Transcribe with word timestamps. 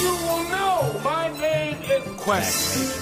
you 0.00 0.12
will 0.26 0.44
know 0.50 1.00
my 1.04 1.28
name 1.40 1.78
is 1.82 2.02
Quest. 2.20 2.98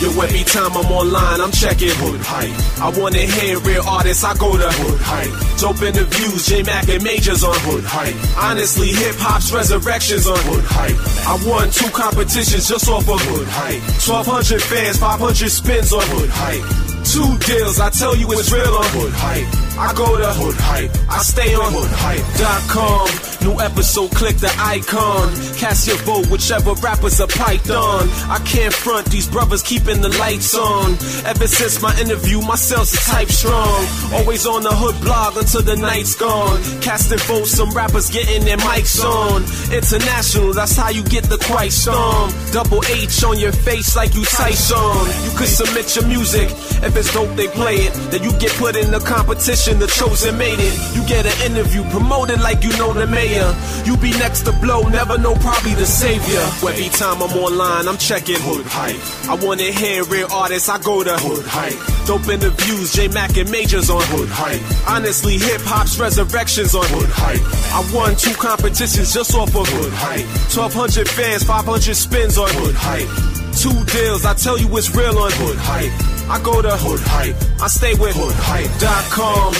Yo, 0.00 0.08
every 0.22 0.44
time 0.44 0.72
I'm 0.72 0.90
online, 0.90 1.42
I'm 1.42 1.52
checking 1.52 1.90
Hood 1.90 2.22
Hype. 2.24 2.56
I 2.80 2.88
wanna 2.98 3.18
hear 3.18 3.58
real 3.60 3.82
artists, 3.82 4.24
I 4.24 4.34
go 4.38 4.56
to 4.56 4.72
Hood 4.72 5.00
Hype. 5.02 5.60
Dope 5.60 5.82
interviews, 5.82 6.46
J 6.46 6.62
Mac 6.62 6.88
and 6.88 7.04
Majors 7.04 7.44
on 7.44 7.54
Hood 7.60 7.84
Hype. 7.84 8.16
Honestly, 8.38 8.88
hip 8.88 9.16
hop's 9.18 9.52
resurrections 9.52 10.26
on 10.26 10.38
Hood 10.38 10.64
Hype. 10.64 10.96
I 11.28 11.36
won 11.46 11.68
two 11.70 11.90
competitions 11.90 12.66
just 12.66 12.88
off 12.88 13.10
of 13.10 13.20
Hood 13.20 13.46
Hype. 13.50 13.82
1200 14.00 14.62
fans, 14.62 14.96
500 14.96 15.50
spins 15.50 15.92
on 15.92 16.00
Hood 16.06 16.30
Hype. 16.32 16.89
Two 17.10 17.36
deals, 17.38 17.80
I 17.80 17.90
tell 17.90 18.14
you 18.14 18.30
it's 18.30 18.52
real 18.52 18.72
on 18.72 18.84
Hood 18.84 19.12
Hype. 19.12 19.69
I 19.80 19.94
go 19.94 20.18
to 20.18 20.26
Hood 20.36 20.56
Hype, 20.58 20.92
I 21.08 21.18
stay 21.22 21.54
on 21.54 21.72
HoodHype.com. 21.72 23.30
New 23.48 23.58
episode, 23.58 24.10
click 24.10 24.36
the 24.36 24.52
icon. 24.60 25.32
Cast 25.56 25.88
your 25.88 25.96
vote, 26.04 26.28
whichever 26.28 26.74
rappers 26.84 27.18
are 27.20 27.26
python. 27.26 28.04
I 28.28 28.38
can't 28.44 28.74
front, 28.74 29.06
these 29.06 29.26
brothers 29.26 29.62
keeping 29.62 30.02
the 30.02 30.10
lights 30.20 30.54
on. 30.54 30.92
Ever 31.24 31.48
since 31.48 31.80
my 31.80 31.98
interview, 31.98 32.42
my 32.42 32.56
sales 32.56 32.92
are 32.92 33.04
type 33.10 33.30
strong. 33.30 33.80
Always 34.12 34.46
on 34.46 34.62
the 34.62 34.74
hood 34.74 35.00
blog 35.00 35.38
until 35.38 35.62
the 35.62 35.76
night's 35.76 36.14
gone. 36.14 36.60
Casting 36.82 37.18
votes, 37.24 37.52
some 37.52 37.70
rappers 37.70 38.10
getting 38.10 38.44
their 38.44 38.58
mics 38.58 39.00
on. 39.00 39.42
International, 39.72 40.52
that's 40.52 40.76
how 40.76 40.90
you 40.90 41.02
get 41.04 41.24
the 41.24 41.38
quiet 41.38 41.72
storm. 41.72 42.30
Double 42.52 42.84
H 42.92 43.24
on 43.24 43.38
your 43.38 43.52
face 43.52 43.96
like 43.96 44.14
you 44.14 44.24
Tyson. 44.24 44.76
You 45.24 45.32
could 45.38 45.48
submit 45.48 45.96
your 45.96 46.06
music. 46.06 46.50
If 46.84 46.96
it's 46.96 47.12
dope, 47.14 47.34
they 47.36 47.48
play 47.48 47.76
it. 47.88 47.94
Then 48.12 48.22
you 48.22 48.32
get 48.38 48.52
put 48.60 48.76
in 48.76 48.90
the 48.90 49.00
competition, 49.00 49.69
the 49.78 49.86
chosen 49.86 50.38
made 50.38 50.58
it. 50.58 50.74
You 50.94 51.06
get 51.06 51.26
an 51.26 51.52
interview, 51.52 51.82
promoted 51.90 52.40
like 52.40 52.64
you 52.64 52.70
know 52.78 52.92
the 52.92 53.06
mayor. 53.06 53.54
You 53.84 53.96
be 53.96 54.10
next 54.18 54.42
to 54.42 54.52
blow, 54.52 54.82
never 54.88 55.18
know, 55.18 55.34
probably 55.36 55.74
the 55.74 55.86
savior. 55.86 56.40
Every 56.66 56.88
time 56.88 57.22
I'm 57.22 57.36
online, 57.36 57.88
I'm 57.88 57.98
checking 57.98 58.40
Hood 58.40 58.66
Hype. 58.66 59.00
I 59.28 59.34
wanna 59.44 59.70
hear 59.70 60.04
real 60.04 60.28
artists, 60.32 60.68
I 60.68 60.78
go 60.78 61.04
to 61.04 61.16
Hood 61.18 61.46
Hype. 61.46 62.06
Dope 62.06 62.28
interviews, 62.28 62.92
J 62.92 63.08
Mac 63.08 63.36
and 63.36 63.50
Majors 63.50 63.90
on 63.90 64.02
Hood 64.04 64.28
Hype. 64.30 64.62
Honestly, 64.88 65.38
hip 65.38 65.60
hop's 65.62 65.98
resurrections 65.98 66.74
on 66.74 66.84
Hood 66.88 67.10
Hype. 67.10 67.44
I 67.72 67.80
won 67.94 68.16
two 68.16 68.34
competitions 68.34 69.12
just 69.14 69.34
off 69.34 69.54
of 69.54 69.68
Hood 69.68 69.92
Hype. 69.92 70.26
1200 70.50 71.08
fans, 71.08 71.44
500 71.44 71.94
spins 71.94 72.38
on 72.38 72.48
Hood 72.50 72.74
Hype. 72.74 73.39
Two 73.56 73.84
deals, 73.84 74.24
I 74.24 74.34
tell 74.34 74.58
you 74.58 74.68
it's 74.76 74.94
real 74.94 75.18
on 75.18 75.30
Hood 75.32 75.56
Hype. 75.58 75.92
I 76.30 76.40
go 76.42 76.62
to 76.62 76.70
Hood 76.76 77.00
Hype. 77.02 77.36
I 77.60 77.66
stay 77.68 77.94
with 77.94 78.14
HoodHype.com. 78.14 79.54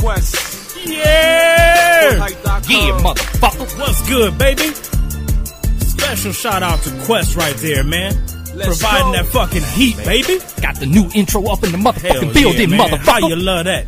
Quest. 0.00 0.86
Yeah! 0.86 2.12
HoodHype.com. 2.12 2.62
Yeah, 2.68 2.98
motherfucker. 3.00 3.78
What's 3.78 4.08
good, 4.08 4.36
baby? 4.38 4.74
Special 5.84 6.32
shout 6.32 6.62
out 6.62 6.80
to 6.82 6.90
Quest 7.04 7.36
right 7.36 7.56
there, 7.56 7.84
man. 7.84 8.14
Let's 8.54 8.80
Providing 8.80 9.12
go. 9.12 9.12
that 9.12 9.26
fucking 9.26 9.62
heat, 9.62 9.96
baby. 9.98 10.38
Got 10.60 10.76
the 10.80 10.86
new 10.86 11.08
intro 11.14 11.44
up 11.46 11.62
in 11.62 11.70
the 11.72 11.78
Hell 11.78 11.92
motherfucking 11.92 12.26
yeah, 12.26 12.32
building, 12.32 12.70
man. 12.70 12.90
How 12.98 13.18
you 13.18 13.36
motherfucker. 13.36 13.44
love 13.44 13.64
that? 13.66 13.86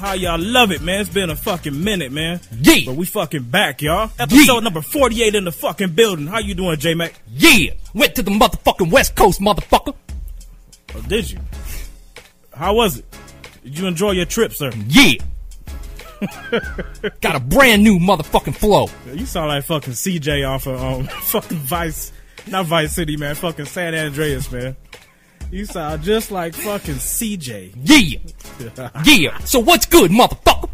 How 0.00 0.14
y'all 0.14 0.40
love 0.40 0.72
it, 0.72 0.80
man? 0.80 1.02
It's 1.02 1.10
been 1.10 1.28
a 1.28 1.36
fucking 1.36 1.84
minute, 1.84 2.10
man. 2.10 2.40
Yeah. 2.58 2.86
But 2.86 2.96
we 2.96 3.04
fucking 3.04 3.42
back, 3.42 3.82
y'all. 3.82 4.10
Episode 4.18 4.64
number 4.64 4.80
48 4.80 5.34
in 5.34 5.44
the 5.44 5.52
fucking 5.52 5.90
building. 5.92 6.26
How 6.26 6.38
you 6.38 6.54
doing, 6.54 6.78
J-Mac? 6.78 7.20
Yeah. 7.28 7.74
Went 7.92 8.14
to 8.14 8.22
the 8.22 8.30
motherfucking 8.30 8.90
West 8.90 9.14
Coast, 9.14 9.42
motherfucker. 9.42 9.94
Oh, 10.94 11.02
did 11.02 11.30
you? 11.30 11.38
How 12.54 12.74
was 12.74 13.00
it? 13.00 13.04
Did 13.62 13.78
you 13.78 13.86
enjoy 13.88 14.12
your 14.12 14.24
trip, 14.24 14.54
sir? 14.54 14.70
Yeah. 14.88 15.16
Got 17.20 17.36
a 17.36 17.40
brand 17.40 17.82
new 17.84 17.98
motherfucking 17.98 18.56
flow. 18.56 18.88
You 19.12 19.26
sound 19.26 19.48
like 19.48 19.64
fucking 19.64 19.92
CJ 19.92 20.48
off 20.48 20.66
of 20.66 20.82
um, 20.82 21.04
fucking 21.24 21.58
Vice, 21.58 22.10
not 22.46 22.64
Vice 22.64 22.94
City, 22.94 23.18
man. 23.18 23.34
Fucking 23.34 23.66
San 23.66 23.94
Andreas, 23.94 24.50
man. 24.50 24.76
You 25.50 25.64
sound 25.64 26.02
just 26.02 26.30
like 26.30 26.54
fucking 26.54 26.94
CJ. 26.94 27.72
Yeah. 27.82 28.90
Yeah. 29.04 29.38
So 29.38 29.58
what's 29.58 29.86
good, 29.86 30.10
motherfucker? 30.10 30.70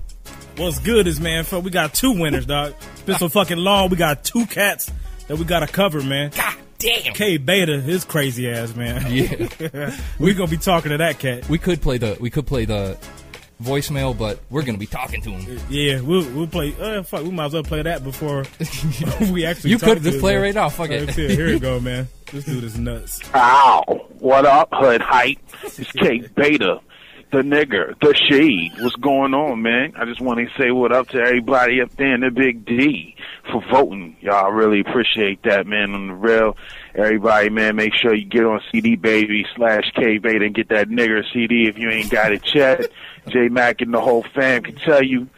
What's 0.56 0.78
good 0.80 1.06
is, 1.06 1.18
man, 1.18 1.44
fuck, 1.44 1.64
we 1.64 1.70
got 1.70 1.94
two 1.94 2.12
winners, 2.12 2.46
dog. 2.46 2.74
It's 2.92 3.02
been 3.02 3.16
so 3.16 3.28
fucking 3.28 3.58
long. 3.58 3.88
We 3.90 3.96
got 3.96 4.24
two 4.24 4.46
cats 4.46 4.90
that 5.28 5.38
we 5.38 5.44
got 5.44 5.60
to 5.60 5.66
cover, 5.66 6.02
man. 6.02 6.30
God 6.36 6.56
damn. 6.78 7.14
K 7.14 7.36
Beta, 7.38 7.80
his 7.80 8.04
crazy 8.04 8.50
ass, 8.50 8.74
man. 8.74 9.10
Yeah. 9.10 9.96
we 10.18 10.34
gonna 10.34 10.50
be 10.50 10.56
talking 10.56 10.90
to 10.90 10.98
that 10.98 11.18
cat. 11.18 11.48
We 11.48 11.58
could 11.58 11.80
play 11.80 11.98
the 11.98 12.16
we 12.20 12.30
could 12.30 12.46
play 12.46 12.64
the 12.64 12.98
voicemail, 13.62 14.16
but 14.16 14.40
we're 14.50 14.62
gonna 14.62 14.78
be 14.78 14.86
talking 14.86 15.20
to 15.22 15.30
him. 15.30 15.60
Yeah, 15.68 16.00
we'll 16.00 16.28
we'll 16.30 16.46
play. 16.46 16.74
Uh, 16.78 17.02
fuck, 17.02 17.22
we 17.22 17.30
might 17.30 17.46
as 17.46 17.52
well 17.54 17.62
play 17.62 17.82
that 17.82 18.04
before 18.04 18.44
we 19.32 19.46
actually. 19.46 19.70
You 19.70 19.78
talk 19.78 19.88
could 19.90 20.02
to 20.02 20.10
just 20.10 20.20
play 20.20 20.36
it 20.36 20.38
right 20.38 20.54
now. 20.54 20.68
Fuck 20.68 20.90
it. 20.90 21.10
Here, 21.10 21.28
here 21.28 21.48
you 21.48 21.58
go, 21.58 21.80
man. 21.80 22.08
This 22.32 22.44
dude 22.44 22.64
is 22.64 22.78
nuts. 22.78 23.20
Ow. 23.34 23.82
What 24.18 24.46
up, 24.46 24.68
Hood 24.72 25.00
Hype? 25.00 25.38
It's 25.62 25.92
K 25.92 26.26
Beta, 26.34 26.80
the 27.30 27.38
nigger, 27.38 27.98
the 28.00 28.14
shade. 28.28 28.72
What's 28.80 28.96
going 28.96 29.32
on, 29.34 29.62
man? 29.62 29.92
I 29.96 30.04
just 30.06 30.20
want 30.20 30.40
to 30.40 30.62
say 30.62 30.70
what 30.70 30.92
up 30.92 31.08
to 31.10 31.18
everybody 31.18 31.80
up 31.80 31.94
there 31.96 32.14
in 32.14 32.22
the 32.22 32.30
Big 32.30 32.64
D 32.64 33.14
for 33.52 33.62
voting. 33.70 34.16
Y'all 34.20 34.50
really 34.50 34.80
appreciate 34.80 35.42
that, 35.44 35.66
man, 35.66 35.94
on 35.94 36.08
the 36.08 36.14
real. 36.14 36.56
Everybody, 36.94 37.50
man, 37.50 37.76
make 37.76 37.94
sure 37.94 38.14
you 38.14 38.24
get 38.24 38.44
on 38.44 38.60
CD 38.72 38.96
Baby 38.96 39.46
slash 39.54 39.84
K 39.94 40.18
Beta 40.18 40.46
and 40.46 40.54
get 40.54 40.70
that 40.70 40.88
nigger 40.88 41.22
CD 41.32 41.68
if 41.68 41.78
you 41.78 41.90
ain't 41.90 42.10
got 42.10 42.32
it 42.32 42.42
yet. 42.54 42.90
J 43.28 43.48
Mac 43.48 43.80
and 43.80 43.92
the 43.92 44.00
whole 44.00 44.22
fam 44.34 44.62
can 44.62 44.74
tell 44.76 45.02
you 45.02 45.28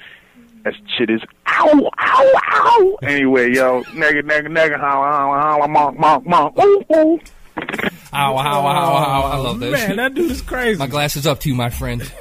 that 0.64 0.74
shit 0.96 1.10
is 1.10 1.20
ow, 1.46 1.90
ow, 1.98 2.32
ow. 2.52 2.98
Anyway, 3.02 3.54
yo, 3.54 3.82
nigga, 3.84 4.22
nigga, 4.22 4.46
nigga, 4.48 4.78
holla, 4.78 5.06
holla, 5.12 5.40
holla, 5.40 5.68
monk, 5.68 5.98
monk, 5.98 6.26
monk, 6.26 6.58
ooh, 6.58 6.84
ooh. 6.94 7.20
Ow, 8.12 8.36
ow, 8.36 8.38
ow, 8.38 8.66
ow, 8.66 9.22
I 9.32 9.36
love 9.36 9.60
this. 9.60 9.72
Man, 9.72 9.96
that 9.96 10.14
dude 10.14 10.30
is 10.30 10.42
crazy. 10.42 10.78
My 10.78 10.86
glasses 10.86 11.26
up 11.26 11.40
to 11.40 11.48
you, 11.48 11.54
my 11.54 11.70
friend. 11.70 12.02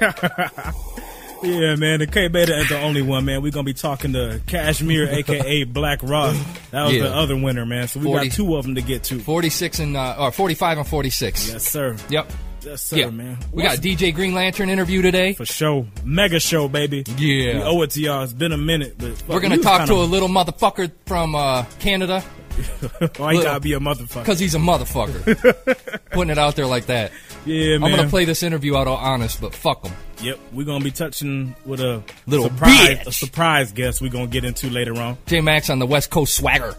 Yeah, 1.40 1.76
man, 1.76 2.00
the 2.00 2.08
K 2.08 2.26
Beta 2.26 2.52
is 2.58 2.68
the 2.68 2.80
only 2.80 3.00
one, 3.00 3.24
man. 3.24 3.42
We're 3.42 3.52
gonna 3.52 3.62
be 3.62 3.72
talking 3.72 4.12
to 4.14 4.40
Cashmere, 4.48 5.08
aka 5.12 5.62
Black 5.62 6.00
Rock. 6.02 6.34
That 6.72 6.86
was 6.86 6.94
Yeah. 6.94 7.02
the 7.04 7.14
other 7.14 7.36
winner, 7.36 7.64
man. 7.64 7.86
So 7.86 8.00
we 8.00 8.06
40. 8.06 8.28
got 8.28 8.34
two 8.34 8.56
of 8.56 8.64
them 8.64 8.74
to 8.74 8.82
get 8.82 9.04
to. 9.04 9.20
46 9.20 9.78
and 9.78 9.96
uh, 9.96 10.16
or 10.18 10.32
45 10.32 10.78
and 10.78 10.86
46. 10.88 11.52
Yes, 11.52 11.62
sir. 11.62 11.96
Yep. 12.08 12.32
Yes, 12.68 12.82
sir, 12.82 12.96
Yeah, 12.96 13.08
man. 13.10 13.38
We 13.50 13.62
got 13.62 13.78
DJ 13.78 14.14
Green 14.14 14.34
Lantern 14.34 14.68
interview 14.68 15.00
today. 15.00 15.32
for 15.32 15.46
show, 15.46 15.86
mega 16.04 16.38
show, 16.38 16.68
baby. 16.68 17.02
Yeah. 17.16 17.54
we 17.54 17.62
owe 17.62 17.80
it 17.80 17.90
to 17.92 18.00
y'all. 18.02 18.22
It's 18.24 18.34
been 18.34 18.52
a 18.52 18.58
minute, 18.58 18.96
but 18.98 19.22
We're 19.26 19.40
gonna 19.40 19.56
talk 19.56 19.86
to 19.86 19.94
a 19.94 20.04
little 20.04 20.28
motherfucker 20.28 20.92
from 21.06 21.34
uh, 21.34 21.64
Canada 21.78 22.22
Oh, 23.18 23.28
he 23.28 23.42
gotta 23.42 23.60
be 23.60 23.72
a 23.72 23.80
motherfucker. 23.80 24.20
because 24.22 24.38
he's 24.38 24.54
a 24.54 24.58
motherfucker. 24.58 26.00
Putting 26.10 26.30
it 26.30 26.36
out 26.36 26.56
there 26.56 26.66
like 26.66 26.86
that. 26.86 27.10
Yeah, 27.46 27.78
man. 27.78 27.84
I'm 27.90 27.96
gonna 27.96 28.10
play 28.10 28.26
this 28.26 28.42
interview 28.42 28.76
out 28.76 28.86
all 28.86 28.96
honest, 28.96 29.40
but 29.40 29.54
fuck 29.54 29.86
him. 29.86 29.94
Yep, 30.22 30.38
we're 30.52 30.66
gonna 30.66 30.84
be 30.84 30.90
touching 30.90 31.54
with 31.64 31.80
a 31.80 32.02
Little 32.26 32.48
surprise, 32.50 32.98
bitch. 32.98 33.06
a 33.06 33.12
surprise 33.12 33.72
guest. 33.72 34.02
We're 34.02 34.10
gonna 34.10 34.26
get 34.26 34.44
into 34.44 34.68
later 34.68 34.94
on. 35.00 35.16
J 35.26 35.40
Max 35.40 35.70
on 35.70 35.78
the 35.78 35.86
West 35.86 36.10
Coast 36.10 36.34
swagger. 36.34 36.74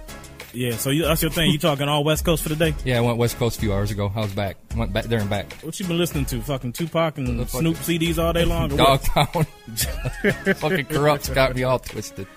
Yeah, 0.53 0.71
so 0.77 0.89
you, 0.89 1.03
that's 1.03 1.21
your 1.21 1.31
thing. 1.31 1.51
You 1.51 1.59
talking 1.59 1.87
all 1.87 2.03
West 2.03 2.25
Coast 2.25 2.43
for 2.43 2.49
the 2.49 2.55
day? 2.55 2.73
Yeah, 2.83 2.97
I 2.97 3.01
went 3.01 3.17
West 3.17 3.37
Coast 3.37 3.57
a 3.57 3.61
few 3.61 3.71
hours 3.73 3.91
ago. 3.91 4.11
I 4.15 4.19
was 4.21 4.33
back. 4.33 4.57
Went 4.75 4.91
back 4.91 5.05
there 5.05 5.19
and 5.19 5.29
back. 5.29 5.53
What 5.61 5.79
you 5.79 5.85
been 5.87 5.97
listening 5.97 6.25
to? 6.25 6.41
Fucking 6.41 6.73
Tupac 6.73 7.17
and 7.17 7.47
Snoop 7.49 7.75
CDs 7.77 8.17
all 8.17 8.33
day 8.33 8.45
long? 8.45 8.69
Dogtown. 8.75 9.25
Fucking 9.75 10.85
Kurupt's 10.85 11.29
got 11.29 11.55
me 11.55 11.63
all 11.63 11.79
twisted. 11.79 12.27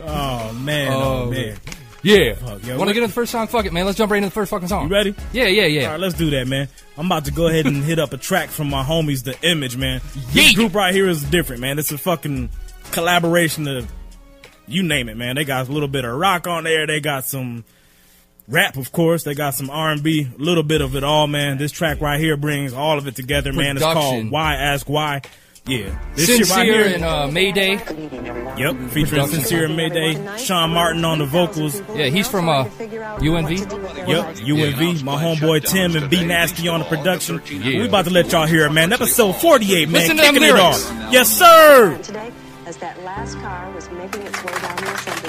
Oh 0.00 0.52
man, 0.54 0.92
Oh, 0.92 1.24
oh, 1.26 1.30
man. 1.30 1.56
Yeah. 2.02 2.34
Fuck, 2.34 2.66
yo, 2.66 2.76
Want 2.76 2.88
to 2.88 2.94
get 2.94 3.02
into 3.04 3.08
the 3.08 3.14
first 3.14 3.30
song? 3.30 3.46
Fuck 3.46 3.64
it, 3.66 3.72
man. 3.72 3.86
Let's 3.86 3.96
jump 3.96 4.10
right 4.10 4.16
into 4.18 4.28
the 4.28 4.32
first 4.34 4.50
fucking 4.50 4.66
song. 4.68 4.88
You 4.88 4.92
ready? 4.92 5.14
Yeah, 5.32 5.46
yeah, 5.46 5.66
yeah. 5.66 5.84
All 5.86 5.90
right, 5.92 6.00
let's 6.00 6.14
do 6.16 6.30
that, 6.30 6.48
man. 6.48 6.68
I'm 6.98 7.06
about 7.06 7.26
to 7.26 7.30
go 7.30 7.46
ahead 7.46 7.66
and 7.66 7.76
hit 7.84 7.98
up 8.00 8.12
a 8.12 8.16
track 8.16 8.48
from 8.48 8.68
my 8.68 8.82
homies, 8.82 9.22
The 9.22 9.36
Image, 9.48 9.76
man. 9.76 10.00
This 10.32 10.52
group 10.54 10.74
right 10.74 10.92
here 10.92 11.08
is 11.08 11.22
different, 11.22 11.60
man. 11.62 11.78
It's 11.78 11.92
a 11.92 11.98
fucking 11.98 12.50
collaboration 12.90 13.68
of 13.68 13.90
you 14.66 14.82
name 14.82 15.08
it, 15.08 15.16
man. 15.16 15.36
They 15.36 15.44
got 15.44 15.68
a 15.68 15.72
little 15.72 15.88
bit 15.88 16.04
of 16.04 16.16
rock 16.16 16.46
on 16.46 16.64
there. 16.64 16.86
They 16.86 17.00
got 17.00 17.24
some 17.24 17.64
rap, 18.48 18.76
of 18.76 18.92
course. 18.92 19.24
They 19.24 19.34
got 19.34 19.54
some 19.54 19.70
R&B, 19.70 20.28
a 20.38 20.42
little 20.42 20.62
bit 20.62 20.80
of 20.80 20.96
it 20.96 21.04
all, 21.04 21.26
man. 21.26 21.58
This 21.58 21.72
track 21.72 22.00
right 22.00 22.20
here 22.20 22.36
brings 22.36 22.72
all 22.72 22.98
of 22.98 23.06
it 23.06 23.16
together, 23.16 23.52
man. 23.52 23.76
It's 23.76 23.84
called 23.84 24.30
Why 24.30 24.54
Ask 24.54 24.88
Why. 24.88 25.22
Yeah, 25.64 25.96
this 26.16 26.26
shit 26.26 26.38
Sincere 26.38 26.56
right 26.56 26.66
here. 26.66 26.94
and 26.96 27.04
uh, 27.04 27.28
Mayday. 27.28 27.74
yep, 27.74 27.84
featuring 28.90 29.06
Production. 29.06 29.28
Sincere 29.28 29.66
and 29.66 29.76
Mayday, 29.76 30.36
Sean 30.36 30.70
Martin 30.70 31.04
on 31.04 31.20
the 31.20 31.24
vocals. 31.24 31.80
Yeah, 31.94 32.06
he's 32.06 32.26
from 32.26 32.48
uh, 32.48 32.64
UNV. 32.64 33.60
Yep, 34.08 34.36
UNV, 34.38 35.04
my 35.04 35.22
homeboy 35.22 35.64
Tim 35.64 35.94
and 35.94 36.10
B 36.10 36.24
Nasty 36.26 36.66
on 36.66 36.80
the 36.80 36.86
production. 36.86 37.40
Yeah. 37.46 37.78
We 37.78 37.86
about 37.86 38.06
to 38.06 38.10
let 38.10 38.32
y'all 38.32 38.46
hear 38.48 38.66
it, 38.66 38.72
man. 38.72 38.92
Episode 38.92 39.34
48, 39.34 39.88
man. 39.88 39.92
Listen 40.00 40.16
to 40.16 40.22
them 40.22 40.34
Kicking 40.34 40.48
it 40.48 40.56
off. 40.56 41.12
Yes, 41.12 41.28
sir. 41.30 42.32
As 42.72 42.78
that 42.78 42.98
last 43.04 43.36
car 43.40 43.70
was 43.72 43.90
making 43.90 44.22
its 44.22 44.42
way 44.44 44.52
down 44.62 44.76
the 44.78 44.94
assembly 44.94 45.21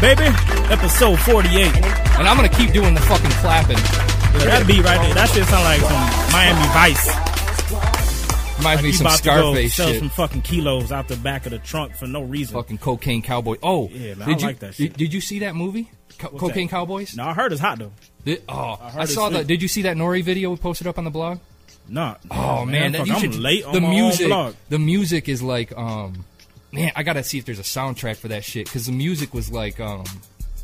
baby. 0.00 0.24
Episode 0.70 1.18
48. 1.20 1.74
And 2.18 2.28
I'm 2.28 2.36
gonna 2.36 2.48
keep 2.48 2.72
doing 2.72 2.94
the 2.94 3.00
fucking 3.02 3.30
clapping. 3.42 3.76
Yeah, 3.76 4.58
that 4.58 4.66
beat 4.66 4.84
right 4.84 5.00
there, 5.02 5.14
that 5.14 5.30
shit 5.30 5.44
sound 5.46 5.64
like 5.64 5.80
some 5.80 6.32
Miami 6.32 6.66
Vice. 6.72 7.28
Reminds 8.58 8.82
like 8.82 8.84
me 8.84 8.92
some 8.92 9.10
Scarface 9.10 9.74
sell 9.74 9.94
some 9.94 10.08
fucking 10.08 10.42
kilos 10.42 10.90
out 10.90 11.08
the 11.08 11.16
back 11.16 11.46
of 11.46 11.52
the 11.52 11.58
trunk 11.58 11.94
for 11.94 12.06
no 12.06 12.22
reason. 12.22 12.54
Fucking 12.54 12.78
cocaine 12.78 13.22
cowboy. 13.22 13.56
Oh, 13.62 13.88
yeah, 13.88 14.14
man, 14.14 14.28
did 14.28 14.40
you, 14.40 14.46
like 14.48 14.58
that 14.60 14.74
shit. 14.74 14.96
Did, 14.96 15.14
you 15.14 15.20
see 15.20 15.40
that 15.40 15.54
movie? 15.54 15.90
Co- 16.18 16.28
cocaine 16.30 16.66
that? 16.66 16.72
Cowboys? 16.72 17.16
No, 17.16 17.24
I 17.24 17.34
heard 17.34 17.52
it's 17.52 17.60
hot 17.60 17.78
though. 17.78 17.92
Did, 18.24 18.42
oh, 18.48 18.78
I, 18.80 19.02
I 19.02 19.04
saw 19.04 19.28
the. 19.28 19.44
Did 19.44 19.62
you 19.62 19.68
see 19.68 19.82
that 19.82 19.96
Nori 19.96 20.24
video 20.24 20.50
we 20.50 20.56
posted 20.56 20.86
up 20.86 20.98
on 20.98 21.04
the 21.04 21.10
blog? 21.10 21.38
Nah. 21.88 22.16
Oh 22.30 22.64
man, 22.64 22.92
man 22.92 22.92
that, 22.92 23.06
you 23.06 23.18
should. 23.18 23.32
the 23.32 23.80
music. 23.80 24.56
The 24.68 24.78
music 24.78 25.28
is 25.28 25.42
like 25.42 25.76
um 25.76 26.24
man, 26.72 26.92
I 26.96 27.02
gotta 27.02 27.22
see 27.22 27.38
if 27.38 27.44
there's 27.44 27.58
a 27.58 27.62
soundtrack 27.62 28.16
for 28.16 28.28
that 28.28 28.44
shit 28.44 28.66
because 28.66 28.86
the 28.86 28.92
music 28.92 29.34
was 29.34 29.50
like, 29.50 29.80
um, 29.80 30.04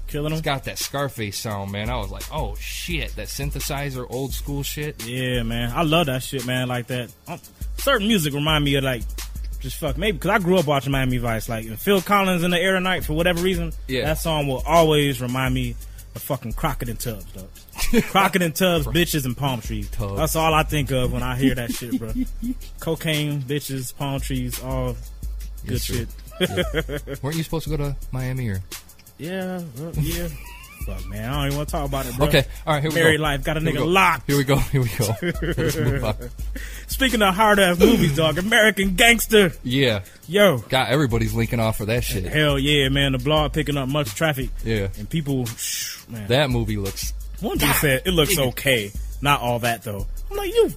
killing 0.06 0.30
them. 0.30 0.34
It's 0.34 0.42
got 0.42 0.64
that 0.64 0.78
Scarface 0.78 1.36
sound, 1.36 1.72
man. 1.72 1.90
I 1.90 1.96
was 1.96 2.10
like, 2.10 2.24
oh 2.32 2.54
shit, 2.56 3.14
that 3.16 3.28
synthesizer, 3.28 4.06
old 4.08 4.32
school 4.32 4.62
shit. 4.62 5.04
Yeah, 5.06 5.42
man, 5.42 5.72
I 5.74 5.82
love 5.82 6.06
that 6.06 6.22
shit, 6.22 6.46
man. 6.46 6.68
Like 6.68 6.86
that, 6.88 7.12
um, 7.26 7.40
certain 7.78 8.06
music 8.08 8.34
remind 8.34 8.64
me 8.64 8.76
of 8.76 8.84
like 8.84 9.02
just 9.60 9.78
fuck 9.78 9.96
maybe 9.96 10.18
because 10.18 10.30
I 10.30 10.38
grew 10.38 10.58
up 10.58 10.66
watching 10.66 10.92
Miami 10.92 11.18
Vice, 11.18 11.48
like 11.48 11.66
Phil 11.78 12.00
Collins 12.00 12.42
in 12.42 12.50
the 12.50 12.60
air 12.60 12.74
tonight 12.74 13.04
for 13.04 13.14
whatever 13.14 13.42
reason. 13.42 13.72
Yeah, 13.88 14.04
that 14.06 14.18
song 14.18 14.46
will 14.46 14.62
always 14.66 15.20
remind 15.20 15.54
me 15.54 15.74
of 16.14 16.22
fucking 16.22 16.52
Crockett 16.52 16.88
and 16.88 17.00
Tubbs, 17.00 17.26
though. 17.32 18.00
Crockett 18.02 18.42
and 18.42 18.54
Tubbs, 18.54 18.86
bitches 18.86 19.24
and 19.24 19.36
palm 19.36 19.60
trees. 19.60 19.90
Tubbs. 19.90 20.16
That's 20.16 20.36
all 20.36 20.54
I 20.54 20.62
think 20.62 20.90
of 20.92 21.12
when 21.12 21.22
I 21.22 21.36
hear 21.36 21.54
that 21.54 21.72
shit, 21.72 21.98
bro. 21.98 22.12
Cocaine, 22.80 23.42
bitches, 23.42 23.96
palm 23.96 24.20
trees, 24.20 24.62
all 24.62 24.96
good 25.66 25.80
shit. 25.80 26.08
Weren't 27.22 27.36
you 27.36 27.42
supposed 27.42 27.64
to 27.64 27.70
go 27.70 27.76
to 27.76 27.96
Miami 28.10 28.48
or? 28.48 28.60
Yeah, 29.18 29.62
uh, 29.80 29.92
yeah. 30.00 30.28
Fuck, 30.84 31.06
man, 31.06 31.30
I 31.30 31.34
don't 31.34 31.46
even 31.46 31.56
want 31.56 31.68
to 31.68 31.72
talk 31.72 31.88
about 31.88 32.06
it. 32.06 32.16
Bro. 32.16 32.26
Okay, 32.26 32.44
all 32.66 32.74
right, 32.74 32.82
here 32.82 32.90
we 32.90 32.94
Married 32.94 33.16
go. 33.16 33.22
Married 33.22 33.38
life 33.38 33.44
got 33.44 33.56
a 33.56 33.60
here 33.60 33.72
nigga 33.72 33.90
locked. 33.90 34.26
Here 34.26 34.36
we 34.36 34.44
go. 34.44 34.56
Here 34.56 34.82
we 34.82 34.90
go. 34.90 36.14
Speaking 36.88 37.22
of 37.22 37.34
hard 37.34 37.58
ass 37.58 37.78
movies, 37.78 38.16
dog, 38.16 38.36
American 38.36 38.94
Gangster. 38.94 39.52
Yeah. 39.62 40.02
Yo. 40.28 40.58
God, 40.58 40.88
everybody's 40.90 41.32
linking 41.32 41.58
off 41.58 41.78
for 41.78 41.86
that 41.86 42.04
shit. 42.04 42.24
And 42.24 42.32
hell 42.34 42.58
yeah, 42.58 42.90
man. 42.90 43.12
The 43.12 43.18
blog 43.18 43.54
picking 43.54 43.78
up 43.78 43.88
much 43.88 44.14
traffic. 44.14 44.50
Yeah. 44.62 44.88
And 44.98 45.08
people, 45.08 45.46
shh, 45.46 46.06
man. 46.08 46.28
That 46.28 46.50
movie 46.50 46.76
looks. 46.76 47.14
One 47.40 47.56
dude 47.56 47.74
said 47.76 48.02
it 48.04 48.10
looks 48.12 48.38
okay. 48.38 48.92
Not 49.22 49.40
all 49.40 49.60
that 49.60 49.82
though. 49.84 50.06
I'm 50.30 50.36
like 50.36 50.52
you. 50.52 50.72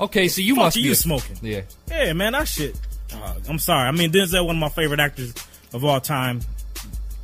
Okay, 0.00 0.28
so 0.28 0.40
you 0.40 0.54
must 0.54 0.76
be 0.76 0.82
you 0.82 0.94
smoking. 0.94 1.36
Yeah. 1.42 1.62
Yeah, 1.88 2.12
man, 2.12 2.32
that 2.32 2.46
shit 2.46 2.78
dog, 3.20 3.42
I'm 3.48 3.58
sorry. 3.58 3.88
I 3.88 3.92
mean, 3.92 4.10
Denzel, 4.12 4.46
one 4.46 4.56
of 4.56 4.60
my 4.60 4.68
favorite 4.68 5.00
actors 5.00 5.34
of 5.72 5.84
all 5.84 6.00
time. 6.00 6.40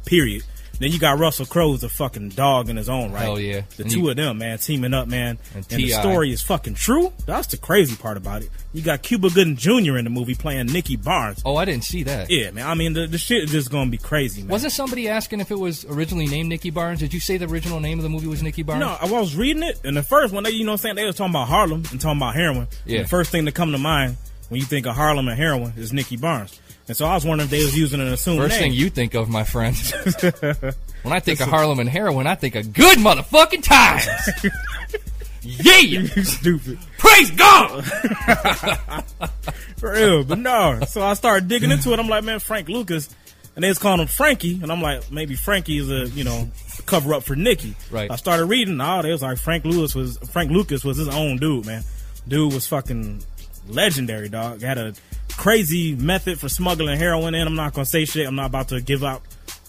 Period. 0.06 0.42
Then 0.80 0.90
you 0.90 0.98
got 0.98 1.20
Russell 1.20 1.46
Crowe's 1.46 1.84
a 1.84 1.88
fucking 1.88 2.30
dog 2.30 2.68
in 2.68 2.76
his 2.76 2.88
own 2.88 3.12
right. 3.12 3.22
Hell 3.22 3.38
yeah. 3.38 3.62
The 3.76 3.84
And 3.84 3.92
two 3.92 4.00
you- 4.00 4.10
of 4.10 4.16
them, 4.16 4.38
man, 4.38 4.58
teaming 4.58 4.92
up, 4.92 5.06
man. 5.06 5.38
And 5.54 5.64
And, 5.70 5.80
the 5.80 5.90
story 5.90 6.32
is 6.32 6.42
fucking 6.42 6.74
true. 6.74 7.12
That's 7.26 7.46
the 7.46 7.56
crazy 7.56 7.94
part 7.94 8.16
about 8.16 8.42
it. 8.42 8.50
You 8.72 8.82
got 8.82 9.00
Cuba 9.02 9.30
Gooding 9.30 9.56
Jr. 9.56 9.96
in 9.96 10.02
the 10.04 10.10
movie 10.10 10.34
playing 10.34 10.66
Nicky 10.66 10.96
Barnes. 10.96 11.40
Oh, 11.44 11.54
I 11.56 11.64
didn't 11.64 11.84
see 11.84 12.02
that. 12.02 12.28
Yeah, 12.28 12.50
man. 12.50 12.66
I 12.66 12.74
mean, 12.74 12.92
the, 12.92 13.06
the 13.06 13.18
shit 13.18 13.44
is 13.44 13.52
just 13.52 13.70
gonna 13.70 13.88
be 13.88 13.98
crazy, 13.98 14.42
man. 14.42 14.50
Wasn't 14.50 14.72
somebody 14.72 15.08
asking 15.08 15.38
if 15.40 15.52
it 15.52 15.58
was 15.58 15.84
originally 15.84 16.26
named 16.26 16.48
Nicky 16.48 16.70
Barnes? 16.70 16.98
Did 16.98 17.14
you 17.14 17.20
say 17.20 17.36
the 17.36 17.46
original 17.46 17.78
name 17.78 18.00
of 18.00 18.02
the 18.02 18.08
movie 18.08 18.26
was 18.26 18.42
Nicky 18.42 18.64
Barnes? 18.64 18.80
No, 18.80 18.96
I 19.00 19.06
was 19.08 19.36
reading 19.36 19.62
it, 19.62 19.80
and 19.84 19.96
the 19.96 20.02
first 20.02 20.34
one, 20.34 20.42
they, 20.42 20.50
you 20.50 20.64
know 20.64 20.72
what 20.72 20.80
I'm 20.80 20.82
saying, 20.82 20.96
they 20.96 21.04
was 21.06 21.14
talking 21.14 21.32
about 21.32 21.46
Harlem 21.48 21.84
and 21.92 22.00
talking 22.00 22.18
about 22.18 22.34
heroin. 22.34 22.66
Yeah. 22.84 23.02
The 23.02 23.08
first 23.08 23.30
thing 23.30 23.44
that 23.44 23.52
come 23.54 23.70
to 23.72 23.78
mind 23.78 24.16
when 24.48 24.60
you 24.60 24.66
think 24.66 24.86
of 24.86 24.94
Harlem 24.94 25.28
and 25.28 25.36
heroin 25.38 25.72
is 25.76 25.92
Nicky 25.92 26.16
Barnes. 26.16 26.60
And 26.86 26.96
so 26.96 27.06
I 27.06 27.14
was 27.14 27.24
wondering 27.24 27.46
if 27.46 27.50
they 27.50 27.64
was 27.64 27.76
using 27.76 28.00
an 28.00 28.08
assumed 28.08 28.40
First 28.40 28.60
name. 28.60 28.70
thing 28.70 28.72
you 28.78 28.90
think 28.90 29.14
of, 29.14 29.28
my 29.30 29.44
friend. 29.44 29.74
when 31.02 31.12
I 31.12 31.20
think 31.20 31.40
of 31.40 31.48
Harlem 31.48 31.80
and 31.80 31.88
heroin, 31.88 32.26
I 32.26 32.34
think 32.34 32.56
of 32.56 32.72
good 32.74 32.98
motherfucking 32.98 33.62
times. 33.62 34.06
yeah, 35.42 35.78
you 35.78 36.06
stupid. 36.06 36.78
Praise 36.98 37.30
God. 37.30 37.84
For 39.78 39.92
real, 39.92 40.24
but 40.24 40.38
no. 40.38 40.80
So 40.86 41.02
I 41.02 41.14
started 41.14 41.48
digging 41.48 41.70
into 41.70 41.92
it. 41.92 41.98
I'm 41.98 42.08
like, 42.08 42.24
man, 42.24 42.38
Frank 42.38 42.68
Lucas, 42.68 43.08
and 43.56 43.64
they 43.64 43.68
was 43.68 43.78
calling 43.78 44.00
him 44.00 44.06
Frankie, 44.06 44.60
and 44.62 44.70
I'm 44.70 44.82
like, 44.82 45.10
maybe 45.10 45.36
Frankie 45.36 45.78
is 45.78 45.90
a 45.90 46.08
you 46.08 46.24
know 46.24 46.50
cover 46.86 47.14
up 47.14 47.22
for 47.22 47.34
Nikki. 47.34 47.74
Right. 47.90 48.10
I 48.10 48.16
started 48.16 48.44
reading. 48.46 48.78
Oh, 48.80 49.00
they 49.02 49.10
was 49.10 49.22
like 49.22 49.38
Frank 49.38 49.64
Lewis 49.64 49.94
was 49.94 50.18
Frank 50.18 50.50
Lucas 50.50 50.84
was 50.84 50.98
his 50.98 51.08
own 51.08 51.38
dude, 51.38 51.64
man. 51.66 51.82
Dude 52.28 52.52
was 52.52 52.66
fucking 52.66 53.22
legendary, 53.68 54.28
dog. 54.28 54.60
Had 54.62 54.78
a 54.78 54.94
crazy 55.36 55.94
method 55.94 56.38
for 56.38 56.48
smuggling 56.48 56.98
heroin 56.98 57.34
in. 57.34 57.46
I'm 57.46 57.54
not 57.56 57.74
gonna 57.74 57.86
say 57.86 58.04
shit. 58.04 58.26
I'm 58.26 58.36
not 58.36 58.46
about 58.46 58.68
to 58.68 58.80
give 58.80 59.02
out 59.04 59.22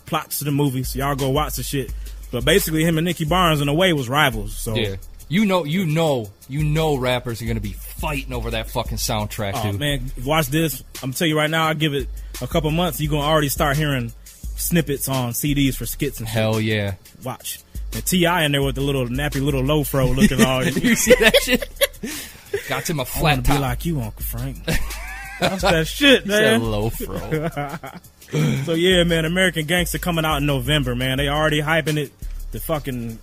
plots 0.06 0.40
to 0.40 0.46
the 0.46 0.52
movie, 0.52 0.84
so 0.84 1.00
y'all 1.00 1.16
go 1.16 1.30
watch 1.30 1.56
the 1.56 1.64
shit. 1.64 1.94
But 2.32 2.46
basically, 2.46 2.84
him 2.84 2.98
and 2.98 3.06
Nicky 3.06 3.26
Barnes 3.26 3.62
in 3.62 3.68
a 3.70 3.74
way 3.74 3.94
was 3.94 4.10
rivals. 4.10 4.56
So 4.56 4.76
Yeah. 4.76 4.96
You 5.28 5.44
know, 5.46 5.64
you 5.64 5.88
know, 5.88 6.30
you 6.48 6.64
know, 6.64 6.96
rappers 6.98 7.42
are 7.42 7.46
gonna 7.46 7.60
be 7.60 7.74
fighting 7.74 8.32
over 8.32 8.52
that 8.52 8.70
fucking 8.70 8.98
soundtrack, 9.00 9.54
Oh 9.56 9.72
dude. 9.72 9.80
man, 9.80 10.12
watch 10.24 10.48
this. 10.48 10.84
I'm 11.02 11.14
tell 11.14 11.28
you 11.28 11.36
right 11.36 11.50
now. 11.50 11.68
I 11.68 11.74
give 11.74 11.96
it 11.96 12.08
a 12.42 12.48
couple 12.48 12.70
months. 12.70 13.02
You 13.02 13.10
gonna 13.10 13.24
already 13.26 13.50
start 13.50 13.76
hearing 13.76 14.12
snippets 14.56 15.10
on 15.10 15.32
CDs 15.34 15.76
for 15.76 15.88
skits 15.88 16.20
and 16.20 16.28
shit. 16.28 16.34
Hell 16.36 16.62
yeah. 16.62 16.94
Watch. 17.24 17.60
And 17.94 18.06
T.I. 18.06 18.44
in 18.44 18.52
there 18.52 18.62
with 18.62 18.76
the 18.76 18.82
little 18.82 19.08
nappy 19.08 19.44
little 19.44 19.64
low 19.64 19.84
fro 19.84 20.08
looking 20.08 20.42
all. 20.46 20.64
you 20.64 20.96
see 20.96 21.16
that 21.16 21.36
shit? 21.42 21.68
Got 22.68 22.90
him 22.90 23.00
a 23.00 23.04
I 23.04 23.06
flat 23.06 23.22
wanna 23.24 23.42
be 23.44 23.48
top. 23.50 23.62
like 23.62 23.86
you, 23.86 24.02
Uncle 24.02 24.22
Frank. 24.24 24.58
That's 25.40 25.62
that 25.64 25.86
shit, 25.88 26.26
man. 26.26 26.62
low 26.64 26.90
fro. 26.90 27.18
so 28.64 28.74
yeah, 28.74 29.04
man, 29.04 29.26
American 29.26 29.66
Gangster 29.66 30.00
coming 30.00 30.24
out 30.26 30.38
in 30.38 30.46
November, 30.46 30.96
man. 30.96 31.18
They 31.18 31.28
already 31.28 31.62
hyping 31.62 31.98
it. 31.98 32.12
The 32.52 32.60
fucking 32.62 33.20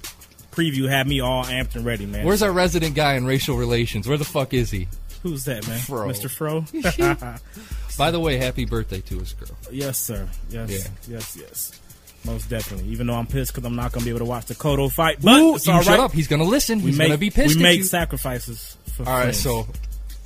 preview 0.52 0.88
had 0.88 1.06
me 1.08 1.20
all 1.20 1.44
amped 1.44 1.74
and 1.74 1.84
ready, 1.86 2.04
man. 2.04 2.26
Where's 2.26 2.42
our 2.42 2.52
resident 2.52 2.94
guy 2.94 3.14
in 3.14 3.24
racial 3.24 3.56
relations? 3.56 4.06
Where 4.06 4.18
the 4.18 4.24
fuck 4.26 4.52
is 4.52 4.70
he? 4.70 4.88
Who's 5.22 5.44
that, 5.46 5.66
man? 5.66 5.78
Fro. 5.78 6.08
Mr. 6.08 6.28
Fro. 6.28 6.64
By 7.98 8.10
the 8.10 8.20
way, 8.20 8.36
happy 8.36 8.64
birthday 8.66 9.00
to 9.02 9.18
his 9.18 9.32
girl. 9.34 9.56
Yes, 9.70 9.98
sir. 9.98 10.28
Yes, 10.50 10.70
Yeah. 10.70 11.14
yes, 11.16 11.36
yes. 11.40 11.80
Most 12.24 12.48
definitely. 12.48 12.88
Even 12.90 13.06
though 13.08 13.14
I'm 13.14 13.26
pissed 13.26 13.52
because 13.52 13.66
I'm 13.66 13.74
not 13.74 13.92
going 13.92 14.00
to 14.00 14.04
be 14.04 14.10
able 14.10 14.20
to 14.20 14.24
watch 14.24 14.46
the 14.46 14.54
Cotto 14.54 14.90
fight, 14.92 15.18
but 15.20 15.40
Ooh, 15.40 15.56
it's 15.56 15.66
all 15.68 15.82
shut 15.82 15.98
up. 15.98 16.12
He's 16.12 16.28
gonna 16.28 16.44
listen. 16.44 16.78
We 16.82 16.90
He's 16.90 16.98
gonna 16.98 17.18
be 17.18 17.30
pissed 17.30 17.56
We 17.56 17.62
make 17.62 17.78
you. 17.78 17.84
sacrifices. 17.84 18.76
For 18.94 19.08
All 19.08 19.16
right, 19.16 19.34
so 19.34 19.66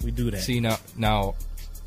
we 0.05 0.11
do 0.11 0.31
that. 0.31 0.43
See 0.43 0.61
now, 0.61 0.79
now, 0.97 1.37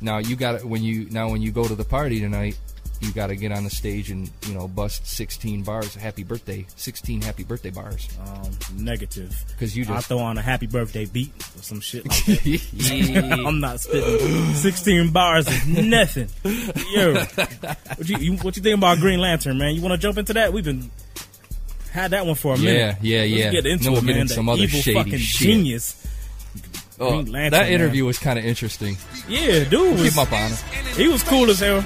now 0.00 0.18
you 0.18 0.34
got 0.34 0.56
it 0.56 0.64
when 0.64 0.82
you 0.82 1.08
now 1.10 1.30
when 1.30 1.42
you 1.42 1.52
go 1.52 1.68
to 1.68 1.74
the 1.74 1.84
party 1.84 2.18
tonight, 2.20 2.58
you 3.00 3.12
got 3.12 3.28
to 3.28 3.36
get 3.36 3.50
on 3.52 3.64
the 3.64 3.70
stage 3.70 4.10
and 4.10 4.30
you 4.46 4.54
know 4.54 4.68
bust 4.68 5.06
sixteen 5.06 5.62
bars. 5.62 5.94
Happy 5.94 6.22
birthday, 6.22 6.66
sixteen 6.76 7.22
happy 7.22 7.44
birthday 7.44 7.70
bars. 7.70 8.08
Um, 8.26 8.50
negative. 8.76 9.34
'Cause 9.58 9.74
you 9.76 9.84
just 9.84 9.96
I 9.96 10.00
throw 10.00 10.18
on 10.18 10.36
a 10.38 10.42
happy 10.42 10.66
birthday 10.66 11.04
beat 11.06 11.32
or 11.58 11.62
some 11.62 11.80
shit 11.80 12.06
like 12.06 12.24
that. 12.26 13.42
I'm 13.46 13.60
not 13.60 13.80
spitting 13.80 14.54
16 14.54 15.10
bars 15.10 15.46
is 15.48 15.66
nothing. 15.66 16.28
Yo, 16.92 17.14
what 17.14 18.08
you, 18.08 18.16
you 18.18 18.36
what 18.38 18.56
you 18.56 18.62
think 18.62 18.76
about 18.78 18.98
Green 18.98 19.18
Lantern, 19.20 19.58
man? 19.58 19.74
You 19.74 19.82
want 19.82 19.92
to 19.92 19.98
jump 19.98 20.18
into 20.18 20.32
that? 20.34 20.52
We've 20.52 20.64
been 20.64 20.90
had 21.92 22.12
that 22.12 22.24
one 22.26 22.34
for 22.36 22.54
a 22.54 22.58
Yeah, 22.58 22.64
minute. 22.64 22.96
yeah, 23.02 23.18
Let's 23.20 23.30
yeah. 23.32 23.50
Get 23.50 23.66
into 23.66 23.90
we'll 23.92 23.98
it, 24.08 24.14
man. 24.16 24.28
some 24.28 24.48
other 24.48 24.62
evil 24.62 24.80
fucking 24.94 25.18
shit. 25.18 25.40
genius. 25.48 26.06
Oh, 27.00 27.08
Lantern, 27.16 27.32
that 27.32 27.50
man. 27.52 27.72
interview 27.72 28.04
was 28.04 28.18
kind 28.18 28.38
of 28.38 28.44
interesting. 28.44 28.96
Yeah, 29.26 29.64
dude 29.64 29.98
was 29.98 30.10
Keep 30.14 30.18
up 30.18 30.32
on 30.32 30.52
it. 30.52 30.58
he 30.96 31.08
was 31.08 31.22
cool 31.22 31.48
as 31.50 31.58
hell. 31.60 31.82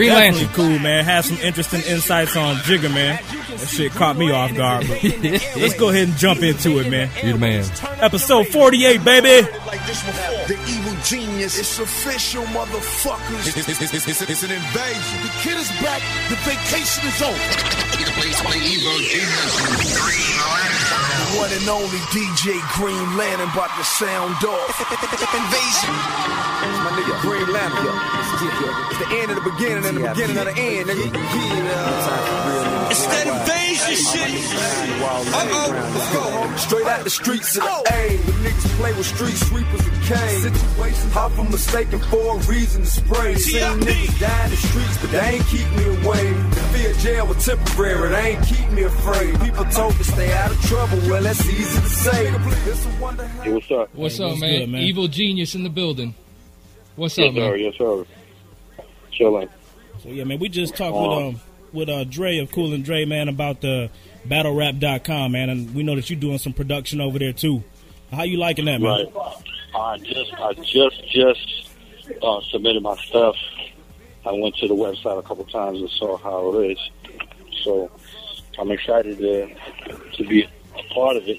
Green 0.00 0.16
Definitely 0.16 0.46
Lantern. 0.46 0.56
cool, 0.56 0.78
man. 0.78 1.04
Had 1.04 1.24
some 1.28 1.36
interesting 1.44 1.82
insights 1.82 2.34
on 2.34 2.56
Jigga, 2.64 2.88
man. 2.88 3.20
That 3.52 3.68
shit 3.68 3.92
caught 3.92 4.16
me 4.16 4.32
off 4.32 4.56
guard. 4.56 4.88
But 4.88 5.04
let's 5.60 5.76
go 5.76 5.90
ahead 5.90 6.08
and 6.08 6.16
jump 6.16 6.40
into 6.40 6.78
it, 6.78 6.88
man. 6.88 7.10
You're 7.22 7.34
the 7.34 7.38
man. 7.38 7.68
Episode 8.00 8.48
48, 8.48 9.04
baby. 9.04 9.46
Like 9.68 9.84
this 9.84 10.00
before. 10.00 10.48
The 10.48 10.56
evil 10.72 10.96
genius. 11.04 11.58
It's 11.58 11.78
official, 11.78 12.44
motherfuckers. 12.44 13.44
It's, 13.44 13.68
it's, 13.68 13.92
it's, 13.92 14.08
it's, 14.08 14.22
it's 14.22 14.42
an 14.42 14.52
invasion. 14.52 15.20
The 15.20 15.28
kid 15.44 15.58
is 15.60 15.68
back. 15.84 16.00
The 16.32 16.36
vacation 16.48 17.04
is 17.04 17.20
over. 17.20 17.36
The 18.00 18.08
one 21.36 21.52
and 21.52 21.68
only 21.68 22.00
DJ 22.08 22.56
Green 22.72 23.04
Lantern 23.18 23.50
about 23.52 23.68
to 23.76 23.84
sound 23.84 24.42
off. 24.48 24.80
Invasion. 25.36 26.59
It's 27.10 27.10
my 27.10 27.10
nigga 27.10 27.20
Green 27.22 27.48
Lantern. 27.52 27.98
It's 28.90 28.98
the 28.98 29.08
end 29.16 29.30
of 29.30 29.36
the 29.42 29.50
beginning 29.50 29.84
and 29.86 29.96
the 29.96 30.00
beginning 30.10 30.38
of 30.38 30.44
the 30.44 30.54
end, 30.60 30.88
nigga. 30.88 31.06
It's 32.90 33.06
that 33.06 33.26
invasion 33.26 33.96
shit. 33.96 34.30
Uh-oh. 35.00 35.70
Let's 35.94 36.12
go. 36.12 36.56
Straight 36.56 36.86
out 36.86 37.04
the 37.04 37.10
streets 37.10 37.56
of 37.56 37.62
the 37.62 37.92
A. 37.94 38.16
The 38.16 38.32
niggas 38.32 38.66
play 38.78 38.92
with 38.94 39.06
street 39.06 39.36
sweepers 39.36 39.86
and 39.86 40.02
cane. 40.02 40.40
Situations 40.52 41.12
hop 41.12 41.32
from 41.32 41.50
mistaken 41.50 41.98
for 42.00 42.36
a 42.36 42.38
reason 42.46 42.82
to 42.82 42.88
spray. 42.88 43.34
Seen 43.36 43.60
niggas 43.80 44.18
die 44.20 44.44
in 44.44 44.50
the 44.50 44.56
streets, 44.56 44.98
but 45.00 45.10
they 45.10 45.20
ain't 45.20 45.46
keep 45.46 45.68
me 45.76 45.84
away. 46.02 46.32
The 46.32 46.60
fear 46.74 46.92
jail 46.94 47.26
was 47.26 47.44
temporary, 47.44 48.08
they 48.10 48.34
ain't 48.36 48.44
keep 48.46 48.70
me 48.70 48.82
afraid. 48.82 49.40
People 49.40 49.64
told 49.66 49.96
me 49.98 50.04
stay 50.04 50.32
out 50.32 50.50
of 50.50 50.60
trouble, 50.62 50.98
well, 51.08 51.22
that's 51.22 51.44
easy 51.46 51.80
to 51.80 51.88
say. 51.88 52.26
It's 52.66 52.84
a 52.86 52.88
wonder 53.00 53.26
how- 53.26 53.42
Hey, 53.42 53.52
what's 53.52 53.70
up? 53.70 53.88
What's 53.94 54.16
Hey, 54.18 54.24
up, 54.24 54.30
what's 54.30 54.40
man? 54.40 54.58
good, 54.60 54.68
man? 54.70 54.82
Evil 54.82 55.08
genius 55.08 55.54
in 55.54 55.62
the 55.62 55.70
building. 55.70 56.14
What's 56.96 57.16
yes, 57.16 57.28
up, 57.28 57.34
sir. 57.34 57.50
man? 57.50 57.58
Yes, 57.60 57.74
sir. 57.76 58.04
Chilling. 59.12 59.48
So 60.02 60.08
yeah, 60.08 60.24
man, 60.24 60.38
we 60.38 60.48
just 60.48 60.76
talked 60.76 60.96
with 60.96 61.10
um 61.10 61.40
with 61.72 61.88
uh 61.88 62.04
Dre 62.04 62.38
of 62.38 62.50
Cool 62.50 62.72
and 62.72 62.84
Dre, 62.84 63.04
man, 63.04 63.28
about 63.28 63.60
the 63.60 63.90
battlerap.com, 64.26 65.32
man, 65.32 65.50
and 65.50 65.74
we 65.74 65.82
know 65.82 65.96
that 65.96 66.10
you're 66.10 66.18
doing 66.18 66.38
some 66.38 66.52
production 66.52 67.00
over 67.00 67.18
there 67.18 67.32
too. 67.32 67.62
How 68.12 68.24
you 68.24 68.38
liking 68.38 68.64
that, 68.64 68.80
man? 68.80 69.06
Right. 69.14 69.36
I 69.74 69.98
just, 69.98 70.34
I 70.34 70.52
just, 70.54 71.08
just 71.10 71.68
uh, 72.22 72.40
submitted 72.50 72.82
my 72.82 72.96
stuff. 72.96 73.36
I 74.26 74.32
went 74.32 74.56
to 74.56 74.68
the 74.68 74.74
website 74.74 75.18
a 75.18 75.22
couple 75.22 75.44
times 75.44 75.80
and 75.80 75.88
saw 75.90 76.16
how 76.16 76.52
it 76.58 76.72
is. 76.72 76.90
So 77.62 77.90
I'm 78.58 78.70
excited 78.70 79.18
to 79.18 79.54
to 80.16 80.28
be 80.28 80.42
a 80.42 80.94
part 80.94 81.16
of 81.16 81.28
it. 81.28 81.38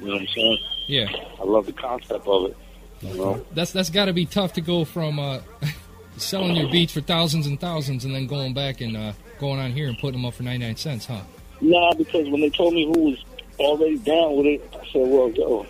You 0.00 0.06
know 0.06 0.12
what 0.12 0.22
I'm 0.22 0.28
saying? 0.28 0.58
Yeah, 0.86 1.08
I 1.38 1.44
love 1.44 1.66
the 1.66 1.72
concept 1.72 2.26
of 2.26 2.50
it. 2.50 2.56
Know? 3.02 3.44
that's 3.52 3.72
that's 3.72 3.90
got 3.90 4.06
to 4.06 4.12
be 4.12 4.26
tough 4.26 4.54
to 4.54 4.60
go 4.60 4.84
from 4.84 5.18
uh, 5.18 5.40
selling 6.16 6.56
your 6.56 6.70
beats 6.70 6.92
for 6.92 7.00
thousands 7.00 7.46
and 7.46 7.60
thousands, 7.60 8.04
and 8.04 8.14
then 8.14 8.26
going 8.26 8.54
back 8.54 8.80
and 8.80 8.96
uh, 8.96 9.12
going 9.38 9.60
on 9.60 9.72
here 9.72 9.88
and 9.88 9.98
putting 9.98 10.20
them 10.20 10.24
up 10.24 10.34
for 10.34 10.42
ninety 10.42 10.64
nine 10.64 10.76
cents, 10.76 11.06
huh? 11.06 11.20
Nah, 11.60 11.92
because 11.94 12.28
when 12.28 12.40
they 12.40 12.50
told 12.50 12.74
me 12.74 12.86
who 12.86 13.10
was 13.10 13.24
already 13.58 13.98
down 13.98 14.36
with 14.36 14.46
it, 14.46 14.68
I 14.74 14.84
said, 14.92 15.08
"Well, 15.08 15.30
yo, 15.30 15.66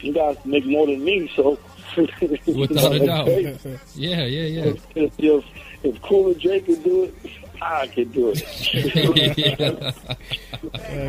you 0.00 0.12
guys 0.12 0.36
make 0.44 0.64
more 0.66 0.86
than 0.86 1.04
me, 1.04 1.30
so." 1.34 1.58
Without 1.96 2.92
a 2.92 3.06
doubt. 3.06 3.26
Yeah, 3.94 4.24
yeah, 4.24 4.26
yeah. 4.26 4.74
if, 4.94 5.18
if, 5.18 5.44
if 5.82 6.02
Cool 6.02 6.32
and 6.32 6.38
Jay 6.38 6.60
can 6.60 6.82
do 6.82 7.04
it, 7.04 7.14
I 7.62 7.86
can 7.86 8.10
do 8.12 8.32
it. 8.34 8.42
yeah. 9.36 9.92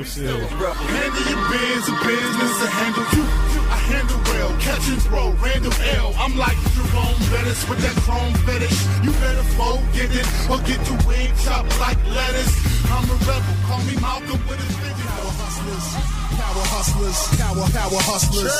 Shit. 0.03 0.29
Handle 0.29 1.25
your 1.27 1.43
biz 1.51 1.87
and 1.87 1.99
business 2.05 2.53
to 2.61 2.67
handle 2.67 3.07
you. 3.15 3.23
I 3.67 3.77
handle 3.91 4.19
well, 4.25 4.51
catch 4.61 4.87
and 4.89 5.01
throw, 5.01 5.31
Randall 5.43 5.73
L. 5.97 6.13
I'm 6.17 6.37
like 6.37 6.57
Jerome 6.73 7.19
Bettis 7.31 7.67
with 7.69 7.79
that 7.79 7.95
chrome 8.03 8.33
fetish. 8.45 8.77
You 9.03 9.11
better 9.23 9.43
fold, 9.57 9.83
it, 9.93 10.27
or 10.49 10.59
get 10.65 10.79
the 10.85 10.95
wig 11.07 11.31
chopped 11.43 11.73
like 11.79 11.97
lettuce. 12.07 12.53
I'm 12.91 13.09
a 13.09 13.15
rebel, 13.25 13.55
call 13.67 13.81
me 13.83 13.95
Malcolm 13.99 14.41
with 14.47 14.59
his 14.59 14.75
vision. 14.77 16.16
Power 16.37 16.65
hustlers, 16.69 17.19
power, 17.41 17.65
power 17.73 18.01
hustlers, 18.05 18.53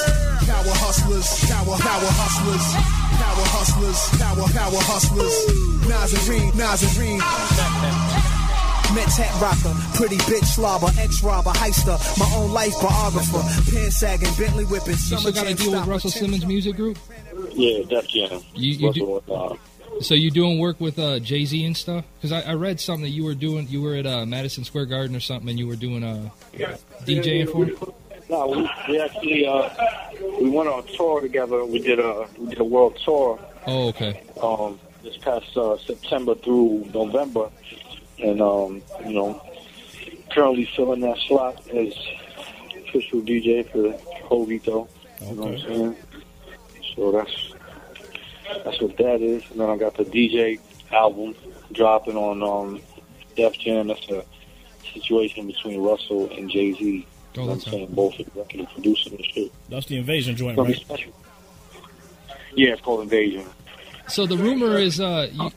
power 0.50 0.76
hustlers, 0.82 1.28
power, 1.46 1.78
power 1.78 2.12
hustlers, 2.18 2.66
power 3.22 3.46
hustlers, 3.54 4.00
power, 4.18 4.48
power 4.50 4.82
hustlers. 4.90 5.36
Nazarene, 5.88 6.52
Nazarene. 6.58 7.22
Met 8.96 9.10
hat 9.14 9.42
rocker, 9.42 9.76
pretty 9.96 10.18
bitch 10.26 10.46
slobber, 10.46 10.88
ex 10.98 11.22
robber, 11.22 11.52
heister, 11.52 11.98
my 12.18 12.26
own 12.38 12.52
life 12.54 12.74
biographer, 12.82 13.44
pants 13.72 13.98
sagging, 13.98 14.34
Bentley 14.38 14.64
whipping, 14.66 14.92
You 14.94 15.18
still 15.20 15.32
got 15.32 15.46
to 15.46 15.54
deal 15.54 15.72
with 15.74 15.86
Russell 15.88 16.10
Simmons 16.10 16.46
Music 16.46 16.76
Group. 16.76 16.98
Yeah, 17.52 17.84
Def 17.84 18.08
Jam. 18.08 18.42
You, 18.56 18.74
you 18.74 18.94
do, 18.94 19.22
uh, 19.30 19.56
so 20.02 20.14
you 20.14 20.32
doing 20.32 20.60
work 20.60 20.80
with 20.80 20.98
uh, 21.00 21.20
Jay 21.20 21.46
Z 21.46 21.64
and 21.66 21.76
stuff? 21.76 22.06
Because 22.16 22.32
I, 22.32 22.52
I 22.52 22.54
read 22.54 22.80
something 22.80 23.04
that 23.04 23.10
you 23.10 23.24
were 23.24 23.36
doing. 23.36 23.68
You 23.68 23.82
were 23.82 23.96
at 23.96 24.06
uh, 24.06 24.26
Madison 24.26 24.64
Square 24.64 24.88
Garden 24.88 25.16
or 25.16 25.20
something, 25.20 25.50
and 25.50 25.60
you 25.60 25.68
were 25.68 25.76
doing 25.76 26.04
uh, 26.04 26.30
DJing 27.06 27.52
for. 27.52 27.66
him? 27.66 27.94
No, 28.30 28.48
we, 28.48 28.70
we 28.90 29.00
actually 29.02 29.48
uh, 29.48 29.70
we 30.42 30.50
went 30.50 30.68
on 30.70 30.86
tour 30.88 31.22
together. 31.22 31.64
We 31.66 31.80
did 31.80 32.00
a 32.00 32.28
we 32.38 32.50
did 32.50 32.60
a 32.60 32.64
world 32.64 33.00
tour 33.04 33.40
Oh, 33.66 33.88
okay. 33.90 34.22
um, 34.42 34.80
this 35.04 35.16
past 35.18 35.56
uh, 35.56 35.78
September 35.78 36.36
through 36.36 36.90
November, 36.94 37.50
and 38.20 38.42
um, 38.42 38.82
you 39.06 39.14
know, 39.14 39.42
currently 40.32 40.66
filling 40.76 41.00
that 41.02 41.18
slot 41.20 41.66
as 41.70 41.94
official 42.88 43.22
DJ 43.22 43.70
for 43.72 43.94
Jovito. 44.30 44.88
You 45.22 45.36
know 45.36 45.44
what 45.44 45.54
I'm 45.54 45.60
saying? 45.60 45.96
So 46.96 47.12
that's 47.12 47.54
that's 48.68 48.82
what 48.82 48.98
that 48.98 49.22
is. 49.22 49.44
And 49.52 49.60
then 49.62 49.70
I 49.70 49.78
got 49.78 49.96
the 49.96 50.04
DJ 50.04 50.60
album 50.92 51.36
dropping 51.72 52.18
on 52.18 52.44
um, 52.44 52.82
Def 53.36 53.58
Jam. 53.58 53.88
That's 53.88 54.10
a 54.10 54.26
situation 54.94 55.48
between 55.48 55.82
Russell 55.82 56.30
and 56.32 56.50
Jay 56.50 56.74
Z. 56.74 57.08
Oh, 57.38 57.42
you 57.42 57.42
know 57.42 57.48
what 57.48 57.54
I'm 57.54 57.60
saying? 57.72 57.88
Both 57.92 58.20
executive 58.20 58.70
producing 58.74 59.14
and 59.14 59.26
shit. 59.26 59.52
That's 59.70 59.86
the 59.86 59.98
invasion 59.98 60.36
joint, 60.36 60.58
Gonna 60.58 60.70
right? 60.90 61.14
Yeah, 62.56 62.74
it's 62.74 62.82
called 62.82 63.02
Invasion. 63.02 63.46
So 64.08 64.26
the 64.26 64.38
rumor 64.38 64.78
is, 64.78 65.00
uh, 65.00 65.30
you, 65.32 65.52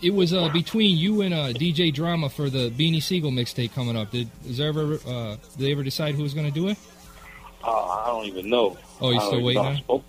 it 0.00 0.14
was 0.14 0.32
uh, 0.32 0.48
between 0.48 0.96
you 0.96 1.20
and 1.20 1.34
uh, 1.34 1.48
DJ 1.52 1.92
Drama 1.92 2.30
for 2.30 2.48
the 2.48 2.70
Beanie 2.70 3.02
Sigel 3.02 3.30
mixtape 3.30 3.74
coming 3.74 3.96
up. 3.96 4.10
Did 4.10 4.30
is 4.48 4.56
there 4.56 4.68
ever? 4.68 4.94
Uh, 5.06 5.36
did 5.36 5.58
they 5.58 5.72
ever 5.72 5.82
decide 5.82 6.14
who 6.14 6.22
was 6.22 6.32
going 6.32 6.46
to 6.46 6.52
do 6.52 6.68
it? 6.68 6.78
Uh, 7.62 7.70
I 7.70 8.06
don't 8.06 8.24
even 8.24 8.48
know. 8.48 8.78
Oh, 9.00 9.10
you 9.10 9.20
still 9.20 9.42
waiting. 9.42 9.62
I 9.62 9.76
spoke, 9.76 10.04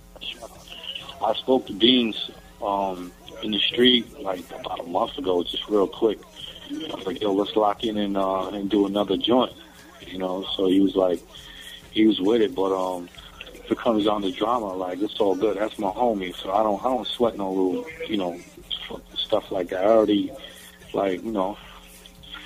I 1.22 1.34
spoke 1.34 1.66
to 1.68 1.74
Beans 1.74 2.30
um, 2.62 3.12
in 3.44 3.52
the 3.52 3.60
street 3.60 4.20
like 4.20 4.40
about 4.52 4.80
a 4.80 4.84
month 4.84 5.18
ago, 5.18 5.44
just 5.44 5.68
real 5.70 5.88
quick. 5.88 6.20
I 6.70 6.96
was 6.96 7.06
like, 7.06 7.22
"Yo, 7.22 7.34
let's 7.34 7.56
lock 7.56 7.84
in 7.84 7.98
and 7.98 8.18
uh, 8.18 8.50
and 8.50 8.70
do 8.70 8.86
another 8.86 9.18
joint," 9.18 9.54
you 10.08 10.18
know. 10.18 10.46
So 10.56 10.68
he 10.68 10.82
was 10.82 10.96
like, 10.96 11.22
he 11.92 12.06
was 12.06 12.20
with 12.20 12.42
it, 12.42 12.54
but 12.54 12.74
um, 12.74 13.10
if 13.54 13.72
it 13.72 13.78
comes 13.78 14.06
down 14.06 14.22
to 14.22 14.32
drama, 14.32 14.74
like 14.74 15.02
it's 15.02 15.20
all 15.20 15.36
good. 15.36 15.58
That's 15.58 15.78
my 15.80 15.90
homie, 15.90 16.36
so 16.36 16.52
I 16.52 16.64
don't 16.64 16.80
I 16.82 16.90
don't 16.90 17.08
sweat 17.08 17.38
no 17.38 17.50
little, 17.50 17.86
you 18.08 18.18
know, 18.18 18.40
stuff 19.16 19.52
like 19.52 19.70
that. 19.70 19.84
I 19.84 19.88
already 19.88 20.32
like, 20.94 21.24
you 21.24 21.32
know, 21.32 21.58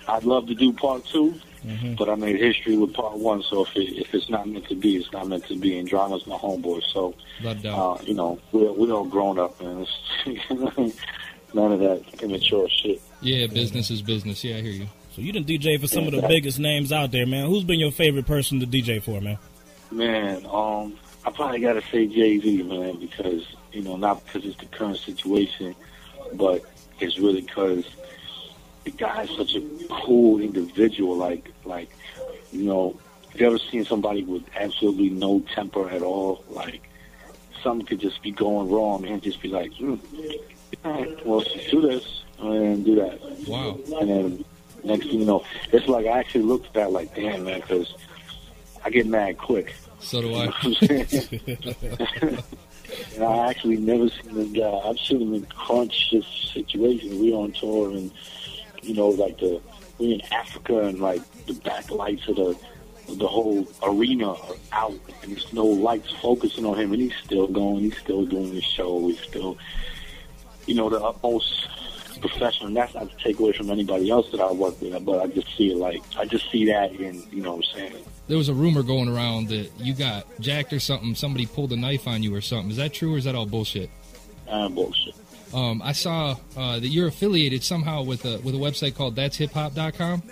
I'd 0.07 0.23
love 0.23 0.47
to 0.47 0.55
do 0.55 0.73
part 0.73 1.05
2 1.63 1.95
but 1.95 2.09
I 2.09 2.15
made 2.15 2.39
history 2.39 2.77
with 2.77 2.93
part 2.93 3.17
one. 3.17 3.43
So 3.43 3.65
if 3.65 3.75
it, 3.75 3.97
if 3.97 4.13
it's 4.13 4.29
not 4.29 4.47
meant 4.47 4.67
to 4.69 4.75
be, 4.75 4.97
it's 4.97 5.11
not 5.11 5.27
meant 5.27 5.45
to 5.47 5.55
be. 5.55 5.77
And 5.77 5.87
drama's 5.87 6.25
my 6.25 6.37
homeboy, 6.37 6.83
so 6.91 7.13
uh, 7.45 7.97
you 8.03 8.13
know 8.13 8.39
we're 8.51 8.71
we're 8.71 8.91
all 8.93 9.05
grown 9.05 9.39
up, 9.39 9.61
man. 9.61 9.85
It's 10.25 10.97
none 11.53 11.71
of 11.71 11.79
that 11.79 12.03
immature 12.21 12.67
shit. 12.69 13.01
Yeah, 13.21 13.47
business 13.47 13.91
is 13.91 14.01
business. 14.01 14.43
Yeah, 14.43 14.57
I 14.57 14.61
hear 14.61 14.71
you. 14.71 14.87
So 15.11 15.21
you 15.21 15.33
done 15.33 15.43
DJ 15.43 15.79
for 15.79 15.87
some 15.87 16.05
of 16.05 16.13
the 16.13 16.21
biggest 16.21 16.57
names 16.57 16.91
out 16.91 17.11
there, 17.11 17.27
man. 17.27 17.47
Who's 17.47 17.65
been 17.65 17.79
your 17.79 17.91
favorite 17.91 18.25
person 18.25 18.59
to 18.61 18.65
DJ 18.65 19.03
for, 19.03 19.19
man? 19.19 19.37
Man, 19.91 20.45
um, 20.45 20.97
I 21.25 21.31
probably 21.31 21.59
got 21.59 21.73
to 21.73 21.81
say 21.91 22.07
Jay 22.07 22.39
Z, 22.39 22.63
man, 22.63 22.97
because 22.99 23.45
you 23.73 23.81
know 23.81 23.97
not 23.97 24.25
because 24.25 24.45
it's 24.45 24.57
the 24.57 24.65
current 24.67 24.97
situation, 24.97 25.75
but 26.33 26.63
it's 26.99 27.19
really 27.19 27.41
because 27.41 27.85
the 28.83 28.91
guy 28.91 29.23
is 29.23 29.29
such 29.37 29.55
a 29.55 29.61
cool 29.89 30.39
individual. 30.39 31.15
Like, 31.15 31.51
like 31.65 31.89
you 32.51 32.63
know, 32.63 32.99
have 33.31 33.39
you 33.39 33.47
ever 33.47 33.57
seen 33.57 33.85
somebody 33.85 34.23
with 34.23 34.43
absolutely 34.55 35.09
no 35.09 35.43
temper 35.53 35.89
at 35.89 36.01
all? 36.01 36.43
Like, 36.49 36.81
something 37.63 37.85
could 37.85 37.99
just 37.99 38.21
be 38.21 38.31
going 38.31 38.69
wrong, 38.69 39.05
and 39.05 39.21
just 39.21 39.41
be 39.41 39.49
like, 39.49 39.73
hmm, 39.73 39.95
all 40.83 40.91
right, 40.91 41.25
well, 41.25 41.43
do 41.69 41.81
this 41.81 42.23
and 42.39 42.83
do 42.83 42.95
that. 42.95 43.19
Wow. 43.47 43.79
And 43.99 44.09
then 44.09 44.45
next 44.83 45.07
thing 45.07 45.19
you 45.19 45.25
know, 45.25 45.45
it's 45.71 45.87
like 45.87 46.05
I 46.05 46.19
actually 46.19 46.43
looked 46.43 46.67
at 46.67 46.73
that 46.73 46.91
like, 46.91 47.13
damn, 47.15 47.43
man, 47.43 47.61
because 47.61 47.93
I 48.83 48.89
get 48.89 49.05
mad 49.05 49.37
quick. 49.37 49.75
So 49.99 50.21
do 50.21 50.33
I. 50.35 50.47
And 53.15 53.23
I 53.23 53.49
actually 53.49 53.77
never 53.77 54.09
seen 54.09 54.35
this 54.35 54.49
guy. 54.49 54.89
I've 54.89 54.99
seen 54.99 55.21
him 55.21 55.33
in 55.33 55.45
crunch 55.45 56.13
situations. 56.53 57.15
We 57.15 57.33
on 57.33 57.51
tour 57.53 57.91
and 57.91 58.11
you 58.81 58.93
know, 58.93 59.09
like 59.09 59.37
the 59.39 59.61
we 59.97 60.13
in 60.13 60.21
Africa 60.31 60.79
and 60.79 60.99
like 60.99 61.21
the 61.45 61.53
backlights 61.53 62.27
of 62.27 62.35
the 62.35 62.57
the 63.15 63.27
whole 63.27 63.67
arena 63.83 64.31
are 64.31 64.55
out 64.71 64.99
and 65.21 65.31
there's 65.31 65.51
no 65.51 65.65
lights 65.65 66.11
focusing 66.21 66.65
on 66.65 66.79
him 66.79 66.93
and 66.93 67.01
he's 67.01 67.15
still 67.23 67.47
going, 67.47 67.79
he's 67.79 67.97
still 67.97 68.25
doing 68.25 68.53
his 68.53 68.63
show, 68.63 69.07
he's 69.07 69.19
still 69.19 69.57
you 70.65 70.75
know, 70.75 70.89
the 70.89 71.01
utmost 71.01 71.67
professional 72.21 72.67
and 72.67 72.77
that's 72.77 72.93
not 72.93 73.09
to 73.09 73.23
take 73.23 73.39
away 73.39 73.51
from 73.51 73.69
anybody 73.69 74.09
else 74.09 74.29
that 74.31 74.39
I 74.39 74.51
work 74.51 74.79
with, 74.79 75.03
but 75.03 75.21
I 75.21 75.27
just 75.27 75.55
see 75.57 75.71
it 75.71 75.77
like 75.77 76.01
I 76.17 76.25
just 76.25 76.49
see 76.51 76.65
that 76.65 76.91
in 76.93 77.23
you 77.31 77.41
know 77.41 77.55
what 77.55 77.65
I'm 77.73 77.79
saying. 77.79 78.05
There 78.27 78.37
was 78.37 78.47
a 78.47 78.53
rumor 78.53 78.83
going 78.83 79.09
around 79.09 79.49
that 79.49 79.71
you 79.79 79.93
got 79.93 80.25
jacked 80.39 80.71
or 80.71 80.79
something. 80.79 81.15
Somebody 81.15 81.47
pulled 81.47 81.73
a 81.73 81.77
knife 81.77 82.07
on 82.07 82.23
you 82.23 82.33
or 82.33 82.41
something. 82.41 82.71
Is 82.71 82.77
that 82.77 82.93
true 82.93 83.15
or 83.15 83.17
is 83.17 83.25
that 83.25 83.35
all 83.35 83.45
bullshit? 83.45 83.89
Uh, 84.47 84.69
bullshit. 84.69 85.15
Um, 85.53 85.81
I 85.81 85.91
saw 85.91 86.35
uh, 86.55 86.79
that 86.79 86.87
you're 86.87 87.07
affiliated 87.07 87.63
somehow 87.63 88.03
with 88.03 88.25
a 88.25 88.39
with 88.39 88.55
a 88.55 88.57
website 88.57 88.95
called 88.95 89.15
that'shiphop.com. 89.15 90.23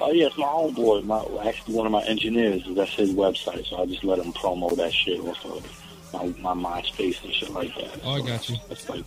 Oh 0.00 0.12
yeah, 0.12 0.26
it's 0.26 0.38
my 0.38 0.46
own 0.46 0.74
boy. 0.74 1.00
My 1.02 1.24
actually 1.44 1.74
one 1.74 1.86
of 1.86 1.92
my 1.92 2.02
engineers. 2.04 2.62
That's 2.70 2.92
his 2.92 3.12
website, 3.12 3.66
so 3.66 3.82
I 3.82 3.86
just 3.86 4.04
let 4.04 4.18
him 4.18 4.32
promo 4.32 4.74
that 4.76 4.92
shit 4.92 5.20
off 5.20 5.44
of 5.44 5.84
my, 6.12 6.54
my 6.54 6.80
MySpace 6.80 7.22
and 7.24 7.32
shit 7.32 7.50
like 7.50 7.74
that. 7.76 8.00
Oh, 8.04 8.12
I 8.12 8.26
got 8.26 8.48
you. 8.48 8.56
That's 8.68 8.88
like 8.88 9.04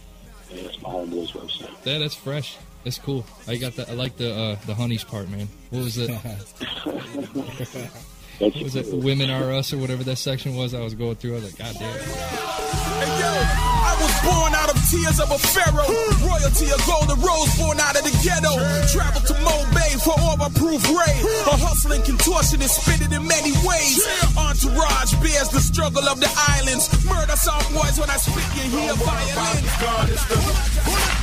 yeah, 0.52 0.64
that's 0.64 0.82
my 0.82 0.90
homeboy's 0.90 1.32
website. 1.32 1.72
Yeah, 1.86 2.00
that's 2.00 2.16
fresh. 2.16 2.58
That's 2.84 2.98
cool. 2.98 3.26
I 3.48 3.58
got 3.58 3.76
that. 3.76 3.90
I 3.90 3.94
like 3.94 4.18
the 4.18 4.34
uh, 4.34 4.56
the 4.66 4.74
honeys 4.74 5.04
part, 5.04 5.30
man. 5.30 5.48
What 5.70 5.84
was 5.84 5.98
it? 5.98 6.10
What 8.42 8.56
was 8.56 8.76
it 8.76 8.92
Women 8.92 9.30
Are 9.30 9.52
Us 9.52 9.72
or 9.72 9.78
whatever 9.78 10.04
that 10.04 10.16
section 10.16 10.56
was? 10.56 10.74
I 10.74 10.80
was 10.82 10.96
going 10.96 11.16
through. 11.16 11.34
I 11.34 11.36
was 11.36 11.44
like, 11.44 11.60
God 11.60 11.76
damn. 11.78 12.00
I 12.00 13.71
was 14.02 14.14
born 14.26 14.52
out 14.58 14.70
of 14.74 14.78
tears 14.90 15.22
of 15.22 15.30
a 15.30 15.38
pharaoh. 15.38 15.86
Royalty, 16.26 16.68
a 16.74 16.80
golden 16.90 17.22
rose 17.22 17.52
born 17.56 17.78
out 17.80 17.94
of 17.94 18.04
the 18.04 18.14
ghetto. 18.26 18.58
Traveled 18.90 19.26
to 19.30 19.36
Mo 19.46 19.56
Bay 19.78 19.94
for 20.02 20.18
all 20.18 20.38
my 20.38 20.50
proof 20.58 20.82
raid. 20.90 21.22
A 21.46 21.56
hustling 21.56 22.02
contortionist, 22.02 22.82
spit 22.82 23.06
it 23.06 23.14
in 23.14 23.24
many 23.30 23.54
ways. 23.62 24.02
Entourage 24.34 25.14
bears 25.22 25.50
the 25.54 25.62
struggle 25.62 26.04
of 26.10 26.20
the 26.20 26.30
islands. 26.58 26.90
Murder 27.06 27.38
some 27.38 27.62
boys 27.72 28.02
when 28.02 28.10
I 28.10 28.18
spit, 28.18 28.46
you 28.58 28.66
hear 28.74 28.94
violin. 28.98 29.64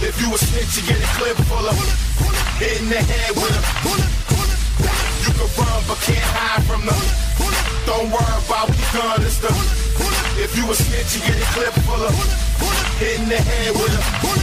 If 0.00 0.14
you 0.22 0.30
a 0.30 0.38
snitch, 0.38 0.78
you 0.78 0.82
get 0.86 1.02
a 1.02 1.10
clip 1.18 1.36
full 1.50 1.66
of 1.66 1.76
in 2.62 2.88
the 2.88 2.98
head 3.02 3.34
with 3.34 3.54
a 3.54 3.62
You 5.26 5.32
can 5.34 5.48
run 5.58 5.82
but 5.86 5.98
can't 6.06 6.30
hide 6.34 6.64
from 6.64 6.86
the 6.86 6.94
Don't 7.86 8.10
worry 8.10 8.38
about 8.46 8.68
the 8.68 8.98
gun 8.98 9.22
and 9.22 9.30
stuff. 9.30 9.87
If 10.38 10.56
you 10.56 10.70
a 10.70 10.74
snitch, 10.74 11.16
you 11.16 11.20
get 11.26 11.42
a 11.42 11.46
clip 11.52 11.74
full 11.84 12.02
of 12.02 12.14
hit 12.98 13.20
in 13.20 13.28
the 13.28 13.36
head 13.36 13.72
with 13.74 13.94
a 13.94 14.38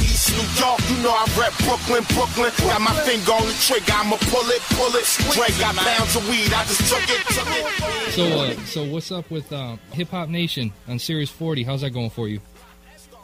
East 0.00 0.32
New 0.32 0.46
York, 0.60 0.80
you 0.90 0.96
know 1.02 1.10
I 1.10 1.24
rep 1.38 1.52
Brooklyn, 1.58 2.04
Brooklyn. 2.14 2.52
Got 2.68 2.80
my 2.80 2.94
finger 3.02 3.32
on 3.32 3.46
the 3.46 3.52
trigger, 3.60 3.92
I'ma 3.92 4.16
pull 4.28 4.48
it, 4.50 4.62
pull 4.74 4.94
it. 4.94 5.06
Drake 5.34 5.58
got 5.58 5.74
pounds 5.76 6.16
of 6.16 6.28
weed, 6.28 6.52
I 6.52 6.64
just 6.64 6.88
took 6.88 7.02
it, 7.08 7.26
took 7.26 7.46
it. 7.48 8.12
So, 8.12 8.24
uh, 8.24 8.54
so 8.66 8.84
what's 8.84 9.12
up 9.12 9.30
with 9.30 9.52
um, 9.52 9.78
Hip 9.92 10.08
Hop 10.08 10.28
Nation 10.28 10.72
on 10.86 10.98
Sirius 10.98 11.30
40? 11.30 11.62
How's 11.62 11.82
that 11.82 11.90
going 11.90 12.10
for 12.10 12.28
you? 12.28 12.40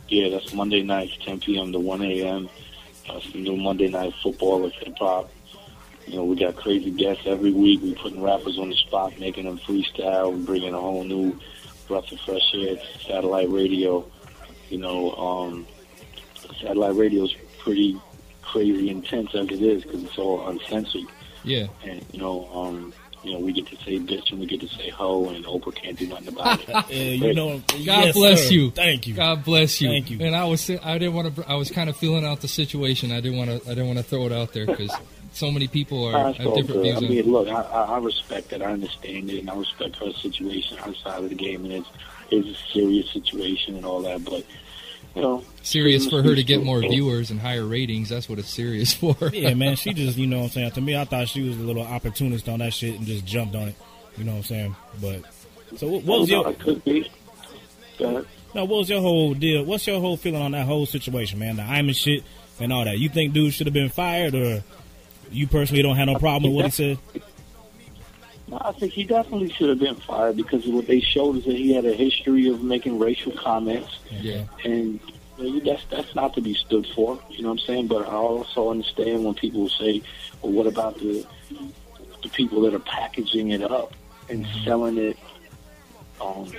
Yeah, 0.08 0.28
that's 0.28 0.52
Monday 0.52 0.82
nights, 0.82 1.16
10 1.24 1.40
p.m. 1.40 1.72
to 1.72 1.78
1 1.78 2.02
a.m. 2.02 2.48
Uh, 3.08 3.20
some 3.20 3.42
new 3.42 3.56
Monday 3.56 3.88
night 3.88 4.14
football 4.22 4.60
with 4.60 4.72
hip 4.74 4.96
hop. 4.98 5.30
You 6.06 6.16
know, 6.16 6.24
we 6.24 6.36
got 6.36 6.56
crazy 6.56 6.90
guests 6.90 7.24
every 7.26 7.52
week. 7.52 7.82
We 7.82 7.94
putting 7.94 8.22
rappers 8.22 8.58
on 8.58 8.68
the 8.70 8.76
spot, 8.76 9.18
making 9.18 9.46
them 9.46 9.58
freestyle, 9.58 10.32
we 10.36 10.44
bringing 10.44 10.74
a 10.74 10.80
whole 10.80 11.04
new 11.04 11.38
breath 11.88 12.10
of 12.12 12.20
fresh 12.20 12.54
air 12.54 12.76
to 12.76 12.98
satellite 13.06 13.50
radio. 13.50 14.04
You 14.68 14.78
know, 14.78 15.12
um, 15.12 15.66
satellite 16.60 16.96
radio 16.96 17.24
is 17.24 17.34
pretty 17.58 18.00
crazy 18.42 18.90
intense 18.90 19.34
as 19.34 19.46
it 19.46 19.62
is 19.62 19.82
because 19.82 20.04
it's 20.04 20.18
all 20.18 20.46
uncensored. 20.48 21.06
Yeah. 21.42 21.66
And 21.84 22.04
you 22.12 22.20
know, 22.20 22.48
um, 22.52 22.92
you 23.22 23.32
know, 23.32 23.38
we 23.40 23.52
get 23.52 23.66
to 23.68 23.76
say 23.76 23.98
bitch 23.98 24.30
and 24.30 24.40
we 24.40 24.46
get 24.46 24.60
to 24.60 24.68
say 24.68 24.90
hoe, 24.90 25.30
and 25.30 25.44
Oprah 25.44 25.74
can't 25.74 25.98
do 25.98 26.06
nothing 26.06 26.28
about 26.28 26.60
it. 26.60 26.68
Yeah, 26.94 27.28
you 27.28 27.34
know. 27.34 27.58
God 27.68 27.80
yes, 27.80 28.14
bless 28.14 28.48
sir. 28.48 28.54
you. 28.54 28.70
Thank 28.70 29.06
you. 29.06 29.14
God 29.14 29.44
bless 29.44 29.80
you. 29.80 29.88
Thank 29.88 30.10
you. 30.10 30.18
And 30.20 30.36
I 30.36 30.44
was 30.44 30.68
I 30.68 30.98
didn't 30.98 31.14
want 31.14 31.34
to. 31.34 31.50
I 31.50 31.54
was 31.54 31.70
kind 31.70 31.88
of 31.88 31.96
feeling 31.96 32.24
out 32.24 32.40
the 32.40 32.48
situation. 32.48 33.10
I 33.12 33.20
didn't 33.20 33.38
want 33.38 33.50
to. 33.50 33.70
I 33.70 33.74
didn't 33.74 33.86
want 33.86 33.98
to 33.98 34.04
throw 34.04 34.26
it 34.26 34.32
out 34.32 34.52
there 34.52 34.66
because 34.66 34.94
so 35.34 35.50
many 35.50 35.66
people 35.68 36.06
are 36.06 36.12
That's 36.12 36.38
have 36.38 36.54
different 36.54 36.82
good. 36.82 36.98
views. 36.98 37.04
I 37.04 37.08
mean, 37.08 37.32
look, 37.32 37.48
I, 37.48 37.60
I 37.62 37.82
I 37.94 37.98
respect 37.98 38.52
it. 38.52 38.62
I 38.62 38.72
understand 38.72 39.30
it, 39.30 39.40
and 39.40 39.50
I 39.50 39.56
respect 39.56 39.96
her 39.96 40.12
situation, 40.12 40.78
her 40.78 40.94
side 40.94 41.22
of 41.24 41.28
the 41.28 41.34
game, 41.34 41.64
and 41.64 41.72
it's 41.74 41.88
it's 42.30 42.48
a 42.48 42.72
serious 42.72 43.10
situation 43.10 43.76
and 43.76 43.84
all 43.84 44.02
that. 44.02 44.24
But 44.24 44.44
you 45.14 45.22
know, 45.22 45.44
Serious 45.62 46.08
for 46.08 46.22
her 46.22 46.34
to 46.34 46.42
get 46.42 46.62
more 46.64 46.80
viewers 46.80 47.30
and 47.30 47.40
higher 47.40 47.64
ratings. 47.64 48.08
That's 48.08 48.28
what 48.28 48.38
it's 48.38 48.48
serious 48.48 48.92
for. 48.94 49.16
Yeah, 49.32 49.54
man. 49.54 49.76
She 49.76 49.92
just, 49.92 50.18
you 50.18 50.26
know 50.26 50.38
what 50.38 50.44
I'm 50.44 50.50
saying. 50.50 50.70
To 50.72 50.80
me, 50.80 50.96
I 50.96 51.04
thought 51.04 51.28
she 51.28 51.46
was 51.48 51.56
a 51.56 51.62
little 51.62 51.82
opportunist 51.82 52.48
on 52.48 52.58
that 52.58 52.72
shit 52.74 52.96
and 52.96 53.06
just 53.06 53.24
jumped 53.24 53.54
on 53.54 53.68
it. 53.68 53.74
You 54.16 54.24
know 54.24 54.32
what 54.32 54.38
I'm 54.38 54.44
saying? 54.44 54.76
But 55.00 55.22
so 55.76 55.88
what, 55.88 56.04
what 56.04 56.20
was 56.20 56.30
your? 56.30 56.48
It 56.48 56.58
could 56.58 56.84
be. 56.84 57.10
Go. 57.98 58.24
No, 58.54 58.64
what 58.64 58.78
was 58.78 58.88
your 58.90 59.00
whole 59.00 59.34
deal? 59.34 59.64
What's 59.64 59.86
your 59.86 60.00
whole 60.00 60.16
feeling 60.16 60.42
on 60.42 60.52
that 60.52 60.66
whole 60.66 60.86
situation, 60.86 61.38
man? 61.40 61.56
The 61.56 61.62
Imus 61.62 61.96
shit 61.96 62.22
and 62.60 62.72
all 62.72 62.84
that. 62.84 62.98
You 62.98 63.08
think 63.08 63.32
dude 63.32 63.52
should 63.52 63.66
have 63.66 63.74
been 63.74 63.88
fired, 63.88 64.34
or 64.34 64.62
you 65.34 65.46
personally 65.46 65.82
don't 65.82 65.96
have 65.96 66.06
no 66.06 66.18
problem 66.18 66.52
with 66.52 66.56
what 66.56 66.64
he 66.66 66.70
said? 66.70 66.98
No, 68.48 68.58
I 68.62 68.72
think 68.72 68.92
he 68.92 69.04
definitely 69.04 69.50
should 69.50 69.68
have 69.70 69.78
been 69.78 69.94
fired 69.96 70.36
because 70.36 70.66
what 70.66 70.86
they 70.86 71.00
showed 71.00 71.36
is 71.38 71.44
that 71.46 71.56
he 71.56 71.72
had 71.74 71.84
a 71.86 71.92
history 71.94 72.48
of 72.48 72.62
making 72.62 72.98
racial 72.98 73.32
comments, 73.32 73.98
Yeah. 74.20 74.44
and 74.64 75.00
you 75.38 75.60
know, 75.62 75.72
that's 75.72 75.84
that's 75.90 76.14
not 76.14 76.34
to 76.34 76.40
be 76.40 76.54
stood 76.54 76.86
for. 76.94 77.18
You 77.30 77.42
know 77.42 77.48
what 77.50 77.60
I'm 77.60 77.66
saying? 77.66 77.86
But 77.88 78.06
I 78.08 78.12
also 78.12 78.70
understand 78.70 79.24
when 79.24 79.34
people 79.34 79.68
say, 79.68 80.02
"Well, 80.42 80.52
what 80.52 80.66
about 80.66 80.98
the 80.98 81.26
the 82.22 82.28
people 82.30 82.60
that 82.62 82.74
are 82.74 82.78
packaging 82.80 83.50
it 83.50 83.62
up 83.62 83.92
and 84.30 84.46
selling 84.64 84.96
it, 84.98 85.18
um, 86.20 86.50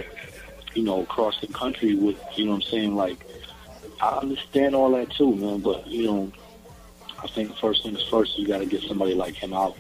you 0.76 0.84
know, 0.84 1.02
across 1.02 1.40
the 1.42 1.48
country 1.48 1.96
with, 1.96 2.18
you 2.36 2.46
know 2.46 2.52
what 2.52 2.58
I'm 2.66 2.70
saying? 2.72 2.96
Like, 2.96 3.18
I 4.02 4.10
understand 4.18 4.76
all 4.76 4.92
that 4.92 5.10
too, 5.12 5.36
man. 5.36 5.60
But 5.60 5.88
you 5.88 6.04
know, 6.06 6.32
I 7.26 7.34
think 7.34 7.58
first 7.58 7.84
things 7.84 8.04
first, 8.12 8.38
you 8.38 8.48
got 8.48 8.60
to 8.60 8.66
get 8.68 8.84
somebody 8.84 9.16
like 9.16 9.36
him 9.36 9.54
out. 9.54 9.76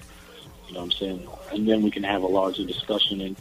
You 0.68 0.74
know 0.74 0.80
what 0.82 0.86
I'm 0.86 0.92
saying? 1.00 1.28
And 1.52 1.68
then 1.68 1.84
we 1.84 1.92
can 1.92 2.04
have 2.04 2.24
a 2.24 2.28
larger 2.28 2.66
discussion. 2.66 3.22
And, 3.22 3.36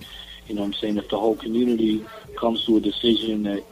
you 0.46 0.54
know 0.54 0.60
what 0.60 0.68
I'm 0.68 0.74
saying? 0.74 0.98
If 0.98 1.08
the 1.08 1.18
whole 1.18 1.36
community 1.36 2.06
comes 2.38 2.64
to 2.66 2.76
a 2.76 2.80
decision 2.80 3.44
that, 3.44 3.64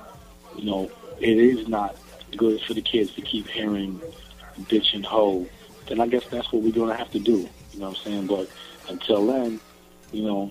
you 0.57 0.65
know, 0.65 0.91
it 1.21 1.37
is 1.39 1.69
not 1.69 1.97
good 2.37 2.61
for 2.67 2.73
the 2.73 2.81
kids 2.81 3.15
to 3.15 3.23
keep 3.23 3.47
hearing 3.49 4.01
bitch 4.63 4.95
and 4.95 5.05
hoe, 5.05 5.47
then 5.89 6.01
I 6.01 6.07
guess 6.07 6.23
that's 6.31 6.51
what 6.51 6.63
we're 6.63 6.73
going 6.73 6.91
to 6.91 6.97
have 6.97 7.11
to 7.13 7.19
do. 7.21 7.49
You 7.75 7.81
know 7.81 7.91
what 7.91 7.99
I'm 7.99 8.05
saying? 8.05 8.27
But 8.27 8.49
until 8.89 9.27
then, 9.27 9.61
you 10.13 10.23
know, 10.23 10.51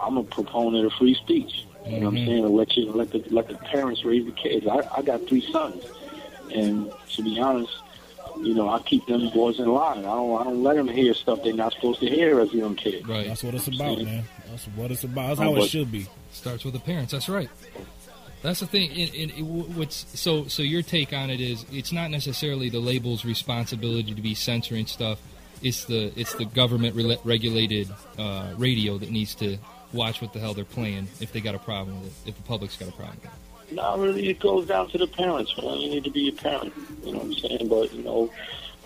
I'm 0.00 0.18
a 0.18 0.22
proponent 0.24 0.84
of 0.84 0.92
free 0.98 1.14
speech. 1.14 1.64
You 1.86 2.00
know 2.00 2.10
what 2.10 2.18
I'm 2.18 2.20
Mhm. 2.20 2.26
saying? 2.26 2.56
Let 2.56 2.76
you 2.76 2.92
let 2.92 3.10
the 3.10 3.24
let 3.30 3.48
the 3.48 3.54
parents 3.54 4.04
raise 4.04 4.26
the 4.26 4.32
kids. 4.32 4.66
I, 4.66 4.82
I 4.98 5.02
got 5.02 5.26
three 5.26 5.44
sons, 5.50 5.82
and 6.54 6.92
to 7.16 7.22
be 7.22 7.38
honest, 7.40 7.72
you 8.36 8.54
know, 8.54 8.68
I 8.68 8.80
keep 8.80 9.06
them 9.06 9.28
boys 9.30 9.58
in 9.58 9.66
line. 9.68 9.98
I 9.98 10.02
don't 10.02 10.40
I 10.40 10.44
don't 10.44 10.62
let 10.62 10.76
them 10.76 10.88
hear 10.88 11.14
stuff 11.14 11.42
they're 11.42 11.52
not 11.52 11.72
supposed 11.72 12.00
to 12.00 12.06
hear 12.08 12.40
as 12.40 12.52
young 12.52 12.74
kids. 12.76 13.06
Right. 13.06 13.26
That's 13.26 13.42
what 13.42 13.54
it's 13.54 13.68
about, 13.68 14.00
man. 14.02 14.24
That's 14.50 14.64
what 14.66 14.90
it's 14.90 15.04
about. 15.04 15.28
That's 15.36 15.40
Oh, 15.40 15.54
how 15.54 15.62
it 15.62 15.68
should 15.68 15.90
be. 15.92 16.06
Starts 16.32 16.64
with 16.64 16.74
the 16.74 16.80
parents. 16.80 17.12
That's 17.12 17.28
right. 17.28 17.48
That's 18.42 18.60
the 18.60 18.66
thing. 18.66 18.90
In, 18.92 19.08
in, 19.14 19.30
in 19.30 19.44
what's 19.76 20.06
so 20.18 20.46
so 20.46 20.62
your 20.62 20.82
take 20.82 21.12
on 21.12 21.30
it 21.30 21.40
is 21.40 21.64
it's 21.72 21.90
not 21.92 22.10
necessarily 22.10 22.68
the 22.68 22.78
label's 22.78 23.24
responsibility 23.24 24.14
to 24.14 24.22
be 24.22 24.34
censoring 24.34 24.86
stuff. 24.86 25.20
It's 25.62 25.86
the 25.86 26.12
it's 26.14 26.34
the 26.34 26.44
government 26.44 26.94
rela- 26.94 27.18
regulated 27.24 27.88
uh, 28.16 28.52
radio 28.56 28.96
that 28.98 29.10
needs 29.10 29.34
to 29.36 29.58
watch 29.92 30.20
what 30.22 30.32
the 30.32 30.38
hell 30.38 30.54
they're 30.54 30.64
playing 30.64 31.08
if 31.20 31.32
they 31.32 31.40
got 31.40 31.54
a 31.56 31.58
problem 31.58 32.00
with 32.00 32.26
it. 32.26 32.30
If 32.30 32.36
the 32.36 32.42
public's 32.42 32.76
got 32.76 32.88
a 32.90 32.92
problem 32.92 33.16
with 33.22 33.24
it. 33.24 33.30
No, 33.70 33.98
really, 33.98 34.28
it 34.28 34.40
goes 34.40 34.66
down 34.66 34.88
to 34.90 34.98
the 34.98 35.06
parents. 35.06 35.56
Man. 35.56 35.78
You 35.78 35.90
need 35.90 36.04
to 36.04 36.10
be 36.10 36.28
a 36.28 36.32
parent. 36.32 36.72
You 37.04 37.12
know 37.12 37.18
what 37.18 37.26
I'm 37.26 37.34
saying? 37.34 37.68
But 37.68 37.92
you 37.92 38.02
know, 38.02 38.32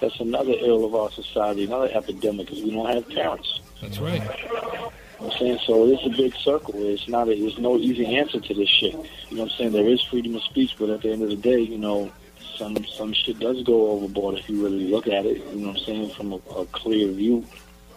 that's 0.01 0.19
another 0.21 0.55
ill 0.59 0.85
of 0.85 0.95
our 0.95 1.11
society, 1.11 1.65
another 1.65 1.91
epidemic, 1.93 2.51
is 2.51 2.63
we 2.63 2.73
don't 2.73 2.93
have 2.93 3.09
parents. 3.09 3.61
That's 3.81 3.99
right. 3.99 4.23
You 4.23 4.53
know 4.53 4.93
I'm 5.21 5.31
saying? 5.39 5.59
So 5.67 5.87
it's 5.87 6.05
a 6.05 6.11
big 6.11 6.35
circle. 6.35 6.75
It's 6.77 7.09
not. 7.09 7.29
A, 7.29 7.35
there's 7.35 7.59
no 7.59 7.77
easy 7.77 8.17
answer 8.17 8.41
to 8.41 8.55
this 8.55 8.69
shit. 8.69 8.93
You 8.93 9.37
know 9.37 9.45
what 9.45 9.53
I'm 9.53 9.59
saying? 9.59 9.73
There 9.73 9.89
is 9.89 10.03
freedom 10.03 10.35
of 10.35 10.43
speech, 10.43 10.75
but 10.79 10.91
at 10.91 11.03
the 11.03 11.13
end 11.13 11.23
of 11.23 11.29
the 11.29 11.37
day, 11.37 11.61
you 11.61 11.79
know, 11.79 12.11
some 12.57 12.85
some 12.87 13.13
shit 13.13 13.39
does 13.39 13.63
go 13.63 13.93
overboard 13.93 14.39
if 14.39 14.49
you 14.49 14.63
really 14.63 14.89
look 14.89 15.07
at 15.07 15.25
it. 15.27 15.39
You 15.53 15.61
know 15.61 15.69
what 15.69 15.79
I'm 15.79 15.85
saying? 15.85 16.11
From 16.11 16.33
a, 16.33 16.37
a 16.57 16.67
clear 16.67 17.11
view. 17.13 17.47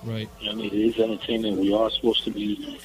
Right. 0.04 0.30
You 0.40 0.48
know, 0.48 0.52
I 0.52 0.56
mean, 0.56 0.68
it 0.68 0.74
is 0.74 1.00
entertainment. 1.00 1.58
We 1.58 1.74
are 1.74 1.90
supposed 1.90 2.24
to 2.26 2.32
be. 2.32 2.80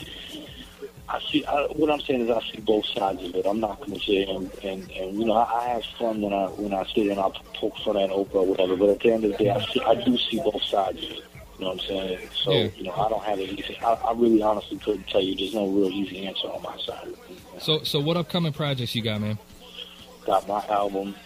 I 1.12 1.20
see. 1.30 1.44
I, 1.44 1.62
what 1.74 1.90
I'm 1.90 2.00
saying 2.00 2.20
is, 2.22 2.30
I 2.30 2.40
see 2.52 2.60
both 2.60 2.86
sides 2.86 3.22
of 3.24 3.34
it. 3.34 3.44
I'm 3.44 3.58
not 3.58 3.80
going 3.80 3.98
to 3.98 4.06
say, 4.06 4.22
and, 4.28 4.52
and 4.62 4.90
and 4.92 5.18
you 5.18 5.24
know, 5.26 5.32
I, 5.32 5.60
I 5.60 5.68
have 5.70 5.82
fun 5.98 6.20
when 6.20 6.32
I 6.32 6.46
when 6.46 6.72
I 6.72 6.84
sit 6.94 7.08
and 7.08 7.18
I 7.18 7.30
poke 7.54 7.74
fun 7.84 7.96
at 7.96 8.10
Oprah 8.10 8.34
or 8.36 8.46
whatever. 8.46 8.76
But 8.76 8.90
at 8.90 9.00
the 9.00 9.12
end 9.12 9.24
of 9.24 9.32
the 9.32 9.36
day, 9.44 9.50
I 9.50 9.60
see, 9.72 9.80
I 9.84 9.94
do 10.04 10.16
see 10.16 10.38
both 10.38 10.62
sides 10.62 10.98
of 10.98 11.10
it. 11.10 11.24
You 11.58 11.64
know 11.66 11.72
what 11.72 11.82
I'm 11.82 11.88
saying? 11.88 12.18
So 12.44 12.52
Yeah. 12.52 12.68
you 12.76 12.84
know, 12.84 12.92
I 12.92 13.08
don't 13.08 13.24
have 13.24 13.38
an 13.40 13.46
easy. 13.46 13.76
I, 13.82 13.92
I 13.92 14.12
really, 14.12 14.40
honestly 14.40 14.78
couldn't 14.78 15.08
tell 15.08 15.20
you. 15.20 15.34
There's 15.34 15.52
no 15.54 15.66
real 15.68 15.88
easy 15.90 16.26
answer 16.26 16.46
on 16.46 16.62
my 16.62 16.78
side. 16.86 17.08
So 17.58 17.82
so 17.82 17.98
what 18.00 18.16
upcoming 18.16 18.52
projects 18.52 18.94
you 18.94 19.02
got, 19.02 19.20
man? 19.20 19.36
Got 20.26 20.46
my 20.46 20.64
album. 20.68 21.16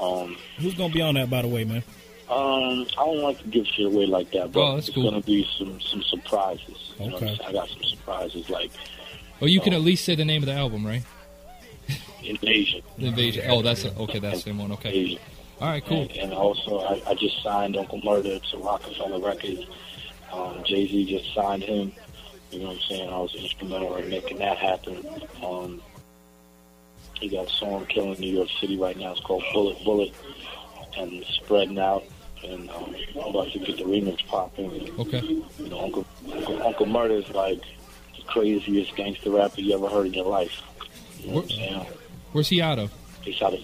Um, 0.00 0.36
Who's 0.58 0.74
gonna 0.74 0.92
be 0.92 1.02
on 1.02 1.14
that, 1.16 1.28
by 1.28 1.42
the 1.42 1.48
way, 1.48 1.64
man? 1.64 1.82
Um, 2.28 2.86
I 2.96 3.04
don't 3.04 3.20
like 3.20 3.38
to 3.42 3.48
give 3.48 3.66
shit 3.66 3.84
away 3.84 4.06
like 4.06 4.30
that, 4.32 4.52
but 4.52 4.60
Oh, 4.60 4.76
it's 4.76 4.88
cool. 4.88 5.10
gonna 5.10 5.22
be 5.22 5.46
some 5.58 5.78
some 5.80 6.02
surprises. 6.04 6.64
You 6.98 7.10
know 7.10 7.12
what 7.12 7.22
I'm 7.22 7.28
Okay. 7.28 7.36
saying? 7.36 7.48
I 7.48 7.52
got 7.52 7.68
some 7.68 7.82
surprises 7.84 8.48
like 8.48 8.70
Oh, 9.42 9.46
you 9.46 9.60
can 9.60 9.72
at 9.72 9.80
least 9.80 10.04
say 10.04 10.14
the 10.14 10.24
name 10.24 10.42
of 10.42 10.46
the 10.46 10.54
album, 10.54 10.86
right? 10.86 11.02
Invasion. 12.22 12.80
Invasion. 12.96 13.44
Oh, 13.48 13.60
that's 13.60 13.84
a, 13.84 13.92
okay. 13.96 14.20
That's 14.20 14.36
the 14.44 14.50
same 14.50 14.58
one. 14.58 14.70
Okay. 14.72 14.96
Invasion. 14.96 15.22
All 15.60 15.68
right. 15.68 15.84
Cool. 15.84 16.02
And, 16.02 16.12
and 16.12 16.32
also, 16.32 16.78
I, 16.78 17.02
I 17.08 17.14
just 17.14 17.42
signed 17.42 17.76
Uncle 17.76 18.00
Murda 18.02 18.40
to 18.50 18.58
Roc-A-Fella 18.58 19.18
Records. 19.18 19.66
Um, 20.32 20.62
Jay 20.64 20.86
Z 20.86 21.06
just 21.06 21.34
signed 21.34 21.64
him. 21.64 21.92
You 22.52 22.60
know 22.60 22.66
what 22.68 22.76
I'm 22.76 22.82
saying? 22.82 23.12
I 23.12 23.18
was 23.18 23.34
instrumental 23.34 23.96
in 23.96 24.08
making 24.10 24.38
that 24.38 24.58
happen. 24.58 25.04
Um, 25.42 25.82
he 27.20 27.28
got 27.28 27.48
a 27.48 27.50
song 27.50 27.84
killing 27.86 28.20
New 28.20 28.32
York 28.32 28.48
City 28.60 28.76
right 28.76 28.96
now. 28.96 29.10
It's 29.12 29.20
called 29.20 29.42
Bullet 29.52 29.82
Bullet, 29.84 30.14
and 30.96 31.12
it's 31.14 31.30
spreading 31.34 31.78
out. 31.78 32.04
And 32.44 32.70
um, 32.70 32.94
I'm 33.16 33.28
about 33.28 33.50
to 33.52 33.58
get 33.58 33.78
the 33.78 33.84
remix 33.84 34.24
popping. 34.26 34.90
Okay. 34.98 35.20
You 35.20 35.68
know, 35.68 35.80
Uncle 35.80 36.06
Uncle, 36.32 36.62
Uncle 36.62 36.86
Murda 36.86 37.22
is 37.22 37.28
like 37.34 37.62
craziest 38.32 38.96
gangster 38.96 39.30
rapper 39.30 39.60
you 39.60 39.74
ever 39.74 39.88
heard 39.88 40.06
in 40.06 40.14
your 40.14 40.26
life. 40.26 40.62
You 41.20 41.28
know 41.28 41.34
what 41.34 41.44
I'm 41.44 41.50
saying? 41.50 41.86
Where's 42.32 42.48
he 42.48 42.62
out 42.62 42.78
of? 42.78 42.92
He's 43.22 43.40
out 43.42 43.54
of 43.54 43.60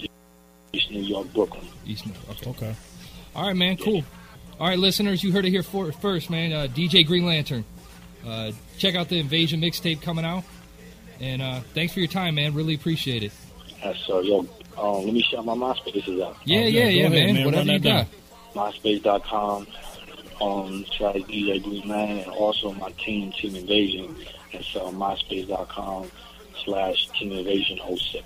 East 0.73 0.91
New 0.91 1.01
York, 1.01 1.33
Brooklyn. 1.33 1.67
East 1.87 2.07
New 2.07 2.13
York. 2.13 2.29
Okay. 2.31 2.51
Okay. 2.51 2.75
All 3.35 3.47
right, 3.47 3.57
man. 3.57 3.77
Cool. 3.77 4.05
All 4.61 4.69
right, 4.69 4.79
listeners, 4.79 5.23
you 5.23 5.33
heard 5.33 5.47
it 5.47 5.51
here 5.51 5.63
for, 5.63 5.91
first, 5.93 6.31
man. 6.31 6.53
Uh, 6.53 6.67
DJ 6.67 7.07
Green 7.07 7.25
Lantern. 7.25 7.65
Uh, 8.27 8.53
check 8.77 8.95
out 8.95 9.09
the 9.09 9.19
Invasion 9.19 9.61
mixtape 9.61 10.03
coming 10.03 10.25
out. 10.25 10.45
And 11.21 11.41
uh, 11.41 11.61
thanks 11.75 11.95
for 11.95 12.01
your 12.01 12.09
time, 12.09 12.35
man. 12.35 12.55
Really 12.55 12.75
appreciate 12.75 13.23
it. 13.23 13.33
That's 13.83 13.99
so 14.07 14.21
yo. 14.21 14.47
Um, 14.77 15.05
let 15.05 15.13
me 15.13 15.23
shout 15.23 15.45
my 15.45 15.55
MySpace 15.55 16.09
is 16.09 16.21
out. 16.21 16.37
Yeah, 16.45 16.61
yeah, 16.63 16.89
yeah, 16.89 17.09
man. 17.09 17.45
Whatever 17.45 17.73
you 17.73 17.79
got. 17.81 18.07
MySpace.com. 18.55 19.67
Um, 20.41 20.85
try 20.97 21.15
DJ 21.15 21.63
Green 21.63 21.89
Man, 21.89 22.19
and 22.19 22.31
also 22.31 22.73
my 22.73 22.91
team, 22.93 23.33
Team 23.33 23.57
Invasion. 23.57 24.15
It's 24.59 24.75
uh, 24.77 24.91
MySpace.com 24.91 26.11
slash 26.65 27.09
Team 27.11 27.33
Invasion 27.33 27.79
06. 27.97 28.25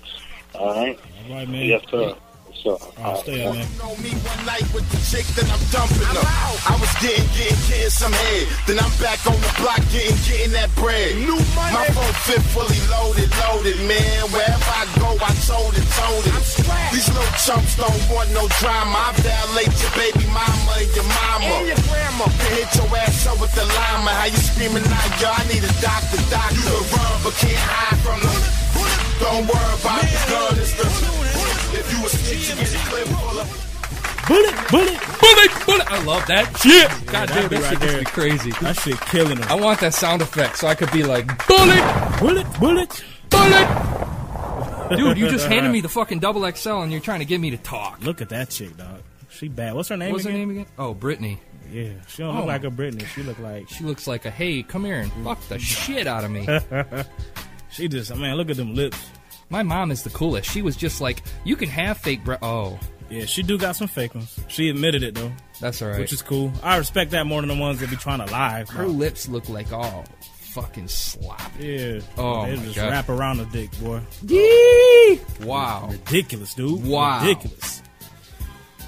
All 0.55 0.75
right. 0.75 0.99
All 1.29 1.35
right, 1.35 1.49
man. 1.49 1.67
Yes, 1.67 1.83
sir. 1.91 2.15
So, 2.63 2.79
All 2.79 2.87
right, 3.03 3.19
stay 3.19 3.43
up, 3.43 3.51
uh, 3.51 3.59
man. 3.59 3.67
me 3.99 4.15
one 4.23 4.43
night 4.47 4.63
with 4.71 4.87
the 4.95 5.01
chick, 5.03 5.27
then 5.35 5.51
I'm 5.51 5.59
dumping 5.75 5.99
her. 5.99 6.23
I 6.63 6.79
was 6.79 6.95
getting, 7.03 7.27
getting, 7.35 7.59
getting 7.67 7.91
some 7.91 8.15
head. 8.15 8.47
Then 8.71 8.79
I'm 8.79 8.95
back 9.03 9.19
on 9.27 9.35
the 9.35 9.51
block, 9.59 9.83
getting, 9.91 10.15
getting 10.23 10.55
that 10.55 10.71
bread. 10.79 11.19
New 11.19 11.43
money. 11.59 11.75
My 11.75 11.91
phone 11.91 12.15
fit 12.23 12.39
fully 12.55 12.79
loaded, 12.87 13.35
loaded, 13.43 13.83
man. 13.91 14.31
Wherever 14.31 14.71
I 14.79 14.87
go, 14.95 15.11
I 15.19 15.35
told 15.43 15.75
it, 15.75 15.83
told 15.91 16.23
it. 16.23 16.39
These 16.95 17.11
little 17.11 17.35
chumps 17.43 17.75
don't 17.75 17.99
want 18.07 18.31
no 18.31 18.47
drama. 18.63 18.95
I 18.95 19.11
violate 19.19 19.75
your 19.83 19.95
baby 19.99 20.23
mama 20.31 20.79
and 20.79 20.91
your 20.95 21.09
mama. 21.19 21.67
And 21.67 21.67
your 21.67 21.83
grandma. 21.91 22.31
Then 22.31 22.63
hit 22.63 22.71
your 22.79 22.87
ass 22.95 23.27
up 23.27 23.43
with 23.43 23.51
the 23.59 23.67
llama. 23.67 24.15
How 24.15 24.31
you 24.31 24.39
screaming 24.39 24.87
out, 24.87 25.11
yo, 25.19 25.35
I 25.35 25.43
need 25.51 25.67
a 25.67 25.73
doctor, 25.83 26.23
doctor. 26.31 26.55
You 26.55 26.79
can 26.79 26.95
run, 26.95 27.27
but 27.27 27.35
can't 27.43 27.59
hide 27.59 27.99
from 28.07 28.23
them. 28.23 28.39
Don't 29.19 29.51
worry 29.51 29.75
about 29.83 29.99
the 29.99 30.21
gun, 30.31 30.55
it's 30.63 30.79
the... 30.79 31.42
If 32.05 32.13
you 32.13 32.33
a 32.33 32.37
snitch, 32.37 32.49
you 32.51 32.57
get 32.57 32.75
a 32.75 32.89
clip 32.89 33.07
full 33.09 33.41
of... 33.41 33.69
Bullet, 34.29 34.55
bullet, 34.71 35.01
bullet, 35.21 35.67
bullet. 35.67 35.93
I 35.93 36.03
love 36.05 36.25
that 36.29 36.57
shit. 36.59 36.89
God 37.13 37.29
damn, 37.29 37.49
that 37.49 37.69
shit 37.71 37.81
gets 37.81 37.95
me 37.99 38.05
crazy. 38.05 38.51
That 38.61 38.77
shit 38.77 39.01
killing 39.01 39.37
him. 39.39 39.45
I 39.49 39.55
want 39.57 39.81
that 39.81 39.95
sound 39.95 40.23
effect 40.23 40.59
so 40.59 40.69
I 40.69 40.75
could 40.77 40.91
be 40.93 41.03
like, 41.03 41.27
bullet, 41.49 42.19
bullet, 42.21 42.47
bullet, 42.61 43.05
bullet. 43.31 44.97
Dude, 44.97 45.19
you 45.19 45.29
just 45.29 45.47
handed 45.47 45.71
me 45.73 45.81
the 45.83 45.89
fucking 45.89 46.21
double 46.21 46.51
XL 46.51 46.83
and 46.83 46.93
you're 46.93 47.01
trying 47.01 47.19
to 47.21 47.25
get 47.25 47.41
me 47.41 47.51
to 47.51 47.57
talk. 47.57 48.01
Look 48.03 48.21
at 48.21 48.29
that 48.29 48.51
chick, 48.51 48.77
dog. 48.77 49.03
She 49.29 49.49
bad. 49.49 49.75
What's 49.75 49.89
her 49.89 49.97
name 49.97 50.13
What's 50.13 50.25
her 50.25 50.31
name 50.33 50.51
again? 50.51 50.67
Oh, 50.79 50.95
Brittany. 50.95 51.41
Yeah, 51.71 51.93
she 52.07 52.23
don't 52.23 52.35
Oh. 52.37 52.41
look 52.41 52.47
like 52.49 52.65
a 52.65 52.71
Britney. 52.71 53.07
She 53.07 53.23
look 53.23 53.39
like 53.39 53.69
She 53.71 53.83
looks 53.83 54.07
like 54.07 54.25
a 54.27 54.31
hey, 54.31 54.63
come 54.63 54.85
here 54.85 55.01
and 55.01 55.11
fuck 55.25 55.41
the 55.49 55.59
shit 55.59 56.07
out 56.07 56.23
of 56.23 56.31
me. 56.31 56.47
she 57.71 57.89
just 57.89 58.15
man. 58.15 58.37
Look 58.37 58.51
at 58.51 58.57
them 58.57 58.75
lips. 58.75 58.99
My 59.51 59.63
mom 59.63 59.91
is 59.91 60.03
the 60.03 60.11
coolest. 60.11 60.51
She 60.51 60.63
was 60.63 60.77
just 60.77 61.01
like, 61.01 61.23
you 61.45 61.57
can 61.57 61.69
have 61.69 61.99
fake 61.99 62.25
breath. 62.25 62.41
Oh, 62.43 62.79
Yeah, 63.11 63.27
she 63.27 63.43
do 63.43 63.59
got 63.59 63.77
some 63.77 63.89
fake 63.89 64.15
ones. 64.15 64.39
She 64.49 64.69
admitted 64.71 65.03
it 65.03 65.15
though, 65.15 65.33
that's 65.61 65.83
all 65.83 65.89
right. 65.89 65.99
which 66.01 66.13
is 66.13 66.23
cool. 66.23 66.53
I 66.63 66.77
respect 66.79 67.11
that 67.11 67.27
more 67.27 67.41
than 67.43 67.49
the 67.49 67.57
ones 67.63 67.81
that 67.81 67.91
be 67.91 67.97
trying 67.97 68.25
to 68.27 68.33
lie. 68.33 68.65
Her 68.71 68.87
lips 68.87 69.29
look 69.29 69.49
like 69.49 69.73
all 69.73 70.05
fucking 70.55 70.89
sloppy. 70.89 71.67
Yeah. 71.67 72.01
Oh, 72.19 72.47
they 72.47 72.57
my 72.57 72.63
just 72.65 72.77
God. 72.77 72.91
wrap 72.91 73.09
around 73.09 73.39
the 73.39 73.47
dick, 73.47 73.71
boy. 73.81 74.01
Wow. 75.47 75.89
Ridiculous, 75.91 76.55
dude. 76.55 76.85
Wow. 76.85 77.21
Ridiculous. 77.27 77.83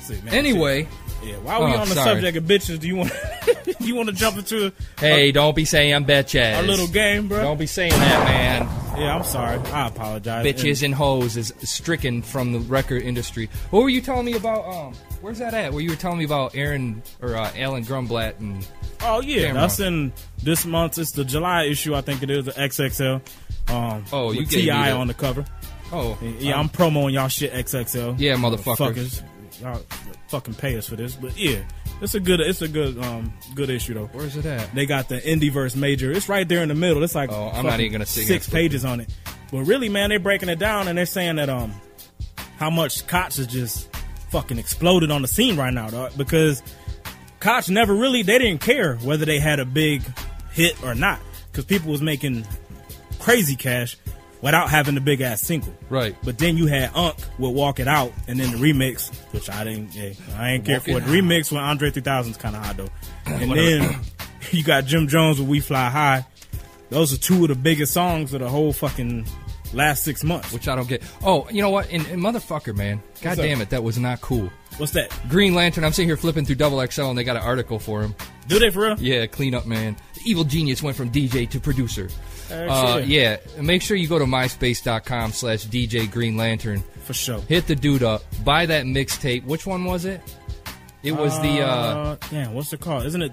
See, 0.01 0.21
man, 0.23 0.35
Anyway, 0.35 0.87
Yeah, 1.23 1.37
while 1.39 1.65
we 1.65 1.73
Oh, 1.73 1.79
on 1.79 1.89
the 1.89 1.95
sorry. 1.95 2.21
subject 2.21 2.37
of 2.37 2.45
bitches, 2.45 2.79
do 2.81 2.87
you 2.87 2.97
want 2.97 3.13
you 3.81 3.95
want 3.95 4.09
to 4.11 4.15
jump 4.15 4.37
into 4.37 4.71
hey, 4.99 5.33
don't 5.33 5.57
be 5.57 5.65
saying 5.65 6.05
bitches. 6.05 6.57
our 6.57 6.63
little 6.63 6.87
game, 6.89 7.29
bro? 7.29 7.41
Don't 7.41 7.59
be 7.59 7.67
saying 7.67 7.93
that, 7.93 8.25
man. 8.27 8.84
Yeah, 8.97 9.17
I'm 9.17 9.25
sorry. 9.25 9.59
I 9.73 9.89
apologize. 9.89 10.47
Bitches 10.47 10.85
and 10.85 10.95
hoes 10.95 11.37
is 11.37 11.53
stricken 11.63 12.23
from 12.23 12.53
the 12.53 12.61
record 12.61 13.03
industry. 13.03 13.51
What 13.71 13.83
were 13.83 13.89
you 13.89 14.01
telling 14.01 14.25
me 14.25 14.35
about? 14.35 14.65
Um, 14.65 14.95
where's 15.21 15.39
that 15.39 15.53
at? 15.53 15.73
Where 15.73 15.83
you 15.83 15.91
were 15.91 15.97
telling 15.97 16.19
me 16.19 16.25
about 16.25 16.55
Aaron 16.55 17.03
or 17.21 17.35
uh, 17.37 17.51
Alan 17.57 17.85
Grumblatt 17.85 18.39
and 18.39 18.67
Oh 19.03 19.21
yeah, 19.21 19.47
Camera. 19.49 19.63
that's 19.63 19.81
in 19.81 20.13
this 20.43 20.65
month. 20.65 20.97
It's 20.99 21.11
the 21.11 21.25
July 21.25 21.65
issue, 21.65 21.95
I 21.95 22.03
think 22.03 22.23
it 22.23 22.31
is 22.31 22.45
the 22.45 22.53
XXL. 22.53 23.21
Um, 23.69 24.05
Oh, 24.13 24.31
you 24.31 24.41
with 24.41 24.51
gave 24.51 24.59
me 24.61 24.65
T.I. 24.67 24.93
on 24.93 25.09
the 25.09 25.15
cover. 25.15 25.45
oh 25.93 26.17
Yeah, 26.39 26.55
um, 26.55 26.61
I'm 26.61 26.69
promoting 26.69 27.17
y'all 27.17 27.29
shit 27.29 27.53
XXL. 27.53 28.15
Yeah, 28.19 28.37
motherfuckers. 28.37 28.77
Motherfuckers. 28.95 29.23
Y'all 29.61 29.83
fucking 30.29 30.55
pay 30.55 30.77
us 30.77 30.89
for 30.89 30.97
this, 30.97 31.17
but 31.17 31.37
yeah, 31.37 31.61
it's 32.01 32.15
a 32.15 32.21
good, 32.21 32.41
it's 32.41 32.63
a 32.63 32.69
good, 32.69 32.99
um, 33.03 33.33
good 33.55 33.71
issue 33.71 33.95
though. 33.95 34.07
Where's 34.13 34.37
it 34.37 34.47
at? 34.47 34.75
They 34.75 34.87
got 34.87 35.09
the 35.09 35.21
Indieverse 35.21 35.77
major. 35.77 36.11
It's 36.13 36.29
right 36.29 36.49
there 36.49 36.63
in 36.63 36.69
the 36.69 36.75
middle. 36.75 37.03
It's 37.03 37.15
like 37.15 37.31
Oh, 37.31 37.51
I'm 37.53 37.65
not 37.67 37.81
even 37.81 37.93
gonna 37.93 38.05
here 38.05 38.25
six 38.25 38.49
pages 38.49 38.85
on 38.85 39.01
it. 39.01 39.15
But 39.51 39.65
really, 39.65 39.89
man, 39.89 40.11
they're 40.11 40.19
breaking 40.19 40.49
it 40.49 40.59
down 40.59 40.89
and 40.89 40.99
they're 40.99 41.07
saying 41.07 41.37
that 41.37 41.49
um, 41.49 41.73
how 42.57 42.71
much 42.71 43.07
Koch 43.07 43.37
has 43.37 43.47
just 43.47 43.89
fucking 44.31 44.59
exploded 44.59 45.11
on 45.11 45.23
the 45.23 45.29
scene 45.29 45.57
right 45.57 45.73
now, 45.73 45.89
dog. 45.89 46.13
Because 46.17 46.63
Koch 47.41 47.69
never 47.69 47.95
really 47.95 48.23
they 48.23 48.39
didn't 48.39 48.61
care 48.61 48.97
whether 48.97 49.25
they 49.25 49.39
had 49.39 49.61
a 49.61 49.65
big 49.65 50.03
hit 50.53 50.83
or 50.83 50.95
not, 50.95 51.21
because 51.51 51.65
people 51.65 51.91
was 51.91 52.03
making 52.03 52.47
crazy 53.19 53.57
cash 53.57 53.97
without 54.45 54.69
having 54.69 54.95
the 54.95 55.01
big 55.01 55.23
ass 55.23 55.41
single. 55.41 55.75
Right. 55.89 56.15
But 56.23 56.37
then 56.37 56.59
you 56.59 56.67
had 56.67 56.91
Unk 56.95 57.17
with 57.39 57.53
Walk 57.53 57.81
It 57.81 57.89
Out, 57.89 58.13
and 58.29 58.39
then 58.39 58.51
the 58.53 58.59
remix, 58.59 59.13
which 59.33 59.49
I 59.49 59.65
didn't, 59.65 59.95
yeah, 59.95 60.13
I 60.37 60.51
ain't 60.53 60.67
care 60.67 60.77
Walk 60.77 60.85
for. 60.85 61.01
The 61.01 61.19
remix 61.19 61.51
with 61.51 61.61
Andre 61.61 61.91
3000 61.91 62.33
is 62.33 62.37
kind 62.37 62.55
of 62.55 62.65
hot 62.65 62.77
though. 62.77 62.89
And 63.27 63.51
then 63.51 64.01
you 64.51 64.63
got 64.63 64.85
Jim 64.85 65.09
Jones 65.09 65.41
with 65.41 65.49
We 65.49 65.61
Fly 65.61 65.89
High. 65.89 66.27
Those 66.91 67.15
are 67.15 67.17
two 67.17 67.43
of 67.43 67.49
the 67.49 67.55
biggest 67.55 67.95
songs 67.95 68.35
of 68.35 68.41
the 68.41 68.49
whole 68.49 68.73
fucking 68.73 69.27
last 69.73 70.05
six 70.05 70.23
months. 70.23 70.53
which 70.53 70.69
I 70.69 70.77
don't 70.77 70.89
get. 70.89 71.03
Oh, 71.25 71.49
you 71.51 71.63
know 71.63 71.71
what? 71.71 71.91
And, 71.91 72.07
and 72.09 72.23
motherfucker, 72.23 72.77
man, 72.77 73.03
god 73.23 73.39
damn 73.39 73.63
it, 73.63 73.71
that 73.71 73.83
was 73.83 73.99
not 73.99 74.21
cool. 74.21 74.51
What's 74.77 74.93
that? 74.93 75.11
Green 75.31 75.55
Lantern. 75.55 75.85
I'm 75.85 75.93
sitting 75.93 76.09
here 76.09 76.17
flipping 76.19 76.45
through 76.45 76.57
Double 76.57 76.85
XL, 76.87 77.05
and 77.05 77.17
they 77.17 77.25
got 77.25 77.37
an 77.37 77.43
article 77.43 77.79
for 77.79 78.03
him. 78.03 78.15
Do 78.47 78.59
they 78.59 78.71
for 78.71 78.83
real? 78.83 79.01
Yeah, 79.01 79.27
clean 79.27 79.55
up, 79.55 79.67
man. 79.67 79.97
The 80.15 80.21
evil 80.27 80.45
genius 80.45 80.83
went 80.83 80.97
from 80.97 81.11
DJ 81.11 81.49
to 81.49 81.61
producer. 81.61 82.11
Uh, 82.51 82.55
Uh, 82.55 83.03
yeah, 83.05 83.37
make 83.61 83.83
sure 83.83 83.97
you 83.97 84.09
go 84.09 84.19
to 84.19 84.25
myspace.com 84.27 85.33
slash 85.33 85.65
DJ 85.67 86.11
Green 86.11 86.37
Lantern. 86.37 86.83
For 87.05 87.15
sure. 87.15 87.41
Hit 87.43 87.67
the 87.67 87.75
dude 87.77 88.03
up. 88.03 88.23
Buy 88.45 88.67
that 88.67 88.85
mixtape. 88.85 89.45
Which 89.45 89.67
one 89.67 89.85
was 89.85 90.05
it? 90.05 90.21
It 91.03 91.13
was 91.13 91.39
the. 91.43 91.61
uh 91.61 92.17
damn, 92.31 92.55
what's 92.55 92.73
it 92.73 92.81
called? 92.81 93.05
Isn't 93.05 93.21
it? 93.23 93.33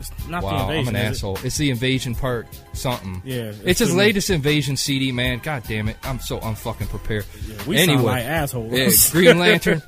It's 0.00 0.10
not 0.28 0.42
the 0.42 0.48
invasion. 0.54 0.88
I'm 0.88 0.94
an 0.94 0.96
is 0.96 1.02
it? 1.06 1.10
asshole. 1.16 1.38
It's 1.44 1.56
the 1.56 1.70
invasion 1.70 2.14
part 2.16 2.46
something. 2.72 3.22
Yeah, 3.24 3.44
it's, 3.44 3.60
it's 3.64 3.78
his 3.80 3.90
the- 3.90 3.96
latest 3.96 4.28
invasion 4.30 4.76
CD, 4.76 5.12
man. 5.12 5.38
God 5.42 5.62
damn 5.68 5.88
it, 5.88 5.96
I'm 6.02 6.18
so 6.20 6.38
unfucking 6.40 6.88
prepared. 6.88 7.24
we 7.66 7.76
anyway, 7.76 7.94
sound 7.94 8.04
like 8.06 8.24
assholes. 8.24 8.72
Yeah, 8.72 9.12
Green 9.12 9.38
Lantern, 9.38 9.82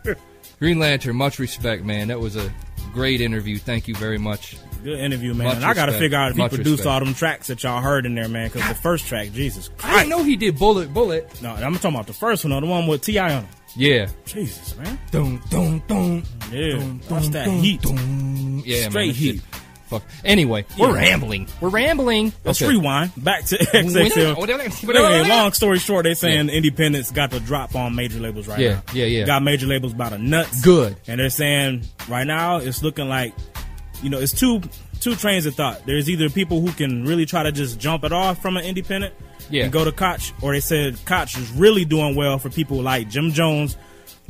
Green 0.61 0.79
Lantern. 0.79 1.16
Much 1.16 1.38
respect, 1.40 1.83
man. 1.85 2.09
That 2.09 2.21
was 2.21 2.37
a 2.37 2.53
great 2.92 3.21
interview. 3.21 3.59
Thank 3.59 3.88
you 3.88 3.94
very 3.97 4.18
much. 4.18 4.57
Good 4.83 4.99
interview, 5.01 5.35
man. 5.35 5.49
Much 5.49 5.57
and 5.57 5.64
I 5.64 5.75
got 5.75 5.87
to 5.87 5.93
figure 5.93 6.17
out 6.19 6.31
if 6.31 6.37
he 6.37 6.43
Much 6.43 6.51
produced 6.53 6.79
respect. 6.79 6.88
all 6.93 7.01
them 7.05 7.14
tracks 7.14 7.47
that 7.49 7.62
y'all 7.62 7.81
heard 7.81 8.07
in 8.07 8.14
there, 8.14 8.29
man. 8.29 8.49
Because 8.49 8.69
the 8.69 8.75
first 8.75 9.07
track, 9.07 9.33
Jesus 9.33 9.71
I 9.83 9.99
didn't 9.99 10.11
know 10.11 10.23
he 10.23 10.37
did 10.37 10.59
Bullet 10.59 10.93
Bullet. 10.95 11.43
No, 11.43 11.51
I'm 11.55 11.75
talking 11.75 11.91
about 11.95 12.07
the 12.07 12.12
first 12.12 12.45
one, 12.45 12.51
though, 12.53 12.61
the 12.61 12.67
one 12.67 12.87
with 12.87 13.03
T.I. 13.03 13.35
on 13.35 13.45
it. 13.45 13.49
Yeah. 13.77 14.09
Jesus, 14.25 14.77
man. 14.79 14.99
Dun, 15.11 15.41
dun, 15.51 15.83
dun. 15.87 16.23
Yeah, 16.51 16.77
Dun, 16.77 16.99
that's 17.09 17.09
dun, 17.29 17.33
that 17.33 17.45
dun, 17.47 17.59
heat. 17.59 17.83
dun. 17.83 18.62
Yeah, 18.64 18.88
Straight 18.88 19.07
man, 19.09 19.14
heat. 19.14 19.43
Fuck. 19.88 20.03
Anyway, 20.23 20.67
we're 20.79 20.93
rambling. 20.95 21.49
We're 21.62 21.71
rambling. 21.71 22.33
Let's 22.45 22.61
Okay. 22.61 22.71
rewind 22.73 23.11
back 23.17 23.45
to 23.47 23.57
XXL. 23.73 24.37
Anyway, 24.88 25.29
long 25.29 25.53
story 25.53 25.79
short, 25.79 26.05
they 26.05 26.12
saying 26.12 26.51
independents 26.51 27.11
got 27.11 27.31
the 27.31 27.41
drop 27.41 27.75
on 27.75 27.95
major 27.95 28.19
labels 28.21 28.47
right 28.49 28.59
Yeah, 28.59 28.75
now. 28.75 28.83
Yeah, 28.93 29.05
yeah, 29.07 29.19
yeah. 29.21 29.25
Got 29.27 29.43
major 29.45 29.67
labels 29.67 29.95
by 29.95 30.11
the 30.11 30.19
nuts. 30.19 30.61
Good. 30.61 30.97
And 31.07 31.19
they're 31.19 31.31
saying 31.31 31.85
right 32.07 32.27
now 32.27 32.59
it's 32.59 32.83
looking 32.83 33.09
like, 33.09 33.33
you 34.02 34.11
know, 34.11 34.18
it's 34.18 34.32
two 34.32 34.61
two 35.00 35.14
trains 35.14 35.46
of 35.46 35.54
thought. 35.54 35.87
There's 35.87 36.11
either 36.11 36.28
people 36.28 36.61
who 36.61 36.72
can 36.72 37.04
really 37.04 37.24
try 37.26 37.42
to 37.44 37.52
just 37.52 37.78
jump 37.78 38.02
it 38.04 38.12
off 38.12 38.42
from 38.42 38.56
an 38.56 38.64
independent 38.64 39.14
Yeah. 39.50 39.64
and 39.64 39.72
go 39.72 39.84
to 39.84 39.92
Koch, 39.92 40.32
or 40.42 40.52
they 40.52 40.61
said 40.61 40.98
Koch 41.06 41.37
is 41.38 41.50
really 41.52 41.84
doing 41.84 42.16
well 42.16 42.38
for 42.38 42.50
people 42.50 42.82
like 42.82 43.08
Jim 43.08 43.32
Jones 43.32 43.76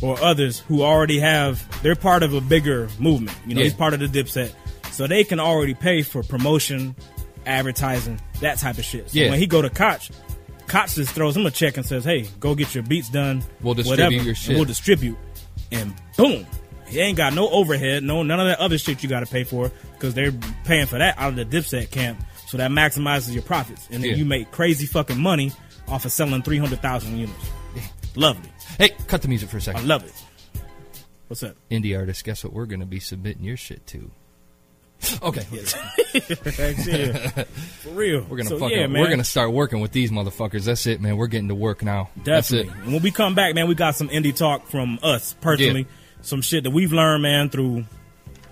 or 0.02 0.20
others 0.22 0.58
who 0.60 0.82
already 0.82 1.18
have 1.20 1.64
they're 1.82 1.96
part 1.96 2.22
of 2.22 2.34
a 2.34 2.40
bigger 2.40 2.88
movement. 2.98 3.36
You 3.46 3.54
know, 3.54 3.60
Yeah. 3.60 3.64
he's 3.64 3.74
part 3.74 3.94
of 3.94 4.00
the 4.00 4.06
Dipset, 4.06 4.52
so 4.92 5.06
they 5.06 5.24
can 5.24 5.40
already 5.40 5.74
pay 5.74 6.02
for 6.02 6.22
promotion, 6.22 6.94
advertising, 7.46 8.20
that 8.40 8.58
type 8.58 8.78
of 8.78 8.84
shit. 8.84 9.10
So 9.10 9.18
Yeah. 9.18 9.30
when 9.30 9.38
he 9.38 9.46
go 9.46 9.62
to 9.62 9.70
Koch, 9.70 10.10
Koch 10.66 10.94
just 10.94 11.12
throws 11.12 11.34
him 11.36 11.46
a 11.46 11.50
check 11.50 11.76
and 11.78 11.86
says, 11.86 12.04
"Hey, 12.04 12.26
go 12.40 12.54
get 12.54 12.74
your 12.74 12.84
beats 12.84 13.08
done. 13.08 13.42
We'll 13.62 13.74
distribute 13.74 14.04
whatever, 14.04 14.24
your 14.24 14.34
shit." 14.34 14.56
We'll 14.56 14.66
distribute." 14.66 15.16
And 15.72 15.94
boom, 16.16 16.46
he 16.88 17.00
ain't 17.00 17.16
got 17.16 17.34
no 17.34 17.48
overhead, 17.48 18.02
no 18.02 18.22
none 18.22 18.40
of 18.40 18.46
that 18.46 18.58
other 18.60 18.78
shit 18.78 19.02
you 19.02 19.08
got 19.08 19.20
to 19.20 19.26
pay 19.26 19.44
for 19.44 19.70
because 19.94 20.14
they're 20.14 20.32
paying 20.64 20.86
for 20.86 20.98
that 20.98 21.16
out 21.18 21.30
of 21.30 21.36
the 21.36 21.44
Dipset 21.44 21.90
camp. 21.90 22.18
So 22.46 22.56
that 22.56 22.70
maximizes 22.70 23.32
your 23.34 23.42
profits, 23.42 23.86
and 23.90 24.02
then 24.02 24.10
Yeah. 24.12 24.16
you 24.16 24.24
make 24.24 24.50
crazy 24.50 24.86
fucking 24.86 25.20
money 25.20 25.52
off 25.86 26.04
of 26.06 26.12
selling 26.12 26.42
three 26.42 26.58
hundred 26.58 26.80
thousand 26.80 27.18
units. 27.18 27.44
Lovely. 28.16 28.50
Hey, 28.78 28.90
cut 29.06 29.22
the 29.22 29.28
music 29.28 29.50
for 29.50 29.58
a 29.58 29.60
second. 29.60 29.82
I 29.82 29.84
love 29.84 30.04
it. 30.04 30.12
What's 31.28 31.42
up? 31.42 31.56
Indie 31.70 31.96
artist, 31.96 32.24
guess 32.24 32.42
what 32.42 32.54
we're 32.54 32.64
going 32.66 32.80
to 32.80 32.86
be 32.86 33.00
submitting 33.00 33.44
your 33.44 33.58
shit 33.58 33.86
to? 33.88 34.10
Okay. 35.22 35.44
yeah. 35.52 36.18
For 37.82 37.90
real. 37.90 38.26
We're 38.28 38.38
gonna 38.38 38.48
So, 38.48 38.58
fucking, 38.58 38.76
yeah, 38.76 38.86
we're 38.88 39.08
gonna 39.08 39.22
start 39.24 39.52
working 39.52 39.80
with 39.80 39.92
these 39.92 40.10
motherfuckers. 40.10 40.64
That's 40.64 40.86
it, 40.86 41.00
man. 41.00 41.16
We're 41.16 41.28
getting 41.28 41.48
to 41.48 41.54
work 41.54 41.82
now. 41.84 42.10
That's 42.24 42.50
it. 42.52 42.66
And 42.68 42.92
when 42.94 43.02
we 43.02 43.10
come 43.12 43.34
back, 43.34 43.54
man, 43.54 43.68
we 43.68 43.74
got 43.74 43.94
some 43.94 44.08
indie 44.08 44.34
talk 44.34 44.66
from 44.66 44.98
us 45.02 45.34
personally. 45.40 45.86
Some 46.22 46.42
shit 46.42 46.64
that 46.64 46.70
we've 46.70 46.92
learned, 46.92 47.22
man, 47.22 47.48
through 47.48 47.84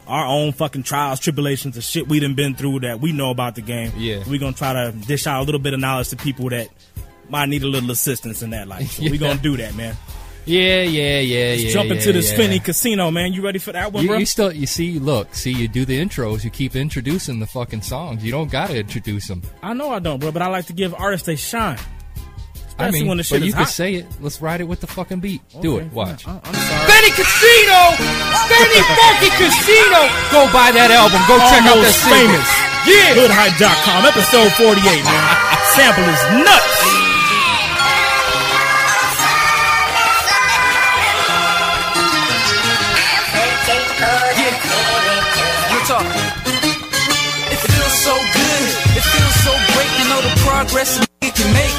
our 0.06 0.24
own 0.26 0.52
fucking 0.52 0.84
trials, 0.84 1.18
tribulations, 1.20 1.74
the 1.74 1.82
shit 1.82 2.06
we 2.08 2.20
done 2.20 2.34
been 2.34 2.54
through 2.54 2.80
that 2.80 3.00
we 3.00 3.12
know 3.12 3.30
about 3.30 3.54
the 3.56 3.60
game. 3.62 3.92
Yeah. 3.96 4.22
We're 4.28 4.38
gonna 4.38 4.52
try 4.52 4.72
to 4.72 4.92
dish 4.92 5.26
out 5.26 5.40
a 5.42 5.44
little 5.44 5.60
bit 5.60 5.74
of 5.74 5.80
knowledge 5.80 6.10
to 6.10 6.16
people 6.16 6.48
that 6.50 6.68
might 7.28 7.48
need 7.48 7.62
a 7.64 7.66
little 7.66 7.90
assistance 7.90 8.40
in 8.42 8.50
that 8.50 8.68
life. 8.68 8.92
So 8.92 9.02
Yeah. 9.04 9.10
we 9.10 9.18
gonna 9.18 9.40
do 9.40 9.56
that, 9.56 9.74
man. 9.74 9.96
Yeah, 10.48 10.82
yeah, 10.82 11.18
yeah, 11.18 11.44
Let's 11.50 11.64
yeah. 11.64 11.70
jump 11.72 11.88
yeah, 11.88 11.94
into 11.96 12.12
this 12.12 12.30
yeah. 12.30 12.36
Benny 12.36 12.60
Casino, 12.60 13.10
man. 13.10 13.32
You 13.32 13.42
ready 13.42 13.58
for 13.58 13.72
that 13.72 13.92
one, 13.92 14.04
You, 14.04 14.10
bro? 14.10 14.18
you 14.18 14.26
still, 14.26 14.52
you 14.52 14.68
see, 14.68 15.00
look, 15.00 15.34
see, 15.34 15.50
you 15.50 15.66
do 15.66 15.84
the 15.84 15.98
intros. 16.00 16.44
You 16.44 16.50
keep 16.50 16.76
introducing 16.76 17.40
the 17.40 17.46
fucking 17.48 17.82
songs. 17.82 18.24
You 18.24 18.30
don't 18.30 18.48
gotta 18.48 18.78
introduce 18.78 19.26
them. 19.26 19.42
I 19.60 19.72
know 19.72 19.90
I 19.90 19.98
don't, 19.98 20.20
bro, 20.20 20.30
but 20.30 20.42
I 20.42 20.46
like 20.46 20.66
to 20.66 20.72
give 20.72 20.94
artists 20.94 21.26
a 21.26 21.34
shine. 21.34 21.80
I 22.78 22.92
Especially 22.92 23.00
mean, 23.00 23.08
when 23.08 23.16
the 23.16 23.24
shit 23.24 23.40
but 23.40 23.46
you 23.46 23.52
is 23.52 23.54
can 23.56 23.66
say 23.66 23.94
it. 23.94 24.06
Let's 24.20 24.42
ride 24.42 24.60
it 24.60 24.68
with 24.68 24.80
the 24.80 24.86
fucking 24.86 25.20
beat. 25.20 25.40
Do 25.64 25.78
it. 25.78 25.88
Watch. 25.92 26.24
fine. 26.24 26.36
I- 26.44 26.48
I'm 26.48 26.54
sorry. 26.54 26.86
Benny 26.92 27.10
Casino, 27.16 27.80
Benny 28.52 28.80
Funky 29.00 29.30
Casino. 29.40 30.00
Go 30.28 30.44
buy 30.52 30.76
that 30.76 30.92
album. 30.92 31.20
Go 31.24 31.40
check 31.48 31.64
out 31.64 31.80
that 31.80 31.88
Almost 31.88 32.04
single. 32.04 32.36
famous. 32.36 32.48
Yeah. 32.84 33.16
Hoodhype.com, 33.16 34.00
episode 34.12 34.52
48, 34.60 34.76
man. 35.08 35.24
Sample 35.72 36.04
is 36.04 36.20
nuts. 36.44 36.76
Real 44.46 45.82
talk. 45.86 46.06
It 47.50 47.58
feels 47.58 47.94
so 48.06 48.14
good. 48.14 48.62
It 48.96 49.02
feels 49.02 49.34
so 49.44 49.52
great 49.74 49.90
to 49.98 50.04
know 50.08 50.20
the 50.22 50.34
progress 50.46 50.98
a 50.98 51.00
nigga 51.02 51.34
can 51.34 51.52
make. 51.52 51.75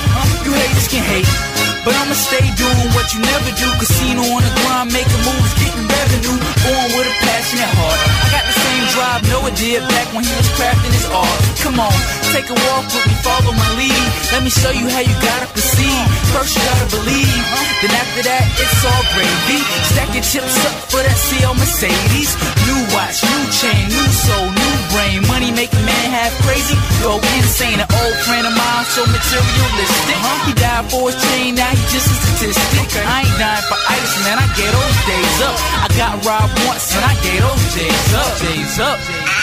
Did 9.67 9.83
back 9.91 10.07
when 10.15 10.23
he 10.23 10.31
was 10.39 10.47
crafting 10.55 10.95
his 10.95 11.03
art. 11.11 11.39
Come 11.59 11.75
on, 11.75 11.91
take 12.31 12.47
a 12.47 12.55
walk 12.71 12.87
with 12.87 13.03
me, 13.03 13.15
follow 13.19 13.51
my 13.51 13.69
lead. 13.75 14.03
Let 14.31 14.47
me 14.47 14.51
show 14.51 14.71
you 14.71 14.87
how 14.87 15.03
you 15.03 15.11
gotta 15.19 15.47
proceed. 15.51 16.03
First 16.31 16.55
you 16.55 16.63
gotta 16.63 16.87
believe, 16.87 17.43
then 17.83 17.91
after 17.91 18.23
that 18.31 18.47
it's 18.55 18.79
all 18.87 19.03
gravy. 19.11 19.59
Stack 19.91 20.15
your 20.15 20.23
chips 20.23 20.55
up 20.63 20.75
for 20.87 21.03
that 21.03 21.19
CL 21.19 21.51
Mercedes. 21.59 22.31
New 22.63 22.79
watch, 22.95 23.19
new 23.27 23.43
chain, 23.51 23.91
new 23.91 24.07
soul, 24.07 24.47
new 24.47 24.75
brain. 24.95 25.19
Money 25.27 25.51
making 25.51 25.83
man 25.83 26.07
half 26.15 26.31
crazy, 26.47 26.79
go 27.03 27.19
insane. 27.35 27.83
An 27.83 27.91
old 27.91 28.15
friend 28.23 28.47
of 28.47 28.55
mine, 28.55 28.85
so 28.95 29.03
materialistic. 29.03 30.17
He 30.47 30.55
died 30.55 30.87
for 30.87 31.11
his 31.11 31.19
chain, 31.27 31.59
now 31.59 31.67
he 31.75 31.83
just 31.91 32.07
a 32.07 32.15
statistic. 32.23 32.87
I 33.03 33.27
ain't 33.27 33.35
dying 33.35 33.65
for 33.67 33.79
ice, 33.91 34.15
man. 34.23 34.39
I 34.39 34.47
get 34.55 34.71
those 34.71 34.99
days 35.03 35.37
up. 35.43 35.57
I 35.83 35.87
got 35.99 36.13
robbed 36.23 36.55
once, 36.63 36.87
and 36.95 37.03
I 37.03 37.11
get 37.19 37.43
those 37.43 37.67
days 37.75 38.07
up. 38.15 38.31
Days 38.39 38.79
up. 38.79 39.36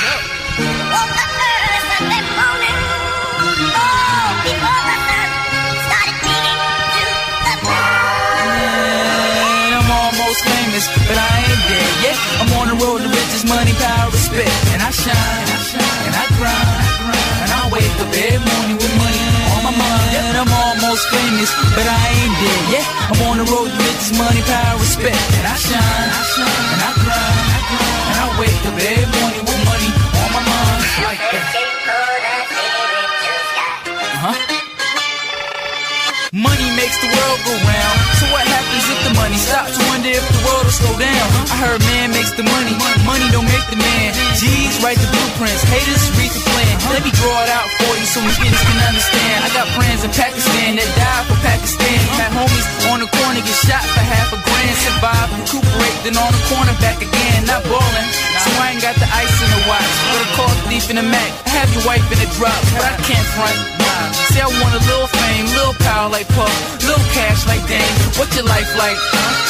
But 11.09 11.19
I 11.19 11.33
ain't 11.47 11.63
dead 11.69 11.93
yet. 12.05 12.17
I'm 12.41 12.51
on 12.59 12.67
the 12.73 12.77
road 12.81 12.99
to 13.05 13.09
riches, 13.09 13.45
money, 13.47 13.75
power, 13.77 14.11
respect. 14.11 14.53
And 14.75 14.81
I 14.83 14.91
shine, 14.91 15.15
I 15.15 15.59
shine, 15.71 16.03
and 16.09 16.15
I 16.17 16.27
grind, 16.39 16.83
And 17.45 17.51
I 17.51 17.63
wake 17.71 17.97
up 18.01 18.11
every 18.11 18.41
morning 18.41 18.77
with 18.81 18.95
money 18.99 19.21
on 19.55 19.61
my 19.69 19.75
mind. 19.75 20.11
And 20.19 20.37
I'm 20.43 20.53
almost 20.53 21.05
famous, 21.13 21.51
but 21.77 21.87
I 21.87 22.03
ain't 22.19 22.35
dead 22.41 22.63
yet. 22.75 22.87
I'm 23.13 23.21
on 23.29 23.37
the 23.39 23.47
road 23.49 23.69
to 23.69 23.79
riches, 23.79 24.13
money, 24.17 24.43
power, 24.45 24.79
respect. 24.81 25.25
And 25.39 25.47
I 25.47 25.57
shine, 25.57 26.09
I 26.11 26.23
shine, 26.35 26.67
and 26.75 26.83
I 26.83 26.93
grind. 27.05 27.65
And 28.11 28.17
I 28.25 28.27
wake 28.41 28.63
up 28.69 28.77
every 28.77 29.09
morning 29.19 29.54
Like 31.03 31.19
that. 31.19 31.64
Money 36.35 36.67
makes 36.75 36.99
the 36.99 37.07
world 37.07 37.39
go 37.47 37.55
round. 37.63 37.97
So 38.19 38.27
what 38.35 38.43
happens 38.43 38.83
if 38.91 38.99
the 39.07 39.15
money 39.15 39.39
stops? 39.39 39.79
Wonder 39.87 40.19
if 40.19 40.27
the 40.35 40.43
world 40.43 40.67
will 40.67 40.75
slow 40.75 40.99
down. 40.99 41.27
I 41.47 41.55
heard 41.63 41.79
man 41.95 42.11
makes 42.11 42.35
the 42.35 42.43
money, 42.43 42.75
money 43.07 43.31
don't 43.31 43.47
make 43.47 43.63
the 43.71 43.79
man. 43.79 44.11
G's 44.35 44.83
write 44.83 44.99
the 44.99 45.07
blueprints, 45.15 45.63
haters 45.63 46.03
read 46.19 46.35
the 46.35 46.43
plan. 46.43 46.75
Let 46.91 47.07
me 47.07 47.15
draw 47.15 47.39
it 47.39 47.51
out 47.55 47.71
for 47.79 47.87
you 47.95 48.07
so 48.11 48.19
niggas 48.19 48.51
can 48.67 48.79
understand. 48.83 49.47
I 49.47 49.49
got 49.55 49.71
friends 49.79 50.03
in 50.03 50.11
Pakistan 50.11 50.75
that 50.75 50.91
died 50.99 51.23
for 51.31 51.39
Pakistan. 51.39 52.03
Had 52.19 52.35
homies 52.35 52.67
on 52.91 52.99
the 52.99 53.11
corner 53.15 53.39
get 53.39 53.59
shot 53.63 53.87
for 53.95 54.03
half 54.03 54.35
a 54.35 54.39
grand. 54.43 54.75
Survive, 54.83 55.31
recuperate, 55.39 55.99
then 56.03 56.19
on 56.19 56.35
the 56.35 56.43
corner 56.51 56.75
back 56.83 56.99
again. 56.99 57.47
Not 57.47 57.63
ballin', 57.63 58.11
so 58.43 58.51
I 58.59 58.75
ain't 58.75 58.83
got 58.83 58.99
the 58.99 59.07
ice 59.07 59.39
in 59.39 59.55
the 59.55 59.71
watch. 59.71 59.93
But 60.11 60.19
a 60.19 60.29
car 60.35 60.51
thief 60.67 60.91
in 60.91 60.99
the 60.99 61.07
Mac. 61.07 61.31
I 61.47 61.63
have 61.63 61.71
your 61.79 61.87
wife 61.87 62.03
in 62.11 62.19
the 62.19 62.27
drop, 62.35 62.59
but 62.75 62.91
I 62.91 62.99
can't 63.07 63.29
front. 63.39 63.85
See, 64.35 64.43
I 64.43 64.51
want 64.51 64.75
a 64.75 64.83
little 64.91 65.07
little 65.43 65.75
power 65.83 66.09
like 66.11 66.29
Puff, 66.39 66.55
little 66.87 67.03
cash 67.11 67.47
like 67.51 67.63
Dame. 67.67 67.95
What 68.15 68.31
your 68.35 68.47
life 68.47 68.71
like? 68.79 68.99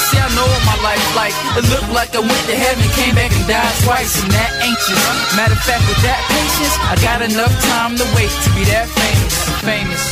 See, 0.08 0.16
I 0.16 0.28
know 0.32 0.46
what 0.46 0.62
my 0.64 0.78
life 0.80 1.04
like. 1.12 1.34
It 1.60 1.68
looked 1.68 1.92
like 1.92 2.16
I 2.16 2.20
went 2.24 2.44
to 2.48 2.56
heaven, 2.56 2.84
came 2.96 3.14
back 3.14 3.32
and 3.32 3.44
died 3.44 3.74
twice, 3.84 4.22
and 4.22 4.30
that 4.32 4.50
anxious. 4.64 5.02
Matter 5.36 5.52
of 5.52 5.62
fact, 5.66 5.84
with 5.88 6.00
that 6.06 6.20
patience, 6.32 6.74
I 6.88 6.94
got 7.04 7.20
enough 7.20 7.52
time 7.68 7.96
to 8.00 8.06
wait 8.16 8.32
to 8.32 8.48
be 8.56 8.64
that 8.72 8.88
famous. 8.88 9.34
Famous. 9.60 10.04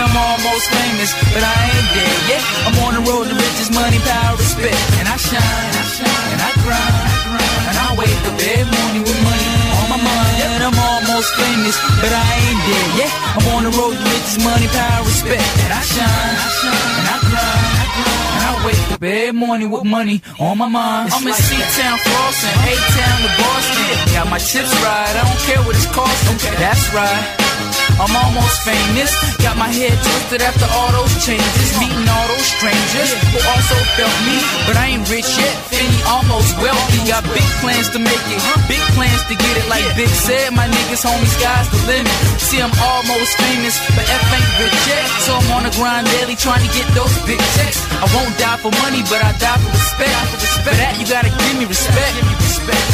I'm 0.00 0.16
almost 0.16 0.66
famous, 0.72 1.10
but 1.32 1.42
I 1.44 1.54
ain't 1.68 1.88
dead 1.94 2.18
yet. 2.28 2.42
I'm 2.66 2.76
on 2.84 2.92
the 2.96 3.02
road 3.10 3.28
to 3.28 3.39
money, 3.74 3.98
power, 4.02 4.36
respect. 4.36 4.78
And 4.98 5.06
I 5.08 5.16
shine, 5.16 5.40
I 5.40 5.84
shine, 5.86 6.28
and 6.34 6.40
I 6.40 6.50
grind, 6.62 6.94
I 7.06 7.16
grind. 7.26 7.62
And 7.70 7.76
I 7.78 7.88
wake 7.98 8.22
up 8.26 8.38
every 8.38 8.66
morning 8.66 9.02
with 9.06 9.20
money 9.22 9.48
on 9.80 9.86
my 9.94 10.00
mind. 10.00 10.36
And 10.50 10.62
I'm 10.66 10.78
almost 10.78 11.30
famous, 11.38 11.76
but 12.02 12.12
I 12.12 12.26
ain't 12.44 12.60
dead 12.66 12.88
yet. 13.00 13.12
I'm 13.36 13.46
on 13.54 13.62
the 13.64 13.72
road 13.74 13.94
to 13.94 14.02
riches, 14.02 14.38
money, 14.42 14.68
power, 14.70 15.02
respect. 15.06 15.46
And 15.64 15.72
I 15.72 15.82
shine, 15.82 16.34
I 16.36 16.48
shine, 16.60 16.92
and 17.00 17.06
I 17.10 17.16
grind, 17.30 17.72
I 17.80 17.86
grind. 17.94 18.28
And 18.30 18.42
I 18.50 18.52
wake 18.66 18.84
up 18.92 19.02
every 19.02 19.32
morning 19.32 19.68
with 19.70 19.84
money 19.84 20.22
on 20.38 20.58
my 20.58 20.68
mind. 20.68 21.12
I'm 21.12 21.26
in 21.26 21.34
C-Town, 21.34 21.96
Flossin', 21.98 22.56
A-Town 22.70 23.16
to 23.24 23.30
Boston. 23.38 24.14
Got 24.14 24.26
my 24.30 24.38
chips 24.38 24.72
right, 24.82 25.14
I 25.16 25.22
don't 25.24 25.42
care 25.46 25.62
what 25.64 25.74
it's 25.76 25.90
costing. 25.94 26.38
That's 26.58 26.84
right. 26.92 27.24
I'm 28.00 28.16
almost 28.16 28.56
famous. 28.64 29.12
Got 29.40 29.56
my 29.56 29.72
head 29.72 29.96
twisted 29.96 30.44
after 30.44 30.68
all 30.76 30.92
those 30.92 31.14
changes. 31.24 31.68
Meeting 31.80 32.04
all 32.12 32.26
those 32.28 32.44
strangers 32.44 33.10
who 33.32 33.40
also 33.48 33.76
felt 33.96 34.16
me. 34.28 34.36
But 34.68 34.76
I 34.76 34.92
ain't 34.92 35.08
rich 35.08 35.28
yet. 35.40 35.56
Finny 35.72 36.00
almost 36.04 36.52
wealthy. 36.60 37.00
Got 37.08 37.24
big 37.32 37.48
plans 37.64 37.88
to 37.96 37.98
make 37.98 38.24
it. 38.28 38.40
Big 38.68 38.84
plans 38.92 39.24
to 39.32 39.34
get 39.34 39.54
it. 39.56 39.66
Like 39.72 39.84
Big 39.96 40.12
said, 40.12 40.52
my 40.52 40.68
niggas, 40.68 41.02
homies, 41.08 41.32
sky's 41.40 41.68
the 41.72 41.80
limit. 41.88 42.12
See, 42.36 42.60
I'm 42.60 42.72
almost 42.84 43.32
famous, 43.40 43.80
but 43.96 44.04
F 44.04 44.24
ain't 44.28 44.52
rich 44.60 44.80
yet. 44.84 45.06
So 45.24 45.32
I'm 45.32 45.48
on 45.56 45.62
the 45.64 45.72
grind 45.72 46.04
daily 46.20 46.36
trying 46.36 46.60
to 46.60 46.70
get 46.76 46.84
those 46.92 47.12
big 47.24 47.40
checks. 47.56 47.80
I 47.96 48.06
won't 48.12 48.36
die 48.36 48.60
for 48.60 48.72
money, 48.84 49.00
but 49.08 49.24
I 49.24 49.32
die 49.40 49.56
for 49.56 49.72
respect. 49.72 50.20
For 50.68 50.74
that, 50.76 51.00
you 51.00 51.08
gotta 51.08 51.32
give 51.32 51.54
me 51.56 51.64
respect. 51.64 52.12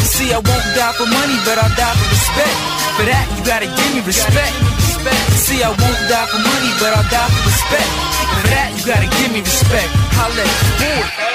See, 0.07 0.31
I 0.31 0.39
won't 0.39 0.67
die 0.79 0.95
for 0.95 1.11
money, 1.11 1.37
but 1.43 1.59
I'll 1.59 1.75
die 1.75 1.97
for 1.99 2.09
respect. 2.09 2.57
For 2.97 3.05
that, 3.05 3.27
you 3.35 3.43
gotta 3.43 3.67
give 3.67 3.91
me 3.93 4.01
respect. 4.07 4.96
See, 5.39 5.63
I 5.63 5.69
won't 5.69 6.01
die 6.11 6.27
for 6.27 6.41
money, 6.43 6.73
but 6.81 6.91
I'll 6.97 7.07
die 7.11 7.31
for 7.31 7.43
respect. 7.47 7.91
For 8.27 8.43
that, 8.51 8.69
you 8.77 8.83
gotta 8.87 9.09
give 9.21 9.31
me 9.33 9.41
respect. 9.41 9.91
Holla, 10.17 10.45
boy. 10.81 11.27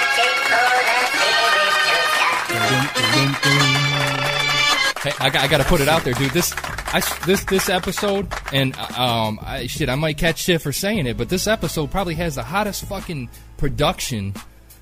Hey, 5.02 5.14
I 5.20 5.30
got, 5.32 5.44
I 5.44 5.48
got 5.48 5.58
to 5.58 5.64
put 5.64 5.82
it 5.82 5.88
out 5.88 6.04
there, 6.04 6.14
dude. 6.14 6.32
This, 6.32 6.54
I, 6.94 7.02
this, 7.26 7.44
this 7.46 7.70
episode, 7.70 8.32
and 8.54 8.78
um, 8.78 9.40
I, 9.42 9.66
shit, 9.68 9.90
I 9.90 9.96
might 9.96 10.18
catch 10.18 10.44
shit 10.44 10.62
for 10.62 10.72
saying 10.72 11.08
it, 11.08 11.18
but 11.18 11.28
this 11.28 11.48
episode 11.48 11.90
probably 11.90 12.14
has 12.16 12.36
the 12.36 12.44
hottest 12.44 12.86
fucking 12.86 13.30
production 13.58 14.36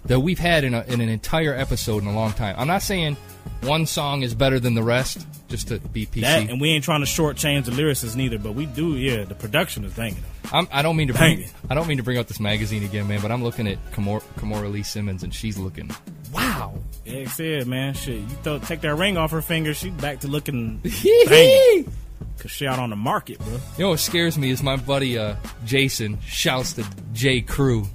that 0.05 0.19
we've 0.19 0.39
had 0.39 0.63
in, 0.63 0.73
a, 0.73 0.83
in 0.83 1.01
an 1.01 1.09
entire 1.09 1.53
episode 1.53 2.03
in 2.03 2.09
a 2.09 2.13
long 2.13 2.33
time. 2.33 2.55
I'm 2.57 2.67
not 2.67 2.81
saying 2.81 3.17
one 3.61 3.85
song 3.85 4.21
is 4.21 4.33
better 4.33 4.59
than 4.59 4.73
the 4.73 4.83
rest, 4.83 5.25
just 5.49 5.67
to 5.67 5.79
be 5.79 6.05
PC. 6.05 6.21
That, 6.21 6.49
and 6.49 6.61
we 6.61 6.69
ain't 6.69 6.83
trying 6.83 7.01
to 7.01 7.07
shortchange 7.07 7.65
the 7.65 7.71
lyricists 7.71 8.15
neither, 8.15 8.39
but 8.39 8.53
we 8.53 8.65
do. 8.65 8.95
Yeah, 8.95 9.25
the 9.25 9.35
production 9.35 9.83
is 9.83 9.93
banging. 9.93 10.23
I'm, 10.51 10.67
I 10.71 10.81
don't 10.81 10.95
mean 10.95 11.09
to 11.09 11.13
bring. 11.13 11.45
I 11.69 11.75
don't 11.75 11.87
mean 11.87 11.97
to 11.97 12.03
bring 12.03 12.17
up 12.17 12.27
this 12.27 12.39
magazine 12.39 12.83
again, 12.83 13.07
man. 13.07 13.21
But 13.21 13.31
I'm 13.31 13.43
looking 13.43 13.67
at 13.67 13.77
Kimora, 13.91 14.23
Kimora 14.37 14.71
Lee 14.71 14.83
Simmons, 14.83 15.23
and 15.23 15.33
she's 15.33 15.57
looking 15.57 15.91
wow. 16.33 16.73
Yeah, 17.05 17.19
like 17.19 17.27
I 17.27 17.31
said, 17.31 17.67
man, 17.67 17.93
shit. 17.93 18.19
You 18.19 18.27
throw, 18.43 18.59
take 18.59 18.81
that 18.81 18.95
ring 18.95 19.17
off 19.17 19.31
her 19.31 19.41
finger, 19.41 19.73
she 19.73 19.89
back 19.89 20.21
to 20.21 20.27
looking 20.27 20.77
banging. 21.27 21.91
Cause 22.39 22.51
she 22.51 22.65
out 22.65 22.79
on 22.79 22.89
the 22.89 22.95
market, 22.95 23.37
bro. 23.39 23.51
You 23.77 23.83
know 23.83 23.89
what 23.89 23.99
scares 23.99 24.37
me 24.37 24.49
is 24.49 24.63
my 24.63 24.77
buddy 24.77 25.17
uh, 25.17 25.35
Jason 25.65 26.19
shouts 26.21 26.73
to 26.73 26.85
J 27.11 27.41
Crew, 27.41 27.85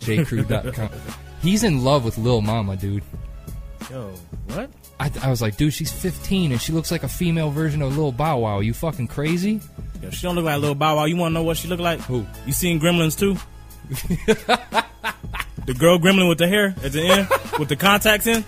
jcrew.com. 0.00 0.90
He's 1.44 1.62
in 1.62 1.84
love 1.84 2.04
with 2.06 2.16
Lil 2.16 2.40
Mama, 2.40 2.74
dude. 2.74 3.02
Yo, 3.90 4.14
what? 4.46 4.70
I, 4.98 5.10
I 5.22 5.28
was 5.28 5.42
like, 5.42 5.58
dude, 5.58 5.74
she's 5.74 5.92
15 5.92 6.52
and 6.52 6.60
she 6.60 6.72
looks 6.72 6.90
like 6.90 7.02
a 7.02 7.08
female 7.08 7.50
version 7.50 7.82
of 7.82 7.98
Lil 7.98 8.12
Bow 8.12 8.38
Wow. 8.38 8.60
you 8.60 8.72
fucking 8.72 9.08
crazy? 9.08 9.60
Yo, 10.02 10.08
she 10.08 10.22
don't 10.22 10.36
look 10.36 10.46
like 10.46 10.58
Lil 10.60 10.74
Bow 10.74 10.96
Wow. 10.96 11.04
You 11.04 11.16
want 11.16 11.32
to 11.32 11.34
know 11.34 11.42
what 11.42 11.58
she 11.58 11.68
look 11.68 11.80
like? 11.80 12.00
Who? 12.00 12.24
You 12.46 12.52
seen 12.54 12.80
Gremlins 12.80 13.18
too? 13.18 13.36
the 15.66 15.74
girl 15.74 15.98
Gremlin 15.98 16.30
with 16.30 16.38
the 16.38 16.48
hair 16.48 16.74
at 16.82 16.92
the 16.92 17.02
end 17.02 17.28
with 17.58 17.68
the 17.68 17.76
contacts 17.76 18.26
in. 18.26 18.42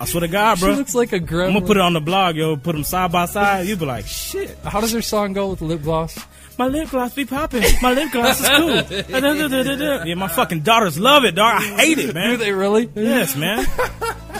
I 0.00 0.04
swear 0.04 0.20
to 0.20 0.28
God, 0.28 0.60
bro. 0.60 0.70
She 0.70 0.76
looks 0.76 0.94
like 0.94 1.12
a 1.12 1.18
gremlin. 1.18 1.46
I'm 1.48 1.52
gonna 1.54 1.66
put 1.66 1.76
it 1.76 1.80
on 1.80 1.92
the 1.94 2.00
blog, 2.00 2.36
yo. 2.36 2.56
Put 2.56 2.74
them 2.74 2.84
side 2.84 3.10
by 3.10 3.24
side. 3.26 3.66
You'd 3.66 3.80
be 3.80 3.86
like, 3.86 4.06
shit. 4.06 4.56
How 4.62 4.80
does 4.80 4.92
her 4.92 5.02
song 5.02 5.32
go 5.32 5.48
with 5.48 5.60
lip 5.60 5.82
gloss? 5.82 6.16
My 6.58 6.66
lip 6.66 6.90
gloss 6.90 7.14
be 7.14 7.24
popping. 7.24 7.62
My 7.80 7.92
lip 7.92 8.10
gloss 8.10 8.40
is 8.40 8.48
cool. 8.48 10.06
yeah, 10.06 10.14
my 10.14 10.26
fucking 10.26 10.60
daughters 10.60 10.98
love 10.98 11.24
it, 11.24 11.36
dog. 11.36 11.62
I 11.62 11.62
hate 11.62 11.98
it, 11.98 12.12
man. 12.12 12.30
Do 12.30 12.36
they 12.36 12.52
really? 12.52 12.90
Yes, 12.96 13.36
man. 13.36 13.64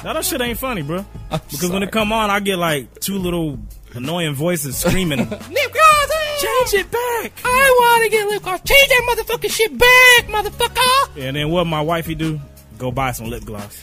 that 0.02 0.24
shit 0.24 0.40
ain't 0.40 0.59
funny, 0.59 0.83
bro. 0.83 1.07
Because 1.31 1.70
when 1.70 1.85
it 1.85 1.92
come 1.92 2.12
on, 2.12 2.28
I 2.28 2.40
get 2.40 2.57
like 2.57 2.98
two 2.98 3.19
little 3.19 3.60
annoying 3.94 4.35
voices 4.35 4.77
screaming. 4.77 5.19
Lip 5.31 5.31
gloss! 5.31 6.10
Eh? 6.10 6.37
Change 6.40 6.75
it 6.75 6.90
back. 6.90 7.33
I 7.44 7.77
want 7.81 8.04
to 8.04 8.10
get 8.10 8.29
lip 8.29 8.42
gloss. 8.42 8.60
Change 8.62 8.88
that 8.88 9.06
motherfucking 9.08 9.50
shit 9.50 9.79
back, 9.79 10.27
motherfucker. 10.44 11.23
and 11.27 11.37
then 11.37 11.50
what 11.50 11.66
my 11.66 11.81
wifey 11.81 12.14
do? 12.14 12.40
Go 12.79 12.92
buy 12.92 13.12
some 13.12 13.29
lip 13.29 13.44
gloss. 13.44 13.77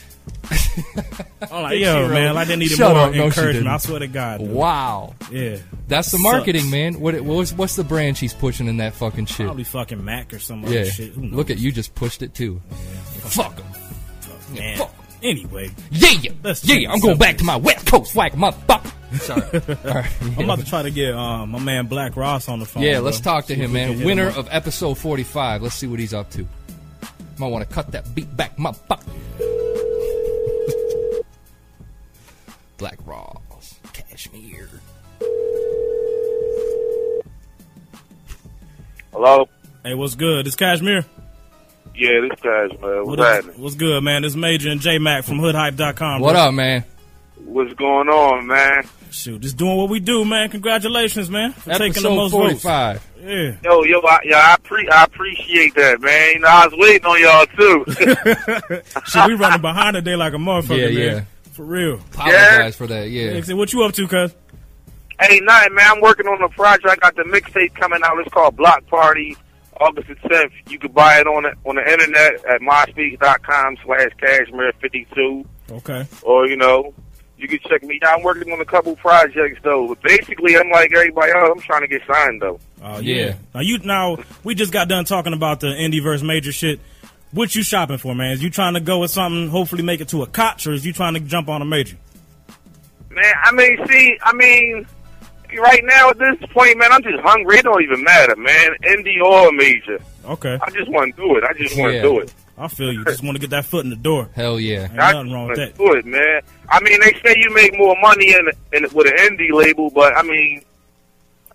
I'm 1.51 1.63
like, 1.63 1.79
yo, 1.79 2.07
she 2.07 2.13
man, 2.13 2.35
like 2.35 2.47
they 2.47 2.55
needed 2.55 2.77
Shut 2.77 2.93
more 2.95 3.05
up. 3.05 3.11
No, 3.11 3.17
she 3.17 3.25
encouragement. 3.25 3.53
didn't. 3.53 3.67
I 3.67 3.77
swear 3.77 3.99
to 3.99 4.07
God. 4.07 4.39
dude. 4.39 4.51
Wow. 4.51 5.15
Yeah. 5.31 5.57
That's 5.87 6.07
the 6.11 6.17
Sucks. 6.17 6.23
marketing, 6.23 6.69
man. 6.69 6.99
What, 6.99 7.19
what's, 7.21 7.53
what's 7.53 7.75
the 7.75 7.83
brand 7.83 8.17
she's 8.17 8.33
pushing 8.33 8.67
in 8.67 8.77
that 8.77 8.93
fucking 8.93 9.25
shit? 9.27 9.45
Probably 9.45 9.63
fucking 9.63 10.03
Mac 10.03 10.33
or 10.33 10.39
some 10.39 10.63
yeah. 10.65 10.83
shit. 10.85 11.13
Who 11.13 11.21
knows? 11.23 11.33
Look 11.33 11.49
at 11.49 11.57
you 11.59 11.71
just 11.71 11.95
pushed 11.95 12.21
it 12.21 12.33
too. 12.33 12.61
Fuck 13.21 13.59
'em. 13.59 14.55
Man. 14.55 14.77
Fuck 14.77 14.89
'em. 14.89 14.95
Anyway, 15.23 15.71
Yeah, 15.89 16.09
yeah, 16.21 16.31
Let's 16.43 16.63
yeah. 16.63 16.75
change 16.75 16.87
I'm 16.89 16.99
going 16.99 17.17
back 17.17 17.37
to 17.37 17.43
my 17.43 17.55
West 17.55 17.87
Coast 17.87 18.11
swag, 18.13 18.33
motherfucker. 18.33 18.91
Sorry. 19.19 19.41
All 19.85 20.01
right. 20.01 20.11
I'm 20.37 20.43
about 20.43 20.59
to 20.59 20.65
try 20.65 20.83
to 20.83 20.91
get 20.91 21.13
um, 21.15 21.51
my 21.51 21.59
man 21.59 21.87
Black 21.87 22.15
Ross 22.15 22.47
on 22.49 22.59
the 22.59 22.65
phone. 22.65 22.83
Yeah, 22.83 22.95
bro. 22.95 23.01
let's 23.05 23.19
talk 23.21 23.45
to 23.45 23.55
See 23.55 23.61
if 23.61 23.65
him, 23.65 23.73
we 23.73 23.79
can 23.79 23.87
man. 23.89 23.97
hit 23.97 24.05
Winner 24.05 24.23
him 24.29 24.31
up. 24.33 24.37
of 24.37 24.47
episode 24.51 24.95
45. 24.99 25.61
Let's 25.63 25.75
see 25.75 25.87
what 25.87 25.99
he's 25.99 26.13
up 26.13 26.29
to. 26.31 26.45
Might 27.39 27.47
want 27.47 27.67
to 27.67 27.73
cut 27.73 27.91
that 27.91 28.13
beat 28.13 28.35
back, 28.37 28.55
motherfucker. 28.57 29.01
Black 32.77 32.97
Ross, 33.05 33.79
Cashmere. 33.93 34.69
Hello? 39.13 39.47
Hey, 39.83 39.93
what's 39.93 40.15
good? 40.15 40.45
It's 40.47 40.55
Cashmere. 40.55 41.05
Yeah, 41.95 42.19
this 42.21 42.39
Cashmere. 42.41 43.03
What's 43.05 43.07
What 43.07 43.19
is- 43.19 43.25
happening? 43.45 43.61
what's 43.61 43.75
good, 43.75 44.03
man? 44.03 44.25
It's 44.25 44.35
Major 44.35 44.69
and 44.69 44.81
J 44.81 44.97
Mac 44.97 45.23
from 45.23 45.39
HoodHype.com. 45.39 46.19
What 46.21 46.33
bro. 46.33 46.41
up, 46.41 46.53
man? 46.53 46.83
What's 47.45 47.73
going 47.75 48.09
on, 48.09 48.47
man? 48.47 48.83
Shoot, 49.11 49.39
just 49.41 49.55
doing 49.55 49.77
what 49.77 49.89
we 49.89 50.01
do, 50.01 50.25
man. 50.25 50.49
Congratulations, 50.49 51.29
man, 51.29 51.53
for 51.53 51.69
taking 51.71 51.79
the 52.03 52.09
Episode 52.09 52.15
most 52.15 52.31
45. 52.31 52.95
votes. 52.97 53.05
Yeah. 53.23 53.55
Yo, 53.63 53.83
yo, 53.83 54.01
I, 54.01 54.19
yo, 54.25 54.35
I, 54.37 54.57
pre- 54.63 54.89
I 54.89 55.03
appreciate 55.05 55.73
that, 55.75 56.01
man. 56.01 56.33
You 56.33 56.39
know, 56.39 56.47
I 56.49 56.67
was 56.67 56.77
waiting 56.77 57.05
on 57.05 57.21
y'all 57.21 57.45
too. 57.45 57.85
Shit, 59.07 59.27
we 59.27 59.33
running 59.35 59.61
behind 59.61 59.93
today 59.95 60.17
like 60.17 60.33
a 60.33 60.37
motherfucker, 60.37 60.77
Yeah, 60.77 60.85
man. 60.87 60.93
yeah. 61.17 61.21
For 61.55 61.63
real. 61.63 62.01
Apologize 62.13 62.75
for 62.75 62.85
that, 62.87 63.09
yeah. 63.09 63.31
Hey, 63.31 63.41
so 63.41 63.55
what 63.55 63.71
you 63.71 63.81
up 63.83 63.93
to, 63.93 64.05
cuz? 64.09 64.35
hey, 65.21 65.39
nothing, 65.39 65.73
man. 65.73 65.85
I'm 65.89 66.01
working 66.01 66.27
on 66.27 66.41
a 66.43 66.49
project. 66.49 66.85
I 66.89 66.95
got 66.97 67.15
the 67.15 67.23
mixtape 67.23 67.73
coming 67.75 68.01
out. 68.03 68.19
It's 68.19 68.33
called 68.33 68.57
Block 68.57 68.85
Party, 68.87 69.37
August 69.79 70.09
the 70.09 70.15
10th. 70.15 70.51
You 70.69 70.77
can 70.77 70.91
buy 70.91 71.19
it 71.19 71.27
on 71.27 71.43
the 71.43 71.53
on 71.63 71.75
the 71.75 71.89
internet 71.89 72.43
at 72.43 72.59
myspace.com 72.59 73.77
slash 73.85 74.09
cashmere52. 74.21 75.45
Okay. 75.71 76.05
Or, 76.23 76.45
you 76.45 76.57
know, 76.57 76.93
you 77.37 77.47
can 77.47 77.59
check 77.69 77.83
me 77.83 77.99
out. 78.03 78.17
I'm 78.17 78.23
working 78.23 78.51
on 78.51 78.59
a 78.59 78.65
couple 78.65 78.95
projects, 78.97 79.59
though. 79.63 79.87
But 79.87 80.01
basically, 80.01 80.57
I'm 80.57 80.69
like 80.69 80.91
everybody 80.93 81.31
else. 81.31 81.51
I'm 81.53 81.61
trying 81.61 81.81
to 81.81 81.87
get 81.87 82.01
signed, 82.05 82.41
though. 82.41 82.59
Oh 82.83 82.99
yeah. 82.99 83.35
Now 83.53 83.61
you 83.61 83.79
now 83.79 84.17
we 84.43 84.55
just 84.55 84.71
got 84.73 84.87
done 84.89 85.05
talking 85.05 85.33
about 85.33 85.61
the 85.61 85.67
indie 85.67 86.03
verse 86.03 86.21
major 86.21 86.51
shit. 86.51 86.79
What 87.35 87.53
you 87.53 87.63
shopping 87.63 87.97
for, 87.97 88.15
man? 88.15 88.31
Is 88.31 88.41
you 88.41 88.49
trying 88.49 88.75
to 88.75 88.79
go 88.79 88.99
with 88.99 89.11
something, 89.11 89.49
hopefully 89.49 89.83
make 89.83 89.99
it 89.99 90.07
to 90.09 90.23
a 90.23 90.25
Koch, 90.27 90.65
or 90.67 90.71
is 90.71 90.85
you 90.85 90.93
trying 90.93 91.15
to 91.15 91.19
jump 91.19 91.49
on 91.49 91.61
a 91.61 91.65
major? 91.65 91.97
Man, 93.09 93.33
I 93.43 93.51
mean, 93.51 93.77
see, 93.87 94.17
I 94.23 94.31
mean, 94.33 94.87
right 95.59 95.83
now 95.83 96.11
at 96.11 96.17
this 96.17 96.37
point, 96.51 96.77
man, 96.77 96.93
I'm 96.93 97.03
just 97.03 97.19
hungry. 97.23 97.57
It 97.57 97.63
don't 97.63 97.83
even 97.83 98.01
matter, 98.05 98.37
man. 98.37 98.71
Indie 98.83 99.21
or 99.21 99.51
major. 99.51 99.99
Okay. 100.25 100.57
I 100.61 100.69
just 100.71 100.89
want 100.89 101.13
to 101.13 101.21
do 101.21 101.35
it. 101.35 101.43
I 101.43 101.51
just 101.53 101.77
want 101.77 101.91
to 101.91 101.95
Yeah. 101.97 102.01
do 102.03 102.19
it. 102.19 102.33
I 102.57 102.69
feel 102.69 102.93
you. 102.93 103.03
Just 103.03 103.21
want 103.21 103.35
to 103.35 103.41
get 103.41 103.49
that 103.49 103.65
foot 103.65 103.83
in 103.83 103.89
the 103.89 103.97
door. 103.97 104.29
Hell 104.33 104.57
yeah. 104.57 104.83
Ain't 104.83 104.97
I 104.97 105.11
nothing 105.11 105.33
wrong 105.33 105.47
with 105.49 105.57
that. 105.57 105.77
do 105.77 105.91
it, 105.93 106.05
man. 106.05 106.41
I 106.69 106.79
mean, 106.79 107.01
they 107.01 107.11
say 107.21 107.35
you 107.37 107.53
make 107.53 107.77
more 107.77 107.97
money 108.01 108.29
in, 108.33 108.49
in 108.71 108.83
with 108.93 109.07
an 109.07 109.17
indie 109.17 109.51
label, 109.51 109.89
but 109.89 110.15
I 110.15 110.21
mean, 110.23 110.61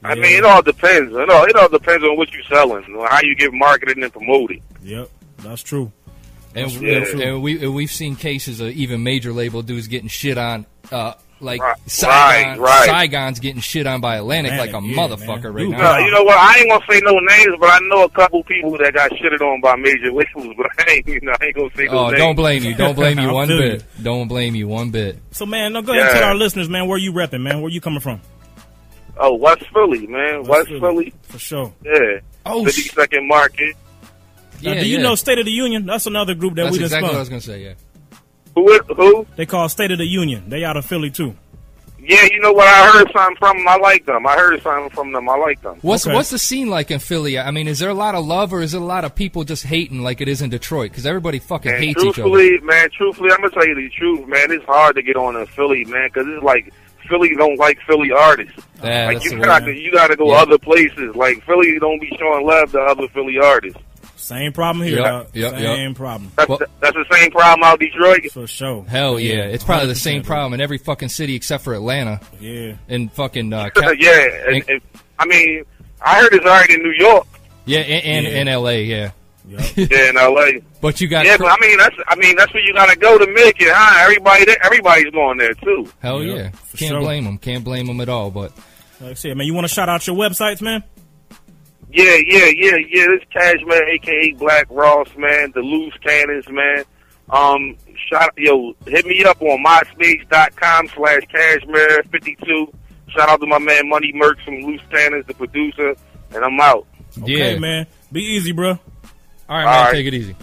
I 0.05 0.14
mean, 0.14 0.37
it 0.37 0.45
all 0.45 0.61
depends. 0.61 1.14
It 1.16 1.31
all 1.31 1.45
it 1.45 1.57
all 1.57 1.70
depends 1.70 2.05
on 2.05 2.18
what 2.18 2.31
you're 2.33 2.43
selling, 2.45 2.85
how 3.09 3.20
you 3.22 3.35
get 3.35 3.51
marketed 3.55 3.97
and 3.97 4.12
promoted. 4.12 4.61
Yep, 4.83 5.09
that's 5.43 5.62
true. 5.62 5.93
And, 6.55 6.64
That's 6.68 6.76
and- 6.76 7.07
true. 7.07 7.22
and 7.22 7.43
we 7.43 7.62
and 7.64 7.74
we've 7.74 7.93
seen 7.93 8.16
cases 8.16 8.61
of 8.61 8.68
even 8.70 9.03
major 9.05 9.32
label 9.32 9.62
dudes 9.62 9.86
getting 9.86 10.09
shit 10.09 10.36
on, 10.36 10.66
uh, 10.91 11.12
like 11.38 11.62
Right, 11.62 11.76
Saigon, 11.86 12.59
right. 12.61 12.86
Saigon's 12.86 13.38
getting 13.38 13.61
shit 13.61 13.86
on 13.86 14.01
by 14.01 14.16
Atlantic 14.16 14.53
like 14.59 14.70
a 14.70 14.72
yeah, 14.72 14.97
motherfucker 14.97 15.45
man. 15.45 15.53
right 15.55 15.62
Dude, 15.62 15.70
now. 15.70 15.99
You 15.99 16.11
know 16.11 16.24
what? 16.24 16.36
I 16.36 16.59
ain't 16.59 16.68
gonna 16.68 16.84
say 16.91 17.01
no 17.05 17.18
names, 17.20 17.55
but 17.61 17.70
I 17.70 17.78
know 17.84 18.03
a 18.05 18.09
couple 18.11 18.43
people 18.45 18.76
that 18.78 18.93
got 18.93 19.11
shitted 19.12 19.41
on 19.41 19.61
by 19.61 19.76
major 19.76 20.12
labels. 20.12 20.55
But 20.57 20.66
I 20.80 20.91
ain't, 20.91 21.07
you 21.07 21.20
know, 21.22 21.32
I 21.41 21.45
ain't 21.47 21.55
gonna 21.55 21.70
say 21.76 21.84
no 21.84 21.99
Oh, 21.99 22.07
names. 22.09 22.18
don't 22.18 22.34
blame 22.34 22.64
you. 22.64 22.74
Don't 22.74 22.95
blame 22.97 23.18
you 23.20 23.32
one 23.32 23.47
feel 23.49 23.59
bit. 23.59 23.84
Don't 24.03 24.26
blame 24.28 24.55
you 24.57 24.66
one 24.66 24.91
bit. 24.91 25.18
So 25.30 25.47
man, 25.47 25.72
no, 25.72 25.82
go 25.82 25.93
ahead 25.93 26.07
and 26.09 26.12
tell 26.18 26.28
our 26.30 26.34
listeners, 26.34 26.68
man, 26.68 26.88
where 26.88 26.99
you 26.99 27.12
repping, 27.12 27.43
man. 27.43 27.62
Where 27.62 27.70
you 27.70 27.80
coming 27.80 28.01
from? 28.01 28.20
Oh, 29.16 29.34
West 29.36 29.62
Philly, 29.72 30.07
man. 30.09 30.43
West, 30.45 30.66
Philly. 30.68 30.80
Philly. 30.80 31.14
For 31.22 31.38
sure. 31.38 31.72
Yeah. 31.84 32.20
Oh, 32.45 32.64
Fifty 32.64 32.82
second 32.82 33.28
market. 33.28 33.76
Now, 34.63 34.73
Yeah, 34.73 34.81
do 34.81 34.89
you 34.89 34.97
yeah. 34.99 35.03
know 35.03 35.15
State 35.15 35.39
of 35.39 35.45
the 35.47 35.51
Union? 35.51 35.87
That's 35.87 36.07
another 36.07 36.35
group 36.35 36.55
that 36.57 36.65
That's 36.65 36.73
we 36.73 36.79
just 36.81 36.93
exactly 36.93 37.09
spun. 37.09 37.15
what 37.15 37.19
I 37.19 37.21
was 37.21 37.29
gonna 37.29 37.41
say. 37.41 37.65
Yeah. 37.65 37.75
Who? 38.55 38.79
Who? 38.95 39.27
They 39.37 39.47
call 39.47 39.69
State 39.69 39.91
of 39.91 39.99
the 39.99 40.07
Union. 40.07 40.49
They 40.49 40.65
out 40.65 40.77
of 40.77 40.85
Philly 40.85 41.11
too. 41.11 41.35
Yeah, 42.03 42.25
you 42.33 42.41
know 42.41 42.53
what? 42.53 42.67
I 42.67 42.91
heard 42.91 43.13
something 43.13 43.37
from 43.37 43.59
them. 43.59 43.69
I 43.69 43.77
like 43.77 44.07
them. 44.07 44.27
I 44.27 44.33
heard 44.35 44.63
something 44.63 44.91
from 44.91 45.13
them. 45.13 45.29
I 45.29 45.37
like 45.37 45.61
them. 45.63 45.77
What's 45.83 46.07
Okay. 46.07 46.15
what's 46.17 46.31
the 46.31 46.39
scene 46.39 46.69
like 46.69 46.91
in 46.91 46.99
Philly? 46.99 47.39
I 47.39 47.51
mean, 47.51 47.69
is 47.69 47.79
there 47.79 47.91
a 47.91 47.95
lot 47.95 48.15
of 48.15 48.25
love 48.27 48.53
or 48.53 48.63
is 48.63 48.73
it 48.75 48.81
a 48.81 48.85
lot 48.85 49.05
of 49.05 49.15
people 49.15 49.45
just 49.45 49.65
hating 49.65 50.03
like 50.03 50.21
it 50.21 50.27
is 50.29 50.41
in 50.43 50.51
Detroit? 50.51 50.91
Because 50.91 51.05
everybody 51.07 51.39
fucking 51.39 51.71
Man, 51.71 51.81
hates 51.83 52.03
each 52.03 52.19
other. 52.19 52.23
truthfully, 52.23 52.59
man, 52.61 52.89
truthfully, 52.97 53.31
I'm 53.31 53.37
gonna 53.43 53.51
tell 53.51 53.67
you 53.69 53.75
the 53.75 53.89
truth, 53.91 54.27
man. 54.27 54.51
It's 54.51 54.65
hard 54.65 54.97
to 54.97 55.03
get 55.03 55.17
on 55.17 55.37
in 55.37 55.47
Philly, 55.47 55.85
man, 55.85 56.09
because 56.13 56.27
it's 56.27 56.43
like 56.43 56.73
Philly 57.09 57.35
don't 57.37 57.59
like 57.59 57.79
Philly 57.87 58.11
artists. 58.13 58.55
Yeah, 58.83 59.07
like 59.07 59.19
that's 59.19 59.31
you 59.33 59.39
got 59.41 59.59
to 59.61 59.73
you 59.79 59.93
got 59.93 60.07
to 60.09 60.17
go 60.17 60.31
Yeah. 60.33 60.39
other 60.43 60.59
places. 60.59 61.15
Like 61.15 61.45
Philly 61.45 61.79
don't 61.79 62.01
be 62.01 62.11
showing 62.19 62.47
love 62.47 62.73
to 62.73 62.81
other 62.81 63.09
Philly 63.09 63.39
artists. 63.39 63.79
Same 64.21 64.53
problem 64.53 64.87
here, 64.87 64.99
Yep, 64.99 65.05
dog. 65.07 65.27
yep, 65.33 65.53
yep. 65.53 65.77
Same 65.77 65.95
problem. 65.95 66.31
That's, 66.37 66.49
Well- 66.49 66.59
that's 66.81 66.95
the 66.97 67.05
same 67.11 67.31
problem 67.31 67.62
out 67.64 67.81
Detroit. 67.81 68.31
For 68.33 68.47
sure. 68.47 68.85
Hell 68.89 69.18
yeah, 69.18 69.45
it's 69.45 69.64
probably 69.64 69.89
the 69.89 69.95
same 69.95 70.23
problem 70.23 70.55
in 70.55 70.61
every 70.61 70.79
fucking 70.79 71.09
city 71.09 71.35
except 71.35 71.64
for 71.64 71.75
Atlanta 71.75 72.21
Yeah. 72.39 72.75
and 72.89 73.11
fucking 73.12 73.53
uh, 73.53 73.71
Ca- 73.71 73.91
yeah, 73.99 74.29
and, 74.49 74.64
and, 74.68 74.81
I 75.18 75.27
mean, 75.27 75.64
I 76.01 76.21
heard 76.21 76.33
it's 76.35 76.45
already 76.47 76.75
in 76.75 76.83
New 76.83 76.93
York. 76.93 77.27
yeah, 77.64 77.81
and, 77.81 78.05
and 78.27 78.27
Yeah. 78.35 78.41
in 78.41 78.49
L.A. 78.49 78.83
Yeah, 78.85 79.11
Yeah, 79.77 80.11
in 80.11 80.16
L.A. 80.16 80.61
but 80.81 81.01
you 81.01 81.09
got 81.09 81.25
Yeah, 81.27 81.37
but 81.39 81.47
I 81.51 81.57
mean, 81.66 81.79
that's 81.79 81.97
I 82.07 82.14
mean, 82.16 82.37
that's 82.37 82.53
where 82.55 82.62
you 82.62 82.73
got 82.75 82.89
to 82.91 82.97
go 82.97 83.18
to 83.18 83.27
make 83.33 83.61
it, 83.61 83.68
huh? 83.73 84.03
Everybody, 84.05 84.45
there, 84.45 84.64
everybody's 84.64 85.11
going 85.12 85.39
there 85.39 85.55
too. 85.55 85.91
hell 86.01 86.23
Yeah, 86.23 86.35
yeah, 86.35 86.51
can't 86.77 86.91
sure. 86.93 87.01
blame 87.01 87.25
them, 87.25 87.39
can't 87.39 87.64
blame 87.64 87.87
them 87.87 88.01
at 88.01 88.09
all. 88.09 88.31
But 88.31 88.53
Like 89.01 89.11
I 89.12 89.14
said, 89.14 89.37
man, 89.37 89.47
you 89.47 89.55
want 89.55 89.66
to 89.66 89.73
shout 89.75 89.89
out 89.89 90.07
your 90.07 90.14
websites, 90.16 90.61
man? 90.61 90.85
Yeah, 91.93 92.16
yeah, 92.26 92.47
yeah, 92.55 92.76
yeah. 92.88 93.07
This 93.07 93.24
Cashmere, 93.32 93.88
aka 93.88 94.32
Black 94.32 94.66
Ross, 94.70 95.09
man, 95.16 95.53
the 95.55 95.61
loose 95.61 95.95
cannons, 96.05 96.49
man. 96.49 96.84
Um, 97.30 97.76
shout 98.09 98.32
yo, 98.36 98.74
hit 98.86 99.07
me 99.07 99.22
up 99.24 99.41
on 99.43 99.64
myspace.com 99.64 100.88
slash 100.88 101.22
cashmere 101.32 102.03
fifty 102.11 102.36
two. 102.45 102.72
Shout 103.09 103.28
out 103.28 103.41
to 103.41 103.47
my 103.47 103.59
man 103.59 103.88
Money 103.88 104.12
Mercs 104.12 104.45
from 104.45 104.55
Loose 104.62 104.80
Cannons, 104.91 105.26
the 105.26 105.34
producer, 105.34 105.95
and 106.32 106.45
I'm 106.45 106.61
out. 106.61 106.86
Okay, 107.22 107.55
yeah, 107.55 107.59
man. 107.59 107.86
Be 108.12 108.20
easy, 108.20 108.53
bro. 108.53 108.70
all 108.70 108.76
right, 108.76 108.78
All 109.49 109.57
man, 109.64 109.84
right. 109.86 109.93
take 109.93 110.07
it 110.07 110.14
easy. 110.14 110.36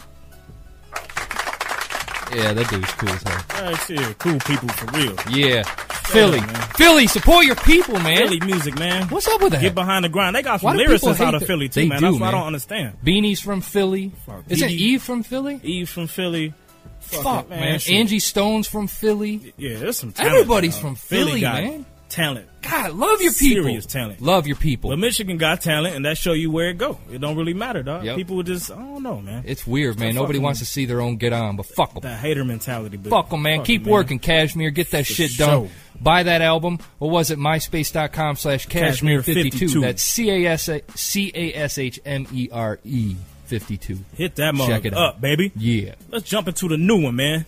Yeah, 2.33 2.53
that 2.53 2.69
dude's 2.69 2.91
cool 2.93 3.09
as 3.09 3.23
hell. 3.23 3.45
All 3.55 3.71
right, 3.71 3.81
shit. 3.81 4.17
Cool 4.19 4.39
people 4.39 4.67
for 4.69 4.85
real. 4.97 5.15
Yeah, 5.31 5.63
Philly, 5.63 6.41
man. 6.41 6.61
Philly, 6.75 7.07
support 7.07 7.45
your 7.45 7.55
people, 7.55 7.99
man. 7.99 8.17
Philly 8.17 8.39
music, 8.41 8.77
man. 8.77 9.07
What's 9.09 9.27
up 9.27 9.41
with 9.41 9.53
that? 9.53 9.61
Get 9.61 9.75
behind 9.75 10.05
the 10.05 10.09
grind. 10.09 10.35
They 10.35 10.41
got 10.41 10.59
some 10.61 10.67
Why 10.67 10.77
do 10.77 10.85
people 10.87 11.09
lyricists 11.09 11.17
hate 11.17 11.25
out 11.27 11.35
of? 11.35 11.43
Philly 11.45 11.69
too, 11.69 11.81
They 11.81 11.87
man. 11.87 11.99
do, 11.99 12.05
That's 12.07 12.19
what 12.19 12.27
I 12.27 12.31
man. 12.31 12.39
don't 12.39 12.47
understand. 12.47 12.97
Beanie's 13.03 13.39
from 13.39 13.61
Philly. 13.61 14.11
Fuck, 14.25 14.43
Is 14.49 14.61
it 14.61 14.71
Eve 14.71 15.01
from 15.01 15.23
Philly? 15.23 15.59
Eve 15.63 15.89
from 15.89 16.07
Philly. 16.07 16.53
Fuck, 16.99 17.45
it, 17.45 17.49
man. 17.49 17.79
shit. 17.79 17.95
Angie 17.95 18.19
Stone's 18.19 18.67
from 18.67 18.87
Philly. 18.87 19.53
Yeah, 19.57 19.77
there's 19.79 19.97
some 19.97 20.11
talent. 20.11 20.33
Everybody's 20.35 20.73
dog. 20.75 20.81
from 20.81 20.95
Philly, 20.95 21.41
got 21.41 21.63
man. 21.63 21.85
Talent. 22.09 22.47
God, 22.61 22.93
love 22.93 23.21
your 23.21 23.33
people. 23.33 23.63
Serious 23.65 23.85
talent. 23.85 24.21
Love 24.21 24.47
your 24.47 24.55
people. 24.55 24.89
But 24.89 24.99
Michigan 24.99 25.37
got 25.37 25.61
talent, 25.61 25.95
and 25.95 26.05
that 26.05 26.17
show 26.17 26.31
you 26.33 26.49
where 26.49 26.69
it 26.69 26.77
go. 26.77 26.97
It 27.11 27.19
don't 27.19 27.35
really 27.35 27.53
matter, 27.53 27.83
dog. 27.83 28.05
Yep. 28.05 28.15
People 28.15 28.37
would 28.37 28.45
just, 28.45 28.71
I 28.71 28.75
don't 28.75 29.03
know, 29.03 29.19
man. 29.21 29.43
It's 29.45 29.67
weird, 29.67 29.99
man. 29.99 30.15
Nobody 30.15 30.37
them. 30.39 30.43
wants 30.43 30.59
to 30.59 30.65
see 30.65 30.85
their 30.85 31.01
own 31.01 31.17
get 31.17 31.33
on, 31.33 31.57
but 31.57 31.65
fuck 31.65 31.93
them. 31.93 32.01
that 32.03 32.19
hater 32.19 32.45
mentality. 32.45 32.95
But 32.97 33.09
Fuck 33.09 33.29
them, 33.29 33.41
man. 33.41 33.59
fuck 33.59 33.67
Keep 33.67 33.83
man. 33.85 33.91
working, 33.93 34.19
Cashmere. 34.19 34.69
Get 34.71 34.91
that 34.91 35.05
For 35.05 35.13
shit 35.13 35.37
done. 35.37 35.69
Buy 36.01 36.23
that 36.23 36.41
album. 36.41 36.79
What 36.97 37.11
was 37.11 37.29
it? 37.31 37.39
MySpace.com 37.39 38.35
slash 38.37 38.65
Cashmere 38.67 39.21
52. 39.21 39.51
52. 39.57 39.81
That's 39.81 40.01
C 40.03 40.29
A 40.29 40.45
S 40.51 40.69
C 40.95 41.31
A 41.35 41.53
S 41.55 41.77
H 41.77 41.99
M 42.05 42.25
E 42.33 42.49
R 42.51 42.79
E 42.85 43.15
52. 43.45 43.97
Hit 44.15 44.35
that 44.35 44.53
Check 44.55 44.69
mug 44.69 44.85
it 44.85 44.93
out. 44.93 44.99
up, 45.15 45.21
baby. 45.21 45.51
Yeah. 45.57 45.95
Let's 46.09 46.29
jump 46.29 46.47
into 46.47 46.67
the 46.69 46.77
new 46.77 47.01
one, 47.01 47.15
man. 47.17 47.45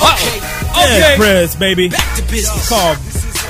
Okay. 0.00 0.40
Dead 0.74 1.18
Prez, 1.18 1.56
baby. 1.56 1.88
Back 1.88 2.16
to 2.16 2.22
business. 2.30 2.68
Called, 2.68 2.98